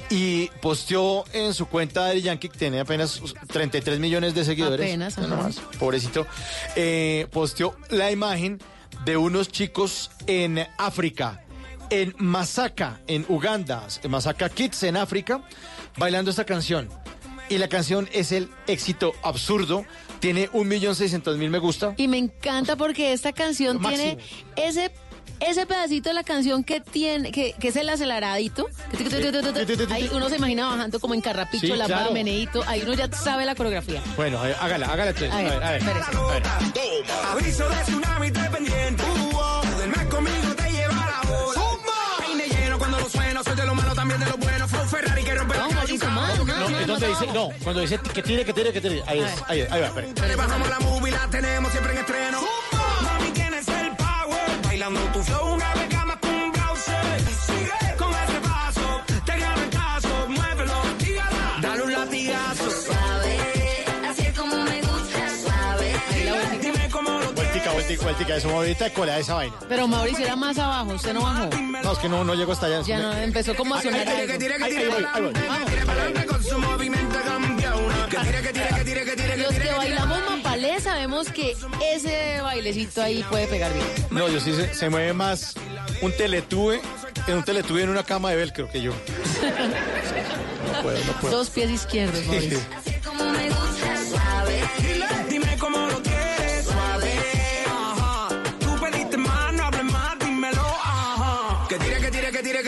y 0.10 0.48
posteó 0.62 1.26
en 1.34 1.54
su 1.54 1.66
cuenta 1.68 2.02
Daddy 2.06 2.22
Yankee, 2.22 2.50
que 2.50 2.58
tiene 2.58 2.80
apenas 2.80 3.22
33 3.52 4.00
millones 4.00 4.34
de 4.34 4.46
seguidores. 4.46 4.88
Apenas, 4.88 5.18
no 5.18 5.36
más, 5.36 5.58
pobrecito. 5.78 6.26
eh, 6.76 7.28
posteó 7.32 7.76
la 7.90 8.12
imagen 8.12 8.60
de 9.06 9.18
unos 9.18 9.50
chicos 9.50 10.10
en 10.28 10.66
África, 10.78 11.44
en 11.90 12.14
Masaka, 12.18 13.02
en 13.08 13.26
Uganda, 13.28 13.86
en 14.04 14.12
Masaka 14.12 14.50
Kids 14.50 14.84
en 14.84 14.98
África, 14.98 15.42
bailando 15.98 16.32
esta 16.32 16.46
canción. 16.46 16.88
Y 17.50 17.58
la 17.58 17.68
canción 17.68 18.08
es 18.14 18.32
el 18.32 18.50
éxito 18.68 19.14
absurdo. 19.24 19.86
Tiene 20.20 20.50
un 20.54 20.68
millón 20.68 20.96
seiscientos 20.96 21.38
mil 21.38 21.50
me 21.50 21.60
gusta. 21.60 21.94
Y 21.98 22.08
me 22.08 22.18
encanta 22.18 22.76
porque 22.76 23.14
esta 23.14 23.32
canción 23.34 23.82
Lo 23.82 23.88
tiene 23.90 24.18
ese 24.56 24.92
ese 25.40 25.66
pedacito 25.66 26.10
de 26.10 26.16
la 26.16 26.24
canción 26.26 26.66
que 26.66 26.82
tiene 26.82 27.32
que, 27.32 27.54
que 27.54 27.70
es 27.70 27.76
el 27.78 27.88
aceleradito. 27.88 28.68
Ahí 29.90 30.10
uno 30.14 30.28
se 30.28 30.36
imagina 30.36 30.68
bajando 30.68 31.00
como 31.00 31.14
en 31.14 31.22
carrapicho 31.22 31.66
Sí, 31.68 31.74
la 31.78 31.86
claro. 31.86 32.02
mano 32.02 32.14
meneíto. 32.14 32.62
Ahí 32.68 32.82
uno 32.84 32.94
ya 32.94 33.10
sabe 33.12 33.46
la 33.46 33.56
coreografía. 33.56 34.02
Bueno, 34.18 34.40
a 34.40 34.44
ver, 34.44 34.56
hágala, 34.60 34.88
hágala. 34.88 35.12
entonces. 35.12 35.32
A 35.32 35.38
A 35.38 35.42
ver, 35.42 35.52
ver, 35.54 35.64
a 35.64 35.72
ver. 35.72 35.82
a 35.84 35.94
ver. 35.94 36.44
Aviso 37.32 37.70
de 37.70 37.76
tsunami, 37.84 38.28
estoy 38.28 38.50
pendiente. 38.50 39.04
Del 39.80 39.90
mes 39.90 40.06
conmigo 40.08 40.56
te 40.58 40.72
lleva 40.72 40.94
la 40.94 41.32
hora. 41.32 41.62
Peine 42.20 42.48
lleno 42.48 42.78
cuando 42.78 43.00
lo 43.00 43.10
sueno, 43.10 43.44
soy 43.44 43.56
de 43.56 43.66
lo 43.66 43.76
malo 43.76 43.96
también 43.96 44.20
de 44.20 44.26
lo 44.26 44.38
bueno. 44.38 44.68
Fue 44.68 44.82
un 44.82 44.90
Ferrari 44.90 45.19
No, 46.08 46.96
dice, 46.96 47.28
no, 47.34 47.50
cuando 47.64 47.82
dice 47.82 48.00
que 48.14 48.22
tire, 48.24 48.46
que 48.46 48.54
tire, 48.54 48.72
que 48.74 48.82
tire. 48.82 49.04
Ahí 49.08 49.20
es, 49.20 49.44
ahí, 49.48 49.62
ahí 49.70 49.82
va, 49.82 49.88
espere. 49.88 50.08
Le 50.28 50.36
bajamos 50.36 50.70
la 50.70 50.80
movie, 50.80 51.12
la 51.12 51.28
tenemos 51.30 51.72
siempre 51.72 51.94
en 51.94 52.00
estreno. 52.00 52.42
Mami, 53.04 53.32
tienes 53.32 53.68
el 53.68 53.96
power. 53.96 54.62
Bailando 54.64 55.00
tu 55.14 55.24
flow, 55.24 55.54
una 55.54 55.74
beca 55.74 56.06
más 56.06 56.18
que 56.18 56.28
un 56.28 56.52
browser. 56.52 57.22
Sigue 57.46 57.89
Vueltica. 68.10 68.38
Eso 68.38 68.50
movita 68.50 68.86
de 68.86 68.94
cola 68.94 69.20
esa 69.20 69.36
vaina. 69.36 69.56
Pero 69.68 69.88
Mauricio 69.88 70.26
era 70.26 70.36
más 70.36 70.58
abajo, 70.58 70.94
usted 70.94 71.14
no 71.14 71.22
bajó. 71.22 71.48
No, 71.84 71.92
es 71.92 72.00
que 72.00 72.10
no, 72.10 72.24
no 72.24 72.34
llego 72.34 72.54
hasta 72.54 72.66
allá. 72.66 72.82
Ya 72.82 72.98
no, 73.00 73.14
empezó 73.14 73.56
como 73.56 73.76
a 73.76 73.82
sonar 73.84 74.04
Que 74.04 74.26
que 74.26 74.38
tire, 74.40 74.56
que 74.56 75.06
pa'lante, 75.06 76.20
que 76.22 76.26
con 76.26 76.44
su 76.44 76.58
movimiento 76.58 77.20
Los 79.38 79.54
que 79.54 79.72
bailamos 79.78 80.20
mapalé 80.28 80.80
sabemos 80.82 81.30
que 81.30 81.56
ese 81.94 82.42
bailecito 82.42 83.04
ahí 83.04 83.24
puede 83.30 83.46
pegar 83.46 83.72
bien. 83.74 83.86
No, 84.10 84.28
yo 84.28 84.40
sí 84.40 84.56
se, 84.56 84.74
se 84.74 84.90
mueve 84.90 85.14
más 85.14 85.54
un 86.02 86.12
teletube, 86.12 86.82
en 87.28 87.38
un 87.38 87.44
teletube 87.44 87.84
en 87.84 87.90
una 87.90 88.04
cama 88.04 88.32
de 88.32 88.38
velcro 88.38 88.70
que 88.72 88.82
yo. 88.82 88.92
No 90.70 90.84
puedo, 90.84 91.00
no 91.04 91.14
puedo. 91.14 91.38
Dos 91.38 91.50
pies 91.50 91.72
izquierdos, 91.72 92.26
Mauricio. 92.26 92.60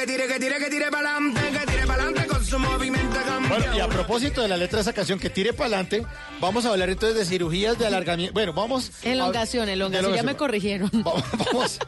que 0.02 0.07
tire, 0.07 0.28
que 0.28 0.40
tire, 0.40 0.57
que 0.57 0.69
tire 0.69 0.90
para 0.90 1.11
adelante. 1.11 1.40
Bueno, 3.57 3.76
y 3.76 3.80
a 3.82 3.88
propósito 3.88 4.41
de 4.41 4.48
la 4.48 4.56
letra 4.57 4.78
de 4.78 4.82
esa 4.82 4.94
canción 4.94 5.19
que 5.19 5.30
tire 5.30 5.52
para 5.53 5.68
adelante, 5.68 6.06
vamos 6.40 6.65
a 6.65 6.69
hablar 6.69 6.90
entonces 6.90 7.18
de 7.18 7.26
cirugías 7.26 7.78
de 7.78 7.86
alargamiento. 7.86 8.34
Bueno, 8.34 8.53
vamos. 8.53 8.91
a- 9.03 9.10
Elongación, 9.10 9.68
elongación, 9.68 10.14
ya 10.15 10.23
me 10.23 10.36
corrigieron. 10.36 10.90
Vamos, 10.94 11.80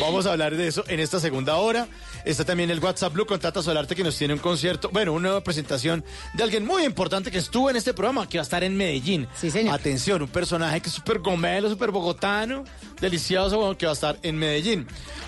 vamos 0.00 0.26
a 0.26 0.32
hablar 0.32 0.56
de 0.56 0.66
eso 0.68 0.84
en 0.88 1.00
esta 1.00 1.20
segunda 1.20 1.56
hora. 1.56 1.88
Está 2.24 2.44
también 2.44 2.70
el 2.70 2.80
WhatsApp 2.80 3.12
Blue 3.12 3.26
con 3.26 3.38
Tata 3.40 3.62
Solarte 3.62 3.94
que 3.96 4.04
nos 4.04 4.16
tiene 4.16 4.34
un 4.34 4.40
concierto, 4.40 4.90
bueno, 4.92 5.12
una 5.12 5.28
nueva 5.28 5.40
presentación 5.42 6.04
de 6.34 6.42
alguien 6.42 6.64
muy 6.66 6.84
importante 6.84 7.30
que 7.30 7.38
estuvo 7.38 7.70
en 7.70 7.76
este 7.76 7.92
programa, 7.94 8.28
que 8.28 8.38
va 8.38 8.42
a 8.42 8.44
estar 8.44 8.62
en 8.64 8.76
Medellín. 8.76 9.26
Sí, 9.38 9.50
señor. 9.50 9.74
Atención, 9.74 10.22
un 10.22 10.28
personaje 10.28 10.80
que 10.80 10.88
es 10.88 10.94
súper 10.94 11.18
gomelo, 11.20 11.68
súper 11.68 11.90
bogotano, 11.90 12.64
delicioso, 13.00 13.58
bueno, 13.58 13.76
que 13.78 13.86
va 13.86 13.92
a 13.92 13.94
estar 13.94 14.18
en 14.22 14.36
Medellín. 14.36 14.86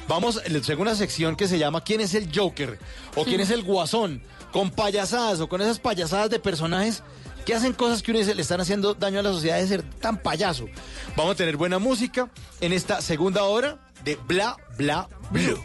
Vamos, 0.08 0.40
les 0.48 0.62
traigo 0.62 0.82
una 0.82 0.94
sección 0.94 1.36
que 1.36 1.48
se 1.48 1.58
llama 1.58 1.82
¿Quién 1.82 2.00
es 2.00 2.14
el 2.14 2.28
Joker? 2.34 2.78
o 3.14 3.24
¿Quién 3.24 3.40
es 3.40 3.50
el 3.50 3.62
Guasón? 3.62 4.22
Con 4.52 4.70
payasadas 4.70 5.40
o 5.40 5.48
con 5.48 5.60
esas 5.60 5.78
payasadas 5.78 6.30
de 6.30 6.38
personajes 6.38 7.02
que 7.44 7.54
hacen 7.54 7.72
cosas 7.72 8.02
que 8.02 8.10
uno 8.10 8.20
dice 8.20 8.34
le 8.34 8.42
están 8.42 8.60
haciendo 8.60 8.94
daño 8.94 9.20
a 9.20 9.22
la 9.22 9.32
sociedad 9.32 9.56
de 9.56 9.66
ser 9.66 9.82
tan 9.82 10.18
payaso. 10.18 10.66
Vamos 11.16 11.34
a 11.34 11.36
tener 11.36 11.56
buena 11.56 11.78
música 11.78 12.30
en 12.60 12.72
esta 12.72 13.00
segunda 13.00 13.44
hora 13.44 13.78
de 14.04 14.16
Bla 14.26 14.56
Bla 14.76 15.08
Blue. 15.30 15.60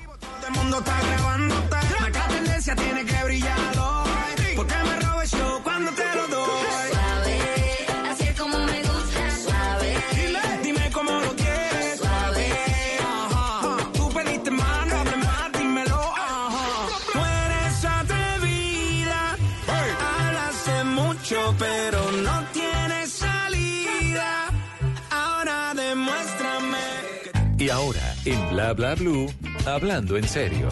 En 28.31 28.49
Bla 28.49 28.73
Bla 28.73 28.95
Blue, 28.95 29.27
hablando 29.65 30.17
en 30.17 30.27
serio. 30.27 30.67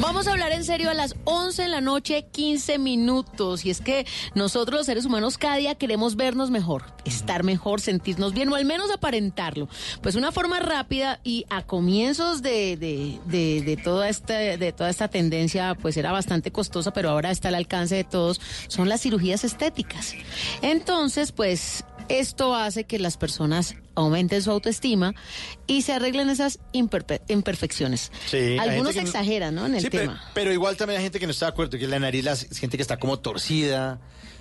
Vamos 0.00 0.26
a 0.26 0.32
hablar 0.32 0.52
en 0.52 0.62
serio 0.62 0.90
a 0.90 0.94
las 0.94 1.14
11 1.24 1.62
de 1.62 1.68
la 1.68 1.80
noche, 1.80 2.26
15 2.30 2.78
minutos. 2.78 3.64
Y 3.64 3.70
es 3.70 3.80
que 3.80 4.06
nosotros 4.34 4.78
los 4.78 4.86
seres 4.86 5.04
humanos 5.04 5.36
cada 5.38 5.56
día 5.56 5.74
queremos 5.74 6.16
vernos 6.16 6.50
mejor, 6.50 6.84
estar 7.04 7.42
mejor, 7.44 7.80
sentirnos 7.80 8.32
bien 8.32 8.48
o 8.50 8.54
al 8.54 8.64
menos 8.64 8.90
aparentarlo. 8.90 9.68
Pues 10.02 10.14
una 10.14 10.32
forma 10.32 10.60
rápida 10.60 11.20
y 11.24 11.44
a 11.50 11.62
comienzos 11.62 12.42
de, 12.42 12.76
de, 12.76 13.18
de, 13.26 13.62
de 13.62 13.76
toda, 13.76 14.08
esta, 14.08 14.34
de 14.34 14.72
toda 14.72 14.90
esta 14.90 15.08
tendencia, 15.08 15.74
pues 15.74 15.96
era 15.96 16.12
bastante 16.12 16.52
costosa, 16.52 16.92
pero 16.92 17.10
ahora 17.10 17.30
está 17.30 17.48
al 17.48 17.54
alcance 17.54 17.96
de 17.96 18.04
todos, 18.04 18.40
son 18.68 18.88
las 18.88 19.00
cirugías 19.00 19.44
estéticas. 19.44 20.14
Entonces, 20.62 21.32
pues 21.32 21.84
esto 22.08 22.54
hace 22.54 22.84
que 22.84 22.98
las 22.98 23.16
personas 23.16 23.74
aumenten 23.94 24.42
su 24.42 24.50
autoestima 24.50 25.14
y 25.66 25.82
se 25.82 25.92
arreglen 25.92 26.28
esas 26.30 26.58
imperfe- 26.72 27.20
imperfecciones. 27.28 28.12
Sí, 28.30 28.56
Algunos 28.58 28.92
gente 28.94 29.02
no- 29.02 29.06
exageran, 29.08 29.54
¿no? 29.54 29.66
En 29.66 29.74
el 29.74 29.80
Sí, 29.82 29.90
tema. 29.90 30.22
Pero, 30.34 30.52
igual 30.52 30.76
también 30.76 30.98
hay 30.98 31.04
gente 31.04 31.18
que 31.18 31.26
no 31.26 31.32
está 31.32 31.46
de 31.46 31.50
acuerdo, 31.52 31.78
que 31.78 31.86
la 31.86 31.98
nariz 31.98 32.24
la 32.24 32.36
siente 32.36 32.76
que 32.76 32.82
está 32.82 32.98
como 32.98 33.18
torcida, 33.18 34.00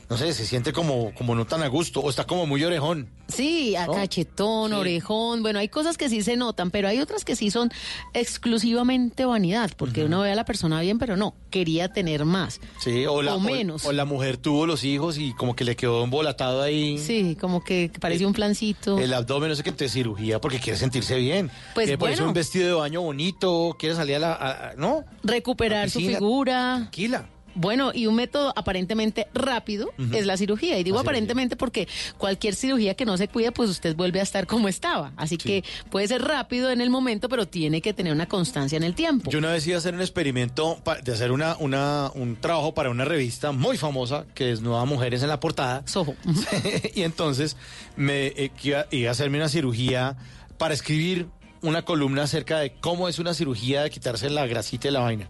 no 0.10 0.18
sé, 0.18 0.34
se 0.34 0.46
siente 0.46 0.72
como, 0.74 1.14
como 1.16 1.34
no 1.36 1.46
tan 1.46 1.64
a 1.64 1.68
gusto, 1.68 2.00
o 2.00 2.10
está 2.10 2.26
como 2.26 2.46
muy 2.46 2.64
orejón. 2.64 3.10
Sí, 3.28 3.76
a 3.76 3.88
¿No? 3.88 3.94
cachetón, 3.94 4.74
orejón, 4.74 5.42
bueno, 5.42 5.58
hay 5.60 5.68
cosas 5.68 5.98
que 5.98 6.10
sí 6.10 6.22
se 6.22 6.38
notan, 6.38 6.70
pero 6.70 6.88
hay 6.88 7.00
otras 7.00 7.26
que 7.26 7.36
sí 7.36 7.50
son 7.50 7.72
exclusivamente 8.14 9.26
vanidad, 9.26 9.72
porque 9.76 10.04
uno 10.06 10.22
ve 10.22 10.32
a 10.32 10.36
la 10.36 10.46
persona 10.46 10.82
bien, 10.82 11.00
pero 11.00 11.18
no, 11.18 11.34
quería 11.50 11.92
tener 11.92 12.26
más. 12.26 12.60
Sí, 12.80 13.06
o, 13.08 13.22
la, 13.24 13.36
O 13.36 13.40
menos. 13.40 13.86
O, 13.86 13.92
la 13.92 14.06
mujer 14.06 14.38
tuvo 14.38 14.66
los 14.68 14.84
hijos 14.84 15.18
y 15.18 15.34
como 15.34 15.56
que 15.56 15.64
le 15.64 15.76
quedó 15.76 16.04
embolatado 16.04 16.62
ahí. 16.62 17.00
Sí, 17.00 17.36
como 17.40 17.64
que 17.64 17.92
parecía 18.00 18.28
un 18.28 18.34
plancito. 18.34 19.00
El 19.00 19.14
abdomen, 19.14 19.50
no 19.50 19.56
sé 19.56 19.64
qué, 19.64 19.72
te 19.72 19.90
cirugía 19.90 20.40
porque 20.40 20.60
quiere 20.60 20.78
sentirse 20.78 21.16
bien. 21.18 21.50
Pues 21.74 21.98
bueno. 21.98 22.28
un 22.28 22.34
vestido 22.34 22.68
de 22.68 22.74
baño 22.74 23.02
bonito, 23.02 23.76
quiere 23.80 23.96
salir 23.96 24.18
a 24.18 24.20
la. 24.20 24.34
a- 24.34 24.70
a- 24.70 24.74
¿No? 24.76 25.04
Recuperar 25.24 25.90
su 25.90 26.00
figura. 26.00 26.76
Tranquila. 26.82 27.30
Bueno, 27.56 27.92
y 27.94 28.08
un 28.08 28.16
método 28.16 28.54
aparentemente 28.56 29.28
rápido 29.34 29.92
es 30.12 30.26
la 30.26 30.38
cirugía. 30.38 30.78
Y 30.78 30.84
digo 30.84 31.00
aparentemente 31.00 31.56
porque 31.56 31.88
cualquier 32.18 32.56
cirugía 32.56 32.96
que 32.96 33.06
no 33.06 33.18
se 33.18 33.28
cuide, 33.28 33.52
pues 33.52 33.70
usted 33.70 33.96
vuelve 33.96 34.20
a 34.20 34.24
estar 34.24 34.46
como 34.46 34.68
estaba. 34.68 35.14
Así 35.16 35.38
que 35.38 35.64
puede 35.90 36.08
ser 36.08 36.22
rápido 36.22 36.70
en 36.70 36.82
el 36.82 36.90
momento, 36.90 37.30
pero 37.30 37.48
tiene 37.48 37.82
que 37.82 37.94
tener 37.94 38.14
una 38.14 38.28
constancia 38.28 38.76
en 38.78 38.84
el 38.84 38.94
tiempo. 38.94 39.32
Yo 39.32 39.40
una 39.40 39.52
vez 39.52 39.66
iba 39.68 39.76
a 39.76 39.80
hacer 39.80 39.94
un 39.94 40.02
experimento 40.02 40.82
de 41.04 41.12
hacer 41.12 41.32
una, 41.32 41.56
una, 41.58 42.12
un 42.14 42.36
trabajo 42.36 42.74
para 42.74 42.90
una 42.90 43.06
revista 43.06 43.52
muy 43.52 43.78
famosa 43.78 44.26
que 44.34 44.46
desnuda 44.46 44.82
a 44.82 44.86
mujeres 44.86 45.24
en 45.24 45.30
la 45.30 45.40
portada. 45.40 45.84
Soho. 45.86 46.16
y 46.96 47.04
entonces 47.04 47.56
me 47.96 48.28
eh, 48.28 48.52
iba, 48.64 48.86
iba 48.92 49.10
a 49.10 49.12
hacerme 49.12 49.38
una 49.38 49.50
cirugía 49.50 50.18
para 50.58 50.74
escribir 50.74 51.28
una 51.62 51.84
columna 51.84 52.24
acerca 52.24 52.60
de 52.60 52.74
cómo 52.74 53.08
es 53.08 53.20
una 53.20 53.34
cirugía 53.34 53.84
de 53.84 53.90
quitarse 53.90 54.30
la 54.30 54.46
grasita 54.46 54.88
y 54.88 54.92
la 54.92 55.00
vaina. 55.00 55.30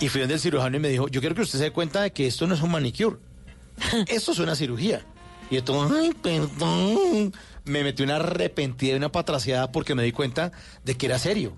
Y 0.00 0.08
fui 0.08 0.20
donde 0.20 0.34
el 0.34 0.40
cirujano 0.40 0.76
y 0.76 0.80
me 0.80 0.88
dijo, 0.88 1.08
yo 1.08 1.20
quiero 1.20 1.34
que 1.34 1.42
usted 1.42 1.58
se 1.58 1.64
dé 1.64 1.70
cuenta 1.72 2.02
de 2.02 2.12
que 2.12 2.26
esto 2.26 2.46
no 2.46 2.54
es 2.54 2.60
un 2.60 2.70
manicure. 2.70 3.16
Esto 4.08 4.32
es 4.32 4.38
una 4.38 4.54
cirugía. 4.54 5.04
Y 5.50 5.56
yo 5.56 5.64
todo, 5.64 5.94
ay, 5.94 6.12
perdón. 6.22 7.34
Me 7.64 7.84
metí 7.84 8.02
una 8.02 8.16
arrepentida 8.16 8.94
y 8.94 8.96
una 8.96 9.12
patraciada 9.12 9.70
porque 9.70 9.94
me 9.94 10.02
di 10.02 10.12
cuenta 10.12 10.52
de 10.84 10.96
que 10.96 11.06
era 11.06 11.18
serio. 11.18 11.54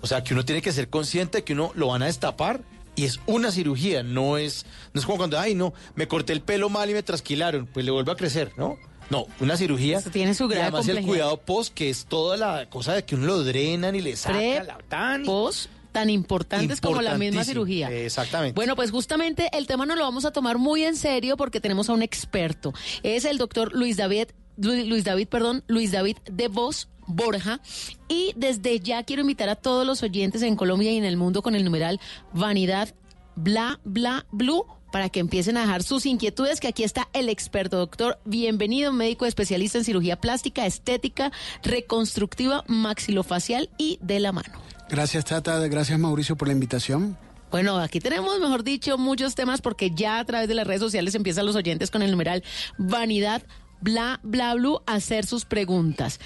O 0.00 0.06
sea, 0.06 0.24
que 0.24 0.32
uno 0.32 0.44
tiene 0.44 0.62
que 0.62 0.72
ser 0.72 0.88
consciente 0.88 1.38
de 1.38 1.44
que 1.44 1.52
uno 1.52 1.72
lo 1.74 1.88
van 1.88 2.02
a 2.02 2.06
destapar 2.06 2.62
y 2.96 3.04
es 3.04 3.20
una 3.26 3.50
cirugía, 3.50 4.02
no 4.02 4.36
es, 4.36 4.66
no 4.92 5.00
es 5.00 5.06
como 5.06 5.18
cuando, 5.18 5.38
ay, 5.38 5.54
no, 5.54 5.72
me 5.94 6.08
corté 6.08 6.32
el 6.32 6.40
pelo 6.40 6.68
mal 6.68 6.90
y 6.90 6.94
me 6.94 7.02
trasquilaron, 7.02 7.66
pues 7.66 7.84
le 7.84 7.92
vuelve 7.92 8.12
a 8.12 8.14
crecer, 8.14 8.52
¿no? 8.56 8.78
No, 9.10 9.26
una 9.40 9.56
cirugía. 9.56 10.00
tiene 10.02 10.34
su 10.34 10.46
grado 10.48 10.62
de 10.62 10.78
además 10.78 10.88
el 10.88 11.04
cuidado 11.04 11.36
post, 11.38 11.74
que 11.74 11.90
es 11.90 12.04
toda 12.06 12.36
la 12.36 12.68
cosa 12.68 12.94
de 12.94 13.04
que 13.04 13.16
uno 13.16 13.26
lo 13.26 13.42
drenan 13.42 13.94
y 13.94 14.00
le 14.00 14.16
saca 14.16 14.38
Pre, 14.38 14.64
la 14.64 14.78
tan 14.88 15.24
post, 15.24 15.68
tan 15.92 16.10
importantes 16.10 16.80
como 16.80 17.02
la 17.02 17.16
misma 17.18 17.44
cirugía. 17.44 17.90
Exactamente. 17.90 18.54
Bueno, 18.54 18.76
pues 18.76 18.90
justamente 18.90 19.48
el 19.52 19.66
tema 19.66 19.86
nos 19.86 19.96
lo 19.98 20.04
vamos 20.04 20.24
a 20.24 20.30
tomar 20.32 20.58
muy 20.58 20.84
en 20.84 20.96
serio 20.96 21.36
porque 21.36 21.60
tenemos 21.60 21.88
a 21.88 21.92
un 21.92 22.02
experto. 22.02 22.72
Es 23.02 23.24
el 23.24 23.38
doctor 23.38 23.72
Luis 23.74 23.96
David, 23.96 24.28
Lu- 24.56 24.84
Luis 24.86 25.04
David, 25.04 25.28
perdón, 25.28 25.64
Luis 25.66 25.92
David 25.92 26.16
de 26.30 26.48
Vos 26.48 26.88
Borja. 27.06 27.60
Y 28.08 28.32
desde 28.36 28.78
ya 28.80 29.02
quiero 29.02 29.22
invitar 29.22 29.48
a 29.48 29.56
todos 29.56 29.86
los 29.86 30.02
oyentes 30.02 30.42
en 30.42 30.56
Colombia 30.56 30.92
y 30.92 30.96
en 30.96 31.04
el 31.04 31.16
mundo 31.16 31.42
con 31.42 31.54
el 31.54 31.64
numeral 31.64 32.00
Vanidad 32.32 32.94
Bla 33.36 33.80
Bla 33.84 34.26
Blue 34.30 34.64
para 34.92 35.08
que 35.08 35.20
empiecen 35.20 35.56
a 35.56 35.60
dejar 35.60 35.84
sus 35.84 36.04
inquietudes, 36.04 36.58
que 36.58 36.66
aquí 36.66 36.82
está 36.82 37.08
el 37.12 37.28
experto, 37.28 37.78
doctor. 37.78 38.18
Bienvenido, 38.24 38.92
médico 38.92 39.24
especialista 39.24 39.78
en 39.78 39.84
cirugía 39.84 40.20
plástica, 40.20 40.66
estética, 40.66 41.30
reconstructiva, 41.62 42.64
maxilofacial 42.66 43.70
y 43.78 43.98
de 44.02 44.18
la 44.20 44.32
mano. 44.32 44.52
Gracias 44.90 45.24
Tata, 45.24 45.58
gracias 45.68 45.98
Mauricio 45.98 46.36
por 46.36 46.48
la 46.48 46.52
invitación. 46.52 47.16
Bueno, 47.50 47.78
aquí 47.78 48.00
tenemos, 48.00 48.38
mejor 48.40 48.64
dicho, 48.64 48.98
muchos 48.98 49.34
temas 49.34 49.60
porque 49.60 49.90
ya 49.90 50.18
a 50.18 50.24
través 50.24 50.48
de 50.48 50.54
las 50.54 50.66
redes 50.66 50.80
sociales 50.80 51.14
empiezan 51.14 51.46
los 51.46 51.56
oyentes 51.56 51.90
con 51.90 52.02
el 52.02 52.10
numeral 52.10 52.44
vanidad, 52.78 53.42
bla, 53.80 54.20
bla, 54.22 54.54
blue, 54.54 54.80
a 54.86 54.94
hacer 54.94 55.26
sus 55.26 55.44
preguntas. 55.44 56.20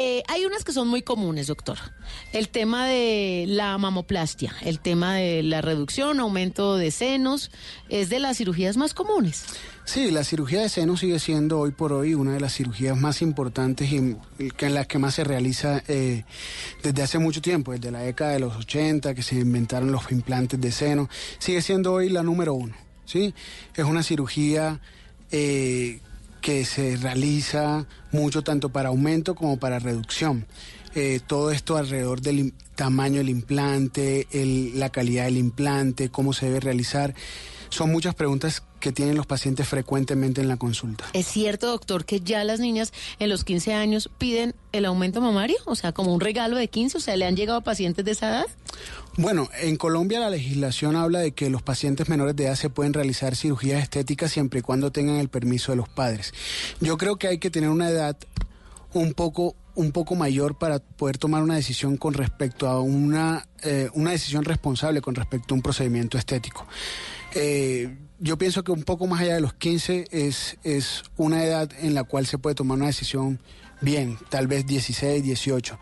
Eh, 0.00 0.22
hay 0.28 0.44
unas 0.44 0.62
que 0.62 0.72
son 0.72 0.86
muy 0.86 1.02
comunes, 1.02 1.48
doctor. 1.48 1.76
El 2.32 2.50
tema 2.50 2.86
de 2.86 3.46
la 3.48 3.76
mamoplastia, 3.78 4.54
el 4.62 4.78
tema 4.78 5.16
de 5.16 5.42
la 5.42 5.60
reducción, 5.60 6.20
aumento 6.20 6.76
de 6.76 6.92
senos, 6.92 7.50
es 7.88 8.08
de 8.08 8.20
las 8.20 8.36
cirugías 8.36 8.76
más 8.76 8.94
comunes. 8.94 9.44
Sí, 9.88 10.10
la 10.10 10.22
cirugía 10.22 10.60
de 10.60 10.68
seno 10.68 10.98
sigue 10.98 11.18
siendo 11.18 11.60
hoy 11.60 11.70
por 11.70 11.94
hoy 11.94 12.12
una 12.12 12.34
de 12.34 12.40
las 12.40 12.52
cirugías 12.52 12.94
más 12.94 13.22
importantes 13.22 13.90
y 13.90 13.96
en 13.96 14.74
las 14.74 14.86
que 14.86 14.98
más 14.98 15.14
se 15.14 15.24
realiza 15.24 15.82
eh, 15.88 16.24
desde 16.82 17.02
hace 17.02 17.18
mucho 17.18 17.40
tiempo, 17.40 17.72
desde 17.72 17.90
la 17.90 18.00
década 18.00 18.32
de 18.32 18.38
los 18.38 18.54
80 18.54 19.14
que 19.14 19.22
se 19.22 19.36
inventaron 19.36 19.90
los 19.90 20.12
implantes 20.12 20.60
de 20.60 20.72
seno. 20.72 21.08
Sigue 21.38 21.62
siendo 21.62 21.94
hoy 21.94 22.10
la 22.10 22.22
número 22.22 22.52
uno, 22.52 22.74
¿sí? 23.06 23.32
Es 23.74 23.84
una 23.86 24.02
cirugía 24.02 24.78
eh, 25.32 26.00
que 26.42 26.66
se 26.66 26.98
realiza 26.98 27.86
mucho 28.12 28.42
tanto 28.42 28.68
para 28.68 28.90
aumento 28.90 29.34
como 29.34 29.58
para 29.58 29.78
reducción. 29.78 30.44
Eh, 30.96 31.20
todo 31.26 31.50
esto 31.50 31.78
alrededor 31.78 32.20
del 32.20 32.52
tamaño 32.74 33.20
del 33.20 33.30
implante, 33.30 34.26
la 34.74 34.90
calidad 34.90 35.24
del 35.24 35.38
implante, 35.38 36.10
cómo 36.10 36.34
se 36.34 36.44
debe 36.44 36.60
realizar. 36.60 37.14
Son 37.70 37.90
muchas 37.90 38.14
preguntas 38.14 38.62
que 38.78 38.92
tienen 38.92 39.16
los 39.16 39.26
pacientes 39.26 39.68
frecuentemente 39.68 40.40
en 40.40 40.48
la 40.48 40.56
consulta. 40.56 41.04
¿Es 41.12 41.26
cierto, 41.26 41.68
doctor, 41.68 42.04
que 42.04 42.20
ya 42.20 42.44
las 42.44 42.60
niñas 42.60 42.92
en 43.18 43.28
los 43.28 43.44
15 43.44 43.74
años 43.74 44.10
piden 44.18 44.54
el 44.72 44.84
aumento 44.84 45.20
mamario? 45.20 45.56
O 45.66 45.74
sea, 45.74 45.92
como 45.92 46.14
un 46.14 46.20
regalo 46.20 46.56
de 46.56 46.68
15, 46.68 46.98
o 46.98 47.00
sea, 47.00 47.16
¿le 47.16 47.26
han 47.26 47.36
llegado 47.36 47.60
pacientes 47.62 48.04
de 48.04 48.12
esa 48.12 48.28
edad? 48.28 48.46
Bueno, 49.16 49.48
en 49.60 49.76
Colombia 49.76 50.20
la 50.20 50.30
legislación 50.30 50.94
habla 50.94 51.18
de 51.18 51.32
que 51.32 51.50
los 51.50 51.62
pacientes 51.62 52.08
menores 52.08 52.36
de 52.36 52.44
edad 52.44 52.54
se 52.54 52.70
pueden 52.70 52.92
realizar 52.92 53.34
cirugías 53.34 53.82
estéticas 53.82 54.30
siempre 54.30 54.60
y 54.60 54.62
cuando 54.62 54.92
tengan 54.92 55.16
el 55.16 55.28
permiso 55.28 55.72
de 55.72 55.76
los 55.76 55.88
padres. 55.88 56.32
Yo 56.80 56.96
creo 56.96 57.16
que 57.16 57.28
hay 57.28 57.38
que 57.38 57.50
tener 57.50 57.68
una 57.70 57.88
edad 57.90 58.16
un 58.92 59.12
poco 59.14 59.56
un 59.78 59.92
poco 59.92 60.16
mayor 60.16 60.58
para 60.58 60.80
poder 60.80 61.18
tomar 61.18 61.40
una 61.44 61.54
decisión 61.54 61.96
con 61.96 62.12
respecto 62.12 62.66
a 62.66 62.80
una, 62.80 63.46
eh, 63.62 63.88
una 63.94 64.10
decisión 64.10 64.44
responsable 64.44 65.00
con 65.00 65.14
respecto 65.14 65.54
a 65.54 65.56
un 65.56 65.62
procedimiento 65.62 66.18
estético. 66.18 66.66
Eh, 67.32 67.96
yo 68.18 68.38
pienso 68.38 68.64
que 68.64 68.72
un 68.72 68.82
poco 68.82 69.06
más 69.06 69.20
allá 69.20 69.34
de 69.34 69.40
los 69.40 69.54
15 69.54 70.06
es, 70.10 70.56
es 70.64 71.02
una 71.16 71.44
edad 71.44 71.70
en 71.80 71.94
la 71.94 72.04
cual 72.04 72.26
se 72.26 72.38
puede 72.38 72.54
tomar 72.54 72.78
una 72.78 72.86
decisión 72.86 73.40
bien, 73.80 74.18
tal 74.28 74.46
vez 74.46 74.66
16, 74.66 75.22
18. 75.22 75.78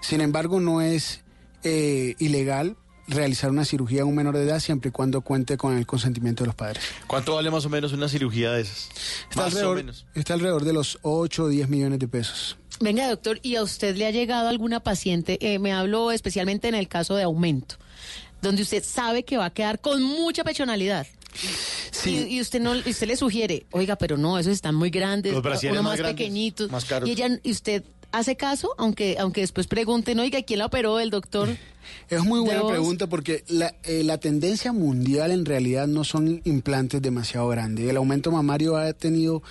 Sin 0.00 0.20
embargo, 0.20 0.60
no 0.60 0.80
es 0.80 1.22
eh, 1.62 2.14
ilegal 2.18 2.76
realizar 3.08 3.50
una 3.50 3.64
cirugía 3.64 4.02
a 4.02 4.04
un 4.04 4.16
menor 4.16 4.36
de 4.36 4.42
edad 4.42 4.58
siempre 4.58 4.88
y 4.88 4.92
cuando 4.92 5.20
cuente 5.20 5.56
con 5.56 5.76
el 5.76 5.86
consentimiento 5.86 6.42
de 6.42 6.48
los 6.48 6.56
padres. 6.56 6.82
¿Cuánto 7.06 7.36
vale 7.36 7.50
más 7.50 7.64
o 7.64 7.68
menos 7.68 7.92
una 7.92 8.08
cirugía 8.08 8.52
de 8.52 8.62
esas? 8.62 8.88
Está, 9.30 9.42
más 9.42 9.46
alrededor, 9.46 9.72
o 9.72 9.76
menos. 9.76 10.06
está 10.14 10.34
alrededor 10.34 10.64
de 10.64 10.72
los 10.72 10.98
8 11.02 11.44
o 11.44 11.48
10 11.48 11.68
millones 11.68 11.98
de 12.00 12.08
pesos. 12.08 12.56
Venga, 12.80 13.08
doctor, 13.08 13.38
¿y 13.42 13.56
a 13.56 13.62
usted 13.62 13.96
le 13.96 14.06
ha 14.06 14.10
llegado 14.10 14.48
alguna 14.48 14.80
paciente? 14.80 15.38
eh, 15.40 15.58
me 15.58 15.72
hablo 15.72 16.10
especialmente 16.10 16.68
en 16.68 16.74
el 16.74 16.88
caso 16.88 17.14
de 17.14 17.22
aumento, 17.22 17.76
donde 18.42 18.62
usted 18.62 18.84
sabe 18.84 19.22
que 19.22 19.38
va 19.38 19.46
a 19.46 19.50
quedar 19.50 19.80
con 19.80 20.02
mucha 20.02 20.44
pechonalidad. 20.44 21.06
Y, 22.04 22.36
y 22.36 22.40
usted 22.40 22.60
no, 22.60 22.74
y 22.76 22.90
usted 22.90 23.06
le 23.06 23.16
sugiere, 23.16 23.66
oiga, 23.70 23.96
pero 23.96 24.16
no, 24.16 24.38
esos 24.38 24.52
están 24.52 24.74
muy 24.74 24.90
grandes, 24.90 25.32
Los 25.32 25.44
uno 25.44 25.74
más 25.74 25.82
más, 25.82 25.98
grandes, 25.98 26.14
pequeñitos. 26.14 26.70
más 26.70 26.84
caros. 26.84 27.08
Y 27.08 27.12
ella, 27.12 27.40
y 27.42 27.50
usted 27.50 27.84
hace 28.12 28.36
caso, 28.36 28.74
aunque, 28.78 29.16
aunque 29.18 29.40
después 29.40 29.66
pregunten, 29.66 30.18
oiga, 30.18 30.42
¿quién 30.42 30.58
la 30.60 30.66
operó? 30.66 31.00
El 31.00 31.10
doctor. 31.10 31.48
Es 32.08 32.24
muy 32.24 32.40
buena 32.40 32.66
pregunta 32.66 33.06
porque 33.06 33.44
la, 33.48 33.74
eh, 33.84 34.02
la 34.04 34.18
tendencia 34.18 34.72
mundial 34.72 35.30
en 35.30 35.44
realidad 35.44 35.86
no 35.86 36.04
son 36.04 36.40
implantes 36.44 37.00
demasiado 37.00 37.48
grandes. 37.48 37.88
El 37.88 37.96
aumento 37.96 38.30
mamario 38.32 38.76
ha 38.76 38.92
tenido 38.92 39.42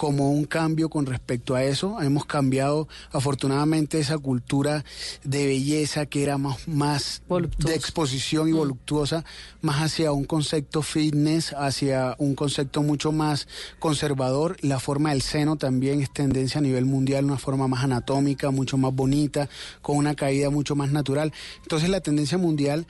como 0.00 0.30
un 0.30 0.46
cambio 0.46 0.88
con 0.88 1.04
respecto 1.04 1.54
a 1.54 1.62
eso. 1.62 2.00
Hemos 2.00 2.24
cambiado 2.24 2.88
afortunadamente 3.12 3.98
esa 3.98 4.16
cultura 4.16 4.82
de 5.24 5.44
belleza 5.46 6.06
que 6.06 6.22
era 6.22 6.38
más, 6.38 6.66
más 6.66 7.22
de 7.58 7.74
exposición 7.74 8.48
y 8.48 8.52
voluptuosa, 8.52 9.26
más 9.60 9.82
hacia 9.82 10.12
un 10.12 10.24
concepto 10.24 10.80
fitness, 10.80 11.52
hacia 11.52 12.14
un 12.16 12.34
concepto 12.34 12.82
mucho 12.82 13.12
más 13.12 13.46
conservador. 13.78 14.56
La 14.62 14.80
forma 14.80 15.10
del 15.10 15.20
seno 15.20 15.56
también 15.56 16.00
es 16.00 16.10
tendencia 16.10 16.60
a 16.60 16.62
nivel 16.62 16.86
mundial, 16.86 17.26
una 17.26 17.36
forma 17.36 17.68
más 17.68 17.84
anatómica, 17.84 18.50
mucho 18.50 18.78
más 18.78 18.94
bonita, 18.94 19.50
con 19.82 19.98
una 19.98 20.14
caída 20.14 20.48
mucho 20.48 20.74
más 20.76 20.90
natural. 20.92 21.30
Entonces 21.60 21.90
la 21.90 22.00
tendencia 22.00 22.38
mundial 22.38 22.86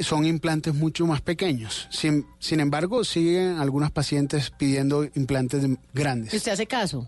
son 0.00 0.24
implantes 0.26 0.74
mucho 0.74 1.06
más 1.06 1.20
pequeños. 1.20 1.86
Sin, 1.90 2.26
sin 2.38 2.60
embargo, 2.60 3.04
siguen 3.04 3.58
algunas 3.58 3.90
pacientes 3.90 4.50
pidiendo 4.50 5.04
implantes 5.14 5.62
de- 5.62 5.76
grandes. 5.92 6.34
¿Y 6.34 6.36
usted 6.38 6.52
hace 6.52 6.66
caso? 6.66 7.06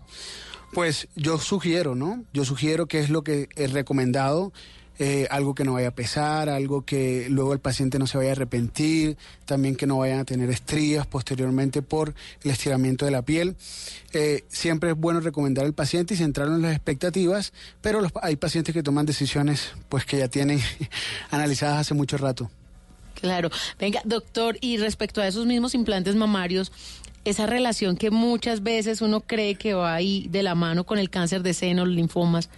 Pues 0.73 1.07
yo 1.15 1.37
sugiero, 1.39 1.95
¿no? 1.95 2.23
Yo 2.33 2.43
sugiero 2.45 2.87
que 2.87 2.99
es 2.99 3.09
lo 3.09 3.23
que 3.23 3.49
es 3.55 3.71
recomendado. 3.71 4.51
eh, 4.99 5.27
algo 5.29 5.53
que 5.53 5.63
no 5.63 5.73
vaya 5.73 5.89
a 5.89 5.93
pesar, 5.93 6.49
algo 6.49 6.83
que 6.83 7.27
luego 7.29 7.53
el 7.53 7.59
paciente 7.59 7.99
no 7.99 8.07
se 8.07 8.17
vaya 8.17 8.29
a 8.29 8.31
arrepentir, 8.31 9.15
también 9.45 9.75
que 9.75 9.85
no 9.85 9.99
vayan 9.99 10.17
a 10.17 10.25
tener 10.25 10.49
estrías 10.49 11.05
posteriormente 11.05 11.83
por 11.83 12.15
el 12.43 12.49
estiramiento 12.49 13.05
de 13.05 13.11
la 13.11 13.21
piel. 13.21 13.55
Eh, 14.13 14.43
siempre 14.47 14.89
es 14.89 14.97
bueno 14.97 15.19
recomendar 15.19 15.65
al 15.65 15.73
paciente 15.75 16.15
y 16.15 16.17
centrarlo 16.17 16.55
en 16.55 16.63
las 16.63 16.71
expectativas, 16.71 17.53
pero 17.79 18.01
los- 18.01 18.11
hay 18.23 18.37
pacientes 18.37 18.73
que 18.73 18.81
toman 18.81 19.05
decisiones 19.05 19.69
pues 19.87 20.03
que 20.03 20.17
ya 20.17 20.29
tienen 20.29 20.59
analizadas 21.29 21.81
hace 21.81 21.93
mucho 21.93 22.17
rato. 22.17 22.49
Claro. 23.19 23.49
Venga, 23.79 24.01
doctor, 24.05 24.57
y 24.61 24.77
respecto 24.77 25.21
a 25.21 25.27
esos 25.27 25.45
mismos 25.45 25.73
implantes 25.75 26.15
mamarios, 26.15 26.71
esa 27.25 27.45
relación 27.45 27.97
que 27.97 28.09
muchas 28.11 28.63
veces 28.63 29.01
uno 29.01 29.21
cree 29.21 29.55
que 29.55 29.73
va 29.73 29.93
ahí 29.93 30.27
de 30.29 30.43
la 30.43 30.55
mano 30.55 30.85
con 30.85 30.97
el 30.97 31.09
cáncer 31.09 31.43
de 31.43 31.53
seno, 31.53 31.85
los 31.85 31.93
linfomas, 31.95 32.49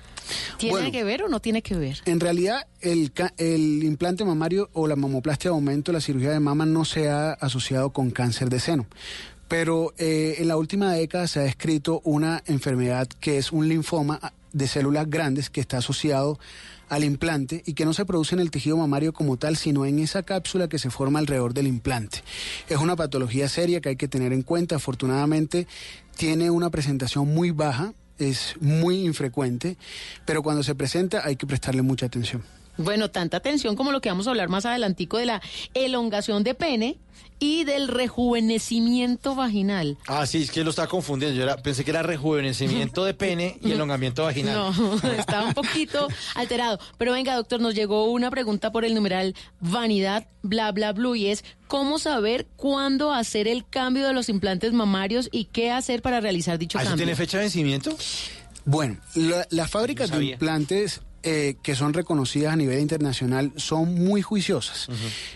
¿tiene 0.57 0.73
Bueno. 0.73 0.91
que 0.91 1.03
ver 1.03 1.23
o 1.23 1.27
no 1.27 1.40
tiene 1.40 1.61
que 1.64 1.76
ver? 1.76 1.98
En 2.06 2.19
realidad, 2.19 2.68
el, 2.81 3.11
el 3.38 3.84
implante 3.84 4.23
mamario 4.26 4.69
o 4.73 4.88
la 4.88 4.95
mamoplastia 4.95 5.49
de 5.49 5.56
aumento, 5.56 5.91
la 5.91 6.02
cirugía 6.02 6.31
de 6.31 6.40
mama, 6.40 6.65
no 6.68 6.86
se 6.86 7.10
ha 7.10 7.31
asociado 7.31 7.90
con 7.91 8.11
cáncer 8.11 8.49
de 8.49 8.60
seno. 8.60 8.86
Pero 9.48 9.94
eh, 9.98 10.36
en 10.38 10.48
la 10.48 10.57
última 10.57 10.94
década 10.94 11.26
se 11.26 11.40
ha 11.40 11.44
descrito 11.44 12.02
una 12.03 12.44
enfermedad 12.45 13.07
que 13.19 13.40
es 13.40 13.52
un 13.52 13.68
linfoma 13.68 14.19
de 14.53 14.68
células 14.68 15.10
grandes 15.10 15.49
que 15.49 15.61
está 15.61 15.77
asociado 15.77 16.38
al 16.89 17.03
implante 17.03 17.63
y 17.65 17.73
que 17.73 17.85
no 17.85 17.93
se 17.93 18.05
produce 18.05 18.35
en 18.35 18.41
el 18.41 18.51
tejido 18.51 18.77
mamario 18.77 19.13
como 19.13 19.37
tal, 19.37 19.55
sino 19.55 19.85
en 19.85 19.99
esa 19.99 20.23
cápsula 20.23 20.67
que 20.67 20.79
se 20.79 20.89
forma 20.89 21.19
alrededor 21.19 21.53
del 21.53 21.67
implante. 21.67 22.23
Es 22.67 22.77
una 22.77 22.95
patología 22.95 23.47
seria 23.47 23.81
que 23.81 23.89
hay 23.89 23.95
que 23.95 24.07
tener 24.07 24.33
en 24.33 24.41
cuenta. 24.41 24.75
Afortunadamente, 24.75 25.67
tiene 26.17 26.49
una 26.49 26.69
presentación 26.69 27.33
muy 27.33 27.51
baja, 27.51 27.93
es 28.17 28.55
muy 28.59 29.05
infrecuente, 29.05 29.77
pero 30.25 30.43
cuando 30.43 30.63
se 30.63 30.75
presenta 30.75 31.25
hay 31.25 31.35
que 31.35 31.47
prestarle 31.47 31.81
mucha 31.81 32.07
atención. 32.07 32.43
Bueno, 32.80 33.11
tanta 33.11 33.38
atención 33.38 33.76
como 33.76 33.91
lo 33.91 34.01
que 34.01 34.10
vamos 34.10 34.26
a 34.27 34.31
hablar 34.31 34.49
más 34.49 34.65
adelantico 34.65 35.18
de 35.18 35.26
la 35.27 35.41
elongación 35.73 36.43
de 36.43 36.56
pene 36.56 36.97
y 37.41 37.64
del 37.65 37.88
rejuvenecimiento 37.89 39.35
vaginal. 39.35 39.97
Ah, 40.07 40.26
sí, 40.26 40.43
es 40.43 40.51
que 40.51 40.64
lo 40.64 40.69
estaba 40.72 40.88
confundiendo. 40.88 41.38
Yo 41.38 41.43
era- 41.43 41.57
pensé 41.57 41.84
que 41.85 41.91
era 41.91 42.03
rejuvenecimiento 42.03 43.06
de 43.06 43.14
pene 43.14 43.57
y 43.61 43.72
elongamiento 43.72 44.23
vaginal. 44.23 44.56
No, 44.56 44.95
estaba 45.18 45.45
un 45.45 45.53
poquito 45.53 46.07
alterado. 46.35 46.80
Pero 46.97 47.14
venga, 47.14 47.35
doctor, 47.35 47.60
nos 47.61 47.76
llegó 47.76 48.06
una 48.11 48.30
pregunta 48.31 48.72
por 48.72 48.85
el 48.85 48.93
numeral 48.95 49.35
vanidad, 49.60 50.27
bla, 50.41 50.72
bla, 50.72 50.91
blue, 50.93 51.15
y 51.15 51.27
es 51.27 51.43
cómo 51.68 51.99
saber 51.99 52.47
cuándo 52.56 53.14
hacer 53.14 53.47
el 53.47 53.68
cambio 53.68 54.07
de 54.07 54.14
los 54.14 54.30
implantes 54.30 54.73
mamarios 54.73 55.30
y 55.31 55.45
qué 55.45 55.72
hacer 55.72 56.01
para 56.01 56.19
realizar 56.22 56.57
dicho 56.57 56.77
¿Ah, 56.77 56.81
¿Eso 56.81 56.91
cambio. 56.91 57.06
tiene 57.06 57.15
fecha 57.18 57.38
de 57.38 57.43
vencimiento? 57.43 57.95
Bueno, 58.65 58.97
la- 59.15 59.47
las 59.49 59.69
fábricas 59.69 60.11
No 60.11 60.19
de 60.19 60.26
implantes 60.26 61.01
eh, 61.23 61.55
que 61.61 61.75
son 61.75 61.93
reconocidas 61.93 62.53
a 62.53 62.55
nivel 62.55 62.79
internacional 62.79 63.51
son 63.57 63.93
muy 63.93 64.21
juiciosas. 64.21 64.87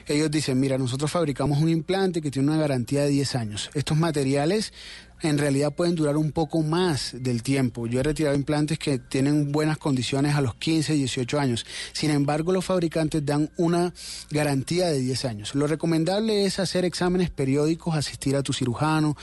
Ellos 0.07 0.31
dicen, 0.31 0.59
mira, 0.59 0.77
nosotros 0.77 1.11
fabricamos 1.11 1.59
un 1.59 1.69
implante 1.69 2.21
que 2.21 2.31
tiene 2.31 2.49
una 2.49 2.57
garantía 2.57 3.01
de 3.03 3.09
10 3.09 3.35
años. 3.35 3.69
Estos 3.73 3.97
materiales 3.97 4.71
en 5.23 5.37
realidad 5.37 5.73
pueden 5.73 5.95
durar 5.95 6.17
un 6.17 6.31
poco 6.31 6.61
más 6.61 7.11
del 7.13 7.43
tiempo. 7.43 7.87
Yo 7.87 7.99
he 7.99 8.03
retirado 8.03 8.35
implantes 8.35 8.77
que 8.77 8.99
tienen 8.99 9.51
buenas 9.51 9.77
condiciones 9.77 10.35
a 10.35 10.41
los 10.41 10.55
15, 10.55 10.93
18 10.93 11.39
años. 11.39 11.65
Sin 11.93 12.11
embargo, 12.11 12.51
los 12.51 12.65
fabricantes 12.65 13.25
dan 13.25 13.49
una 13.57 13.93
garantía 14.31 14.87
de 14.87 14.99
10 14.99 15.25
años. 15.25 15.55
Lo 15.55 15.67
recomendable 15.67 16.45
es 16.45 16.59
hacer 16.59 16.85
exámenes 16.85 17.29
periódicos, 17.29 17.95
asistir 17.95 18.35
a 18.35 18.43
tu 18.43 18.53
cirujano, 18.53 19.15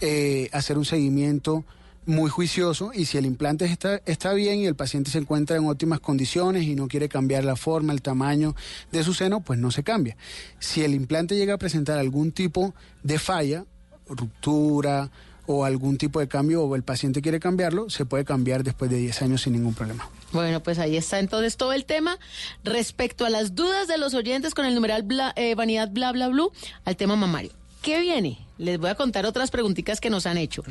eh, 0.00 0.50
hacer 0.52 0.78
un 0.78 0.84
seguimiento 0.84 1.64
muy 2.06 2.30
juicioso 2.30 2.92
y 2.94 3.04
si 3.06 3.18
el 3.18 3.26
implante 3.26 3.64
está, 3.66 4.00
está 4.06 4.32
bien 4.32 4.60
y 4.60 4.66
el 4.66 4.76
paciente 4.76 5.10
se 5.10 5.18
encuentra 5.18 5.56
en 5.56 5.66
óptimas 5.68 6.00
condiciones 6.00 6.62
y 6.64 6.74
no 6.74 6.88
quiere 6.88 7.08
cambiar 7.08 7.44
la 7.44 7.56
forma, 7.56 7.92
el 7.92 8.00
tamaño 8.02 8.54
de 8.92 9.02
su 9.04 9.12
seno, 9.12 9.40
pues 9.40 9.58
no 9.58 9.70
se 9.70 9.82
cambia. 9.82 10.16
Si 10.60 10.82
el 10.82 10.94
implante 10.94 11.36
llega 11.36 11.54
a 11.54 11.58
presentar 11.58 11.98
algún 11.98 12.32
tipo 12.32 12.74
de 13.02 13.18
falla, 13.18 13.64
ruptura 14.08 15.10
o 15.48 15.64
algún 15.64 15.96
tipo 15.96 16.18
de 16.18 16.26
cambio 16.26 16.62
o 16.64 16.74
el 16.74 16.82
paciente 16.82 17.22
quiere 17.22 17.38
cambiarlo, 17.38 17.88
se 17.88 18.04
puede 18.04 18.24
cambiar 18.24 18.64
después 18.64 18.90
de 18.90 18.96
10 18.98 19.22
años 19.22 19.42
sin 19.42 19.52
ningún 19.52 19.74
problema. 19.74 20.08
Bueno, 20.32 20.60
pues 20.62 20.78
ahí 20.80 20.96
está 20.96 21.20
entonces 21.20 21.56
todo 21.56 21.72
el 21.72 21.84
tema 21.84 22.18
respecto 22.64 23.24
a 23.24 23.30
las 23.30 23.54
dudas 23.54 23.86
de 23.86 23.96
los 23.98 24.14
oyentes 24.14 24.54
con 24.54 24.66
el 24.66 24.74
numeral 24.74 25.04
bla- 25.04 25.32
eh, 25.36 25.54
vanidad 25.54 25.88
bla 25.90 26.10
bla 26.12 26.28
blue 26.28 26.50
al 26.84 26.96
tema 26.96 27.14
mamario. 27.14 27.52
¿Qué 27.82 28.00
viene? 28.00 28.38
Les 28.58 28.78
voy 28.78 28.88
a 28.90 28.94
contar 28.94 29.26
otras 29.26 29.50
preguntitas 29.50 30.00
que 30.00 30.08
nos 30.10 30.24
han 30.26 30.38
hecho. 30.38 30.62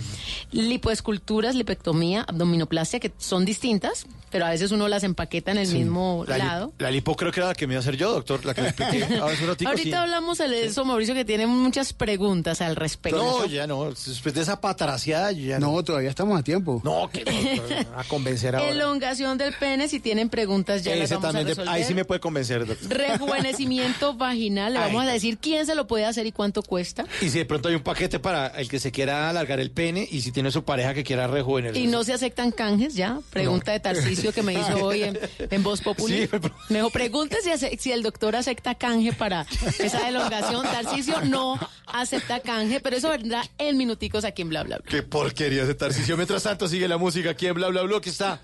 Lipoesculturas, 0.51 1.55
lipectomía, 1.55 2.23
abdominoplastia, 2.27 2.99
que 2.99 3.11
son 3.17 3.45
distintas, 3.45 4.05
pero 4.31 4.45
a 4.45 4.49
veces 4.49 4.71
uno 4.71 4.87
las 4.87 5.03
empaqueta 5.03 5.51
en 5.51 5.57
el 5.59 5.67
mismo 5.71 6.23
La, 6.27 6.37
li- 6.37 6.43
lado. 6.43 6.73
la 6.79 6.89
lipo 6.91 7.15
creo 7.15 7.31
que 7.31 7.39
era 7.39 7.49
la 7.49 7.55
que 7.55 7.67
me 7.67 7.73
iba 7.73 7.79
a 7.79 7.81
hacer 7.81 7.95
yo, 7.97 8.11
doctor. 8.11 8.43
La 8.45 8.53
que 8.53 8.61
me 8.61 8.67
expliqué 8.69 9.03
un 9.21 9.47
ratico, 9.47 9.69
Ahorita 9.69 9.83
sí. 9.83 9.93
hablamos 9.93 10.37
de 10.39 10.65
eso, 10.65 10.83
Mauricio, 10.85 11.13
que 11.13 11.25
tiene 11.25 11.45
muchas 11.47 11.93
preguntas 11.93 12.61
al 12.61 12.75
respecto. 12.75 13.17
No, 13.17 13.45
ya 13.45 13.67
no. 13.67 13.85
Después 13.89 14.33
de 14.33 14.41
esa 14.41 14.59
patraciada, 14.61 15.31
ya 15.31 15.59
no. 15.59 15.73
No, 15.73 15.83
todavía 15.83 16.09
estamos 16.09 16.39
a 16.39 16.43
tiempo. 16.43 16.81
No, 16.83 17.09
que 17.11 17.23
doctor, 17.65 17.87
a 17.97 18.03
convencer 18.05 18.55
ahora. 18.55 18.69
Elongación 18.69 19.37
del 19.37 19.53
pene, 19.53 19.87
si 19.87 19.99
tienen 19.99 20.29
preguntas 20.29 20.83
ya 20.83 20.95
las 20.95 21.05
Ese 21.05 21.15
vamos 21.15 21.25
a 21.25 21.27
también 21.29 21.45
de- 21.47 21.53
resolver. 21.53 21.73
ahí 21.73 21.83
sí 21.83 21.93
me 21.93 22.05
puede 22.05 22.19
convencer, 22.19 22.65
doctor. 22.65 22.89
Rejuvenecimiento 22.97 24.15
vaginal, 24.15 24.73
le 24.73 24.79
Ay, 24.85 24.85
vamos 24.93 25.07
a 25.07 25.11
decir 25.11 25.37
quién 25.37 25.65
se 25.65 25.75
lo 25.75 25.87
puede 25.87 26.05
hacer 26.05 26.25
y 26.25 26.31
cuánto 26.31 26.61
cuesta. 26.63 27.05
Y 27.21 27.29
si 27.29 27.39
de 27.39 27.45
pronto 27.45 27.69
hay 27.69 27.74
un 27.75 27.83
paquete 27.83 28.19
para 28.19 28.47
el 28.47 28.67
que 28.69 28.79
se 28.79 28.91
quiera 28.91 29.29
alargar 29.29 29.59
el 29.59 29.71
pene 29.71 30.07
y 30.09 30.21
si 30.21 30.31
tiene 30.31 30.51
su 30.51 30.63
pareja 30.63 30.93
que 30.93 31.03
quiera 31.03 31.27
rejuvenecer. 31.27 31.81
Y 31.81 31.87
no 31.87 32.03
se 32.03 32.13
aceptan 32.13 32.51
canjes 32.51 32.95
ya. 32.95 33.19
Pregunta 33.29 33.71
de 33.71 33.79
Tarcisio 33.79 34.31
que 34.33 34.43
me 34.43 34.53
hizo 34.53 34.83
hoy 34.83 35.03
en, 35.03 35.19
en 35.39 35.63
Voz 35.63 35.81
Populi. 35.81 36.27
Sí, 36.27 36.29
me 36.69 36.77
dijo, 36.77 36.89
pregunte 36.89 37.37
si 37.77 37.91
el 37.91 38.03
doctor 38.03 38.35
acepta 38.35 38.75
canje 38.75 39.13
para 39.13 39.45
esa 39.79 40.07
elongación. 40.09 40.63
Tarcisio 40.63 41.21
no 41.21 41.59
acepta 41.87 42.39
canje, 42.39 42.79
pero 42.79 42.97
eso 42.97 43.09
vendrá 43.09 43.43
en 43.57 43.77
minuticos 43.77 44.25
aquí 44.25 44.41
en 44.41 44.49
Bla 44.49 44.63
Bla 44.63 44.77
Bla. 44.77 44.89
Qué 44.89 45.03
porquería 45.03 45.63
ese 45.63 45.75
Tarcisio. 45.75 46.17
Mientras 46.17 46.43
tanto, 46.43 46.67
sigue 46.67 46.87
la 46.87 46.97
música 46.97 47.31
aquí 47.31 47.47
en 47.47 47.55
Bla 47.55 47.67
Bla 47.67 47.83
Bla, 47.83 48.01
que 48.01 48.09
está 48.09 48.41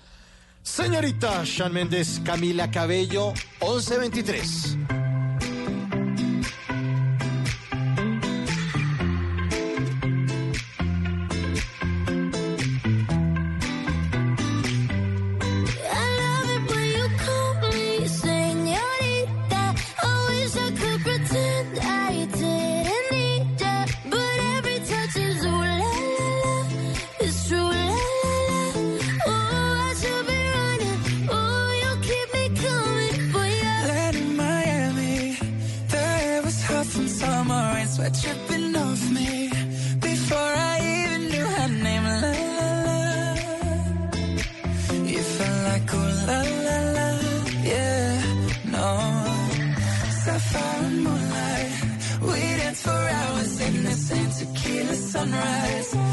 señorita 0.62 1.44
Sean 1.44 1.72
Méndez, 1.72 2.20
Camila 2.24 2.70
Cabello, 2.70 3.32
1123. 3.60 5.01
Sunrise. 55.22 56.11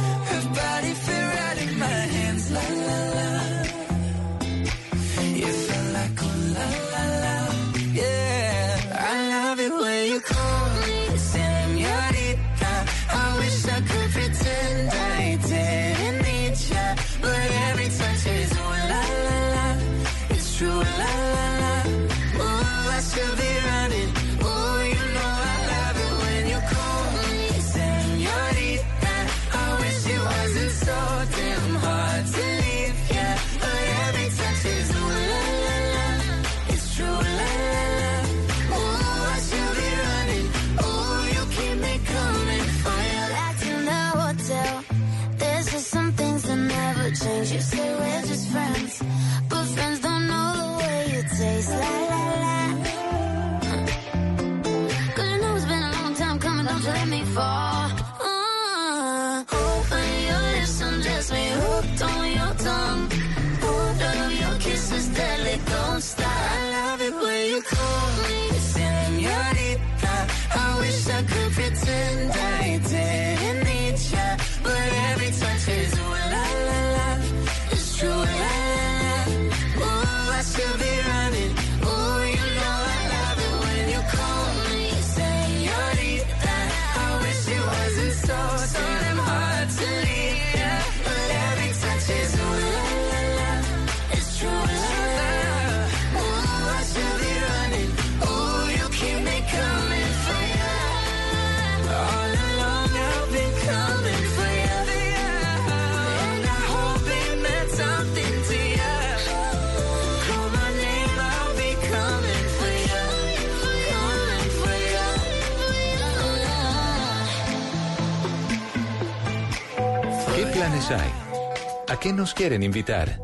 Nos 122.20 122.34
quieren 122.34 122.64
invitar? 122.64 123.18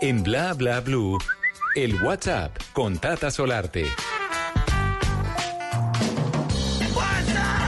En 0.00 0.24
Bla 0.24 0.52
Bla 0.52 0.80
Blue, 0.80 1.16
el 1.76 2.02
WhatsApp 2.02 2.50
con 2.72 2.98
Tata 2.98 3.30
Solarte. 3.30 3.86
WhatsApp, 6.92 7.62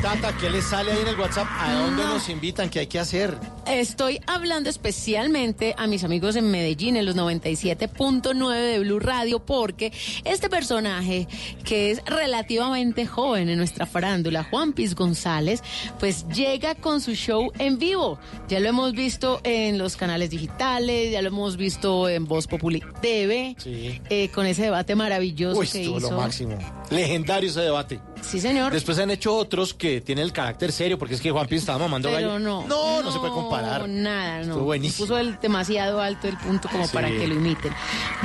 Tata, 0.00 0.34
¿qué 0.40 0.48
les 0.48 0.64
sale 0.64 0.92
ahí 0.92 1.02
en 1.02 1.08
el 1.08 1.20
WhatsApp? 1.20 1.46
¿A 1.60 1.74
dónde 1.74 2.04
nos 2.04 2.30
invitan? 2.30 2.70
¿Qué 2.70 2.78
hay 2.78 2.86
que 2.86 2.98
hacer? 2.98 3.36
Estoy 3.66 4.20
hablando 4.26 4.68
especialmente 4.68 5.74
a 5.78 5.86
mis 5.86 6.04
amigos 6.04 6.36
en 6.36 6.50
Medellín, 6.50 6.96
en 6.96 7.06
los 7.06 7.16
97.9 7.16 8.52
de 8.54 8.78
Blue 8.80 8.98
Radio, 9.00 9.38
porque 9.44 9.90
este 10.24 10.50
personaje, 10.50 11.26
que 11.64 11.90
es 11.90 12.04
relativamente 12.04 13.06
joven 13.06 13.48
en 13.48 13.56
nuestra 13.56 13.86
farándula, 13.86 14.44
Juan 14.44 14.74
Piz 14.74 14.94
González, 14.94 15.62
pues 15.98 16.28
llega 16.28 16.74
con 16.74 17.00
su 17.00 17.14
show 17.14 17.50
en 17.58 17.78
vivo. 17.78 18.18
Ya 18.48 18.60
lo 18.60 18.68
hemos 18.68 18.92
visto 18.92 19.40
en 19.44 19.78
los 19.78 19.96
canales 19.96 20.28
digitales, 20.30 21.10
ya 21.12 21.22
lo 21.22 21.28
hemos 21.28 21.56
visto 21.56 22.08
en 22.08 22.26
Voz 22.26 22.46
Populi 22.46 22.82
TV, 23.00 23.56
Sí. 23.58 24.00
eh, 24.10 24.28
con 24.28 24.44
ese 24.46 24.62
debate 24.64 24.94
maravilloso 24.94 25.60
Uy, 25.60 25.68
que 25.68 25.82
hizo. 25.84 26.00
lo 26.00 26.10
máximo. 26.12 26.58
Legendario 26.90 27.48
ese 27.48 27.60
debate. 27.62 27.98
Sí, 28.20 28.40
señor. 28.40 28.72
Después 28.72 28.98
han 28.98 29.10
hecho 29.10 29.34
otros 29.36 29.74
que 29.74 30.00
tienen 30.00 30.24
el 30.24 30.32
carácter 30.32 30.72
serio, 30.72 30.98
porque 30.98 31.14
es 31.14 31.20
que 31.20 31.30
Juan 31.30 31.46
Pi 31.46 31.56
estaba 31.56 31.78
mamando 31.78 32.08
Pero 32.10 32.28
gallo. 32.28 32.38
no. 32.38 32.66
No, 32.66 33.02
no 33.02 33.12
se 33.12 33.18
puede 33.18 33.32
comparar. 33.32 33.53
Nada, 33.62 34.38
no. 34.38 34.42
Estuvo 34.42 34.64
buenísimo. 34.64 35.06
Puso 35.06 35.18
el 35.18 35.38
demasiado 35.40 36.00
alto 36.00 36.28
el 36.28 36.36
punto 36.36 36.68
como 36.68 36.86
Sí. 36.86 36.92
para 36.94 37.08
que 37.08 37.26
lo 37.26 37.34
imiten. 37.34 37.72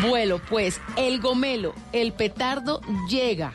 Bueno, 0.07 0.39
pues 0.49 0.79
el 0.95 1.19
gomelo, 1.19 1.73
el 1.93 2.13
petardo 2.13 2.81
llega 3.09 3.53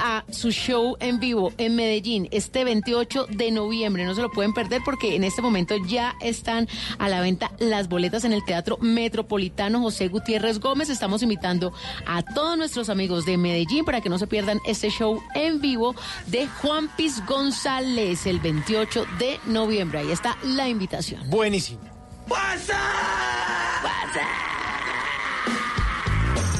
a 0.00 0.24
su 0.30 0.50
show 0.50 0.96
en 0.98 1.20
vivo 1.20 1.52
en 1.58 1.76
Medellín 1.76 2.28
este 2.30 2.64
28 2.64 3.26
de 3.28 3.50
noviembre. 3.50 4.04
No 4.04 4.14
se 4.14 4.22
lo 4.22 4.30
pueden 4.30 4.54
perder 4.54 4.82
porque 4.84 5.14
en 5.14 5.24
este 5.24 5.42
momento 5.42 5.76
ya 5.86 6.16
están 6.20 6.68
a 6.98 7.08
la 7.08 7.20
venta 7.20 7.52
las 7.58 7.88
boletas 7.88 8.24
en 8.24 8.32
el 8.32 8.44
Teatro 8.44 8.78
Metropolitano 8.80 9.80
José 9.80 10.08
Gutiérrez 10.08 10.58
Gómez. 10.58 10.88
Estamos 10.88 11.22
invitando 11.22 11.72
a 12.06 12.22
todos 12.22 12.56
nuestros 12.56 12.88
amigos 12.88 13.26
de 13.26 13.36
Medellín 13.36 13.84
para 13.84 14.00
que 14.00 14.08
no 14.08 14.18
se 14.18 14.26
pierdan 14.26 14.58
este 14.66 14.90
show 14.90 15.22
en 15.34 15.60
vivo 15.60 15.94
de 16.26 16.46
Juan 16.46 16.88
Piz 16.96 17.24
González 17.26 18.26
el 18.26 18.40
28 18.40 19.06
de 19.18 19.38
noviembre. 19.46 20.00
Ahí 20.00 20.10
está 20.10 20.36
la 20.42 20.68
invitación. 20.68 21.28
Buenísimo. 21.28 21.80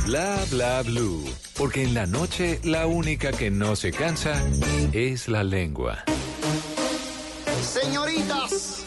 Bla 0.06 0.44
Bla 0.50 0.82
Blue, 0.82 1.24
porque 1.60 1.82
en 1.82 1.92
la 1.92 2.06
noche 2.06 2.58
la 2.64 2.86
única 2.86 3.32
que 3.32 3.50
no 3.50 3.76
se 3.76 3.92
cansa 3.92 4.32
es 4.94 5.28
la 5.28 5.44
lengua. 5.44 6.04
Señoritas, 7.62 8.82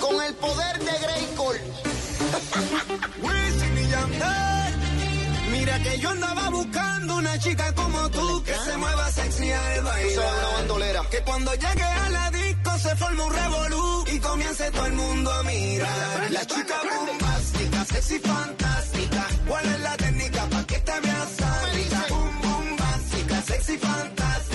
con 0.00 0.14
el 0.22 0.34
poder 0.36 0.78
de 0.78 0.92
Greycol. 1.04 1.56
Wisin 3.20 3.78
y 3.84 3.90
Yandel. 3.90 4.74
Mira 5.52 5.78
que 5.82 5.98
yo 5.98 6.08
andaba 6.08 6.48
buscando 6.48 7.16
una 7.16 7.38
chica 7.38 7.74
como 7.74 8.10
tú 8.10 8.42
que 8.42 8.54
se 8.54 8.78
mueva 8.78 9.10
sexy 9.10 9.52
al 9.52 9.84
bailar. 9.84 10.34
Una 10.38 10.48
bandolera. 10.56 11.02
Que 11.10 11.20
cuando 11.20 11.52
llegue 11.52 11.82
a 11.82 12.08
la 12.08 12.30
disco 12.30 12.78
se 12.78 12.96
forme 12.96 13.22
un 13.24 13.34
revolú 13.34 14.04
y 14.10 14.18
comience 14.18 14.70
todo 14.70 14.86
el 14.86 14.94
mundo 14.94 15.30
a 15.30 15.42
mirar. 15.42 16.30
La 16.30 16.46
chica 16.46 16.80
sexy 17.84 18.18
fantástica. 18.18 19.26
¿Cuál 19.46 19.64
es 19.66 19.80
la 19.80 19.96
técnica 19.96 20.46
pa' 20.46 20.64
que 20.66 20.78
te 20.78 21.00
veas 21.00 21.28
sádica? 21.38 22.06
Boom, 22.08 22.40
boom, 22.42 22.76
básica, 22.76 23.42
sexy 23.42 23.78
fantástica. 23.78 24.49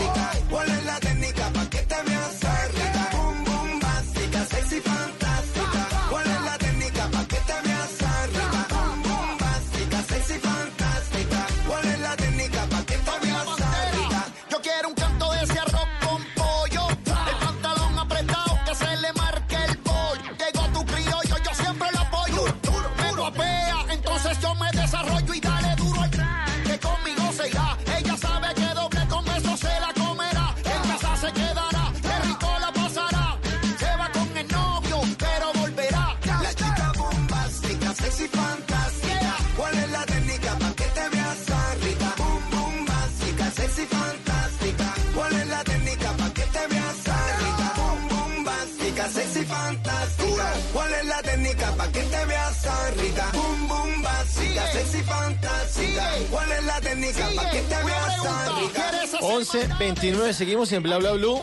¿Cuál 50.73 50.93
es 50.93 51.05
la 51.05 51.21
técnica 51.21 51.71
para 51.75 51.91
que 51.91 52.01
te 52.01 52.25
veas 52.25 52.61
tan 52.61 52.97
rica? 52.97 53.29
Boom, 53.33 53.67
boom, 53.67 54.01
básica, 54.01 54.71
sexy, 54.71 55.03
fantástica. 55.03 56.11
¿Cuál 56.31 56.51
es 56.51 56.63
la 56.65 56.81
técnica 56.81 57.29
para 57.35 57.51
que 57.51 57.61
te 57.61 57.75
veas 57.83 58.23
tan 58.23 58.59
rica? 58.59 58.91
11, 59.21 59.69
29, 59.79 60.33
seguimos 60.33 60.71
en 60.71 60.83
Bla 60.83 60.97
Bla 60.97 61.11
Blue. 61.11 61.41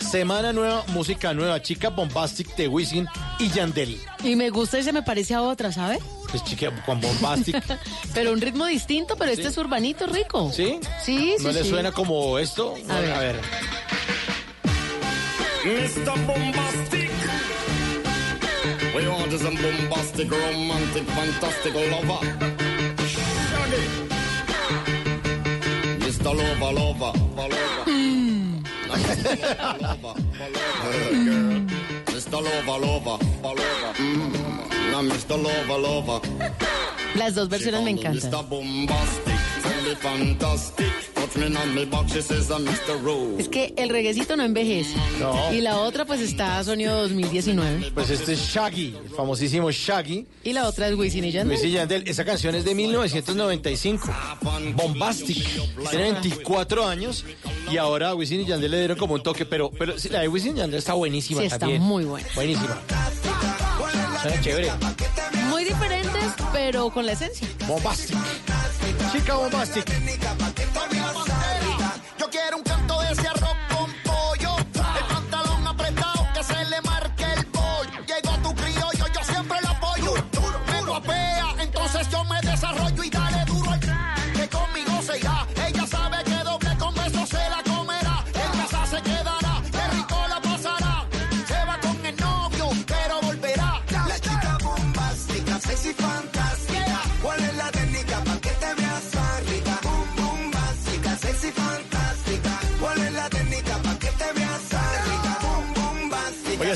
Semana 0.00 0.52
nueva, 0.52 0.82
música 0.88 1.34
nueva, 1.34 1.60
Chica 1.62 1.90
Bombastic 1.90 2.56
de 2.56 2.68
Wisin 2.68 3.06
y 3.38 3.48
Yandel. 3.50 4.00
Y 4.24 4.34
me 4.34 4.50
gusta 4.50 4.78
y 4.78 4.82
se 4.82 4.92
me 4.92 5.02
parece 5.02 5.34
a 5.34 5.42
otra, 5.42 5.72
¿sabe? 5.72 5.98
Es 6.34 6.42
chica 6.44 6.70
con 6.84 7.00
Bombastic. 7.00 7.62
pero 8.14 8.32
un 8.32 8.40
ritmo 8.40 8.66
distinto, 8.66 9.16
pero 9.16 9.30
este 9.30 9.48
es 9.48 9.56
urbanito 9.56 10.06
rico. 10.06 10.50
¿Sí? 10.52 10.80
Sí, 11.04 11.34
sí, 11.38 11.44
¿No 11.44 11.52
le 11.52 11.62
sí. 11.62 11.70
suena 11.70 11.92
como 11.92 12.38
esto? 12.38 12.74
A 12.88 13.00
ver. 13.00 13.12
A 13.12 13.18
ver. 13.18 13.40
Mr. 15.64 16.26
Bombastic. 16.26 16.99
We 18.94 19.06
want 19.06 19.32
is 19.32 19.44
a 19.44 19.50
bombastic, 19.50 20.30
romantic, 20.30 21.04
fantastic 21.04 21.74
lover. 21.74 22.26
Shaggy. 23.06 23.82
Mr. 26.00 26.34
Lover, 26.34 26.72
lover, 26.72 27.12
lover. 27.36 27.84
Mr. 28.90 29.80
Lover, 29.80 30.14
lover, 30.14 30.14
girl. 31.24 31.60
Mr. 32.06 32.38
Lover, 32.42 32.78
lover, 32.84 33.18
lover. 33.44 33.92
Mm. 33.94 34.90
Now, 34.90 35.02
Mr. 35.02 35.36
Lover, 35.40 35.78
lover. 35.78 36.20
Las 37.14 37.34
dos 37.36 37.48
versiones 37.48 37.82
me 37.82 37.90
encantan. 37.90 38.30
Mr. 38.30 38.48
Bombastic, 38.48 39.98
fantastic. 39.98 41.09
Es 43.38 43.48
que 43.48 43.72
el 43.76 43.88
reguecito 43.88 44.36
no 44.36 44.42
envejece. 44.42 44.96
No. 45.20 45.52
Y 45.52 45.60
la 45.60 45.78
otra 45.78 46.04
pues 46.04 46.20
está 46.20 46.62
sonido 46.64 47.02
2019. 47.02 47.92
Pues 47.94 48.10
este 48.10 48.32
es 48.32 48.40
Shaggy, 48.40 48.96
el 49.04 49.10
famosísimo 49.10 49.70
Shaggy. 49.70 50.26
Y 50.42 50.52
la 50.52 50.66
otra 50.68 50.88
es 50.88 50.94
Wisin 50.96 51.24
y 51.24 51.30
Yandel. 51.30 51.56
Wisin 51.56 51.70
y 51.70 51.72
Yandel. 51.74 52.08
Esa 52.08 52.24
canción 52.24 52.54
es 52.56 52.64
de 52.64 52.74
1995. 52.74 54.08
Bombastic. 54.74 55.46
Tiene 55.90 56.12
24 56.12 56.86
años 56.86 57.24
y 57.70 57.76
ahora 57.76 58.08
a 58.10 58.14
Wisin 58.14 58.40
y 58.40 58.46
Yandel 58.46 58.70
le 58.72 58.78
dieron 58.78 58.98
como 58.98 59.14
un 59.14 59.22
toque, 59.22 59.46
pero, 59.46 59.70
pero 59.70 59.98
sí, 59.98 60.08
la 60.08 60.20
de 60.20 60.28
Wisin 60.28 60.56
y 60.56 60.58
Yandel 60.60 60.78
está 60.78 60.94
buenísima 60.94 61.40
Sí, 61.40 61.46
está 61.46 61.60
también. 61.60 61.82
muy 61.82 62.04
buena. 62.04 62.26
Buenísima. 62.34 62.78
Suena 64.22 64.40
chévere. 64.40 64.70
Muy 65.48 65.64
diferentes, 65.64 66.24
pero 66.52 66.90
con 66.90 67.06
la 67.06 67.12
esencia. 67.12 67.46
Bombastic. 67.66 68.16
Chica 69.12 69.34
Bombastic. 69.34 69.84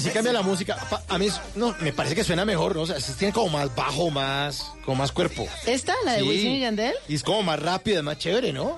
Así 0.04 0.14
cambia 0.14 0.32
la 0.32 0.42
música. 0.42 0.76
A 1.08 1.18
mí 1.18 1.28
no, 1.54 1.74
me 1.80 1.92
parece 1.92 2.14
que 2.14 2.24
suena 2.24 2.44
mejor, 2.44 2.74
¿no? 2.76 2.82
O 2.82 2.86
sea, 2.86 3.00
se 3.00 3.12
tiene 3.14 3.32
como 3.32 3.48
más 3.48 3.74
bajo, 3.74 4.10
más, 4.10 4.72
como 4.84 4.96
más 4.96 5.12
cuerpo. 5.12 5.46
¿Esta, 5.66 5.94
la 6.04 6.12
de 6.14 6.20
Sí. 6.20 6.28
Wisin 6.28 6.52
y 6.52 6.60
Yandel? 6.60 6.94
Y 7.08 7.14
es 7.14 7.22
como 7.22 7.42
más 7.42 7.60
rápido, 7.60 7.98
es 7.98 8.04
más 8.04 8.18
chévere, 8.18 8.52
¿no? 8.52 8.76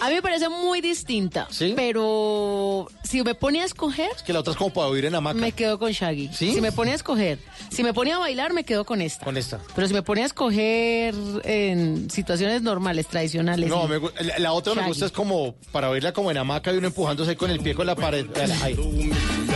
A 0.00 0.08
mí 0.08 0.14
me 0.14 0.22
parece 0.22 0.48
muy 0.48 0.80
distinta. 0.80 1.46
Pero 1.76 2.88
si 3.04 3.22
me 3.22 3.34
pone 3.34 3.60
a 3.60 3.64
escoger, 3.64 4.10
Es 4.16 4.22
que 4.22 4.32
la 4.32 4.40
otra 4.40 4.52
es 4.52 4.56
como 4.56 4.72
para 4.72 4.88
oír 4.88 5.04
en 5.04 5.14
hamaca. 5.14 5.38
me 5.38 5.52
quedo 5.52 5.78
con 5.78 5.92
Shaggy. 5.92 6.30
¿Sí? 6.32 6.54
Si 6.54 6.60
me 6.60 6.72
pone 6.72 6.92
a 6.92 6.94
escoger, 6.94 7.38
si 7.70 7.82
me 7.82 7.92
pone 7.92 8.12
a 8.12 8.18
bailar, 8.18 8.52
me 8.52 8.64
quedo 8.64 8.84
con 8.84 9.00
esta. 9.02 9.24
Con 9.24 9.36
esta. 9.36 9.60
Pero 9.74 9.86
si 9.88 9.94
me 9.94 10.02
pone 10.02 10.22
a 10.22 10.26
escoger 10.26 11.14
en 11.44 12.10
situaciones 12.10 12.62
normales, 12.62 13.06
tradicionales. 13.08 13.68
No, 13.68 13.86
me 13.88 13.98
la, 14.20 14.38
la 14.38 14.52
otra 14.52 14.74
me 14.74 14.86
gusta 14.86 15.06
es 15.06 15.12
como 15.12 15.54
para 15.72 15.90
oírla 15.90 16.12
como 16.12 16.30
en 16.30 16.38
hamaca 16.38 16.72
y 16.72 16.78
uno 16.78 16.86
empujándose 16.88 17.36
con 17.36 17.50
el 17.50 17.60
pie 17.60 17.74
con 17.74 17.86
la 17.86 17.94
pared. 17.96 18.26
Ahí. 18.62 19.10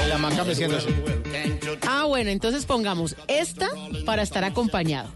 La 0.09 0.17
hamaca 0.17 0.45
meciéndose. 0.45 0.89
Ah, 1.87 2.05
bueno, 2.05 2.31
entonces 2.31 2.65
pongamos 2.65 3.17
esta 3.29 3.69
para 4.07 4.23
estar 4.23 4.45
acompañado. 4.45 5.09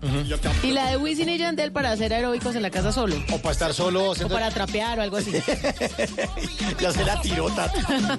Y 0.62 0.72
la 0.72 0.90
de 0.90 0.96
Wisin 0.96 1.28
y 1.28 1.38
Yandel 1.38 1.72
para 1.72 1.92
hacer 1.92 2.12
aeróbicos 2.12 2.54
en 2.54 2.62
la 2.62 2.70
casa 2.70 2.92
solo. 2.92 3.16
O 3.32 3.38
para 3.38 3.52
estar 3.52 3.74
solo 3.74 4.04
O 4.08 4.12
haciendo... 4.12 4.34
para 4.34 4.50
trapear 4.50 4.98
o 4.98 5.02
algo 5.02 5.16
así. 5.18 5.32
Ya 6.80 6.92
se 6.92 7.04
la 7.04 7.20
tiró, 7.20 7.48
Tata. 7.50 8.18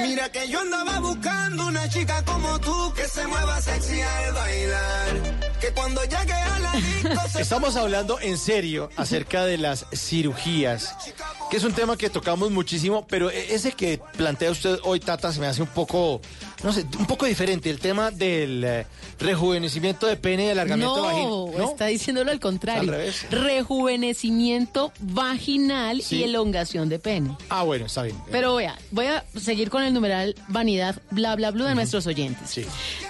Mira 0.00 0.30
que 0.30 0.48
yo 0.48 0.60
andaba 0.60 1.00
buscando 1.00 1.66
una 1.66 1.88
chica 1.88 2.24
como 2.24 2.60
tú 2.60 2.92
que 2.94 3.04
se 3.08 3.26
mueva 3.26 3.60
sexy 3.60 4.00
al 4.00 4.32
bailar. 4.32 5.38
Que 5.60 5.68
cuando 5.72 6.02
llegue 6.04 6.32
a 6.32 6.58
la 6.60 6.72
disco 6.72 7.28
se 7.32 7.42
Estamos 7.42 7.74
hablando 7.76 8.20
en 8.20 8.38
serio 8.38 8.90
acerca 8.96 9.44
de 9.44 9.58
las 9.58 9.86
cirugías, 9.92 10.94
que 11.50 11.56
es 11.56 11.64
un 11.64 11.72
tema 11.72 11.96
que 11.96 12.10
tocamos 12.10 12.50
muchísimo, 12.52 13.06
pero 13.08 13.28
e- 13.30 13.54
ese 13.54 13.72
que 13.72 14.00
plantea 14.16 14.50
usted 14.52 14.78
hoy, 14.84 15.00
Tata, 15.00 15.32
se 15.32 15.40
me 15.40 15.46
hace 15.48 15.62
un 15.62 15.68
poco, 15.68 16.20
no 16.62 16.72
sé, 16.72 16.86
un 16.98 17.06
poco 17.06 17.26
diferente. 17.28 17.70
El 17.70 17.78
tema 17.78 18.10
del 18.10 18.64
eh, 18.64 18.86
rejuvenecimiento 19.20 20.06
de 20.06 20.16
pene 20.16 20.46
y 20.46 20.50
alargamiento 20.50 20.96
No, 20.96 21.02
vaginal. 21.02 21.58
¿no? 21.62 21.70
está 21.70 21.86
diciéndolo 21.86 22.30
al 22.30 22.40
contrario. 22.40 22.80
Al 22.82 22.88
revés. 22.88 23.26
Rejuvenecimiento 23.30 24.92
vaginal 25.00 26.02
Sí. 26.02 26.16
y 26.16 26.22
elongación 26.24 26.88
de 26.88 26.98
pene. 26.98 27.36
Ah, 27.48 27.62
bueno, 27.62 27.86
está 27.86 28.02
bien. 28.02 28.16
Pero 28.30 28.54
vea, 28.56 28.78
voy 28.90 29.06
a 29.06 29.24
seguir 29.36 29.70
con 29.70 29.82
el 29.82 29.92
numeral 29.94 30.34
vanidad, 30.48 31.00
bla, 31.10 31.34
bla, 31.36 31.50
bla 31.50 31.66
de 31.66 31.74
nuestros 31.74 32.06
oyentes. 32.06 32.60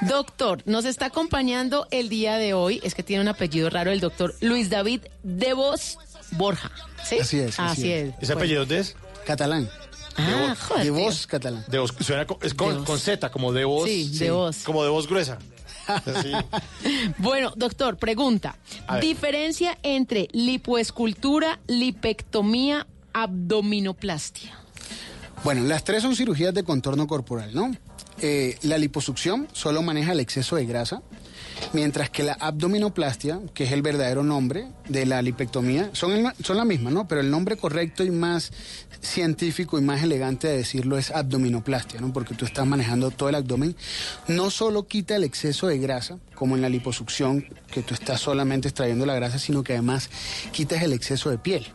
Doctor, 0.02 0.62
nos 0.66 0.84
está 0.84 1.06
acompañando 1.06 1.86
el 1.90 2.08
día 2.08 2.36
de 2.36 2.54
hoy, 2.54 2.80
es 2.84 2.94
que 2.94 3.02
tiene 3.02 3.22
un 3.22 3.28
apellido 3.28 3.70
raro, 3.70 3.90
el 3.90 4.00
doctor 4.00 4.34
Luis 4.40 4.70
David 4.70 5.02
de 5.22 5.52
Vos 5.54 5.98
Borja. 6.32 6.70
¿Sí? 7.08 7.18
Así 7.18 7.38
es, 7.38 7.58
así 7.58 7.80
Así 7.82 7.92
es. 7.92 8.08
es. 8.10 8.14
¿Ese 8.22 8.32
apellido 8.32 8.60
dónde 8.60 8.78
es? 8.80 8.96
Catalán. 9.26 9.68
Ah, 10.18 10.56
joder, 10.60 10.84
de 10.84 10.90
tío. 10.92 11.00
voz 11.04 11.26
catalán. 11.26 11.64
De 11.68 11.78
voz, 11.78 11.94
suena 12.00 12.26
co- 12.26 12.38
es 12.42 12.54
con, 12.54 12.68
De 12.70 12.74
voz. 12.78 12.86
con 12.86 12.98
Z, 12.98 13.30
como 13.30 13.52
de 13.52 13.64
voz. 13.64 13.88
Sí, 13.88 14.08
de 14.18 14.30
voz. 14.30 14.58
Como 14.64 14.82
de 14.84 14.90
voz 14.90 15.06
gruesa. 15.06 15.38
Sí. 16.22 16.32
Bueno, 17.16 17.50
doctor, 17.56 17.96
pregunta. 17.96 18.56
Diferencia 19.00 19.78
entre 19.82 20.28
lipoescultura, 20.32 21.60
lipectomía, 21.66 22.86
abdominoplastia. 23.14 24.52
Bueno, 25.44 25.62
las 25.64 25.84
tres 25.84 26.02
son 26.02 26.14
cirugías 26.14 26.52
de 26.52 26.62
contorno 26.62 27.06
corporal, 27.06 27.54
¿no? 27.54 27.74
Eh, 28.20 28.58
la 28.62 28.76
liposucción 28.76 29.48
solo 29.52 29.80
maneja 29.80 30.12
el 30.12 30.20
exceso 30.20 30.56
de 30.56 30.66
grasa, 30.66 31.00
mientras 31.72 32.10
que 32.10 32.22
la 32.22 32.34
abdominoplastia, 32.34 33.40
que 33.54 33.64
es 33.64 33.72
el 33.72 33.82
verdadero 33.82 34.22
nombre 34.22 34.68
de 34.88 35.06
la 35.06 35.22
lipectomía, 35.22 35.90
son, 35.92 36.32
son 36.42 36.56
la 36.56 36.64
misma, 36.64 36.90
¿no? 36.90 37.08
Pero 37.08 37.20
el 37.20 37.30
nombre 37.30 37.56
correcto 37.56 38.04
y 38.04 38.10
más 38.10 38.52
científico 39.00 39.78
y 39.78 39.82
más 39.82 40.02
elegante 40.02 40.48
de 40.48 40.56
decirlo 40.56 40.98
es 40.98 41.10
abdominoplastia, 41.10 42.00
¿no? 42.00 42.12
Porque 42.12 42.34
tú 42.34 42.44
estás 42.44 42.66
manejando 42.66 43.10
todo 43.10 43.28
el 43.28 43.34
abdomen. 43.34 43.76
No 44.26 44.50
solo 44.50 44.86
quita 44.86 45.16
el 45.16 45.24
exceso 45.24 45.66
de 45.66 45.78
grasa, 45.78 46.18
como 46.34 46.56
en 46.56 46.62
la 46.62 46.68
liposucción, 46.68 47.46
que 47.70 47.82
tú 47.82 47.94
estás 47.94 48.20
solamente 48.20 48.68
extrayendo 48.68 49.06
la 49.06 49.14
grasa, 49.14 49.38
sino 49.38 49.62
que 49.62 49.74
además 49.74 50.10
quitas 50.52 50.82
el 50.82 50.92
exceso 50.92 51.30
de 51.30 51.38
piel 51.38 51.66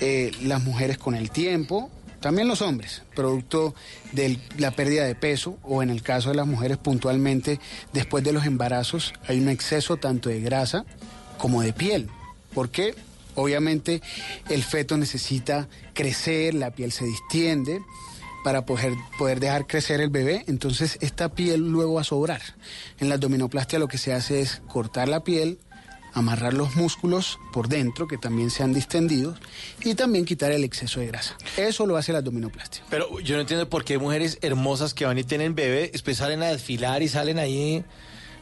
eh, 0.00 0.30
las 0.42 0.62
mujeres 0.62 0.96
con 0.96 1.16
el 1.16 1.30
tiempo, 1.30 1.90
también 2.28 2.46
los 2.46 2.60
hombres, 2.60 3.00
producto 3.16 3.74
de 4.12 4.38
la 4.58 4.72
pérdida 4.72 5.04
de 5.04 5.14
peso 5.14 5.58
o 5.62 5.82
en 5.82 5.88
el 5.88 6.02
caso 6.02 6.28
de 6.28 6.34
las 6.34 6.46
mujeres 6.46 6.76
puntualmente 6.76 7.58
después 7.94 8.22
de 8.22 8.34
los 8.34 8.44
embarazos 8.44 9.14
hay 9.26 9.40
un 9.40 9.48
exceso 9.48 9.96
tanto 9.96 10.28
de 10.28 10.42
grasa 10.42 10.84
como 11.38 11.62
de 11.62 11.72
piel. 11.72 12.10
¿Por 12.52 12.68
qué? 12.68 12.94
Obviamente 13.34 14.02
el 14.50 14.62
feto 14.62 14.98
necesita 14.98 15.68
crecer, 15.94 16.52
la 16.52 16.70
piel 16.70 16.92
se 16.92 17.06
distiende 17.06 17.80
para 18.44 18.66
poder, 18.66 18.92
poder 19.18 19.40
dejar 19.40 19.66
crecer 19.66 20.02
el 20.02 20.10
bebé, 20.10 20.44
entonces 20.48 20.98
esta 21.00 21.30
piel 21.30 21.60
luego 21.70 21.94
va 21.94 22.02
a 22.02 22.04
sobrar. 22.04 22.42
En 22.98 23.08
la 23.08 23.14
abdominoplastia 23.14 23.78
lo 23.78 23.88
que 23.88 23.96
se 23.96 24.12
hace 24.12 24.42
es 24.42 24.60
cortar 24.68 25.08
la 25.08 25.24
piel, 25.24 25.60
amarrar 26.18 26.54
los 26.54 26.76
músculos 26.76 27.38
por 27.52 27.68
dentro, 27.68 28.06
que 28.06 28.18
también 28.18 28.50
sean 28.50 28.72
distendidos, 28.72 29.38
y 29.84 29.94
también 29.94 30.24
quitar 30.24 30.52
el 30.52 30.64
exceso 30.64 31.00
de 31.00 31.06
grasa. 31.06 31.36
Eso 31.56 31.86
lo 31.86 31.96
hace 31.96 32.12
la 32.12 32.18
abdominoplastia. 32.18 32.82
Pero 32.90 33.20
yo 33.20 33.36
no 33.36 33.42
entiendo 33.42 33.68
por 33.68 33.84
qué 33.84 33.98
mujeres 33.98 34.38
hermosas 34.42 34.94
que 34.94 35.04
van 35.04 35.18
y 35.18 35.24
tienen 35.24 35.54
bebé, 35.54 35.90
después 35.92 36.18
salen 36.18 36.42
a 36.42 36.46
desfilar 36.46 37.02
y 37.02 37.08
salen 37.08 37.38
ahí 37.38 37.84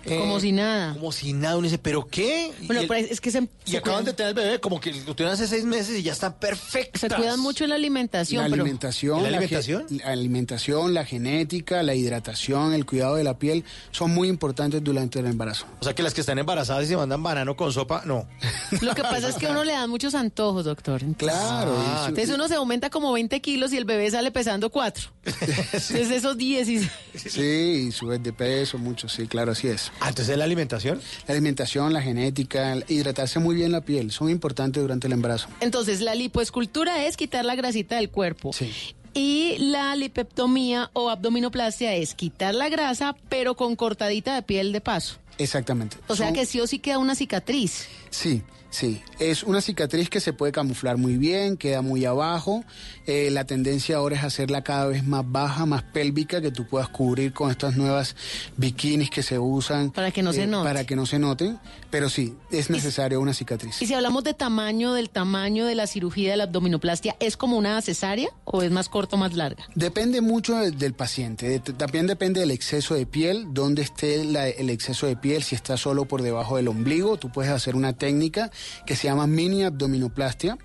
Como 0.06 0.40
si 0.40 0.52
nada. 0.52 0.94
Como 0.94 1.12
si 1.12 1.32
nada. 1.32 1.56
Uno 1.56 1.64
dice, 1.64 1.78
¿pero 1.78 2.06
qué? 2.06 2.52
Bueno, 2.62 2.82
el- 2.82 3.06
es 3.06 3.20
que 3.20 3.30
se, 3.30 3.40
y 3.66 3.70
se 3.72 3.76
acaban 3.78 4.04
de 4.04 4.12
tener 4.12 4.30
el 4.30 4.34
bebé, 4.34 4.60
como 4.60 4.80
que 4.80 4.92
lo 4.92 5.14
tuvieron 5.14 5.34
hace 5.34 5.46
seis 5.48 5.64
meses 5.64 5.98
y 5.98 6.02
ya 6.02 6.12
están 6.12 6.34
perfectas. 6.38 7.00
se 7.00 7.08
cuidan 7.08 7.40
mucho 7.40 7.64
en 7.64 7.70
la 7.70 7.76
alimentación. 7.76 8.42
La 8.44 8.48
pero- 8.50 8.62
alimentación, 8.62 9.22
¿La 9.22 9.28
alimentación? 9.28 9.86
La 9.90 10.06
alimentación, 10.12 10.94
la 10.94 11.04
genética, 11.04 11.82
la 11.82 11.94
hidratación, 11.94 12.72
el 12.72 12.86
cuidado 12.86 13.16
de 13.16 13.24
la 13.24 13.38
piel 13.38 13.64
son 13.90 14.12
muy 14.12 14.28
importantes 14.28 14.82
durante 14.82 15.18
el 15.18 15.26
embarazo. 15.26 15.66
O 15.80 15.84
sea 15.84 15.94
que 15.94 16.02
las 16.02 16.14
que 16.14 16.20
están 16.20 16.38
embarazadas 16.38 16.84
y 16.84 16.88
se 16.88 16.96
mandan 16.96 17.22
banano 17.22 17.56
con 17.56 17.72
sopa, 17.72 18.02
no. 18.04 18.26
Lo 18.82 18.94
que 18.94 19.02
pasa 19.02 19.28
es 19.28 19.36
que 19.36 19.46
a 19.46 19.50
uno 19.50 19.64
le 19.64 19.72
dan 19.72 19.90
muchos 19.90 20.14
antojos, 20.14 20.64
doctor. 20.64 21.02
Entonces- 21.02 21.16
Claro. 21.36 21.74
Ah, 21.78 22.02
su- 22.04 22.08
Entonces 22.10 22.34
uno 22.34 22.48
se 22.48 22.54
aumenta 22.54 22.90
como 22.90 23.12
20 23.12 23.40
kilos 23.40 23.72
y 23.72 23.76
el 23.76 23.84
bebé 23.84 24.10
sale 24.10 24.30
pesando 24.30 24.70
4. 24.70 25.10
Entonces 25.24 26.10
esos 26.10 26.36
10 26.36 26.68
y... 26.68 26.90
Sí, 27.16 27.86
y 27.88 27.92
subes 27.92 28.22
de 28.22 28.32
peso 28.32 28.78
mucho, 28.78 29.08
sí, 29.08 29.26
claro, 29.26 29.52
así 29.52 29.68
es. 29.68 29.90
Ah, 30.00 30.08
entonces 30.08 30.30
es 30.30 30.38
la 30.38 30.44
alimentación. 30.44 31.00
La 31.26 31.34
alimentación, 31.34 31.92
la 31.92 32.02
genética, 32.02 32.76
hidratarse 32.88 33.38
muy 33.38 33.56
bien 33.56 33.72
la 33.72 33.80
piel, 33.80 34.10
son 34.10 34.30
importantes 34.30 34.82
durante 34.82 35.06
el 35.06 35.12
embarazo. 35.12 35.48
Entonces 35.60 36.00
la 36.00 36.14
lipoescultura 36.14 37.04
es 37.06 37.16
quitar 37.16 37.44
la 37.44 37.54
grasita 37.54 37.96
del 37.96 38.10
cuerpo. 38.10 38.52
Sí. 38.52 38.72
Y 39.14 39.56
la 39.58 39.96
lipeptomía 39.96 40.90
o 40.92 41.08
abdominoplastia 41.08 41.94
es 41.94 42.14
quitar 42.14 42.54
la 42.54 42.68
grasa, 42.68 43.16
pero 43.30 43.56
con 43.56 43.74
cortadita 43.74 44.34
de 44.34 44.42
piel 44.42 44.72
de 44.72 44.82
paso. 44.82 45.16
Exactamente. 45.38 45.96
O 46.08 46.16
sea 46.16 46.26
Son- 46.28 46.34
que 46.34 46.46
sí 46.46 46.60
o 46.60 46.66
sí 46.66 46.78
queda 46.78 46.98
una 46.98 47.14
cicatriz. 47.14 47.86
Sí, 48.10 48.42
sí. 48.70 49.02
Es 49.18 49.42
una 49.42 49.60
cicatriz 49.60 50.08
que 50.08 50.20
se 50.20 50.32
puede 50.32 50.52
camuflar 50.52 50.96
muy 50.96 51.18
bien, 51.18 51.56
queda 51.56 51.82
muy 51.82 52.04
abajo. 52.06 52.64
Eh, 53.06 53.30
la 53.30 53.44
tendencia 53.44 53.96
ahora 53.96 54.16
es 54.16 54.24
hacerla 54.24 54.62
cada 54.64 54.86
vez 54.86 55.04
más 55.04 55.24
baja, 55.30 55.66
más 55.66 55.82
pélvica, 55.82 56.40
que 56.40 56.50
tú 56.50 56.66
puedas 56.66 56.88
cubrir 56.88 57.32
con 57.34 57.50
estas 57.50 57.76
nuevas 57.76 58.16
bikinis 58.56 59.10
que 59.10 59.22
se 59.22 59.38
usan. 59.38 59.90
Para 59.90 60.10
que 60.10 60.22
no 60.22 60.32
se 60.32 60.46
note. 60.46 60.64
Para 60.66 60.84
que 60.84 60.96
no 60.96 61.04
se 61.06 61.18
noten. 61.18 61.58
Pero 61.90 62.08
sí, 62.08 62.34
es 62.50 62.68
necesaria 62.70 63.18
una 63.18 63.32
cicatriz. 63.34 63.80
Y 63.82 63.86
si 63.86 63.94
hablamos 63.94 64.24
de 64.24 64.34
tamaño, 64.34 64.92
del 64.94 65.08
tamaño 65.10 65.66
de 65.66 65.74
la 65.74 65.86
cirugía 65.86 66.30
de 66.30 66.36
la 66.38 66.44
abdominoplastia, 66.44 67.16
¿es 67.20 67.36
como 67.36 67.56
una 67.58 67.80
cesárea 67.82 68.28
o 68.44 68.62
es 68.62 68.70
más 68.70 68.88
corta 68.88 69.16
o 69.16 69.18
más 69.18 69.34
larga? 69.34 69.64
Depende 69.74 70.20
mucho 70.20 70.56
de- 70.56 70.70
del 70.72 70.94
paciente. 70.94 71.48
De- 71.48 71.60
También 71.60 72.06
depende 72.06 72.40
del 72.40 72.50
exceso 72.50 72.94
de 72.94 73.06
piel, 73.06 73.46
dónde 73.50 73.82
esté 73.82 74.24
la- 74.24 74.48
el 74.48 74.70
exceso 74.70 75.06
de 75.06 75.16
piel. 75.16 75.25
Si 75.44 75.54
está 75.54 75.76
solo 75.76 76.06
por 76.06 76.22
debajo 76.22 76.56
del 76.56 76.68
ombligo, 76.68 77.16
tú 77.16 77.30
puedes 77.30 77.50
hacer 77.50 77.74
una 77.76 77.92
técnica 77.92 78.50
que 78.86 78.96
se 78.96 79.08
llama 79.08 79.26
mini 79.26 79.64
abdominoplastia. 79.64 80.58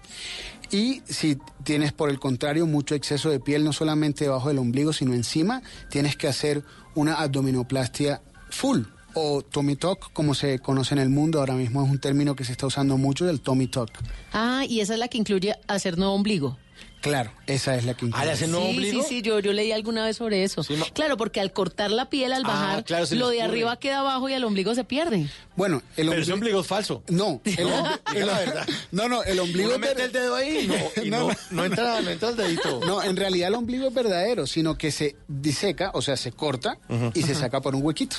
Y 0.72 1.02
si 1.06 1.38
tienes, 1.64 1.92
por 1.92 2.10
el 2.10 2.20
contrario, 2.20 2.66
mucho 2.66 2.96
exceso 2.96 3.30
de 3.30 3.40
piel, 3.40 3.64
no 3.64 3.74
solamente 3.74 4.26
debajo 4.26 4.48
del 4.48 4.60
ombligo, 4.60 4.94
sino 4.94 5.14
encima, 5.14 5.62
tienes 5.90 6.16
que 6.16 6.28
hacer 6.28 6.64
una 6.96 7.16
abdominoplastia 7.16 8.22
full 8.50 8.84
o 9.14 9.42
tummy 9.42 9.76
tuck, 9.76 10.14
como 10.14 10.34
se 10.34 10.60
conoce 10.60 10.94
en 10.96 11.00
el 11.00 11.10
mundo. 11.10 11.40
Ahora 11.40 11.56
mismo 11.56 11.84
es 11.84 11.90
un 11.90 12.00
término 12.00 12.36
que 12.36 12.46
se 12.46 12.54
está 12.54 12.68
usando 12.68 12.98
mucho, 12.98 13.30
el 13.30 13.42
tummy 13.42 13.68
tuck. 13.68 13.90
Ah, 14.32 14.64
y 14.68 14.80
esa 14.80 14.94
es 14.94 15.00
la 15.00 15.08
que 15.08 15.18
incluye 15.18 15.56
hacer 15.68 15.98
nuevo 15.98 16.14
ombligo. 16.14 16.58
Claro, 17.02 17.32
esa 17.48 17.76
es 17.76 17.84
la 17.86 17.96
que 17.96 18.06
incluye. 18.06 18.36
sí, 18.36 18.92
sí, 18.92 19.02
sí, 19.10 19.22
yo, 19.24 19.40
yo 19.40 19.54
leí 19.54 19.72
alguna 19.72 20.06
vez 20.06 20.18
sobre 20.18 20.44
eso. 20.44 20.64
claro, 20.94 21.18
porque 21.18 21.40
al 21.42 21.52
cortar 21.52 21.90
la 21.92 22.10
piel, 22.10 22.32
al 22.32 22.44
Ah, 22.46 22.48
bajar, 22.48 22.84
claro, 22.84 23.06
se 23.08 23.16
lo 23.16 23.30
de 23.30 23.42
arriba 23.42 23.78
queda 23.80 24.00
abajo 24.02 24.30
y 24.30 24.34
el 24.34 24.44
ombligo 24.44 24.76
se 24.76 24.84
pierde. 24.84 25.28
Bueno, 25.56 25.82
el 25.98 26.08
Pero 26.10 26.22
ese 26.22 26.32
ombligo 26.34 26.62
es 26.62 26.68
falso. 26.68 27.04
No, 27.10 27.42
el 27.46 27.68
No, 27.68 27.84
ombligo- 27.84 28.00
diga 28.14 28.26
la 28.28 28.40
verdad. 28.40 28.68
no, 28.92 29.08
no, 29.10 29.24
el 29.24 29.40
ombligo 29.40 29.70
Uno 29.70 29.80
mete 29.80 30.04
el 30.06 30.12
dedo 30.12 30.36
ahí 30.36 30.68
no, 30.68 30.76
y 31.04 31.10
no, 31.10 31.30
no 31.50 31.66
entra, 31.66 32.02
no 32.02 32.10
entra 32.12 32.30
el 32.30 32.36
dedito. 32.38 32.80
No, 32.86 33.02
en 33.02 33.16
realidad 33.18 33.48
el 33.50 33.56
ombligo 33.56 33.88
es 33.88 33.94
verdadero, 33.94 34.46
sino 34.46 34.78
que 34.78 34.92
se 34.92 35.16
diseca, 35.28 35.90
o 35.96 36.02
sea, 36.02 36.16
se 36.18 36.32
corta 36.32 36.78
y 37.16 37.24
se 37.24 37.34
saca 37.36 37.62
por 37.62 37.74
un 37.76 37.84
huequito 37.84 38.18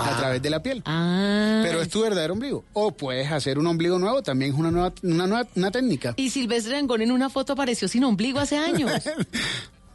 a 0.00 0.14
Ah. 0.14 0.18
través 0.18 0.42
de 0.42 0.50
la 0.50 0.62
piel. 0.62 0.82
Ah. 0.86 1.60
Pero 1.64 1.80
es 1.82 1.88
tu 1.88 2.00
verdadero 2.02 2.32
ombligo. 2.34 2.64
O 2.72 2.92
puedes 2.92 3.30
hacer 3.30 3.58
un 3.58 3.66
ombligo 3.66 3.98
nuevo, 3.98 4.22
también 4.22 4.52
es 4.52 4.58
una 4.58 4.70
nueva, 4.70 4.92
una 5.02 5.26
nueva 5.26 5.46
una 5.54 5.70
técnica. 5.70 6.14
Y 6.16 6.30
Silvestre 6.30 6.76
Angón 6.76 7.02
en 7.02 7.12
una 7.12 7.30
foto 7.30 7.52
apareció 7.52 7.88
sin 7.88 8.04
ombligo 8.04 8.38
hace 8.40 8.56
años. 8.58 8.90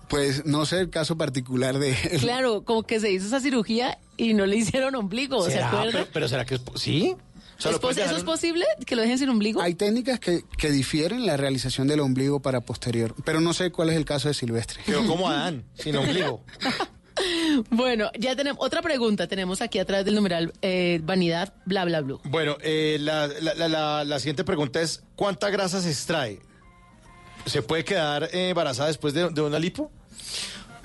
Pues 0.07 0.45
no 0.45 0.67
sé 0.67 0.81
el 0.81 0.91
caso 0.91 1.17
particular 1.17 1.79
de 1.79 1.89
él. 2.11 2.19
claro, 2.19 2.63
como 2.63 2.83
que 2.83 2.99
se 2.99 3.11
hizo 3.11 3.25
esa 3.25 3.39
cirugía 3.39 3.97
y 4.17 4.35
no 4.35 4.45
le 4.45 4.55
hicieron 4.57 4.93
ombligo, 4.93 5.43
¿se 5.49 5.59
acuerda? 5.59 5.91
Pero, 5.93 6.07
pero 6.13 6.27
¿será 6.27 6.45
que 6.45 6.55
es 6.55 6.61
sí? 6.75 7.15
O 7.57 7.61
sea, 7.61 7.71
¿Es 7.71 7.75
lo 7.77 7.81
puedes 7.81 7.97
pos- 7.97 7.97
¿Eso 7.97 8.01
dejar 8.01 8.17
es 8.17 8.23
posible? 8.23 8.65
¿Que 8.85 8.95
lo 8.95 9.01
dejen 9.01 9.17
sin 9.17 9.29
ombligo? 9.29 9.61
Hay 9.63 9.73
técnicas 9.73 10.19
que, 10.19 10.43
que 10.59 10.69
difieren 10.69 11.25
la 11.25 11.37
realización 11.37 11.87
del 11.87 12.01
ombligo 12.01 12.39
para 12.39 12.61
posterior, 12.61 13.15
pero 13.25 13.41
no 13.41 13.53
sé 13.53 13.71
cuál 13.71 13.89
es 13.89 13.95
el 13.95 14.05
caso 14.05 14.27
de 14.27 14.35
Silvestre. 14.35 14.79
Quedó 14.85 15.07
como 15.07 15.27
Adán, 15.29 15.63
sin 15.73 15.95
ombligo. 15.95 16.43
Bueno, 17.69 18.09
ya 18.19 18.35
tenemos 18.35 18.63
otra 18.65 18.81
pregunta. 18.81 19.27
Tenemos 19.27 19.61
aquí 19.61 19.79
atrás 19.79 20.03
del 20.05 20.15
numeral 20.15 20.53
eh, 20.61 20.99
vanidad, 21.03 21.53
bla, 21.65 21.85
bla, 21.85 22.01
bla. 22.01 22.17
Bueno, 22.25 22.57
eh, 22.61 22.97
la, 22.99 23.27
la- 23.27 23.53
la- 23.55 23.67
la- 23.67 24.03
la 24.03 24.19
siguiente 24.19 24.43
pregunta 24.43 24.81
es, 24.81 25.03
¿cuánta 25.15 25.49
grasa 25.49 25.81
se 25.81 25.89
extrae? 25.89 26.39
¿Se 27.45 27.61
puede 27.61 27.83
quedar 27.85 28.23
eh, 28.33 28.49
embarazada 28.49 28.87
después 28.87 29.13
de, 29.13 29.29
de 29.29 29.41
una 29.41 29.59
lipo? 29.59 29.91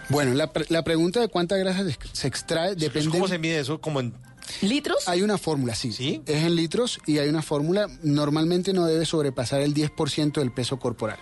Bueno, 0.08 0.34
la, 0.34 0.52
pre- 0.52 0.66
la 0.68 0.82
pregunta 0.84 1.20
de 1.20 1.28
cuánta 1.28 1.56
grasa 1.56 1.84
se, 1.84 1.96
se 2.12 2.28
extrae 2.28 2.74
depende... 2.74 3.10
¿Cómo 3.10 3.28
se 3.28 3.38
mide 3.38 3.58
eso? 3.60 3.80
¿Como 3.80 4.00
en 4.00 4.14
¿Litros? 4.62 5.06
Hay 5.08 5.22
una 5.22 5.38
fórmula, 5.38 5.76
sí. 5.76 6.22
Es 6.26 6.42
en 6.42 6.56
litros 6.56 6.98
y 7.06 7.18
hay 7.18 7.28
una 7.28 7.40
fórmula. 7.40 7.86
Normalmente 8.02 8.72
no 8.72 8.84
debe 8.84 9.06
sobrepasar 9.06 9.60
el 9.60 9.74
10% 9.74 10.32
del 10.32 10.50
peso 10.50 10.78
corporal. 10.80 11.18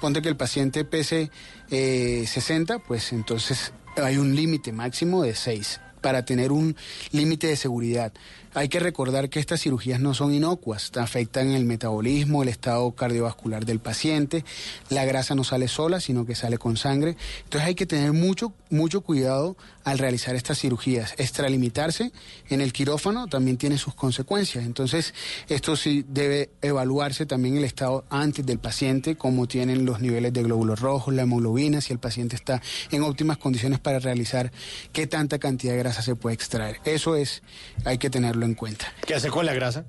Ponte 0.00 0.22
que 0.22 0.30
el 0.30 0.36
paciente 0.36 0.84
pese 0.86 1.30
eh, 1.70 2.24
60, 2.26 2.78
pues 2.78 3.12
entonces 3.12 3.72
hay 4.04 4.18
un 4.18 4.34
límite 4.34 4.72
máximo 4.72 5.22
de 5.22 5.34
6 5.34 5.80
para 6.00 6.24
tener 6.24 6.52
un 6.52 6.76
límite 7.12 7.46
de 7.46 7.56
seguridad. 7.56 8.12
Hay 8.52 8.68
que 8.68 8.80
recordar 8.80 9.30
que 9.30 9.38
estas 9.38 9.60
cirugías 9.60 10.00
no 10.00 10.12
son 10.12 10.34
inocuas, 10.34 10.90
afectan 10.96 11.52
el 11.52 11.64
metabolismo, 11.64 12.42
el 12.42 12.48
estado 12.48 12.90
cardiovascular 12.92 13.64
del 13.64 13.78
paciente, 13.78 14.44
la 14.88 15.04
grasa 15.04 15.36
no 15.36 15.44
sale 15.44 15.68
sola, 15.68 16.00
sino 16.00 16.26
que 16.26 16.34
sale 16.34 16.58
con 16.58 16.76
sangre. 16.76 17.16
Entonces 17.44 17.68
hay 17.68 17.74
que 17.76 17.86
tener 17.86 18.12
mucho, 18.12 18.52
mucho 18.68 19.02
cuidado 19.02 19.56
al 19.84 19.98
realizar 19.98 20.34
estas 20.34 20.58
cirugías. 20.58 21.14
Extralimitarse 21.16 22.12
en 22.48 22.60
el 22.60 22.72
quirófano 22.72 23.28
también 23.28 23.56
tiene 23.56 23.78
sus 23.78 23.94
consecuencias. 23.94 24.64
Entonces 24.64 25.14
esto 25.48 25.76
sí 25.76 26.04
debe 26.08 26.50
evaluarse 26.60 27.26
también 27.26 27.56
el 27.56 27.64
estado 27.64 28.04
antes 28.10 28.44
del 28.44 28.58
paciente, 28.58 29.16
cómo 29.16 29.46
tienen 29.46 29.84
los 29.84 30.00
niveles 30.00 30.32
de 30.32 30.42
glóbulos 30.42 30.80
rojos, 30.80 31.14
la 31.14 31.22
hemoglobina, 31.22 31.80
si 31.80 31.92
el 31.92 32.00
paciente 32.00 32.34
está 32.34 32.60
en 32.90 33.02
óptimas 33.02 33.38
condiciones 33.38 33.78
para 33.78 34.00
realizar 34.00 34.50
qué 34.92 35.06
tanta 35.06 35.38
cantidad 35.38 35.74
de 35.74 35.78
grasa 35.78 36.02
se 36.02 36.16
puede 36.16 36.34
extraer. 36.34 36.80
Eso 36.84 37.14
es, 37.14 37.42
hay 37.84 37.98
que 37.98 38.10
tenerlo 38.10 38.39
en 38.46 38.54
cuenta. 38.54 38.92
¿Qué 39.06 39.14
hace 39.14 39.28
con 39.28 39.46
la 39.46 39.54
grasa? 39.54 39.84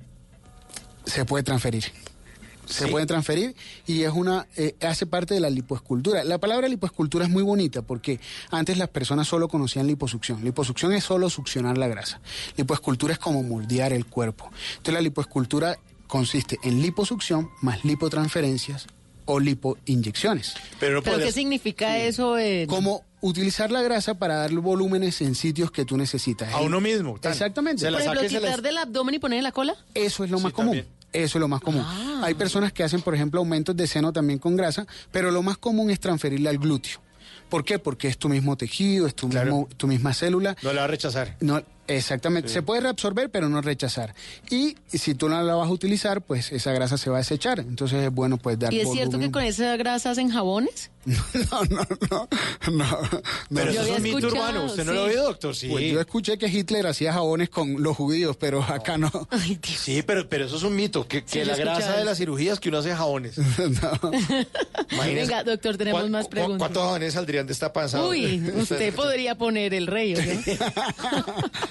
Se 1.04 1.24
puede 1.24 1.42
transferir. 1.44 1.84
Se 2.66 2.84
Sí. 2.86 2.90
puede 2.90 3.06
transferir 3.06 3.56
y 3.86 4.02
es 4.02 4.12
una 4.12 4.46
eh, 4.56 4.76
hace 4.82 5.04
parte 5.04 5.34
de 5.34 5.40
la 5.40 5.50
lipoescultura. 5.50 6.22
La 6.24 6.38
palabra 6.38 6.68
lipoescultura 6.68 7.24
es 7.24 7.30
muy 7.30 7.42
bonita 7.42 7.82
porque 7.82 8.20
antes 8.50 8.78
las 8.78 8.88
personas 8.88 9.26
solo 9.26 9.48
conocían 9.48 9.86
liposucción. 9.88 10.42
Liposucción 10.44 10.92
es 10.92 11.02
solo 11.04 11.28
succionar 11.28 11.76
la 11.76 11.88
grasa. 11.88 12.20
Lipoescultura 12.56 13.12
es 13.14 13.18
como 13.18 13.42
moldear 13.42 13.92
el 13.92 14.06
cuerpo. 14.06 14.48
Entonces 14.70 14.94
la 14.94 15.00
lipoescultura 15.00 15.76
consiste 16.06 16.58
en 16.62 16.80
liposucción 16.80 17.50
más 17.62 17.84
lipotransferencias 17.84 18.86
o 19.24 19.40
lipoinyecciones. 19.40 20.54
Pero, 20.78 21.02
¿Pero 21.02 21.18
qué 21.18 21.32
significa 21.32 21.98
eso? 21.98 22.38
en- 22.38 22.68
Como 22.68 23.04
utilizar 23.22 23.70
la 23.70 23.80
grasa 23.80 24.14
para 24.14 24.36
darle 24.36 24.60
volúmenes 24.60 25.22
en 25.22 25.34
sitios 25.34 25.70
que 25.70 25.86
tú 25.86 25.96
necesitas. 25.96 26.52
A 26.52 26.60
uno 26.60 26.80
mismo. 26.80 27.18
tan. 27.18 27.32
Exactamente. 27.32 27.80
Se 27.80 27.90
la 27.90 27.96
Por 27.98 28.06
ejemplo, 28.18 28.38
quitar 28.40 28.60
del 28.60 28.76
abdomen 28.76 29.14
y 29.14 29.18
poner 29.18 29.38
en 29.38 29.44
la 29.44 29.52
cola. 29.52 29.74
Eso 29.94 30.24
es 30.24 30.30
lo 30.30 30.36
Sí, 30.38 30.44
más 30.44 30.52
común. 30.52 30.74
también. 30.76 30.86
Eso 31.12 31.38
es 31.38 31.40
lo 31.40 31.48
más 31.48 31.60
común. 31.60 31.82
Ah. 31.84 32.20
Hay 32.24 32.34
personas 32.34 32.72
que 32.72 32.82
hacen, 32.84 33.00
por 33.02 33.14
ejemplo, 33.14 33.38
aumentos 33.40 33.76
de 33.76 33.86
seno 33.86 34.12
también 34.12 34.38
con 34.38 34.56
grasa, 34.56 34.86
pero 35.10 35.30
lo 35.30 35.42
más 35.42 35.56
común 35.58 35.90
es 35.90 36.00
transferirla 36.00 36.50
al 36.50 36.58
glúteo. 36.58 37.00
¿Por 37.48 37.64
qué? 37.64 37.78
Porque 37.78 38.08
es 38.08 38.16
tu 38.16 38.28
mismo 38.30 38.56
tejido, 38.56 39.06
es 39.06 39.14
tu, 39.14 39.28
mismo, 39.28 39.68
tu 39.76 39.86
misma 39.86 40.14
célula. 40.14 40.56
No 40.62 40.72
la 40.72 40.80
va 40.80 40.84
a 40.84 40.88
rechazar. 40.88 41.36
No, 41.40 41.62
exactamente. 41.86 42.48
Sí. 42.48 42.54
Se 42.54 42.62
puede 42.62 42.80
reabsorber, 42.82 43.30
pero 43.30 43.48
no 43.48 43.60
rechazar. 43.60 44.14
Y 44.50 44.76
si 44.88 45.14
tú 45.14 45.28
no 45.28 45.42
la 45.42 45.54
vas 45.54 45.68
a 45.68 45.72
utilizar, 45.72 46.22
pues 46.22 46.52
esa 46.52 46.72
grasa 46.72 46.96
se 46.98 47.10
va 47.10 47.16
a 47.16 47.20
desechar. 47.20 47.60
Entonces 47.60 48.04
es 48.04 48.12
bueno 48.12 48.36
pues 48.38 48.58
dar 48.58 48.72
¿Y 48.72 48.80
es 48.80 48.90
cierto 48.90 49.18
que 49.18 49.30
con 49.30 49.42
esa 49.42 49.76
grasa 49.76 50.10
hacen 50.10 50.30
jabones? 50.30 50.90
No, 52.70 52.86
Pero 53.52 53.72
Yo 53.72 53.82
eso 53.82 53.92
es 53.92 53.96
un 53.98 54.02
mito 54.02 54.26
urbano. 54.28 54.64
¿Usted 54.66 54.84
no 54.84 54.92
sí. 54.92 54.96
lo 54.98 55.04
oído, 55.04 55.24
doctor? 55.24 55.56
Sí. 55.56 55.68
Pues 55.68 55.92
yo 55.92 56.00
escuché 56.00 56.38
que 56.38 56.46
Hitler 56.46 56.86
hacía 56.86 57.12
jabones 57.12 57.50
con 57.50 57.82
los 57.82 57.96
judíos, 57.96 58.36
pero 58.36 58.62
acá 58.62 58.98
no. 58.98 59.10
Sí, 59.62 60.02
pero, 60.02 60.28
pero 60.28 60.46
eso 60.46 60.56
es 60.56 60.62
un 60.62 60.76
mito. 60.76 61.06
Que, 61.08 61.24
la 61.44 61.56
grasa 61.56 61.96
de 61.96 62.04
las 62.04 62.18
cirugías 62.18 62.60
que 62.60 62.68
uno 62.68 62.78
hace 62.78 62.94
jabones. 62.94 63.36
Imagínese. 64.92 65.14
Venga, 65.14 65.44
doctor, 65.44 65.76
tenemos 65.76 66.02
¿Cuán- 66.02 66.12
más 66.12 66.24
cu- 66.26 66.30
preguntas. 66.30 66.58
¿Cuántos 66.58 66.82
jabones 66.84 67.14
saldrían 67.14 67.46
de 67.46 67.52
esta 67.52 67.72
panza? 67.72 68.02
Uy, 68.04 68.40
usted 68.56 68.94
podría 68.94 69.34
poner 69.36 69.74
el 69.74 69.86
rey, 69.88 70.14
¿o 70.14 70.18
qué? 70.18 70.58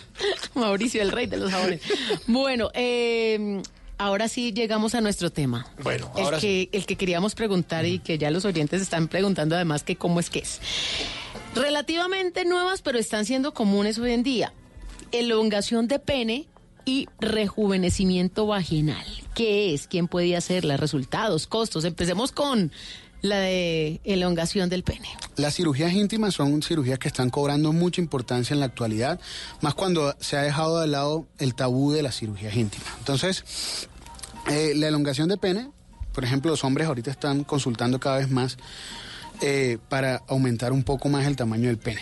Mauricio, 0.55 1.01
el 1.01 1.11
rey 1.11 1.27
de 1.27 1.37
los 1.37 1.51
jabones. 1.51 1.81
Bueno, 2.27 2.69
eh, 2.73 3.61
ahora 3.97 4.27
sí 4.27 4.51
llegamos 4.51 4.95
a 4.95 5.01
nuestro 5.01 5.31
tema. 5.31 5.67
Bueno, 5.83 6.11
el 6.15 6.23
ahora 6.23 6.39
que, 6.39 6.69
el 6.71 6.85
que 6.85 6.95
queríamos 6.95 7.35
preguntar 7.35 7.85
y 7.85 7.99
que 7.99 8.17
ya 8.17 8.31
los 8.31 8.45
oyentes 8.45 8.81
están 8.81 9.07
preguntando 9.07 9.55
además 9.55 9.83
que 9.83 9.95
cómo 9.95 10.19
es 10.19 10.29
que 10.29 10.39
es. 10.39 10.59
Relativamente 11.55 12.45
nuevas, 12.45 12.81
pero 12.81 12.97
están 12.97 13.25
siendo 13.25 13.53
comunes 13.53 13.99
hoy 13.99 14.11
en 14.11 14.23
día. 14.23 14.53
Elongación 15.11 15.87
de 15.87 15.99
pene 15.99 16.47
y 16.85 17.07
rejuvenecimiento 17.19 18.47
vaginal. 18.47 19.05
¿Qué 19.35 19.73
es? 19.73 19.87
¿Quién 19.87 20.07
puede 20.07 20.35
hacerla? 20.35 20.77
Resultados, 20.77 21.47
costos. 21.47 21.85
Empecemos 21.85 22.31
con 22.31 22.71
la 23.21 23.39
de 23.39 24.01
elongación 24.03 24.69
del 24.69 24.83
pene. 24.83 25.07
Las 25.35 25.55
cirugías 25.55 25.93
íntimas 25.93 26.33
son 26.33 26.61
cirugías 26.61 26.99
que 26.99 27.07
están 27.07 27.29
cobrando 27.29 27.71
mucha 27.71 28.01
importancia 28.01 28.53
en 28.53 28.59
la 28.59 28.65
actualidad, 28.65 29.19
más 29.61 29.73
cuando 29.73 30.15
se 30.19 30.37
ha 30.37 30.41
dejado 30.41 30.79
de 30.79 30.87
lado 30.87 31.27
el 31.37 31.55
tabú 31.55 31.91
de 31.91 32.03
las 32.03 32.15
cirugías 32.17 32.55
íntimas. 32.55 32.89
Entonces, 32.99 33.87
eh, 34.49 34.73
la 34.75 34.87
elongación 34.87 35.29
de 35.29 35.37
pene, 35.37 35.69
por 36.13 36.23
ejemplo, 36.23 36.51
los 36.51 36.63
hombres 36.63 36.87
ahorita 36.87 37.11
están 37.11 37.43
consultando 37.43 37.99
cada 37.99 38.17
vez 38.17 38.29
más 38.29 38.57
eh, 39.41 39.77
para 39.89 40.23
aumentar 40.27 40.71
un 40.71 40.83
poco 40.83 41.09
más 41.09 41.25
el 41.25 41.35
tamaño 41.35 41.67
del 41.67 41.77
pene. 41.77 42.01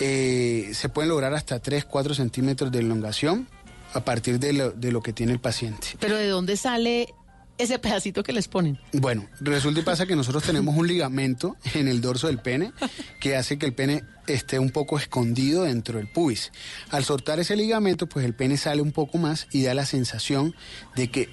Eh, 0.00 0.70
se 0.74 0.88
pueden 0.88 1.10
lograr 1.10 1.34
hasta 1.34 1.60
3, 1.60 1.84
4 1.84 2.14
centímetros 2.14 2.72
de 2.72 2.80
elongación 2.80 3.48
a 3.94 4.04
partir 4.04 4.38
de 4.38 4.52
lo, 4.54 4.70
de 4.70 4.90
lo 4.90 5.02
que 5.02 5.12
tiene 5.12 5.32
el 5.32 5.38
paciente. 5.38 5.88
Pero 6.00 6.16
¿de 6.16 6.28
dónde 6.28 6.56
sale 6.56 7.14
ese 7.62 7.78
pedacito 7.78 8.22
que 8.22 8.32
les 8.32 8.48
ponen? 8.48 8.78
Bueno, 8.92 9.28
resulta 9.40 9.80
y 9.80 9.82
pasa 9.82 10.06
que 10.06 10.16
nosotros 10.16 10.42
tenemos 10.42 10.76
un 10.76 10.86
ligamento 10.86 11.56
en 11.74 11.88
el 11.88 12.00
dorso 12.00 12.26
del 12.26 12.38
pene 12.38 12.72
que 13.20 13.36
hace 13.36 13.58
que 13.58 13.66
el 13.66 13.74
pene 13.74 14.04
esté 14.26 14.58
un 14.58 14.70
poco 14.70 14.98
escondido 14.98 15.64
dentro 15.64 15.98
del 15.98 16.08
pubis. 16.08 16.52
Al 16.90 17.04
soltar 17.04 17.40
ese 17.40 17.56
ligamento, 17.56 18.08
pues 18.08 18.24
el 18.24 18.34
pene 18.34 18.56
sale 18.56 18.82
un 18.82 18.92
poco 18.92 19.18
más 19.18 19.46
y 19.52 19.62
da 19.62 19.74
la 19.74 19.86
sensación 19.86 20.54
de 20.96 21.10
que, 21.10 21.28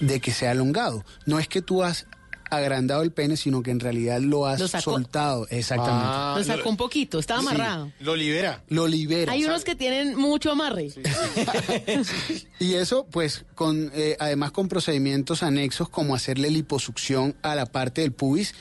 de 0.00 0.20
que 0.20 0.32
se 0.32 0.48
ha 0.48 0.52
elongado. 0.52 1.04
No 1.26 1.38
es 1.38 1.48
que 1.48 1.62
tú 1.62 1.82
has 1.82 2.06
agrandado 2.50 3.02
el 3.02 3.10
pene, 3.12 3.36
sino 3.36 3.62
que 3.62 3.70
en 3.70 3.80
realidad 3.80 4.20
lo 4.20 4.46
has 4.46 4.60
Lo 4.60 4.68
soltado. 4.68 5.46
Exactamente. 5.50 6.04
Ah, 6.04 6.34
Lo 6.38 6.44
sacó 6.44 6.68
un 6.70 6.76
poquito, 6.76 7.18
estaba 7.18 7.40
Sí. 7.40 7.46
amarrado. 7.48 7.92
Lo 8.00 8.14
libera. 8.16 8.62
Lo 8.68 8.86
libera. 8.86 9.32
Hay 9.32 9.44
unos 9.44 9.64
que 9.64 9.74
tienen 9.74 10.16
mucho 10.16 10.50
amarre. 10.52 10.88
Y 12.58 12.74
eso, 12.74 13.06
pues, 13.10 13.44
con 13.54 13.90
eh, 13.94 14.16
además 14.18 14.50
con 14.52 14.68
procedimientos 14.68 15.42
anexos 15.42 15.88
como 15.88 16.14
hacerle 16.14 16.50
liposucción 16.50 17.34
a 17.42 17.54
la 17.54 17.66
parte 17.66 18.00
del 18.02 18.12
pubis. 18.12 18.54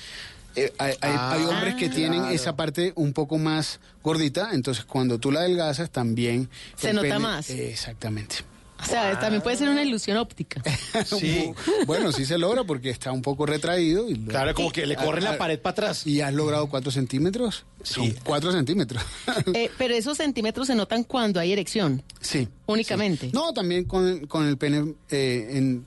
Eh, 0.55 0.73
hay, 0.79 0.91
hay- 1.01 1.13
Ah, 1.15 1.33
hay 1.33 1.43
hombres 1.45 1.75
que 1.75 1.89
tienen 1.89 2.19
claro. 2.21 2.33
esa 2.35 2.55
parte 2.55 2.91
un 2.95 3.13
poco 3.13 3.37
más 3.37 3.79
gordita, 4.03 4.49
entonces 4.53 4.85
cuando 4.85 5.19
tú 5.19 5.31
la 5.31 5.41
adelgazas 5.41 5.89
también... 5.91 6.49
Se 6.75 6.93
nota 6.93 7.19
más. 7.19 7.49
eh, 7.49 7.69
exactamente. 7.71 8.37
O 8.79 8.85
sea, 8.85 9.19
también 9.19 9.41
puede 9.41 9.57
ser 9.57 9.69
una 9.69 9.83
ilusión 9.83 10.17
óptica. 10.17 10.61
Sí. 11.05 11.51
bueno, 11.85 12.11
sí 12.11 12.25
se 12.25 12.37
logra 12.37 12.63
porque 12.63 12.89
está 12.89 13.11
un 13.11 13.21
poco 13.21 13.45
retraído. 13.45 14.09
Y 14.09 14.15
lo- 14.15 14.29
Claro, 14.31 14.53
como 14.53 14.71
que 14.71 14.85
le 14.85 14.95
corren 14.95 15.23
la 15.23 15.31
Ah, 15.31 15.37
pared 15.37 15.59
para 15.59 15.71
atrás. 15.71 16.05
¿Y 16.07 16.21
has 16.21 16.33
logrado 16.33 16.67
cuatro 16.67 16.91
centímetros? 16.91 17.65
Son 17.83 18.11
cuatro 18.23 18.51
centímetros. 18.51 19.01
Eh, 19.53 19.69
pero 19.77 19.93
esos 19.95 20.17
centímetros 20.17 20.67
se 20.67 20.75
notan 20.75 21.03
cuando 21.03 21.39
hay 21.39 21.51
erección, 21.53 22.03
sí. 22.21 22.47
únicamente. 22.65 23.29
No, 23.33 23.53
también 23.53 23.85
con, 23.85 24.27
con 24.27 24.45
el 24.47 24.57
pene 24.57 24.93
eh, 25.09 25.47
en, 25.51 25.85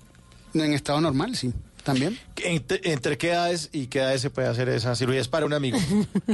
en 0.55 0.73
estado 0.73 1.01
normal, 1.01 1.37
sí. 1.37 1.53
También. 1.85 2.19
¿Entre, 2.37 2.81
entre 2.93 3.17
qué 3.17 3.31
edades 3.31 3.71
y 3.73 3.87
qué 3.87 4.01
edades 4.01 4.21
se 4.21 4.29
puede 4.31 4.49
hacer 4.49 4.69
esa 4.69 4.95
cirugía? 4.95 5.21
Es 5.21 5.29
para 5.29 5.47
un 5.47 5.53
amigo. 5.55 5.79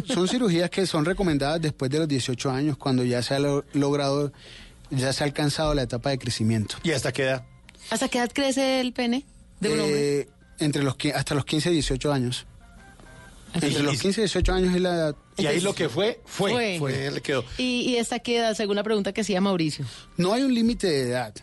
Son 0.07 0.27
cirugías 0.29 0.71
que 0.71 0.87
son 0.87 1.05
recomendadas 1.05 1.61
después 1.61 1.89
de 1.91 2.01
los 2.01 2.09
18 2.09 2.51
años, 2.51 2.77
cuando 2.77 3.05
ya 3.05 3.23
se 3.23 3.35
ha 3.35 3.39
lo- 3.39 3.65
logrado, 3.73 4.33
ya 4.91 5.13
se 5.13 5.25
ha 5.25 5.27
alcanzado 5.27 5.75
la 5.75 5.83
etapa 5.83 6.11
de 6.11 6.19
crecimiento. 6.19 6.77
¿Y 6.83 6.93
hasta 6.93 7.13
qué 7.13 7.25
edad? 7.25 7.45
¿Hasta 7.91 8.09
qué 8.09 8.19
edad 8.19 8.31
crece 8.33 8.81
el 8.81 8.93
pene 8.93 9.25
de 9.61 9.73
un 9.73 9.81
hombre? 9.81 10.21
Eh, 10.21 10.29
entre 10.59 10.83
los 10.83 10.97
hasta 11.15 11.35
los 11.35 11.45
15 11.45 11.71
y 11.71 11.75
18 11.75 12.13
años. 12.13 12.47
Así. 13.53 13.67
Entre 13.67 13.83
los 13.83 14.01
15 14.01 14.21
y 14.21 14.25
18 14.25 14.53
años 14.53 14.75
es 14.75 14.81
la 14.81 14.95
edad. 14.95 15.17
Y 15.37 15.47
ahí 15.47 15.61
lo 15.61 15.75
que 15.75 15.89
fue, 15.89 16.21
fue. 16.25 16.79
Fue. 16.79 17.11
Le 17.11 17.21
quedó. 17.21 17.45
¿Y, 17.59 17.83
y 17.83 17.99
hasta 17.99 18.19
qué 18.19 18.39
edad, 18.39 18.55
según 18.55 18.77
la 18.77 18.83
pregunta 18.83 19.13
que 19.13 19.21
hacía 19.21 19.41
Mauricio? 19.41 19.85
No 20.17 20.33
hay 20.33 20.43
un 20.43 20.55
límite 20.55 20.87
de 20.89 21.03
edad. 21.11 21.35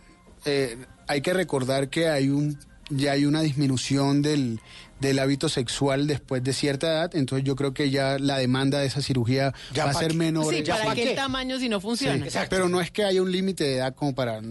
Eh, 0.45 0.77
hay 1.07 1.21
que 1.21 1.33
recordar 1.33 1.89
que 1.89 2.09
hay 2.09 2.29
un 2.29 2.59
ya 2.89 3.13
hay 3.13 3.25
una 3.25 3.41
disminución 3.41 4.21
del, 4.21 4.59
del 4.99 5.19
hábito 5.19 5.49
sexual 5.49 6.07
después 6.07 6.43
de 6.43 6.53
cierta 6.53 6.87
edad, 6.87 7.15
entonces 7.15 7.45
yo 7.45 7.55
creo 7.55 7.73
que 7.73 7.89
ya 7.89 8.17
la 8.19 8.37
demanda 8.37 8.79
de 8.79 8.87
esa 8.87 9.01
cirugía 9.01 9.53
Ya 9.73 9.85
va 9.85 9.91
a 9.91 9.93
ser 9.93 10.11
qué. 10.11 10.17
menor. 10.17 10.53
Sí, 10.53 10.61
¿para 10.63 10.85
pa' 10.85 10.95
qué 10.95 11.13
tamaño 11.15 11.59
si 11.59 11.69
no 11.69 11.79
funciona? 11.81 12.29
Sí, 12.29 12.37
pero 12.49 12.69
no 12.69 12.81
es 12.81 12.91
que 12.91 13.03
haya 13.03 13.21
un 13.21 13.31
límite 13.31 13.63
de 13.63 13.75
edad 13.77 13.95
como 13.95 14.13
para 14.13 14.41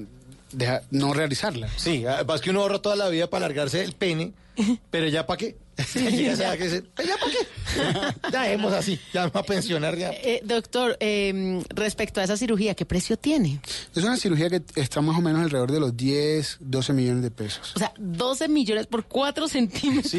dejar- 0.52 0.82
no 0.90 1.12
realizarla. 1.14 1.68
Sí, 1.76 2.04
además 2.06 2.40
que 2.40 2.50
uno 2.50 2.60
ahorra 2.62 2.80
toda 2.80 2.96
la 2.96 3.08
vida 3.08 3.28
para 3.30 3.46
alargarse 3.46 3.82
el 3.82 3.92
pene, 3.92 4.32
pero 4.90 5.08
ya 5.08 5.26
para 5.26 5.38
qué. 5.38 5.56
Ya 5.94 6.36
sabe 6.36 6.58
que 6.58 6.68
se- 6.70 6.82
¿Ya 7.06 7.16
para 7.16 7.32
qué? 7.32 8.30
Ya 8.32 8.42
dejemos 8.42 8.72
así, 8.74 9.00
ya 9.12 9.22
vamos 9.22 9.36
a 9.36 9.42
pensionar 9.42 9.96
ya. 9.96 10.10
Eh, 10.12 10.40
doctor, 10.44 10.96
eh, 11.00 11.62
respecto 11.70 12.20
a 12.20 12.24
esa 12.24 12.36
cirugía, 12.36 12.74
¿qué 12.74 12.84
precio 12.84 13.16
tiene? 13.16 13.60
Es 13.94 14.02
una 14.04 14.16
cirugía 14.16 14.50
que 14.50 14.62
está 14.76 15.00
más 15.00 15.16
o 15.18 15.22
menos 15.22 15.42
alrededor 15.42 15.72
de 15.72 15.80
los 15.80 15.96
10, 15.96 16.58
12 16.60 16.92
millones 16.92 17.22
de 17.22 17.30
pesos. 17.30 17.72
O 17.74 17.78
sea, 17.78 17.92
12 17.98 18.48
millones 18.48 18.86
por 18.86 19.04
4 19.06 19.48
centímetros. 19.48 20.12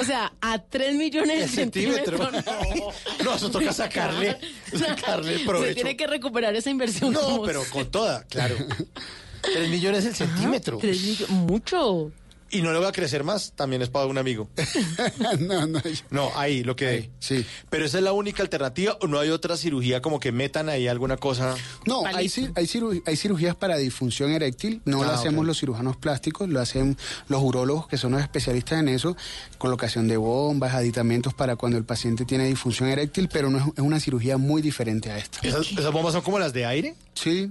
O 0.00 0.04
sea, 0.04 0.32
a 0.40 0.58
3 0.58 0.94
millones 0.96 1.38
de 1.38 1.44
El 1.44 1.50
centímetro. 1.50 2.18
centímetros. 2.18 2.94
No, 3.24 3.34
eso 3.34 3.50
toca 3.50 3.72
sacarle, 3.72 4.36
sacarle 4.78 5.32
el 5.32 5.38
Se 5.40 5.44
provecho. 5.46 5.74
tiene 5.76 5.96
que 5.96 6.06
recuperar 6.06 6.54
esa 6.54 6.70
inversión. 6.70 7.12
No, 7.14 7.20
como 7.22 7.42
pero 7.44 7.62
con 7.72 7.90
toda, 7.90 8.22
claro. 8.24 8.56
Tres 9.40 9.68
millones 9.70 10.04
el 10.04 10.14
centímetro. 10.14 10.78
Tres 10.78 11.00
millones, 11.02 11.30
mucho. 11.30 12.12
Y 12.50 12.62
no 12.62 12.72
le 12.72 12.78
va 12.78 12.88
a 12.88 12.92
crecer 12.92 13.24
más, 13.24 13.52
también 13.54 13.82
es 13.82 13.90
para 13.90 14.06
un 14.06 14.16
amigo. 14.16 14.48
no, 15.40 15.66
no. 15.66 15.82
No, 16.10 16.30
ahí, 16.34 16.62
lo 16.64 16.76
que... 16.76 17.10
sí. 17.18 17.44
Pero 17.68 17.84
esa 17.84 17.98
es 17.98 18.04
la 18.04 18.12
única 18.12 18.42
alternativa 18.42 18.96
o 19.02 19.06
no 19.06 19.18
hay 19.18 19.28
otra 19.30 19.56
cirugía 19.56 20.00
como 20.00 20.18
que 20.18 20.32
metan 20.32 20.68
ahí 20.70 20.88
alguna 20.88 21.16
cosa. 21.18 21.54
No, 21.86 22.06
hay, 22.06 22.26
cir- 22.28 22.52
hay, 22.54 22.64
ciru- 22.64 23.02
hay 23.04 23.16
cirugías 23.16 23.54
para 23.54 23.76
disfunción 23.76 24.30
eréctil, 24.30 24.80
no 24.86 25.02
Ah, 25.02 25.06
lo 25.06 25.12
hacemos 25.12 25.44
los 25.46 25.58
cirujanos 25.60 25.96
plásticos, 25.98 26.48
lo 26.48 26.60
hacen 26.60 26.96
los 27.28 27.42
urólogos 27.42 27.86
que 27.86 27.98
son 27.98 28.12
los 28.12 28.22
especialistas 28.22 28.80
en 28.80 28.88
eso, 28.88 29.14
colocación 29.58 30.08
de 30.08 30.16
bombas, 30.16 30.72
aditamentos 30.74 31.34
para 31.34 31.56
cuando 31.56 31.76
el 31.76 31.84
paciente 31.84 32.24
tiene 32.24 32.46
disfunción 32.46 32.88
eréctil, 32.88 33.28
pero 33.30 33.50
no 33.50 33.58
es, 33.58 33.64
es 33.76 33.80
una 33.80 34.00
cirugía 34.00 34.38
muy 34.38 34.62
diferente 34.62 35.10
a 35.10 35.18
esta. 35.18 35.38
¿Esas, 35.46 35.70
esas 35.70 35.92
bombas 35.92 36.14
son 36.14 36.22
como 36.22 36.38
las 36.38 36.52
de 36.54 36.64
aire? 36.64 36.94
Sí, 37.14 37.50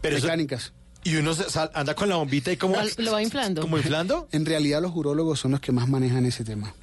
Pero 0.00 0.16
eso- 0.16 0.26
mecánicas. 0.26 0.72
Y 1.02 1.16
uno 1.16 1.32
se 1.32 1.48
sal- 1.48 1.70
anda 1.72 1.94
con 1.94 2.10
la 2.10 2.16
bombita 2.16 2.52
y 2.52 2.58
como... 2.58 2.76
Lo 2.98 3.12
va 3.12 3.22
inflando. 3.22 3.62
¿Como 3.62 3.78
inflando? 3.78 4.28
En 4.32 4.44
realidad 4.44 4.82
los 4.82 4.94
urólogos 4.94 5.40
son 5.40 5.52
los 5.52 5.60
que 5.60 5.72
más 5.72 5.88
manejan 5.88 6.26
ese 6.26 6.44
tema. 6.44 6.74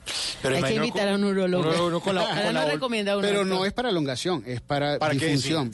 Pero 0.42 0.56
Hay 0.56 0.64
que 0.64 0.74
invitar 0.74 1.04
con- 1.04 1.10
a 1.10 1.16
un 1.16 1.24
urólogo. 1.26 1.70
uno- 1.70 1.86
uno 1.86 2.00
con 2.00 2.16
la- 2.16 2.22
Ahora 2.22 2.34
con 2.36 2.44
la 2.46 2.52
no 2.54 2.62
bol- 2.66 2.72
recomienda 2.72 3.18
uno. 3.18 3.28
Pero 3.28 3.46
no 3.46 3.64
es 3.66 3.74
para 3.74 3.90
elongación, 3.90 4.44
es 4.48 4.60
para, 4.62 4.98
¿Para. 4.98 5.14
Sí, 5.14 5.20
para 5.20 5.20
que 5.20 5.20
se 5.20 5.32
Difusión, 5.32 5.72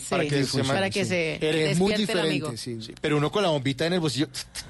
Para 0.68 0.90
que 0.90 1.04
sí. 1.06 1.10
se 1.10 1.72
es 1.72 1.80
muy 1.80 1.94
diferente, 1.94 2.28
amigo. 2.30 2.58
sí. 2.58 2.82
sí. 2.82 2.94
Pero 3.00 3.16
uno 3.18 3.32
con 3.32 3.44
la 3.44 3.50
bombita 3.50 3.86
en 3.86 3.94
el 3.94 4.00
bolsillo... 4.02 4.28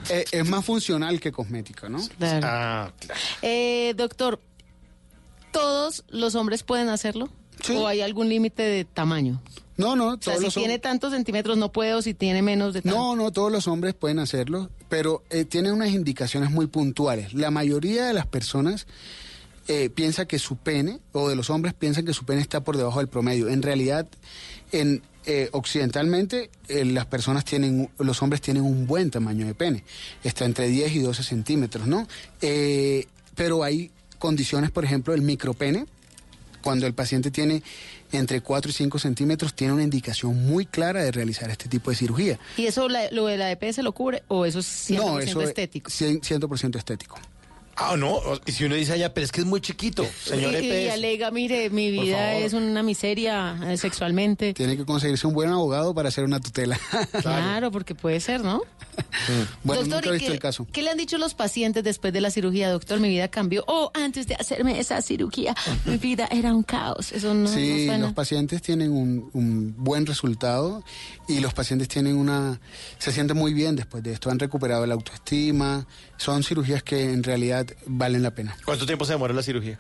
Eh, 0.10 0.26
es 0.32 0.48
más 0.48 0.64
funcional 0.64 1.20
que 1.20 1.32
cosmético, 1.32 1.90
¿no? 1.90 2.00
Claro. 2.20 2.48
Ah, 2.48 2.92
claro. 3.00 3.20
Eh, 3.42 3.94
doctor, 3.98 4.40
¿todos 5.52 6.04
los 6.10 6.36
hombres 6.36 6.62
pueden 6.64 6.90
hacerlo? 6.90 7.30
¿O 7.76 7.88
hay 7.88 8.02
algún 8.02 8.30
límite 8.30 8.62
de 8.64 8.86
tamaño? 8.86 9.42
No, 9.78 9.96
no, 9.96 10.10
O 10.10 10.18
sea, 10.22 10.36
todos 10.36 10.54
si 10.54 10.60
tiene 10.60 10.80
tantos 10.80 11.14
centímetros 11.14 11.58
no 11.58 11.72
puede 11.72 11.94
o 11.94 12.02
si 12.02 12.14
tiene 12.14 12.42
menos 12.42 12.74
de 12.74 12.82
tanto. 12.82 12.98
No, 12.98 13.16
no, 13.16 13.32
todos 13.32 13.52
los 13.52 13.68
hombres 13.68 13.94
pueden 13.94 14.20
hacerlo, 14.20 14.70
pero 14.90 15.24
eh, 15.30 15.46
tienen 15.46 15.74
unas 15.74 15.90
indicaciones 15.90 16.52
muy 16.52 16.68
puntuales. 16.68 17.34
La 17.34 17.50
mayoría 17.50 18.06
de 18.06 18.14
las 18.14 18.28
personas 18.28 18.86
eh, 19.68 19.90
piensa 19.90 20.26
que 20.26 20.40
su 20.40 20.58
pene, 20.58 21.00
o 21.12 21.30
de 21.30 21.36
los 21.36 21.50
hombres 21.50 21.74
piensan 21.74 22.06
que 22.06 22.14
su 22.14 22.26
pene 22.26 22.42
está 22.42 22.64
por 22.64 22.78
debajo 22.78 23.00
del 23.00 23.08
promedio. 23.08 23.50
En 23.50 23.62
realidad, 23.62 24.08
en 24.72 25.02
eh, 25.26 25.48
occidentalmente, 25.54 26.50
eh, 26.68 26.84
las 26.84 27.06
personas 27.06 27.46
tienen, 27.46 27.90
los 27.98 28.22
hombres 28.22 28.42
tienen 28.42 28.64
un 28.64 28.86
buen 28.86 29.10
tamaño 29.10 29.46
de 29.46 29.56
pene. 29.56 29.86
Está 30.22 30.44
entre 30.44 30.68
10 30.68 30.96
y 30.96 31.00
12 31.00 31.24
centímetros, 31.24 31.88
¿no? 31.88 32.08
Eh, 32.42 33.08
pero 33.34 33.64
hay 33.64 33.92
condiciones, 34.20 34.72
por 34.72 34.84
ejemplo, 34.84 35.14
el 35.14 35.22
micropene, 35.22 35.86
cuando 36.62 36.88
el 36.88 36.94
paciente 36.94 37.32
tiene 37.32 37.64
entre 38.18 38.42
4 38.42 38.70
y 38.70 38.74
5 38.74 39.00
centímetros, 39.00 39.54
tiene 39.54 39.74
una 39.74 39.84
indicación 39.84 40.36
muy 40.46 40.66
clara 40.66 41.04
de 41.04 41.12
realizar 41.12 41.50
este 41.50 41.68
tipo 41.70 41.90
de 41.90 41.96
cirugía. 41.96 42.40
¿Y 42.58 42.66
eso 42.68 42.88
la- 42.90 43.10
lo 43.12 43.26
de 43.28 43.38
la 43.38 43.52
EPS 43.52 43.80
lo 43.84 43.92
cubre 43.92 44.24
o 44.28 44.46
eso 44.46 44.60
es 44.60 44.66
100% 44.90 44.98
no, 44.98 45.20
eso 45.20 45.42
estético? 45.42 45.90
es 45.90 46.02
100%, 46.02 46.22
100% 46.24 46.78
estético. 46.78 47.20
Ah, 47.76 47.96
no. 47.98 48.20
Y 48.46 48.52
si 48.52 48.66
uno 48.66 48.76
dice 48.76 48.94
allá, 48.94 49.14
pero 49.14 49.26
es 49.26 49.32
que 49.32 49.42
es 49.42 49.48
muy 49.48 49.60
chiquito, 49.62 50.06
señor 50.24 50.54
y, 50.54 50.58
y 50.68 50.72
EPS. 50.72 50.94
alega, 50.94 51.32
mire, 51.32 51.70
mi 51.70 51.90
vida 51.92 52.36
es 52.36 52.54
una 52.54 52.84
miseria 52.84 53.58
eh, 53.68 53.78
sexualmente. 53.78 54.54
Tiene 54.54 54.78
que 54.78 54.86
conseguirse 54.86 55.26
un 55.26 55.34
buen 55.34 55.50
abogado 55.50 55.94
para 55.94 56.10
hacer 56.10 56.24
una 56.24 56.40
tutela. 56.40 56.80
Claro, 57.24 57.72
porque 57.72 57.96
puede 57.96 58.20
ser, 58.20 58.44
¿no? 58.44 58.62
bueno, 59.64 59.82
Doctor, 59.84 60.04
nunca 60.04 60.10
he 60.10 60.12
¿y 60.12 60.14
visto 60.14 60.28
qué, 60.28 60.34
el 60.34 60.40
caso. 60.40 60.68
¿Qué 60.72 60.82
le 60.84 60.90
han 60.90 60.98
dicho 60.98 61.18
los 61.18 61.34
pacientes 61.34 61.84
después 61.84 62.12
de 62.14 62.22
la 62.22 62.30
cirugía? 62.32 62.70
Doctor, 62.70 63.00
mi 63.00 63.10
vida 63.10 63.28
cambió. 63.28 63.64
O 63.68 63.92
antes 63.94 64.28
de 64.28 64.36
hacerme 64.36 64.80
esa 64.80 65.02
cirugía, 65.02 65.56
mi 65.86 65.98
vida 65.98 66.28
era 66.32 66.54
un 66.54 66.64
caos. 66.64 67.12
Eso 67.12 67.34
no, 67.34 67.48
sí, 67.48 67.88
no 67.88 67.98
los 67.98 68.14
pacientes 68.14 68.62
tienen 68.62 68.92
un, 68.92 69.30
un 69.34 69.74
buen 69.78 70.06
resultado 70.06 70.84
y 71.28 71.40
los 71.40 71.54
pacientes 71.54 71.88
tienen 71.88 72.18
una... 72.18 72.60
se 73.00 73.12
sienten 73.12 73.38
muy 73.38 73.54
bien 73.54 73.76
después 73.76 74.04
de 74.04 74.14
esto, 74.14 74.30
han 74.30 74.40
recuperado 74.40 74.86
la 74.86 74.94
autoestima, 74.96 75.88
son 76.24 76.44
cirugías 76.44 76.82
que 76.84 77.12
en 77.12 77.24
realidad 77.24 77.68
valen 77.86 78.24
la 78.24 78.32
pena. 78.32 78.56
¿Cuánto 78.66 78.86
tiempo 78.86 79.06
se 79.06 79.14
demora 79.14 79.34
la 79.34 79.44
cirugía? 79.44 79.80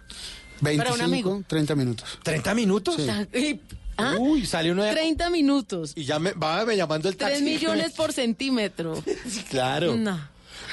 25, 0.61 1.44
30 1.48 1.76
minutos. 1.76 2.20
¿30 2.24 2.56
minutos? 2.56 2.95
Sí. 2.98 3.38
Y 3.38 3.60
¿Ah? 3.98 4.15
Uy, 4.18 4.45
sale 4.45 4.72
uno 4.72 4.84
de... 4.84 4.91
30 4.91 5.30
minutos. 5.30 5.94
Y 5.95 6.03
ya 6.03 6.18
me 6.20 6.32
va 6.32 6.65
me 6.65 6.76
llamando 6.76 7.10
el 7.10 7.15
taxi. 7.15 7.44
3 7.44 7.44
millones 7.44 7.91
por 7.94 8.11
centímetro. 8.11 9.02
Claro. 9.49 9.95
No. 9.95 10.20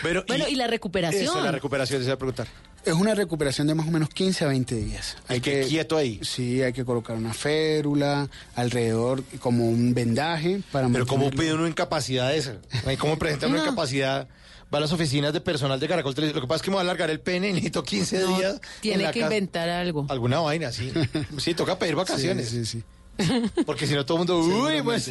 Pero, 0.03 0.25
Bueno, 0.27 0.49
y 0.49 0.55
la 0.55 0.67
recuperación. 0.67 1.25
Eso, 1.25 1.41
la 1.43 1.53
recuperación, 1.53 2.01
se 2.01 2.07
iba 2.07 2.15
a 2.15 2.19
preguntar. 2.19 2.47
Es 2.85 2.95
una 2.95 3.15
recuperación 3.15 3.67
de 3.67 3.75
más 3.75 3.87
o 3.87 3.91
menos 3.91 4.09
15 4.09 4.45
a 4.45 4.49
20 4.49 4.75
días. 4.75 5.19
Hay 5.29 5.41
que 5.43 5.67
quieto 5.67 5.99
ahí. 5.99 6.19
Sí, 6.23 6.63
hay 6.63 6.73
que 6.73 6.85
colocar 6.87 7.17
una 7.17 7.35
férula 7.35 8.31
alrededor 8.55 9.23
como 9.39 9.69
un 9.69 9.93
vendaje 9.93 10.63
para 10.73 10.89
Pero 10.89 11.07
¿cómo 11.07 11.31
pide 11.31 11.53
uno 11.53 11.69
incapacidad 11.69 12.35
esa? 12.35 12.57
¿Cómo 12.99 13.19
presenta 13.19 13.49
una 13.49 13.59
No. 13.59 13.65
incapacidad? 13.65 14.29
Va 14.73 14.79
a 14.79 14.81
las 14.81 14.93
oficinas 14.93 15.33
de 15.33 15.41
personal 15.41 15.81
de 15.81 15.89
Caracol 15.89 16.15
Televisión. 16.15 16.37
Lo 16.41 16.47
que 16.47 16.49
pasa 16.49 16.57
es 16.57 16.63
que 16.63 16.71
me 16.71 16.77
va 16.77 16.81
a 16.83 16.85
alargar 16.85 17.11
el 17.11 17.21
pene 17.21 17.49
y 17.49 17.53
necesito 17.53 17.83
15 17.83 18.19
No, 18.21 18.37
días. 18.39 18.55
en 18.55 18.61
Tiene 18.81 19.11
que 19.11 19.21
inventar 19.21 19.69
algo. 19.69 20.07
Alguna 20.09 20.39
vaina, 20.41 20.71
sí. 20.73 20.93
Sí, 21.39 21.55
toca 21.55 21.79
pedir 21.79 21.97
vacaciones. 21.97 22.49
Sí, 22.49 22.65
sí, 22.65 22.79
sí. 22.79 22.85
Porque 23.67 23.87
si 23.87 23.95
no 23.95 24.07
todo 24.07 24.23
el 24.23 24.27
mundo, 24.29 24.39
uy, 24.39 24.81
pues. 24.85 25.11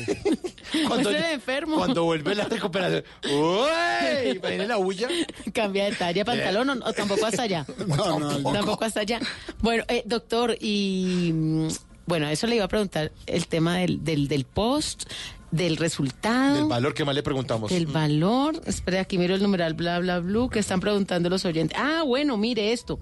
Cuando, 0.87 1.09
Usted 1.09 1.25
es 1.25 1.33
enfermo. 1.33 1.75
cuando 1.75 2.05
vuelve 2.05 2.33
la 2.35 2.45
recuperación, 2.45 3.03
uy, 3.31 4.39
viene 4.39 4.65
la 4.65 4.77
bulla. 4.77 5.07
Cambia 5.53 5.85
de 5.85 5.91
talla, 5.91 6.23
pantalón 6.25 6.69
o, 6.69 6.73
o 6.87 6.93
tampoco 6.93 7.25
hasta 7.25 7.43
allá. 7.43 7.65
No, 7.85 8.17
no, 8.19 8.39
no. 8.39 8.51
Tampoco 8.53 8.85
hasta 8.85 9.01
allá. 9.01 9.19
Bueno, 9.61 9.83
eh, 9.89 10.03
doctor, 10.05 10.55
y 10.59 11.31
mm, 11.33 11.67
bueno, 12.07 12.29
eso 12.29 12.47
le 12.47 12.55
iba 12.55 12.65
a 12.65 12.69
preguntar 12.69 13.11
el 13.27 13.45
tema 13.47 13.77
del, 13.77 14.03
del, 14.03 14.27
del 14.27 14.45
post, 14.45 15.03
del 15.51 15.77
resultado. 15.77 16.55
Del 16.55 16.65
valor 16.65 16.93
que 16.93 17.05
más 17.05 17.15
le 17.15 17.23
preguntamos. 17.23 17.71
Del 17.71 17.87
valor, 17.87 18.61
espere, 18.65 18.99
aquí 18.99 19.17
miro 19.17 19.35
el 19.35 19.41
numeral 19.41 19.73
bla 19.73 19.99
bla 19.99 20.19
blue 20.19 20.49
que 20.49 20.59
están 20.59 20.79
preguntando 20.79 21.29
los 21.29 21.45
oyentes. 21.45 21.77
Ah, 21.79 22.03
bueno, 22.05 22.37
mire 22.37 22.71
esto. 22.71 22.99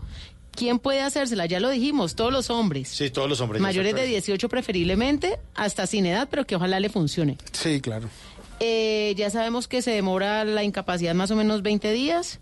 ¿Quién 0.52 0.80
puede 0.80 1.02
hacérsela? 1.02 1.46
Ya 1.46 1.60
lo 1.60 1.70
dijimos, 1.70 2.16
todos 2.16 2.34
los 2.34 2.50
hombres. 2.50 2.90
Sí, 2.90 3.12
todos 3.12 3.30
los 3.30 3.40
hombres. 3.42 3.62
Mayores 3.62 3.94
de 3.94 4.02
puede. 4.02 4.08
18 4.10 4.50
preferiblemente, 4.50 5.38
hasta 5.54 5.86
sin 5.86 6.08
edad, 6.08 6.28
pero 6.32 6.46
que 6.48 6.56
ojalá 6.56 6.80
le 6.80 6.90
funcione. 6.90 7.38
Sí, 7.52 7.80
claro. 7.80 8.10
Eh, 8.60 9.14
ya 9.18 9.30
sabemos 9.30 9.68
que 9.68 9.84
se 9.84 9.92
demora 9.92 10.44
la 10.46 10.64
incapacidad 10.64 11.14
más 11.14 11.30
o 11.30 11.36
menos 11.36 11.62
20 11.62 11.92
días. 11.92 12.40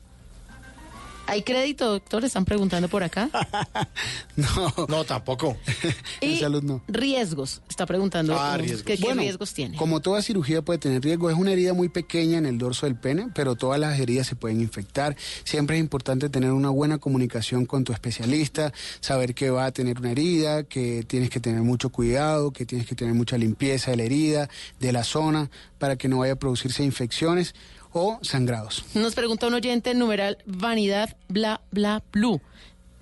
¿Hay 1.28 1.42
crédito, 1.42 1.90
doctor? 1.92 2.24
Están 2.24 2.46
preguntando 2.46 2.88
por 2.88 3.04
acá. 3.04 3.30
No. 4.36 4.74
No, 4.90 5.06
tampoco. 5.06 5.56
En 6.22 6.32
Y 6.32 6.40
salud 6.40 6.62
no. 6.62 6.82
riesgos. 6.90 7.62
Está 7.70 7.86
preguntando 7.86 8.38
Ah, 8.38 8.58
riesgos. 8.58 8.84
¿qué, 8.84 8.98
qué 8.98 9.04
Bueno, 9.04 9.22
riesgos 9.22 9.54
tiene. 9.54 9.78
Como 9.78 10.02
toda 10.02 10.22
cirugía 10.22 10.62
puede 10.62 10.78
tener 10.80 11.02
riesgo, 11.02 11.30
es 11.30 11.38
una 11.38 11.54
herida 11.54 11.74
muy 11.74 11.88
pequeña 11.88 12.38
en 12.38 12.46
el 12.46 12.58
dorso 12.58 12.86
del 12.86 12.96
pene, 12.96 13.30
pero 13.34 13.56
todas 13.56 13.80
las 13.80 13.98
heridas 13.98 14.28
se 14.28 14.36
pueden 14.36 14.60
infectar. 14.62 15.16
Siempre 15.46 15.78
es 15.78 15.80
importante 15.80 16.28
tener 16.30 16.52
una 16.52 16.70
buena 16.70 16.98
comunicación 16.98 17.66
con 17.66 17.86
tu 17.86 17.94
especialista, 17.94 18.74
saber 19.00 19.34
que 19.34 19.50
va 19.50 19.66
a 19.66 19.72
tener 19.72 20.00
una 20.00 20.12
herida, 20.12 20.64
que 20.64 21.04
tienes 21.08 21.30
que 21.30 21.40
tener 21.40 21.62
mucho 21.62 21.90
cuidado, 21.90 22.52
que 22.52 22.66
tienes 22.66 22.86
que 22.88 22.96
tener 22.96 23.14
mucha 23.14 23.38
limpieza 23.38 23.92
de 23.92 23.98
la 23.98 24.04
herida, 24.04 24.50
de 24.82 24.92
la 24.92 25.04
zona, 25.06 25.50
para 25.80 25.96
que 25.96 26.10
no 26.10 26.20
vaya 26.20 26.34
a 26.34 26.38
producirse 26.38 26.84
infecciones 26.84 27.56
o 27.98 28.20
sangrados. 28.22 28.84
Nos 28.94 29.16
pregunta 29.16 29.48
un 29.48 29.54
oyente 29.54 29.94
numeral 29.94 30.38
vanidad 30.46 31.16
bla 31.30 31.62
bla 31.72 32.04
blue. 32.12 32.42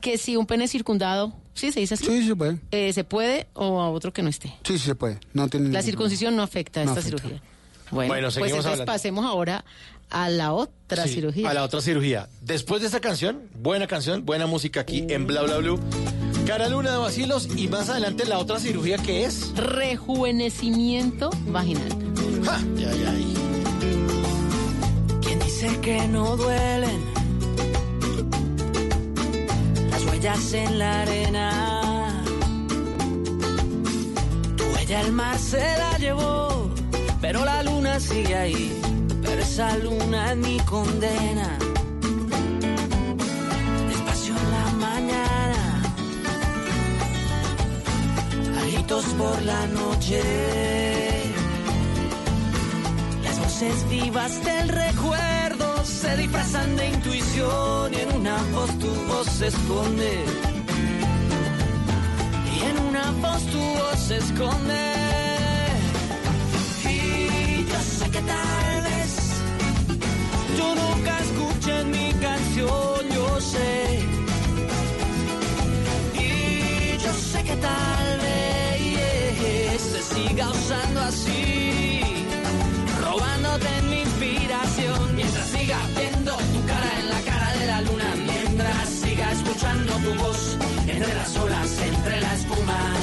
Que 0.01 0.17
si 0.19 0.35
un 0.35 0.45
pene 0.45 0.67
circundado, 0.67 1.33
¿sí 1.55 1.71
se 1.71 1.79
dice 1.79 1.95
así? 1.95 2.05
Sí, 2.05 2.21
sí 2.21 2.27
se 2.27 2.35
puede. 2.35 2.57
Eh, 2.71 2.93
¿Se 2.93 3.03
puede 3.03 3.47
o 3.53 3.81
a 3.81 3.89
otro 3.89 4.13
que 4.13 4.21
no 4.21 4.29
esté? 4.29 4.49
Sí, 4.63 4.77
sí 4.77 4.85
se 4.85 4.95
puede. 4.95 5.19
No 5.33 5.47
tiene 5.47 5.69
La 5.71 5.81
circuncisión 5.81 6.35
no 6.35 6.43
afecta 6.43 6.81
a 6.81 6.85
No 6.85 6.91
esta 6.91 6.99
afecta. 6.99 7.17
cirugía. 7.17 7.41
Bueno, 7.89 8.07
Bueno, 8.13 8.27
pues 8.27 8.37
entonces 8.37 8.65
hablando. 8.65 8.85
pasemos 8.85 9.25
ahora 9.25 9.65
a 10.11 10.29
la 10.29 10.53
otra 10.53 11.03
Sí, 11.07 11.15
cirugía. 11.15 11.49
A 11.49 11.53
la 11.55 11.63
otra 11.63 11.81
cirugía. 11.81 12.29
Después 12.41 12.81
de 12.81 12.87
esta 12.87 12.99
canción, 12.99 13.41
buena 13.55 13.87
canción, 13.87 14.25
buena 14.25 14.45
música 14.45 14.81
aquí 14.81 15.05
en 15.09 15.25
Bla 15.25 15.41
Bla 15.43 15.57
Blue. 15.57 15.79
Cara 16.45 16.67
Luna 16.69 16.91
de 16.91 16.97
Vacilos 16.97 17.47
y 17.55 17.67
más 17.67 17.89
adelante 17.89 18.25
la 18.25 18.37
otra 18.37 18.59
cirugía 18.59 18.97
que 18.97 19.23
es. 19.25 19.53
Rejuvenecimiento 19.55 21.29
vaginal. 21.47 21.89
¡Ja! 22.45 22.59
Ya, 22.75 22.91
ya, 22.93 23.13
ya. 23.13 24.02
¿Quién 25.63 25.75
dice 25.75 25.81
que 25.81 26.07
no 26.09 26.35
duelen? 26.35 27.01
Las 29.89 30.05
huellas 30.05 30.53
en 30.53 30.77
la 30.77 31.01
arena. 31.03 32.23
Tu 34.57 34.63
huella 34.65 35.01
el 35.01 35.13
mar 35.13 35.39
se 35.39 35.61
la 35.77 35.97
llevó, 35.99 36.69
pero 37.21 37.45
la 37.45 37.63
luna 37.63 37.97
sigue 38.01 38.35
ahí. 38.35 38.81
Pero 39.21 39.41
esa 39.41 39.77
luna 39.77 40.31
es 40.31 40.37
mi 40.37 40.59
condena. 40.59 41.57
Despacio 43.87 44.35
en 44.35 44.51
la 44.51 44.71
mañana, 44.87 45.81
alitos 48.59 49.05
por 49.17 49.41
la 49.43 49.65
noche. 49.67 51.22
Voces 53.43 53.89
vivas 53.89 54.41
del 54.45 54.69
recuerdo 54.69 55.83
se 55.83 56.15
disfrazan 56.15 56.77
de 56.77 56.87
intuición 56.87 57.93
y 57.93 57.99
en 57.99 58.15
una 58.15 58.37
voz 58.53 58.71
tu 58.79 58.87
voz 58.87 59.27
se 59.27 59.47
esconde. 59.47 60.23
Y 62.55 62.59
en 62.69 62.77
una 62.87 63.11
voz 63.23 63.45
tu 63.47 63.59
voz 63.59 63.99
se 63.99 64.17
esconde. 64.17 64.83
Y 66.85 67.65
yo 67.65 67.79
sé 67.97 68.05
que 68.11 68.21
tal 68.21 68.81
vez 68.87 69.11
tú 70.57 70.65
nunca 70.81 71.19
escuches 71.19 71.85
mi 71.85 72.13
canción, 72.13 73.09
yo 73.13 73.41
sé. 73.41 73.99
Y 76.15 76.97
yo 76.97 77.13
sé 77.13 77.43
que 77.43 77.55
tal 77.57 78.19
vez 78.21 79.81
se 79.81 80.01
siga 80.15 80.49
usando 80.49 81.01
así 81.01 81.62
escuchando 89.53 89.93
tu 89.97 90.13
voz 90.15 90.57
entre 90.87 91.13
las 91.13 91.37
olas 91.37 91.79
entre 91.79 92.21
la 92.21 92.33
espuma 92.33 92.93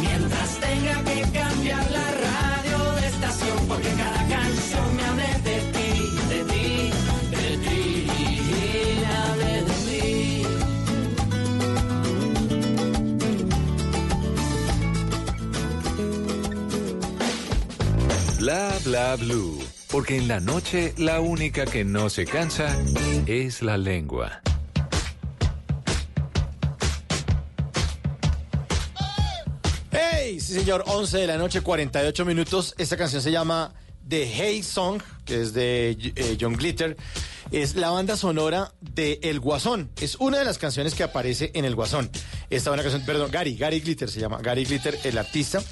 mientras 0.00 0.60
tenga 0.60 1.04
que 1.04 1.22
cambiar 1.38 1.90
la 1.90 2.10
radio 2.10 2.92
de 3.00 3.06
estación 3.06 3.66
porque 3.66 3.88
cada 3.88 4.28
canción 4.28 4.96
me 4.96 5.04
hable 5.04 5.24
de 5.42 5.60
ti 5.72 5.90
de 6.28 6.44
ti 6.44 6.90
de 7.30 7.56
ti 7.64 8.06
me 9.00 9.06
hable 9.16 9.52
de 9.68 9.76
mí 9.86 10.46
Bla 18.38 18.78
bla 18.84 19.16
blue. 19.16 19.58
Porque 19.90 20.16
en 20.18 20.26
la 20.26 20.40
noche 20.40 20.94
la 20.98 21.20
única 21.20 21.64
que 21.64 21.84
no 21.84 22.10
se 22.10 22.24
cansa 22.26 22.76
es 23.26 23.62
la 23.62 23.76
lengua. 23.76 24.42
Sí, 30.40 30.54
señor, 30.54 30.84
11 30.86 31.18
de 31.18 31.26
la 31.26 31.36
noche, 31.36 31.60
48 31.60 32.24
minutos. 32.24 32.74
Esta 32.78 32.96
canción 32.96 33.20
se 33.20 33.30
llama 33.30 33.74
The 34.08 34.26
Hey 34.26 34.62
Song, 34.62 35.02
que 35.26 35.42
es 35.42 35.52
de 35.52 35.90
eh, 35.90 36.38
John 36.40 36.54
Glitter. 36.54 36.96
Es 37.50 37.76
la 37.76 37.90
banda 37.90 38.16
sonora 38.16 38.72
de 38.80 39.20
El 39.22 39.40
Guasón. 39.40 39.90
Es 40.00 40.16
una 40.16 40.38
de 40.38 40.46
las 40.46 40.56
canciones 40.56 40.94
que 40.94 41.02
aparece 41.02 41.50
en 41.52 41.66
El 41.66 41.74
Guasón. 41.74 42.10
Esta 42.48 42.70
buena 42.70 42.82
canción, 42.82 43.04
perdón, 43.04 43.30
Gary, 43.30 43.56
Gary 43.56 43.80
Glitter 43.80 44.08
se 44.08 44.20
llama. 44.20 44.38
Gary 44.40 44.64
Glitter, 44.64 44.98
el 45.04 45.18
artista. 45.18 45.62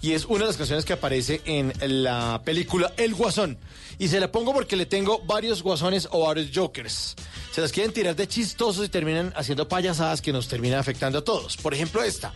Y 0.00 0.12
es 0.12 0.24
una 0.24 0.40
de 0.40 0.46
las 0.46 0.56
canciones 0.56 0.86
que 0.86 0.94
aparece 0.94 1.42
en 1.44 1.74
la 2.02 2.40
película 2.42 2.94
El 2.96 3.14
Guasón. 3.14 3.58
Y 3.98 4.08
se 4.08 4.20
la 4.20 4.30
pongo 4.30 4.52
porque 4.52 4.76
le 4.76 4.86
tengo 4.86 5.20
varios 5.20 5.62
guasones 5.62 6.08
o 6.10 6.26
varios 6.26 6.50
jokers. 6.54 7.14
Se 7.52 7.62
las 7.62 7.72
quieren 7.72 7.92
tirar 7.92 8.14
de 8.14 8.28
chistosos 8.28 8.84
y 8.84 8.88
terminan 8.90 9.32
haciendo 9.34 9.66
payasadas 9.66 10.20
que 10.20 10.32
nos 10.32 10.48
terminan 10.48 10.78
afectando 10.78 11.18
a 11.18 11.24
todos. 11.24 11.56
Por 11.56 11.72
ejemplo, 11.72 12.02
esta. 12.02 12.34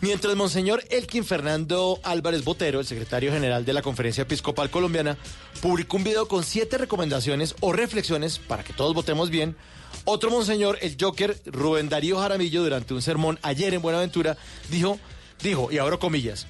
Mientras 0.00 0.34
Monseñor 0.34 0.82
Elkin 0.90 1.24
Fernando 1.24 2.00
Álvarez 2.02 2.44
Botero, 2.44 2.80
el 2.80 2.86
secretario 2.86 3.32
general 3.32 3.64
de 3.64 3.72
la 3.72 3.82
Conferencia 3.82 4.22
Episcopal 4.22 4.68
Colombiana, 4.68 5.16
publicó 5.62 5.96
un 5.96 6.04
video 6.04 6.28
con 6.28 6.42
siete 6.44 6.76
recomendaciones 6.78 7.54
o 7.60 7.72
reflexiones 7.72 8.38
para 8.38 8.64
que 8.64 8.72
todos 8.72 8.92
votemos 8.92 9.30
bien, 9.30 9.56
otro 10.04 10.30
Monseñor, 10.30 10.78
el 10.82 10.96
Joker 11.00 11.40
Rubén 11.46 11.88
Darío 11.88 12.18
Jaramillo, 12.18 12.62
durante 12.62 12.94
un 12.94 13.02
sermón 13.02 13.38
ayer 13.42 13.72
en 13.72 13.82
Buenaventura, 13.82 14.36
dijo, 14.70 14.98
dijo, 15.42 15.70
y 15.72 15.78
abro 15.78 15.98
comillas, 15.98 16.46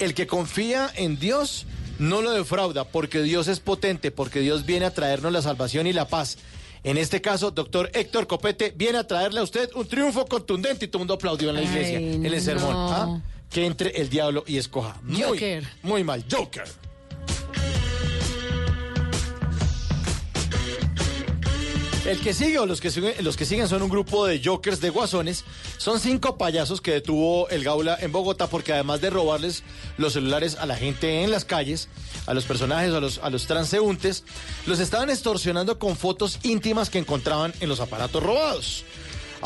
el 0.00 0.14
que 0.14 0.26
confía 0.26 0.90
en 0.94 1.18
Dios 1.18 1.66
no 1.98 2.22
lo 2.22 2.32
defrauda, 2.32 2.84
porque 2.84 3.22
Dios 3.22 3.48
es 3.48 3.60
potente, 3.60 4.10
porque 4.10 4.40
Dios 4.40 4.66
viene 4.66 4.86
a 4.86 4.94
traernos 4.94 5.32
la 5.32 5.42
salvación 5.42 5.86
y 5.86 5.92
la 5.92 6.08
paz. 6.08 6.38
En 6.84 6.98
este 6.98 7.20
caso, 7.20 7.50
doctor 7.50 7.90
Héctor 7.94 8.26
Copete 8.26 8.72
viene 8.76 8.98
a 8.98 9.06
traerle 9.06 9.40
a 9.40 9.42
usted 9.42 9.68
un 9.74 9.86
triunfo 9.88 10.24
contundente 10.26 10.84
y 10.84 10.88
todo 10.88 10.98
el 10.98 11.00
mundo 11.02 11.14
aplaudió 11.14 11.48
en 11.50 11.56
la 11.56 11.60
Ay, 11.62 11.66
iglesia, 11.66 11.98
en 11.98 12.26
el 12.26 12.40
sermón. 12.40 12.72
no. 12.72 12.92
¿ah? 12.92 13.20
Que 13.50 13.64
entre 13.66 13.90
el 14.00 14.08
diablo 14.08 14.44
y 14.46 14.56
escoja. 14.58 15.00
Muy, 15.02 15.22
Joker. 15.22 15.64
Muy 15.82 16.04
mal, 16.04 16.24
Joker. 16.30 16.64
El 22.06 22.20
que 22.20 22.34
sigue 22.34 22.60
o 22.60 22.66
los 22.66 22.80
que 22.80 22.92
siguen, 22.92 23.14
los 23.24 23.36
que 23.36 23.44
siguen 23.44 23.66
son 23.66 23.82
un 23.82 23.88
grupo 23.88 24.26
de 24.26 24.40
jokers 24.40 24.80
de 24.80 24.90
guasones. 24.90 25.44
Son 25.76 25.98
cinco 25.98 26.38
payasos 26.38 26.80
que 26.80 26.92
detuvo 26.92 27.48
el 27.48 27.64
Gaula 27.64 27.98
en 28.00 28.12
Bogotá 28.12 28.46
porque 28.46 28.72
además 28.72 29.00
de 29.00 29.10
robarles 29.10 29.64
los 29.98 30.12
celulares 30.12 30.56
a 30.56 30.66
la 30.66 30.76
gente 30.76 31.24
en 31.24 31.32
las 31.32 31.44
calles, 31.44 31.88
a 32.26 32.32
los 32.32 32.44
personajes, 32.44 32.94
a 32.94 33.00
los, 33.00 33.18
a 33.18 33.28
los 33.28 33.48
transeúntes, 33.48 34.22
los 34.66 34.78
estaban 34.78 35.10
extorsionando 35.10 35.80
con 35.80 35.96
fotos 35.96 36.38
íntimas 36.44 36.90
que 36.90 36.98
encontraban 36.98 37.52
en 37.58 37.68
los 37.68 37.80
aparatos 37.80 38.22
robados. 38.22 38.84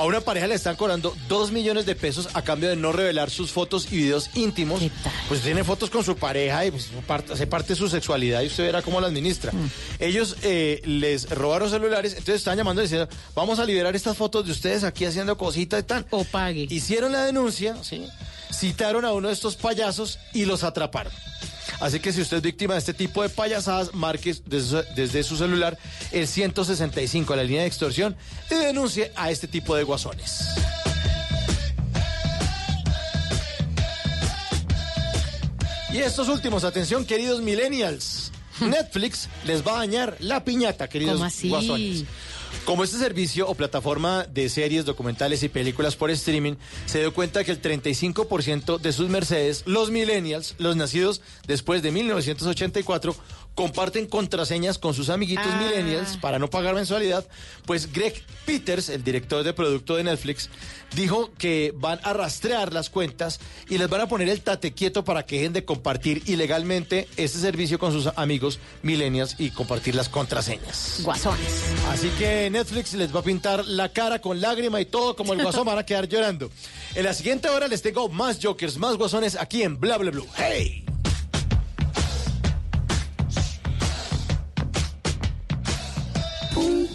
A 0.00 0.04
una 0.04 0.22
pareja 0.22 0.46
le 0.46 0.54
están 0.54 0.76
cobrando 0.76 1.14
dos 1.28 1.52
millones 1.52 1.84
de 1.84 1.94
pesos 1.94 2.30
a 2.32 2.40
cambio 2.40 2.70
de 2.70 2.76
no 2.76 2.90
revelar 2.90 3.28
sus 3.28 3.50
fotos 3.52 3.86
y 3.92 3.98
videos 3.98 4.30
íntimos. 4.34 4.80
Pues 5.28 5.42
tiene 5.42 5.62
fotos 5.62 5.90
con 5.90 6.02
su 6.02 6.16
pareja 6.16 6.64
y 6.64 6.70
pues, 6.70 6.88
parte- 7.06 7.34
hace 7.34 7.46
parte 7.46 7.74
de 7.74 7.76
su 7.76 7.86
sexualidad 7.86 8.40
y 8.40 8.46
usted 8.46 8.64
verá 8.64 8.80
cómo 8.80 8.98
la 9.02 9.08
administra. 9.08 9.52
Ellos 9.98 10.36
eh, 10.42 10.80
les 10.86 11.28
robaron 11.28 11.68
celulares, 11.68 12.12
entonces 12.12 12.36
están 12.36 12.56
llamando 12.56 12.80
y 12.80 12.86
diciendo, 12.86 13.10
vamos 13.34 13.58
a 13.58 13.66
liberar 13.66 13.94
estas 13.94 14.16
fotos 14.16 14.46
de 14.46 14.52
ustedes 14.52 14.84
aquí 14.84 15.04
haciendo 15.04 15.36
cositas 15.36 15.80
y 15.80 15.82
tal. 15.82 16.06
O 16.08 16.24
pague. 16.24 16.66
Hicieron 16.70 17.12
la 17.12 17.26
denuncia, 17.26 17.76
¿sí? 17.82 18.06
citaron 18.54 19.04
a 19.04 19.12
uno 19.12 19.28
de 19.28 19.34
estos 19.34 19.56
payasos 19.56 20.18
y 20.32 20.46
los 20.46 20.64
atraparon. 20.64 21.12
Así 21.80 21.98
que 21.98 22.12
si 22.12 22.20
usted 22.20 22.36
es 22.38 22.42
víctima 22.42 22.74
de 22.74 22.80
este 22.80 22.92
tipo 22.94 23.22
de 23.22 23.30
payasadas, 23.30 23.94
marque 23.94 24.36
desde, 24.44 24.82
desde 24.94 25.22
su 25.22 25.36
celular 25.36 25.78
el 26.12 26.28
165 26.28 27.32
a 27.32 27.36
la 27.36 27.42
línea 27.42 27.62
de 27.62 27.68
extorsión 27.68 28.16
y 28.50 28.54
denuncie 28.54 29.12
a 29.16 29.30
este 29.30 29.48
tipo 29.48 29.74
de 29.74 29.84
guasones. 29.84 30.48
Y 35.92 35.98
estos 35.98 36.28
últimos, 36.28 36.62
atención 36.64 37.04
queridos 37.04 37.40
millennials, 37.40 38.30
Netflix 38.60 39.28
les 39.44 39.66
va 39.66 39.72
a 39.72 39.78
dañar 39.78 40.16
la 40.20 40.44
piñata, 40.44 40.88
queridos 40.88 41.18
guasones. 41.42 42.04
Como 42.70 42.84
este 42.84 42.98
servicio 42.98 43.48
o 43.48 43.56
plataforma 43.56 44.22
de 44.32 44.48
series, 44.48 44.84
documentales 44.84 45.42
y 45.42 45.48
películas 45.48 45.96
por 45.96 46.08
streaming 46.12 46.54
se 46.86 47.00
dio 47.00 47.12
cuenta 47.12 47.42
que 47.42 47.50
el 47.50 47.60
35% 47.60 48.78
de 48.78 48.92
sus 48.92 49.08
Mercedes, 49.08 49.64
los 49.66 49.90
millennials, 49.90 50.54
los 50.58 50.76
nacidos 50.76 51.20
después 51.48 51.82
de 51.82 51.90
1984, 51.90 53.16
comparten 53.54 54.06
contraseñas 54.06 54.78
con 54.78 54.94
sus 54.94 55.10
amiguitos 55.10 55.46
Ah. 55.46 55.60
millennials 55.60 56.16
para 56.16 56.38
no 56.38 56.48
pagar 56.48 56.74
mensualidad, 56.74 57.26
pues 57.66 57.92
Greg 57.92 58.14
Peters, 58.46 58.88
el 58.88 59.04
director 59.04 59.44
de 59.44 59.52
producto 59.52 59.96
de 59.96 60.04
Netflix, 60.04 60.48
dijo 60.94 61.30
que 61.38 61.72
van 61.76 62.00
a 62.02 62.12
rastrear 62.12 62.72
las 62.72 62.88
cuentas 62.90 63.38
y 63.68 63.78
les 63.78 63.88
van 63.88 64.00
a 64.00 64.08
poner 64.08 64.28
el 64.28 64.40
tate 64.40 64.72
quieto 64.72 65.04
para 65.04 65.24
que 65.26 65.36
dejen 65.36 65.52
de 65.52 65.64
compartir 65.64 66.22
ilegalmente 66.26 67.06
este 67.16 67.38
servicio 67.38 67.78
con 67.78 67.92
sus 67.92 68.08
amigos 68.16 68.58
millennials 68.82 69.36
y 69.38 69.50
compartir 69.50 69.94
las 69.94 70.08
contraseñas. 70.08 71.00
Guasones. 71.02 71.62
Así 71.90 72.08
que 72.18 72.48
Netflix 72.50 72.94
les 72.94 73.14
va 73.14 73.20
a 73.20 73.24
pintar 73.24 73.64
la 73.66 73.90
cara 73.90 74.20
con 74.20 74.40
lágrima 74.40 74.80
y 74.80 74.86
todo 74.86 75.14
como 75.16 75.32
el 75.34 75.42
guasón 75.42 75.66
van 75.66 75.78
a 75.78 75.84
quedar 75.86 76.08
llorando. 76.08 76.50
En 76.94 77.04
la 77.04 77.14
siguiente 77.14 77.48
hora 77.48 77.68
les 77.68 77.82
tengo 77.82 78.08
más 78.08 78.38
jokers, 78.42 78.78
más 78.78 78.96
guasones 78.96 79.36
aquí 79.36 79.62
en 79.62 79.78
Bla 79.78 79.98
Bla 79.98 80.10
Blue. 80.10 80.26
¡Hey! 80.36 80.84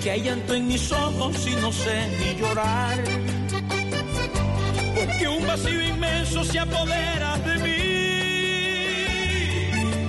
Porque 0.00 0.12
hay 0.12 0.22
llanto 0.22 0.54
en 0.54 0.66
mis 0.66 0.90
ojos 0.92 1.46
y 1.46 1.56
no 1.56 1.70
sé 1.70 2.08
ni 2.18 2.34
llorar. 2.40 3.04
Porque 4.94 5.28
un 5.28 5.46
vacío 5.46 5.88
inmenso 5.88 6.42
se 6.42 6.58
apodera 6.58 7.36
de 7.36 7.58
mí. 7.58 7.76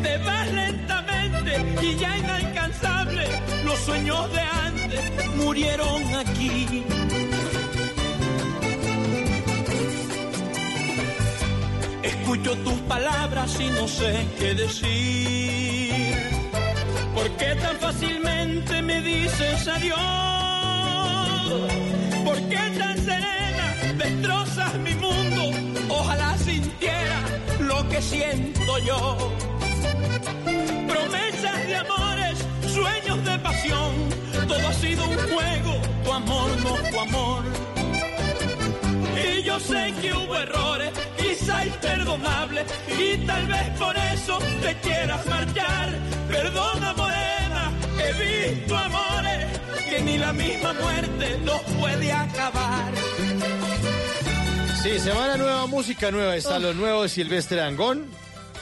Te 0.02 0.18
vas 0.20 0.54
lentamente 0.54 1.66
y 1.82 1.98
ya 1.98 2.18
inalcanzable. 2.18 3.28
Los 3.66 3.80
sueños 3.80 4.32
de 4.32 4.40
antes 4.40 5.36
murieron 5.36 6.16
aquí. 6.16 6.86
Escucho 12.02 12.56
tus 12.60 12.80
palabras 12.88 13.60
y 13.60 13.68
no 13.68 13.90
sé 13.90 14.26
qué 14.40 14.56
decir. 14.56 16.01
¿Por 17.14 17.30
qué 17.38 17.56
tan 17.56 17.78
fácilmente 17.78 18.82
me 18.82 19.02
dices 19.02 19.68
adiós? 19.68 19.98
¿Por 22.24 22.38
qué 22.50 22.64
tan 22.78 22.98
serena 22.98 23.76
destrozas 23.98 24.74
mi 24.76 24.94
mundo? 24.96 25.52
Ojalá 25.90 26.38
sintiera 26.38 27.20
lo 27.60 27.88
que 27.90 28.02
siento 28.02 28.78
yo. 28.80 29.18
Promesas 30.88 31.68
de 31.68 31.76
amores, 31.76 32.38
sueños 32.74 33.26
de 33.26 33.40
pasión, 33.40 33.92
todo 34.48 34.68
ha 34.68 34.74
sido 34.74 35.04
un 35.04 35.18
juego, 35.18 35.74
tu 36.04 36.12
amor 36.14 36.50
no 36.64 36.74
tu 36.90 37.00
amor. 37.00 37.44
Y 39.24 39.44
yo 39.44 39.60
sé 39.60 39.94
que 40.02 40.14
hubo 40.14 40.36
errores, 40.36 40.92
quizá 41.42 41.66
imperdonables, 41.66 42.66
y 42.88 43.18
tal 43.26 43.48
vez 43.48 43.70
por 43.78 43.96
eso 43.98 44.40
te 44.62 44.76
quieras 44.80 45.26
marchar. 45.26 45.90
Perdona, 46.28 46.94
morena, 46.94 47.72
he 48.00 48.52
visto 48.54 48.78
amores 48.78 49.60
que 49.90 50.02
ni 50.02 50.18
la 50.18 50.34
misma 50.34 50.74
muerte 50.74 51.40
los 51.44 51.62
puede 51.80 52.12
acabar. 52.12 52.94
Sí, 54.82 55.00
semana 55.00 55.38
nueva, 55.38 55.68
música 55.68 56.10
nueva. 56.12 56.36
Está 56.36 56.58
lo 56.60 56.74
nuevo 56.74 57.04
de 57.04 57.10
Silvestre 57.10 57.58
Dangón. 57.58 58.06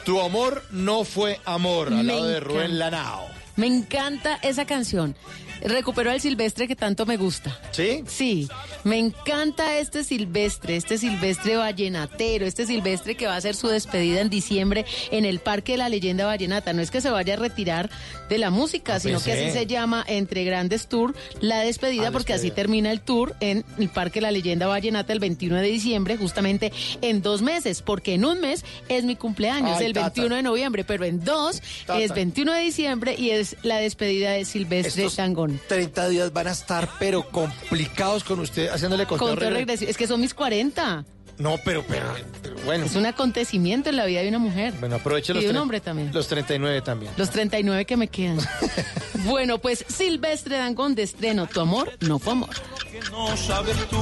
Tu 0.06 0.20
amor 0.20 0.64
no 0.72 1.04
fue 1.04 1.40
amor, 1.46 1.88
al 1.88 2.04
Me 2.04 2.04
lado 2.04 2.26
de 2.26 2.40
Rubén. 2.40 2.80
Lanao. 2.80 3.28
Me 3.56 3.68
encanta 3.68 4.40
esa 4.42 4.66
canción. 4.66 5.16
Recuperó 5.62 6.12
al 6.12 6.22
silvestre 6.22 6.68
que 6.68 6.76
tanto 6.76 7.06
me 7.06 7.18
gusta. 7.18 7.58
¿Sí? 7.72 8.04
Sí, 8.08 8.48
me 8.84 8.98
encanta 8.98 9.78
este 9.80 10.04
silvestre, 10.04 10.76
este 10.76 10.98
silvestre 10.98 11.56
vallenatero, 11.58 12.46
este 12.46 12.66
silvestre 12.66 13.16
que 13.16 13.28
va 13.28 13.34
a 13.34 13.38
hacer 13.38 13.56
su 13.56 13.68
despedida 13.68 14.22
en 14.22 14.30
diciembre 14.30 14.86
en 15.12 15.26
el 15.26 15.40
Parque 15.40 15.74
de 15.74 15.78
la 15.80 15.90
Leyenda 15.90 16.26
Vallenata. 16.26 16.74
No 16.74 16.82
es 16.82 16.92
que 16.92 17.02
se 17.02 17.10
vaya 17.10 17.34
a 17.34 17.38
retirar 17.38 17.90
de 18.30 18.38
la 18.38 18.50
música, 18.50 18.96
No 18.96 19.00
sino 19.00 19.22
que 19.24 19.34
así 19.34 19.52
se 19.52 19.66
llama 19.66 20.04
Entre 20.08 20.44
Grandes 20.44 20.88
Tour, 20.88 21.16
la 21.42 21.60
despedida, 21.60 22.08
Ah, 22.10 22.12
porque 22.12 22.34
así 22.34 22.52
termina 22.52 22.92
el 22.92 23.02
tour 23.02 23.36
en 23.40 23.66
el 23.78 23.90
Parque 23.90 24.20
de 24.20 24.22
la 24.24 24.32
Leyenda 24.32 24.68
Vallenata 24.68 25.14
el 25.14 25.20
21 25.20 25.56
de 25.58 25.68
diciembre, 25.68 26.18
justamente 26.18 26.72
en 27.02 27.22
dos 27.22 27.42
meses, 27.42 27.82
porque 27.82 28.14
en 28.14 28.26
un 28.26 28.40
mes 28.40 28.64
es 28.88 29.04
mi 29.04 29.16
cumpleaños, 29.16 29.78
Ay, 29.80 29.86
el 29.88 29.94
tata. 29.94 30.10
21 30.10 30.36
de 30.36 30.44
noviembre, 30.44 30.84
pero 30.84 31.06
en 31.06 31.24
dos 31.24 31.62
Tata. 31.86 32.00
es 32.00 32.14
21 32.14 32.54
de 32.54 32.62
diciembre 32.62 33.16
y 33.18 33.32
es 33.32 33.56
la 33.64 33.78
despedida 33.78 34.32
de 34.32 34.46
Silvestre 34.46 35.04
Estos 35.04 35.16
Tangón. 35.16 35.49
30 35.58 36.10
días 36.10 36.34
van 36.34 36.48
a 36.48 36.52
estar, 36.52 36.90
pero 37.00 37.24
complicados 37.30 38.24
con 38.24 38.40
usted, 38.40 38.70
haciéndole 38.70 39.06
conteo 39.06 39.30
Conteo 39.30 39.50
regreso. 39.50 39.60
regresivo. 39.60 39.92
Es 39.92 39.98
que 39.98 40.08
son 40.08 40.22
mis 40.22 40.34
40. 40.34 41.06
No, 41.38 41.56
pero, 41.64 41.86
pero, 41.88 42.06
pero 42.44 42.56
bueno. 42.66 42.84
Es 42.86 42.96
un 42.98 43.06
acontecimiento 43.06 43.90
en 43.90 43.96
la 43.96 44.06
vida 44.06 44.22
de 44.22 44.28
una 44.28 44.40
mujer. 44.40 44.74
Bueno, 44.80 44.98
aproveche 44.98 45.32
Y 45.32 45.36
los 45.36 45.44
de 45.46 45.50
un 45.52 45.58
hombre 45.58 45.80
también. 45.80 46.12
Los 46.14 46.28
39 46.28 46.82
también. 46.82 47.14
Los 47.16 47.30
39 47.30 47.86
que 47.86 47.96
me 47.96 48.10
quedan. 48.10 48.40
bueno, 49.24 49.58
pues 49.60 49.86
Silvestre 49.88 50.58
Dangón 50.58 50.96
de 50.96 51.04
estreno. 51.04 51.48
Tu 51.48 51.62
amor, 51.62 51.92
no 52.02 52.20
fue 52.20 52.34
amor. 52.34 52.50
que 52.92 53.00
no 53.10 53.38
sabes 53.38 53.78
tú. 53.90 53.98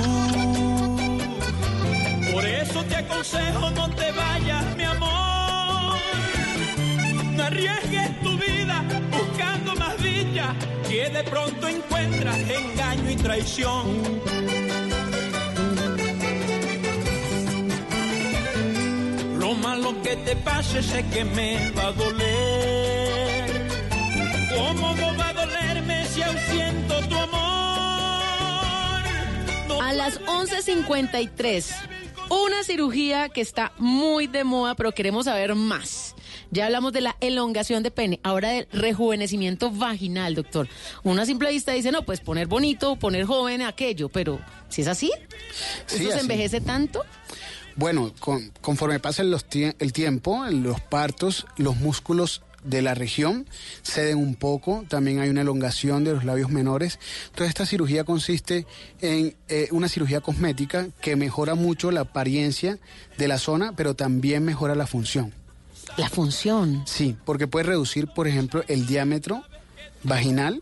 Por 2.31 2.45
eso 2.45 2.83
te 2.85 2.95
aconsejo 2.95 3.69
no 3.71 3.89
te 3.91 4.11
vayas, 4.11 4.75
mi 4.75 4.83
amor. 4.83 5.97
No 7.35 7.43
arriesgues 7.43 8.21
tu 8.21 8.37
vida 8.37 8.83
buscando 9.11 9.75
más 9.75 10.01
que 10.87 11.09
de 11.09 11.23
pronto 11.23 11.67
encuentras 11.67 12.37
engaño 12.37 13.11
y 13.11 13.15
traición. 13.15 13.85
Lo 19.39 19.53
malo 19.55 20.01
que 20.03 20.15
te 20.17 20.35
pase 20.35 20.83
sé 20.83 21.05
que 21.13 21.23
me 21.23 21.71
va 21.71 21.87
a 21.87 21.91
doler. 21.93 23.67
¿Cómo 24.55 24.95
no 24.95 25.17
va 25.17 25.29
a 25.29 25.33
dolerme 25.33 26.05
si 26.07 26.21
aún 26.21 26.37
siento 26.49 27.07
tu 27.07 27.15
amor? 27.15 27.37
A 29.81 29.93
las 29.93 30.19
11.53 30.21 31.73
Una 32.29 32.63
cirugía 32.63 33.29
que 33.29 33.41
está 33.41 33.71
muy 33.77 34.27
de 34.27 34.43
moda, 34.43 34.75
pero 34.75 34.91
queremos 34.91 35.25
saber 35.25 35.55
más. 35.55 36.16
Ya 36.51 36.65
hablamos 36.65 36.93
de 36.93 37.01
la 37.01 37.15
elongación 37.19 37.83
de 37.83 37.91
pene, 37.91 38.19
ahora 38.23 38.49
del 38.51 38.67
rejuvenecimiento 38.71 39.71
vaginal, 39.71 40.35
doctor. 40.35 40.67
Una 41.03 41.25
simple 41.25 41.49
vista 41.51 41.73
dice, 41.73 41.91
no, 41.91 42.03
pues 42.05 42.19
poner 42.21 42.47
bonito, 42.47 42.95
poner 42.95 43.25
joven, 43.25 43.61
aquello, 43.61 44.09
pero 44.09 44.39
si 44.69 44.81
es 44.81 44.87
así, 44.87 45.11
Sí, 45.87 45.95
¿eso 45.97 46.03
se 46.07 46.13
así. 46.13 46.19
envejece 46.21 46.61
tanto? 46.61 47.03
Bueno, 47.75 48.13
con- 48.19 48.51
conforme 48.61 48.99
pasa 48.99 49.23
los 49.23 49.47
tie- 49.47 49.75
el 49.79 49.93
tiempo, 49.93 50.45
los 50.49 50.79
partos, 50.81 51.45
los 51.57 51.75
músculos 51.77 52.41
de 52.63 52.81
la 52.81 52.95
región 52.95 53.45
ceden 53.83 54.17
un 54.17 54.35
poco, 54.35 54.83
también 54.89 55.19
hay 55.19 55.29
una 55.29 55.41
elongación 55.41 56.03
de 56.03 56.13
los 56.13 56.25
labios 56.25 56.49
menores. 56.49 56.99
Entonces 57.25 57.49
esta 57.49 57.65
cirugía 57.65 58.03
consiste 58.03 58.65
en 58.99 59.35
eh, 59.47 59.67
una 59.71 59.87
cirugía 59.89 60.21
cosmética 60.21 60.87
que 61.01 61.15
mejora 61.15 61.53
mucho 61.55 61.91
la 61.91 62.01
apariencia 62.01 62.79
de 63.17 63.27
la 63.27 63.37
zona, 63.37 63.73
pero 63.75 63.93
también 63.95 64.43
mejora 64.43 64.73
la 64.75 64.87
función. 64.87 65.33
La 65.95 66.09
función. 66.09 66.83
Sí, 66.85 67.15
porque 67.25 67.47
puede 67.47 67.65
reducir, 67.65 68.07
por 68.07 68.27
ejemplo, 68.27 68.63
el 68.67 68.85
diámetro 68.85 69.43
vaginal, 70.03 70.61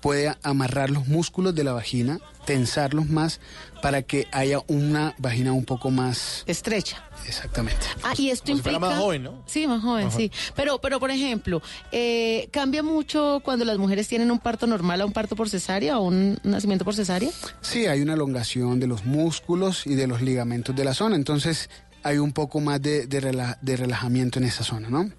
puede 0.00 0.34
amarrar 0.42 0.90
los 0.90 1.08
músculos 1.08 1.54
de 1.54 1.64
la 1.64 1.72
vagina, 1.72 2.20
tensarlos 2.44 3.08
más 3.08 3.40
para 3.82 4.02
que 4.02 4.26
haya 4.32 4.60
una 4.68 5.14
vagina 5.18 5.52
un 5.52 5.64
poco 5.64 5.90
más 5.90 6.44
estrecha. 6.46 7.04
Exactamente. 7.26 7.84
Ah, 8.04 8.14
y 8.16 8.30
esto 8.30 8.46
Como 8.46 8.56
si 8.58 8.62
fuera 8.62 8.76
implica... 8.78 8.94
más 8.94 9.02
joven, 9.02 9.22
¿no? 9.24 9.42
Sí, 9.46 9.66
más 9.66 9.82
joven, 9.82 10.04
Más 10.06 10.14
sí. 10.14 10.28
joven. 10.28 10.52
Pero, 10.54 10.80
pero 10.80 11.00
por 11.00 11.10
ejemplo, 11.10 11.60
eh, 11.92 12.48
¿cambia 12.52 12.82
mucho 12.82 13.40
cuando 13.44 13.64
las 13.64 13.76
mujeres 13.76 14.06
tienen 14.08 14.30
un 14.30 14.38
parto 14.38 14.66
normal 14.68 15.00
a 15.00 15.06
un 15.06 15.12
parto 15.12 15.34
por 15.36 15.48
cesárea 15.50 15.98
o 15.98 16.04
un 16.04 16.38
nacimiento 16.44 16.84
por 16.84 16.94
cesárea? 16.94 17.30
Sí, 17.60 17.86
hay 17.86 18.00
una 18.00 18.14
elongación 18.14 18.78
de 18.80 18.86
los 18.86 19.04
músculos 19.04 19.86
y 19.86 19.94
de 19.96 20.06
los 20.06 20.22
ligamentos 20.22 20.74
de 20.76 20.84
la 20.84 20.94
zona, 20.94 21.16
entonces 21.16 21.68
hay 22.02 22.18
un 22.18 22.32
poco 22.32 22.60
más 22.60 22.80
de, 22.82 23.06
de 23.06 23.20
rela- 23.22 23.58
de 23.60 23.76
relajamiento 23.76 24.38
en 24.38 24.44
esa 24.46 24.64
zona, 24.64 24.88
¿no? 24.90 25.10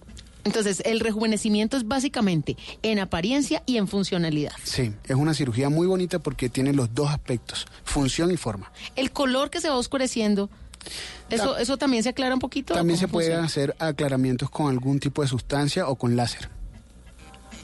Entonces, 0.45 0.81
el 0.85 0.99
rejuvenecimiento 1.01 1.75
es 1.77 1.87
básicamente 1.87 2.55
en 2.81 2.97
apariencia 2.99 3.61
y 3.65 3.77
en 3.77 3.87
funcionalidad. 3.87 4.53
Sí, 4.63 4.93
es 5.03 5.15
una 5.15 5.33
cirugía 5.33 5.69
muy 5.69 5.85
bonita 5.85 6.19
porque 6.19 6.49
tiene 6.49 6.73
los 6.73 6.93
dos 6.95 7.09
aspectos, 7.11 7.67
función 7.83 8.31
y 8.31 8.37
forma. 8.37 8.71
El 8.95 9.11
color 9.11 9.49
que 9.49 9.59
se 9.61 9.69
va 9.69 9.75
oscureciendo, 9.75 10.49
¿eso, 11.29 11.57
eso 11.57 11.77
también 11.77 12.03
se 12.03 12.09
aclara 12.09 12.33
un 12.33 12.39
poquito? 12.39 12.73
También 12.73 12.97
¿Cómo 12.97 13.07
se 13.07 13.11
puede 13.11 13.27
funciona? 13.27 13.45
hacer 13.47 13.75
aclaramientos 13.79 14.49
con 14.49 14.69
algún 14.71 14.99
tipo 14.99 15.21
de 15.21 15.27
sustancia 15.27 15.87
o 15.87 15.95
con 15.95 16.15
láser. 16.15 16.49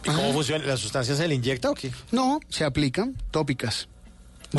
¿Y 0.04 0.10
cómo 0.10 0.34
funciona? 0.34 0.64
¿La 0.66 0.78
sustancia 0.78 1.16
se 1.16 1.28
le 1.28 1.34
inyecta 1.36 1.72
o 1.72 1.74
qué? 1.74 1.92
No, 2.12 2.40
se 2.50 2.66
aplican 2.66 3.16
tópicas. 3.32 3.88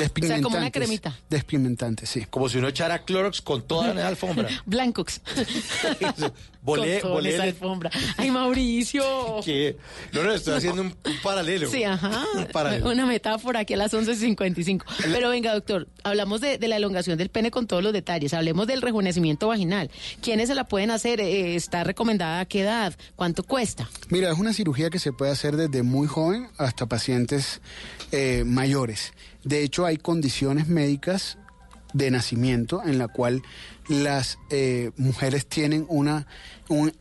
Despigmentantes. 0.03 0.45
como 0.45 0.57
una 0.59 0.71
cremita. 0.71 1.19
Despigmentantes, 1.31 2.09
sí. 2.11 2.27
Como 2.31 2.49
si 2.49 2.59
uno 2.59 2.69
echara 2.69 3.05
Clorox 3.05 3.41
con 3.43 3.63
toda 3.63 3.93
la 3.95 4.09
alfombra. 4.09 4.49
Blancos. 4.67 5.21
Volé, 6.63 7.01
Con 7.01 7.13
volé 7.13 7.33
esa 7.33 7.45
el- 7.45 7.51
alfombra. 7.51 7.91
Ay, 8.17 8.33
Mauricio. 8.33 9.05
que 9.45 9.77
No, 10.13 10.25
no, 10.25 10.33
estoy 10.33 10.55
haciendo 10.57 10.83
un, 10.83 10.89
un 10.89 11.17
paralelo. 11.23 11.71
Sí, 11.71 11.85
ajá. 11.85 12.25
Un 12.35 12.47
paralelo. 12.47 12.91
Una 12.91 13.07
metáfora 13.07 13.61
aquí 13.61 13.75
a 13.75 13.77
las 13.77 13.95
11.55. 13.95 14.83
Pero 15.13 15.29
venga, 15.31 15.55
doctor, 15.55 15.87
hablamos 16.03 16.41
de, 16.41 16.59
de 16.59 16.67
la 16.67 16.77
elongación 16.79 17.19
del 17.19 17.29
pene 17.29 17.53
con 17.53 17.69
todos 17.69 17.85
los 17.85 17.93
detalles. 17.93 18.35
Hablemos 18.35 18.67
del 18.67 18.83
rejuvenecimiento 18.83 19.47
vaginal. 19.47 19.93
¿Quiénes 20.21 20.49
se 20.49 20.57
la 20.57 20.65
pueden 20.65 20.91
hacer? 20.91 21.21
Eh, 21.21 21.55
¿Está 21.55 21.85
recomendada 21.85 22.41
a 22.41 22.45
qué 22.47 22.63
edad? 22.63 22.97
¿Cuánto 23.15 23.45
cuesta? 23.45 23.89
Mira, 24.09 24.33
es 24.33 24.39
una 24.39 24.53
cirugía 24.53 24.91
que 24.91 24.99
se 24.99 25.13
puede 25.13 25.31
hacer 25.31 25.55
desde 25.57 25.85
muy 25.85 26.09
joven 26.09 26.49
hasta 26.59 26.87
pacientes 26.87 27.61
eh, 28.11 28.43
mayores. 28.45 29.13
De 29.47 29.63
hecho, 29.63 29.87
hay 29.87 29.97
condiciones 29.97 30.67
médicas 30.69 31.39
de 31.95 32.11
nacimiento 32.11 32.83
en 32.85 32.99
la 32.99 33.09
cual 33.09 33.43
las 33.89 34.39
eh, 34.51 34.91
mujeres 34.97 35.47
tienen 35.47 35.87
una 35.89 36.27
un- 36.69 36.93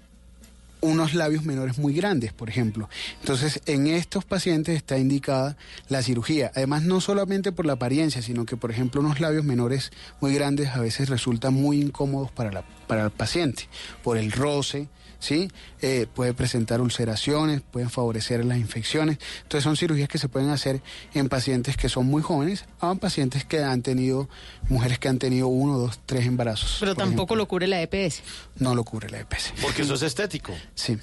unos 0.81 1.14
labios 1.14 1.43
menores 1.43 1.77
muy 1.77 1.93
grandes, 1.93 2.34
por 2.34 2.49
ejemplo. 2.49 2.89
Entonces, 3.22 3.61
en 3.65 3.88
estos 3.88 4.26
pacientes 4.26 4.76
está 4.76 4.97
indicada 4.97 5.57
la 5.89 6.02
cirugía. 6.02 6.52
Además, 6.56 6.84
no 6.84 7.02
solamente 7.02 7.52
por 7.52 7.65
la 7.65 7.73
apariencia, 7.73 8.22
sino 8.22 8.45
que, 8.45 8.57
por 8.57 8.72
ejemplo, 8.72 9.02
unos 9.02 9.19
labios 9.19 9.43
menores 9.43 9.91
muy 10.22 10.34
grandes 10.34 10.69
a 10.69 10.80
veces 10.80 11.10
resultan 11.10 11.53
muy 11.53 11.81
incómodos 11.81 12.31
para, 12.31 12.52
la, 12.52 12.64
para 12.88 13.06
el 13.06 13.11
paciente, 13.11 13.68
por 14.03 14.18
el 14.18 14.31
roce, 14.31 14.88
¿sí? 15.19 15.49
Eh, 15.81 16.07
puede 16.14 16.34
presentar 16.34 16.81
ulceraciones, 16.81 17.61
pueden 17.61 17.89
favorecer 17.89 18.45
las 18.45 18.57
infecciones. 18.57 19.18
Entonces, 19.43 19.64
son 19.64 19.76
cirugías 19.76 20.07
que 20.07 20.18
se 20.18 20.30
pueden 20.30 20.49
hacer 20.49 20.81
en 21.14 21.30
pacientes 21.30 21.77
que 21.77 21.89
son 21.89 22.06
muy 22.06 22.22
jóvenes, 22.22 22.65
a 22.80 22.93
pacientes 22.95 23.43
que 23.45 23.64
han 23.64 23.81
tenido, 23.81 24.30
mujeres 24.69 24.99
que 24.99 25.07
han 25.07 25.19
tenido 25.19 25.47
uno, 25.47 25.77
dos, 25.77 25.99
tres 26.06 26.26
embarazos. 26.26 26.77
Pero 26.80 26.95
tampoco 26.95 27.34
ejemplo. 27.34 27.35
lo 27.38 27.47
cubre 27.47 27.68
la 27.68 27.81
EPS. 27.81 28.22
No 28.57 28.76
lo 28.76 28.84
cubre 28.84 29.10
la 29.10 29.19
EPS. 29.19 29.53
Porque 29.61 29.81
eso 29.81 29.95
es 29.95 30.03
estético. 30.03 30.53
Sí. 30.76 30.97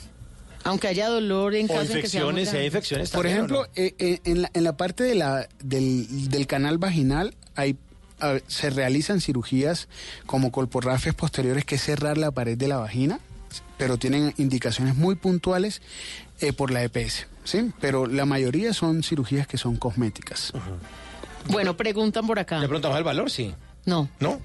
Aunque 0.64 0.86
haya 0.86 1.08
dolor 1.08 1.54
en 1.56 1.66
O 1.66 1.74
caso 1.74 1.92
de 1.92 2.02
que 2.02 2.08
sea 2.08 2.22
muy 2.24 2.40
infecciones, 2.42 2.50
si 2.50 2.56
hay 2.56 2.66
infecciones 2.66 3.10
Por 3.10 3.24
también, 3.24 3.36
¿o 3.36 3.38
ejemplo, 3.44 3.62
no? 3.62 3.68
eh, 3.74 3.94
eh, 3.98 4.20
en, 4.24 4.42
la, 4.42 4.50
en 4.54 4.64
la 4.64 4.76
parte 4.76 5.02
de 5.02 5.14
la, 5.16 5.48
del, 5.62 6.28
del 6.30 6.46
canal 6.46 6.78
vaginal 6.78 7.34
hay, 7.56 7.76
a 8.20 8.38
se 8.46 8.70
realizan 8.70 9.20
cirugías 9.20 9.88
como 10.26 10.52
colporrafes 10.52 11.14
posteriores, 11.14 11.64
que 11.64 11.74
es 11.74 11.82
cerrar 11.82 12.16
la 12.16 12.30
pared 12.30 12.56
de 12.56 12.68
la 12.68 12.76
vagina, 12.76 13.18
pero 13.76 13.96
tienen 13.98 14.32
indicaciones 14.38 14.94
muy 14.94 15.16
puntuales 15.16 15.82
eh, 16.40 16.52
por 16.52 16.70
la 16.70 16.84
EPS, 16.84 17.26
¿sí? 17.42 17.72
Pero 17.80 18.06
la 18.06 18.24
mayoría 18.24 18.72
son 18.72 19.02
cirugías 19.02 19.48
que 19.48 19.58
son 19.58 19.76
cosméticas. 19.76 20.52
Bueno, 21.48 21.76
preguntan 21.76 22.24
por 22.24 22.38
acá. 22.38 22.60
¿Le 22.60 22.68
preguntamos 22.68 22.96
el 22.98 23.04
valor? 23.04 23.28
Sí. 23.32 23.52
No. 23.84 24.08
¿No? 24.20 24.40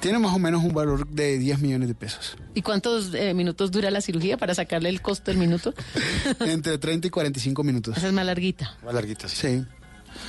Tiene 0.00 0.18
más 0.18 0.34
o 0.34 0.38
menos 0.38 0.62
un 0.62 0.72
valor 0.72 1.06
de 1.06 1.38
10 1.38 1.60
millones 1.60 1.88
de 1.88 1.94
pesos. 1.94 2.36
¿Y 2.54 2.62
cuántos 2.62 3.14
eh, 3.14 3.34
minutos 3.34 3.70
dura 3.70 3.90
la 3.90 4.00
cirugía 4.00 4.36
para 4.36 4.54
sacarle 4.54 4.88
el 4.88 5.02
costo 5.02 5.30
del 5.30 5.38
minuto? 5.38 5.74
Entre 6.40 6.78
30 6.78 7.06
y 7.06 7.10
45 7.10 7.62
minutos. 7.62 7.96
Esa 7.96 8.08
es 8.08 8.12
más 8.12 8.26
larguita. 8.26 8.76
Más 8.84 8.94
larguita, 8.94 9.28
sí. 9.28 9.36
Sí. 9.36 9.64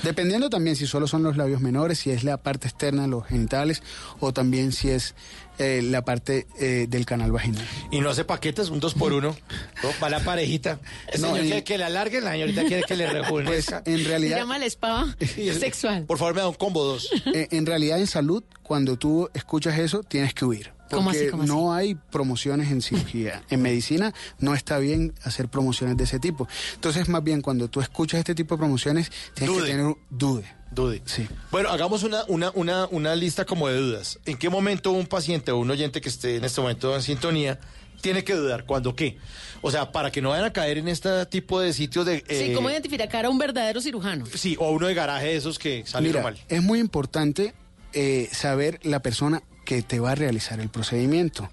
Dependiendo 0.03 0.49
también 0.49 0.75
si 0.75 0.87
solo 0.87 1.07
son 1.07 1.23
los 1.23 1.37
labios 1.37 1.61
menores, 1.61 1.99
si 1.99 2.11
es 2.11 2.23
la 2.23 2.37
parte 2.37 2.67
externa 2.67 3.03
de 3.03 3.07
los 3.07 3.25
genitales 3.25 3.83
o 4.19 4.33
también 4.33 4.71
si 4.71 4.89
es 4.89 5.15
eh, 5.57 5.81
la 5.83 6.03
parte 6.03 6.47
eh, 6.59 6.87
del 6.89 7.05
canal 7.05 7.31
vaginal. 7.31 7.65
Y 7.91 7.99
no 8.01 8.09
hace 8.09 8.23
paquetes, 8.25 8.69
un 8.69 8.79
dos 8.79 8.93
por 8.93 9.13
uno. 9.13 9.35
¿no? 9.83 9.89
Va 10.03 10.09
la 10.09 10.19
parejita. 10.21 10.79
El 11.11 11.21
No, 11.21 11.27
señor 11.29 11.41
quiere 11.45 11.63
que 11.63 11.77
le 11.77 11.83
alarguen, 11.83 12.23
la 12.23 12.31
señorita 12.31 12.63
quiere 12.65 12.83
que 12.83 12.95
le 12.95 13.07
rejuvenezca. 13.11 13.83
Pues 13.83 13.95
en 13.95 14.03
Se 14.03 14.09
realidad, 14.09 14.37
llama 14.37 14.57
el 14.57 14.63
spa 14.63 15.15
sexual. 15.59 16.05
Por 16.05 16.17
favor, 16.17 16.33
me 16.35 16.41
da 16.41 16.47
un 16.49 16.55
combo 16.55 16.83
dos. 16.83 17.09
eh, 17.33 17.47
en 17.51 17.65
realidad 17.65 17.99
en 17.99 18.07
salud, 18.07 18.43
cuando 18.63 18.97
tú 18.97 19.29
escuchas 19.33 19.77
eso, 19.79 20.03
tienes 20.03 20.33
que 20.33 20.45
huir. 20.45 20.71
¿Cómo 20.89 21.09
así, 21.09 21.19
Porque 21.19 21.31
cómo 21.31 21.43
así? 21.43 21.51
no 21.53 21.73
hay 21.73 21.95
promociones 21.95 22.69
en 22.69 22.81
cirugía. 22.81 23.41
En 23.49 23.61
medicina 23.61 24.13
no 24.39 24.53
está 24.53 24.77
bien 24.77 25.13
hacer 25.23 25.47
promociones 25.47 25.95
de 25.95 26.03
ese 26.03 26.19
tipo. 26.19 26.49
Entonces, 26.75 27.07
más 27.07 27.23
bien, 27.23 27.41
cuando 27.41 27.69
tú 27.69 27.79
escuchas 27.79 28.19
este 28.19 28.35
tipo 28.35 28.55
de 28.55 28.59
promociones, 28.59 29.09
tienes 29.33 29.55
Dude. 29.55 29.65
que 29.67 29.71
tener 29.71 29.95
dude. 30.09 30.43
Dude. 30.71 31.01
Sí. 31.05 31.27
Bueno, 31.51 31.69
hagamos 31.69 32.03
una, 32.03 32.23
una, 32.27 32.51
una, 32.55 32.87
una 32.87 33.15
lista 33.15 33.45
como 33.45 33.67
de 33.67 33.77
dudas. 33.77 34.19
¿En 34.25 34.37
qué 34.37 34.49
momento 34.49 34.91
un 34.91 35.05
paciente 35.05 35.51
o 35.51 35.57
un 35.57 35.69
oyente 35.69 35.99
que 36.01 36.09
esté 36.09 36.37
en 36.37 36.45
este 36.45 36.61
momento 36.61 36.95
en 36.95 37.01
sintonía 37.01 37.59
tiene 37.99 38.23
que 38.23 38.33
dudar? 38.33 38.65
¿Cuándo 38.65 38.95
qué? 38.95 39.17
O 39.61 39.69
sea, 39.69 39.91
para 39.91 40.11
que 40.11 40.21
no 40.21 40.29
vayan 40.29 40.45
a 40.45 40.53
caer 40.53 40.77
en 40.77 40.87
este 40.87 41.25
tipo 41.25 41.59
de 41.59 41.73
sitios 41.73 42.05
de... 42.05 42.19
Sí, 42.19 42.23
eh, 42.29 42.53
¿cómo 42.55 42.69
identificar 42.69 43.25
a 43.25 43.29
un 43.29 43.37
verdadero 43.37 43.81
cirujano? 43.81 44.25
Sí, 44.33 44.55
o 44.59 44.71
uno 44.71 44.87
de 44.87 44.93
garaje 44.93 45.27
de 45.27 45.35
esos 45.35 45.59
que 45.59 45.83
salieron 45.85 46.21
Mira, 46.21 46.31
mal. 46.31 46.45
es 46.47 46.63
muy 46.63 46.79
importante 46.79 47.53
eh, 47.93 48.29
saber 48.31 48.79
la 48.83 49.01
persona 49.01 49.43
que 49.65 49.81
te 49.81 49.99
va 49.99 50.11
a 50.11 50.15
realizar 50.15 50.59
el 50.59 50.69
procedimiento, 50.69 51.49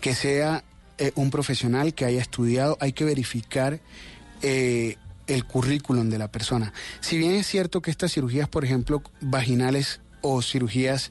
que 0.00 0.14
sea 0.14 0.64
eh, 0.98 1.12
un 1.14 1.30
profesional 1.30 1.94
que 1.94 2.04
haya 2.04 2.20
estudiado, 2.20 2.76
hay 2.80 2.92
que 2.92 3.04
verificar 3.04 3.80
eh, 4.42 4.96
el 5.32 5.44
currículum 5.44 6.08
de 6.10 6.18
la 6.18 6.28
persona. 6.30 6.72
Si 7.00 7.18
bien 7.18 7.32
es 7.32 7.46
cierto 7.46 7.82
que 7.82 7.90
estas 7.90 8.12
cirugías, 8.12 8.48
por 8.48 8.64
ejemplo, 8.64 9.02
vaginales 9.20 10.00
o 10.24 10.40
cirugías 10.40 11.10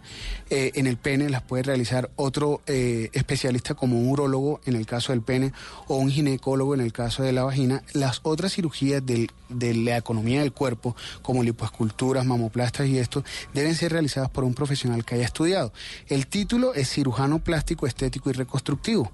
eh, 0.49 0.71
en 0.75 0.87
el 0.87 0.95
pene 0.95 1.29
las 1.29 1.41
puede 1.41 1.63
realizar 1.63 2.09
otro 2.15 2.61
eh, 2.65 3.09
especialista 3.11 3.73
como 3.73 3.99
un 3.99 4.07
urólogo 4.07 4.61
en 4.65 4.77
el 4.77 4.85
caso 4.85 5.11
del 5.11 5.21
pene 5.21 5.51
o 5.87 5.97
un 5.97 6.09
ginecólogo 6.09 6.73
en 6.75 6.79
el 6.79 6.93
caso 6.93 7.21
de 7.21 7.33
la 7.33 7.43
vagina. 7.43 7.83
Las 7.91 8.21
otras 8.23 8.53
cirugías 8.53 9.05
del- 9.05 9.29
de 9.49 9.73
la 9.73 9.97
economía 9.97 10.39
del 10.39 10.53
cuerpo, 10.53 10.95
como 11.23 11.43
lipoesculturas, 11.43 12.25
mamoplastas 12.25 12.87
y 12.87 12.99
esto, 12.99 13.25
deben 13.53 13.75
ser 13.75 13.91
realizadas 13.91 14.29
por 14.29 14.45
un 14.45 14.53
profesional 14.53 15.03
que 15.03 15.15
haya 15.15 15.25
estudiado. 15.25 15.73
El 16.07 16.27
título 16.27 16.73
es 16.73 16.89
cirujano 16.89 17.39
plástico, 17.39 17.87
estético 17.87 18.29
y 18.29 18.33
reconstructivo. 18.33 19.11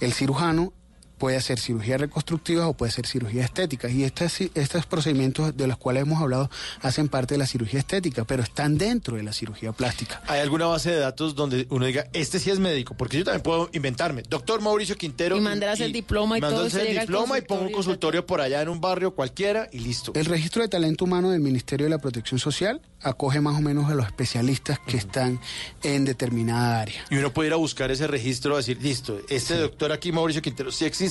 El 0.00 0.12
cirujano 0.12 0.72
puede 1.18 1.36
hacer 1.36 1.58
cirugía 1.58 1.98
reconstructiva 1.98 2.66
o 2.68 2.74
puede 2.74 2.92
ser 2.92 3.06
cirugía 3.06 3.44
estética. 3.44 3.88
Y 3.88 4.04
estas, 4.04 4.40
estos 4.40 4.86
procedimientos 4.86 5.56
de 5.56 5.66
los 5.66 5.76
cuales 5.76 6.02
hemos 6.02 6.20
hablado 6.20 6.50
hacen 6.82 7.08
parte 7.08 7.34
de 7.34 7.38
la 7.38 7.46
cirugía 7.46 7.80
estética, 7.80 8.24
pero 8.24 8.42
están 8.42 8.78
dentro 8.78 9.16
de 9.16 9.22
la 9.22 9.32
cirugía 9.32 9.72
plástica. 9.72 10.22
¿Hay 10.26 10.40
alguna 10.40 10.66
base 10.66 10.90
de 10.90 10.98
datos 10.98 11.34
donde 11.34 11.66
uno 11.70 11.86
diga, 11.86 12.06
este 12.12 12.38
sí 12.38 12.50
es 12.50 12.58
médico? 12.58 12.94
Porque 12.96 13.18
yo 13.18 13.24
también 13.24 13.42
puedo 13.42 13.70
inventarme. 13.72 14.22
Doctor 14.28 14.60
Mauricio 14.60 14.96
Quintero. 14.96 15.36
Y 15.36 15.40
mandar 15.40 15.70
a 15.70 15.72
hacer 15.72 15.92
diploma 15.92 16.38
y 16.38 16.40
mando 16.40 16.66
todo, 16.66 16.80
al 16.80 16.86
diploma 16.86 17.38
y 17.38 17.42
pongo 17.42 17.62
un 17.62 17.72
consultorio, 17.72 17.86
consultorio 17.86 18.26
por 18.26 18.40
allá 18.40 18.62
en 18.62 18.68
un 18.68 18.80
barrio 18.80 19.14
cualquiera 19.14 19.68
y 19.72 19.80
listo. 19.80 20.12
El 20.14 20.26
registro 20.26 20.62
de 20.62 20.68
talento 20.68 21.04
humano 21.04 21.30
del 21.30 21.40
Ministerio 21.40 21.86
de 21.86 21.90
la 21.90 21.98
Protección 21.98 22.38
Social 22.38 22.80
acoge 23.02 23.40
más 23.40 23.56
o 23.56 23.62
menos 23.62 23.90
a 23.90 23.94
los 23.94 24.06
especialistas 24.06 24.78
que 24.80 24.96
están 24.96 25.40
en 25.82 26.04
determinada 26.04 26.80
área. 26.80 27.04
Y 27.10 27.16
uno 27.16 27.32
puede 27.32 27.48
ir 27.48 27.52
a 27.52 27.56
buscar 27.56 27.90
ese 27.90 28.06
registro, 28.06 28.56
decir, 28.56 28.78
listo, 28.82 29.20
este 29.28 29.56
doctor 29.56 29.92
aquí, 29.92 30.12
Mauricio 30.12 30.42
Quintero, 30.42 30.72
sí 30.72 30.84
existe, 30.84 31.05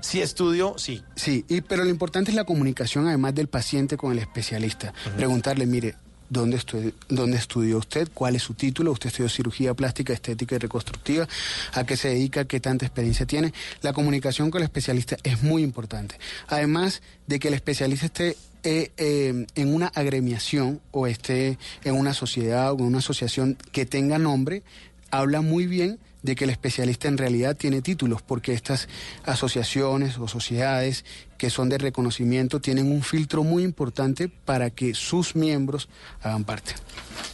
sí 0.00 0.20
estudió, 0.20 0.74
sí. 0.78 1.02
Sí, 1.16 1.44
y, 1.48 1.60
pero 1.60 1.84
lo 1.84 1.90
importante 1.90 2.30
es 2.30 2.34
la 2.36 2.44
comunicación 2.44 3.06
además 3.08 3.34
del 3.34 3.48
paciente 3.48 3.96
con 3.96 4.12
el 4.12 4.18
especialista. 4.18 4.92
Preguntarle, 5.16 5.66
mire, 5.66 5.94
¿dónde, 6.28 6.56
estu- 6.58 6.92
¿dónde 7.08 7.36
estudió 7.36 7.78
usted? 7.78 8.08
¿Cuál 8.14 8.36
es 8.36 8.42
su 8.42 8.54
título? 8.54 8.92
¿Usted 8.92 9.08
estudió 9.08 9.28
cirugía 9.28 9.74
plástica, 9.74 10.12
estética 10.12 10.54
y 10.54 10.58
reconstructiva? 10.58 11.28
¿A 11.74 11.84
qué 11.84 11.96
se 11.96 12.08
dedica? 12.08 12.44
¿Qué 12.44 12.60
tanta 12.60 12.86
experiencia 12.86 13.26
tiene? 13.26 13.52
La 13.82 13.92
comunicación 13.92 14.50
con 14.50 14.60
el 14.60 14.64
especialista 14.64 15.16
es 15.24 15.42
muy 15.42 15.62
importante. 15.62 16.16
Además 16.48 17.02
de 17.26 17.38
que 17.38 17.48
el 17.48 17.54
especialista 17.54 18.06
esté 18.06 18.36
eh, 18.62 18.92
eh, 18.98 19.46
en 19.54 19.74
una 19.74 19.86
agremiación 19.88 20.80
o 20.92 21.06
esté 21.06 21.58
en 21.84 21.94
una 21.94 22.12
sociedad 22.14 22.72
o 22.72 22.78
en 22.78 22.84
una 22.84 22.98
asociación 22.98 23.56
que 23.72 23.86
tenga 23.86 24.18
nombre, 24.18 24.62
habla 25.10 25.40
muy 25.40 25.66
bien 25.66 25.98
de 26.22 26.34
que 26.34 26.44
el 26.44 26.50
especialista 26.50 27.08
en 27.08 27.18
realidad 27.18 27.56
tiene 27.56 27.82
títulos, 27.82 28.22
porque 28.22 28.52
estas 28.52 28.88
asociaciones 29.24 30.18
o 30.18 30.28
sociedades 30.28 31.04
que 31.40 31.48
son 31.48 31.70
de 31.70 31.78
reconocimiento 31.78 32.60
tienen 32.60 32.92
un 32.92 33.02
filtro 33.02 33.42
muy 33.42 33.62
importante 33.62 34.28
para 34.28 34.68
que 34.68 34.92
sus 34.92 35.34
miembros 35.34 35.88
hagan 36.20 36.44
parte. 36.44 36.74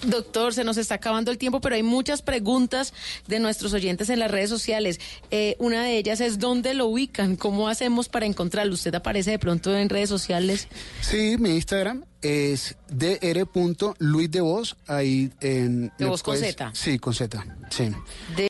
Doctor, 0.06 0.54
se 0.54 0.62
nos 0.62 0.76
está 0.76 0.94
acabando 0.94 1.32
el 1.32 1.38
tiempo, 1.38 1.60
pero 1.60 1.74
hay 1.74 1.82
muchas 1.82 2.22
preguntas 2.22 2.94
de 3.26 3.40
nuestros 3.40 3.72
oyentes 3.72 4.08
en 4.08 4.20
las 4.20 4.30
redes 4.30 4.48
sociales. 4.48 5.00
Eh, 5.32 5.56
una 5.58 5.82
de 5.82 5.98
ellas 5.98 6.20
es 6.20 6.38
¿dónde 6.38 6.74
lo 6.74 6.86
ubican? 6.86 7.34
¿Cómo 7.34 7.68
hacemos 7.68 8.08
para 8.08 8.26
encontrarlo? 8.26 8.74
¿Usted 8.74 8.94
aparece 8.94 9.32
de 9.32 9.40
pronto 9.40 9.76
en 9.76 9.88
redes 9.88 10.08
sociales? 10.08 10.68
Sí, 11.00 11.36
mi 11.40 11.50
Instagram 11.50 12.04
es 12.22 12.76
dr.luisdevoz, 12.88 14.76
ahí 14.86 15.32
en... 15.40 15.92
De 15.98 16.04
voz 16.04 16.22
con 16.22 16.36
Z. 16.36 16.70
Sí, 16.74 16.98
con 16.98 17.14
Z, 17.14 17.44
sí. 17.70 17.90
De 18.36 18.44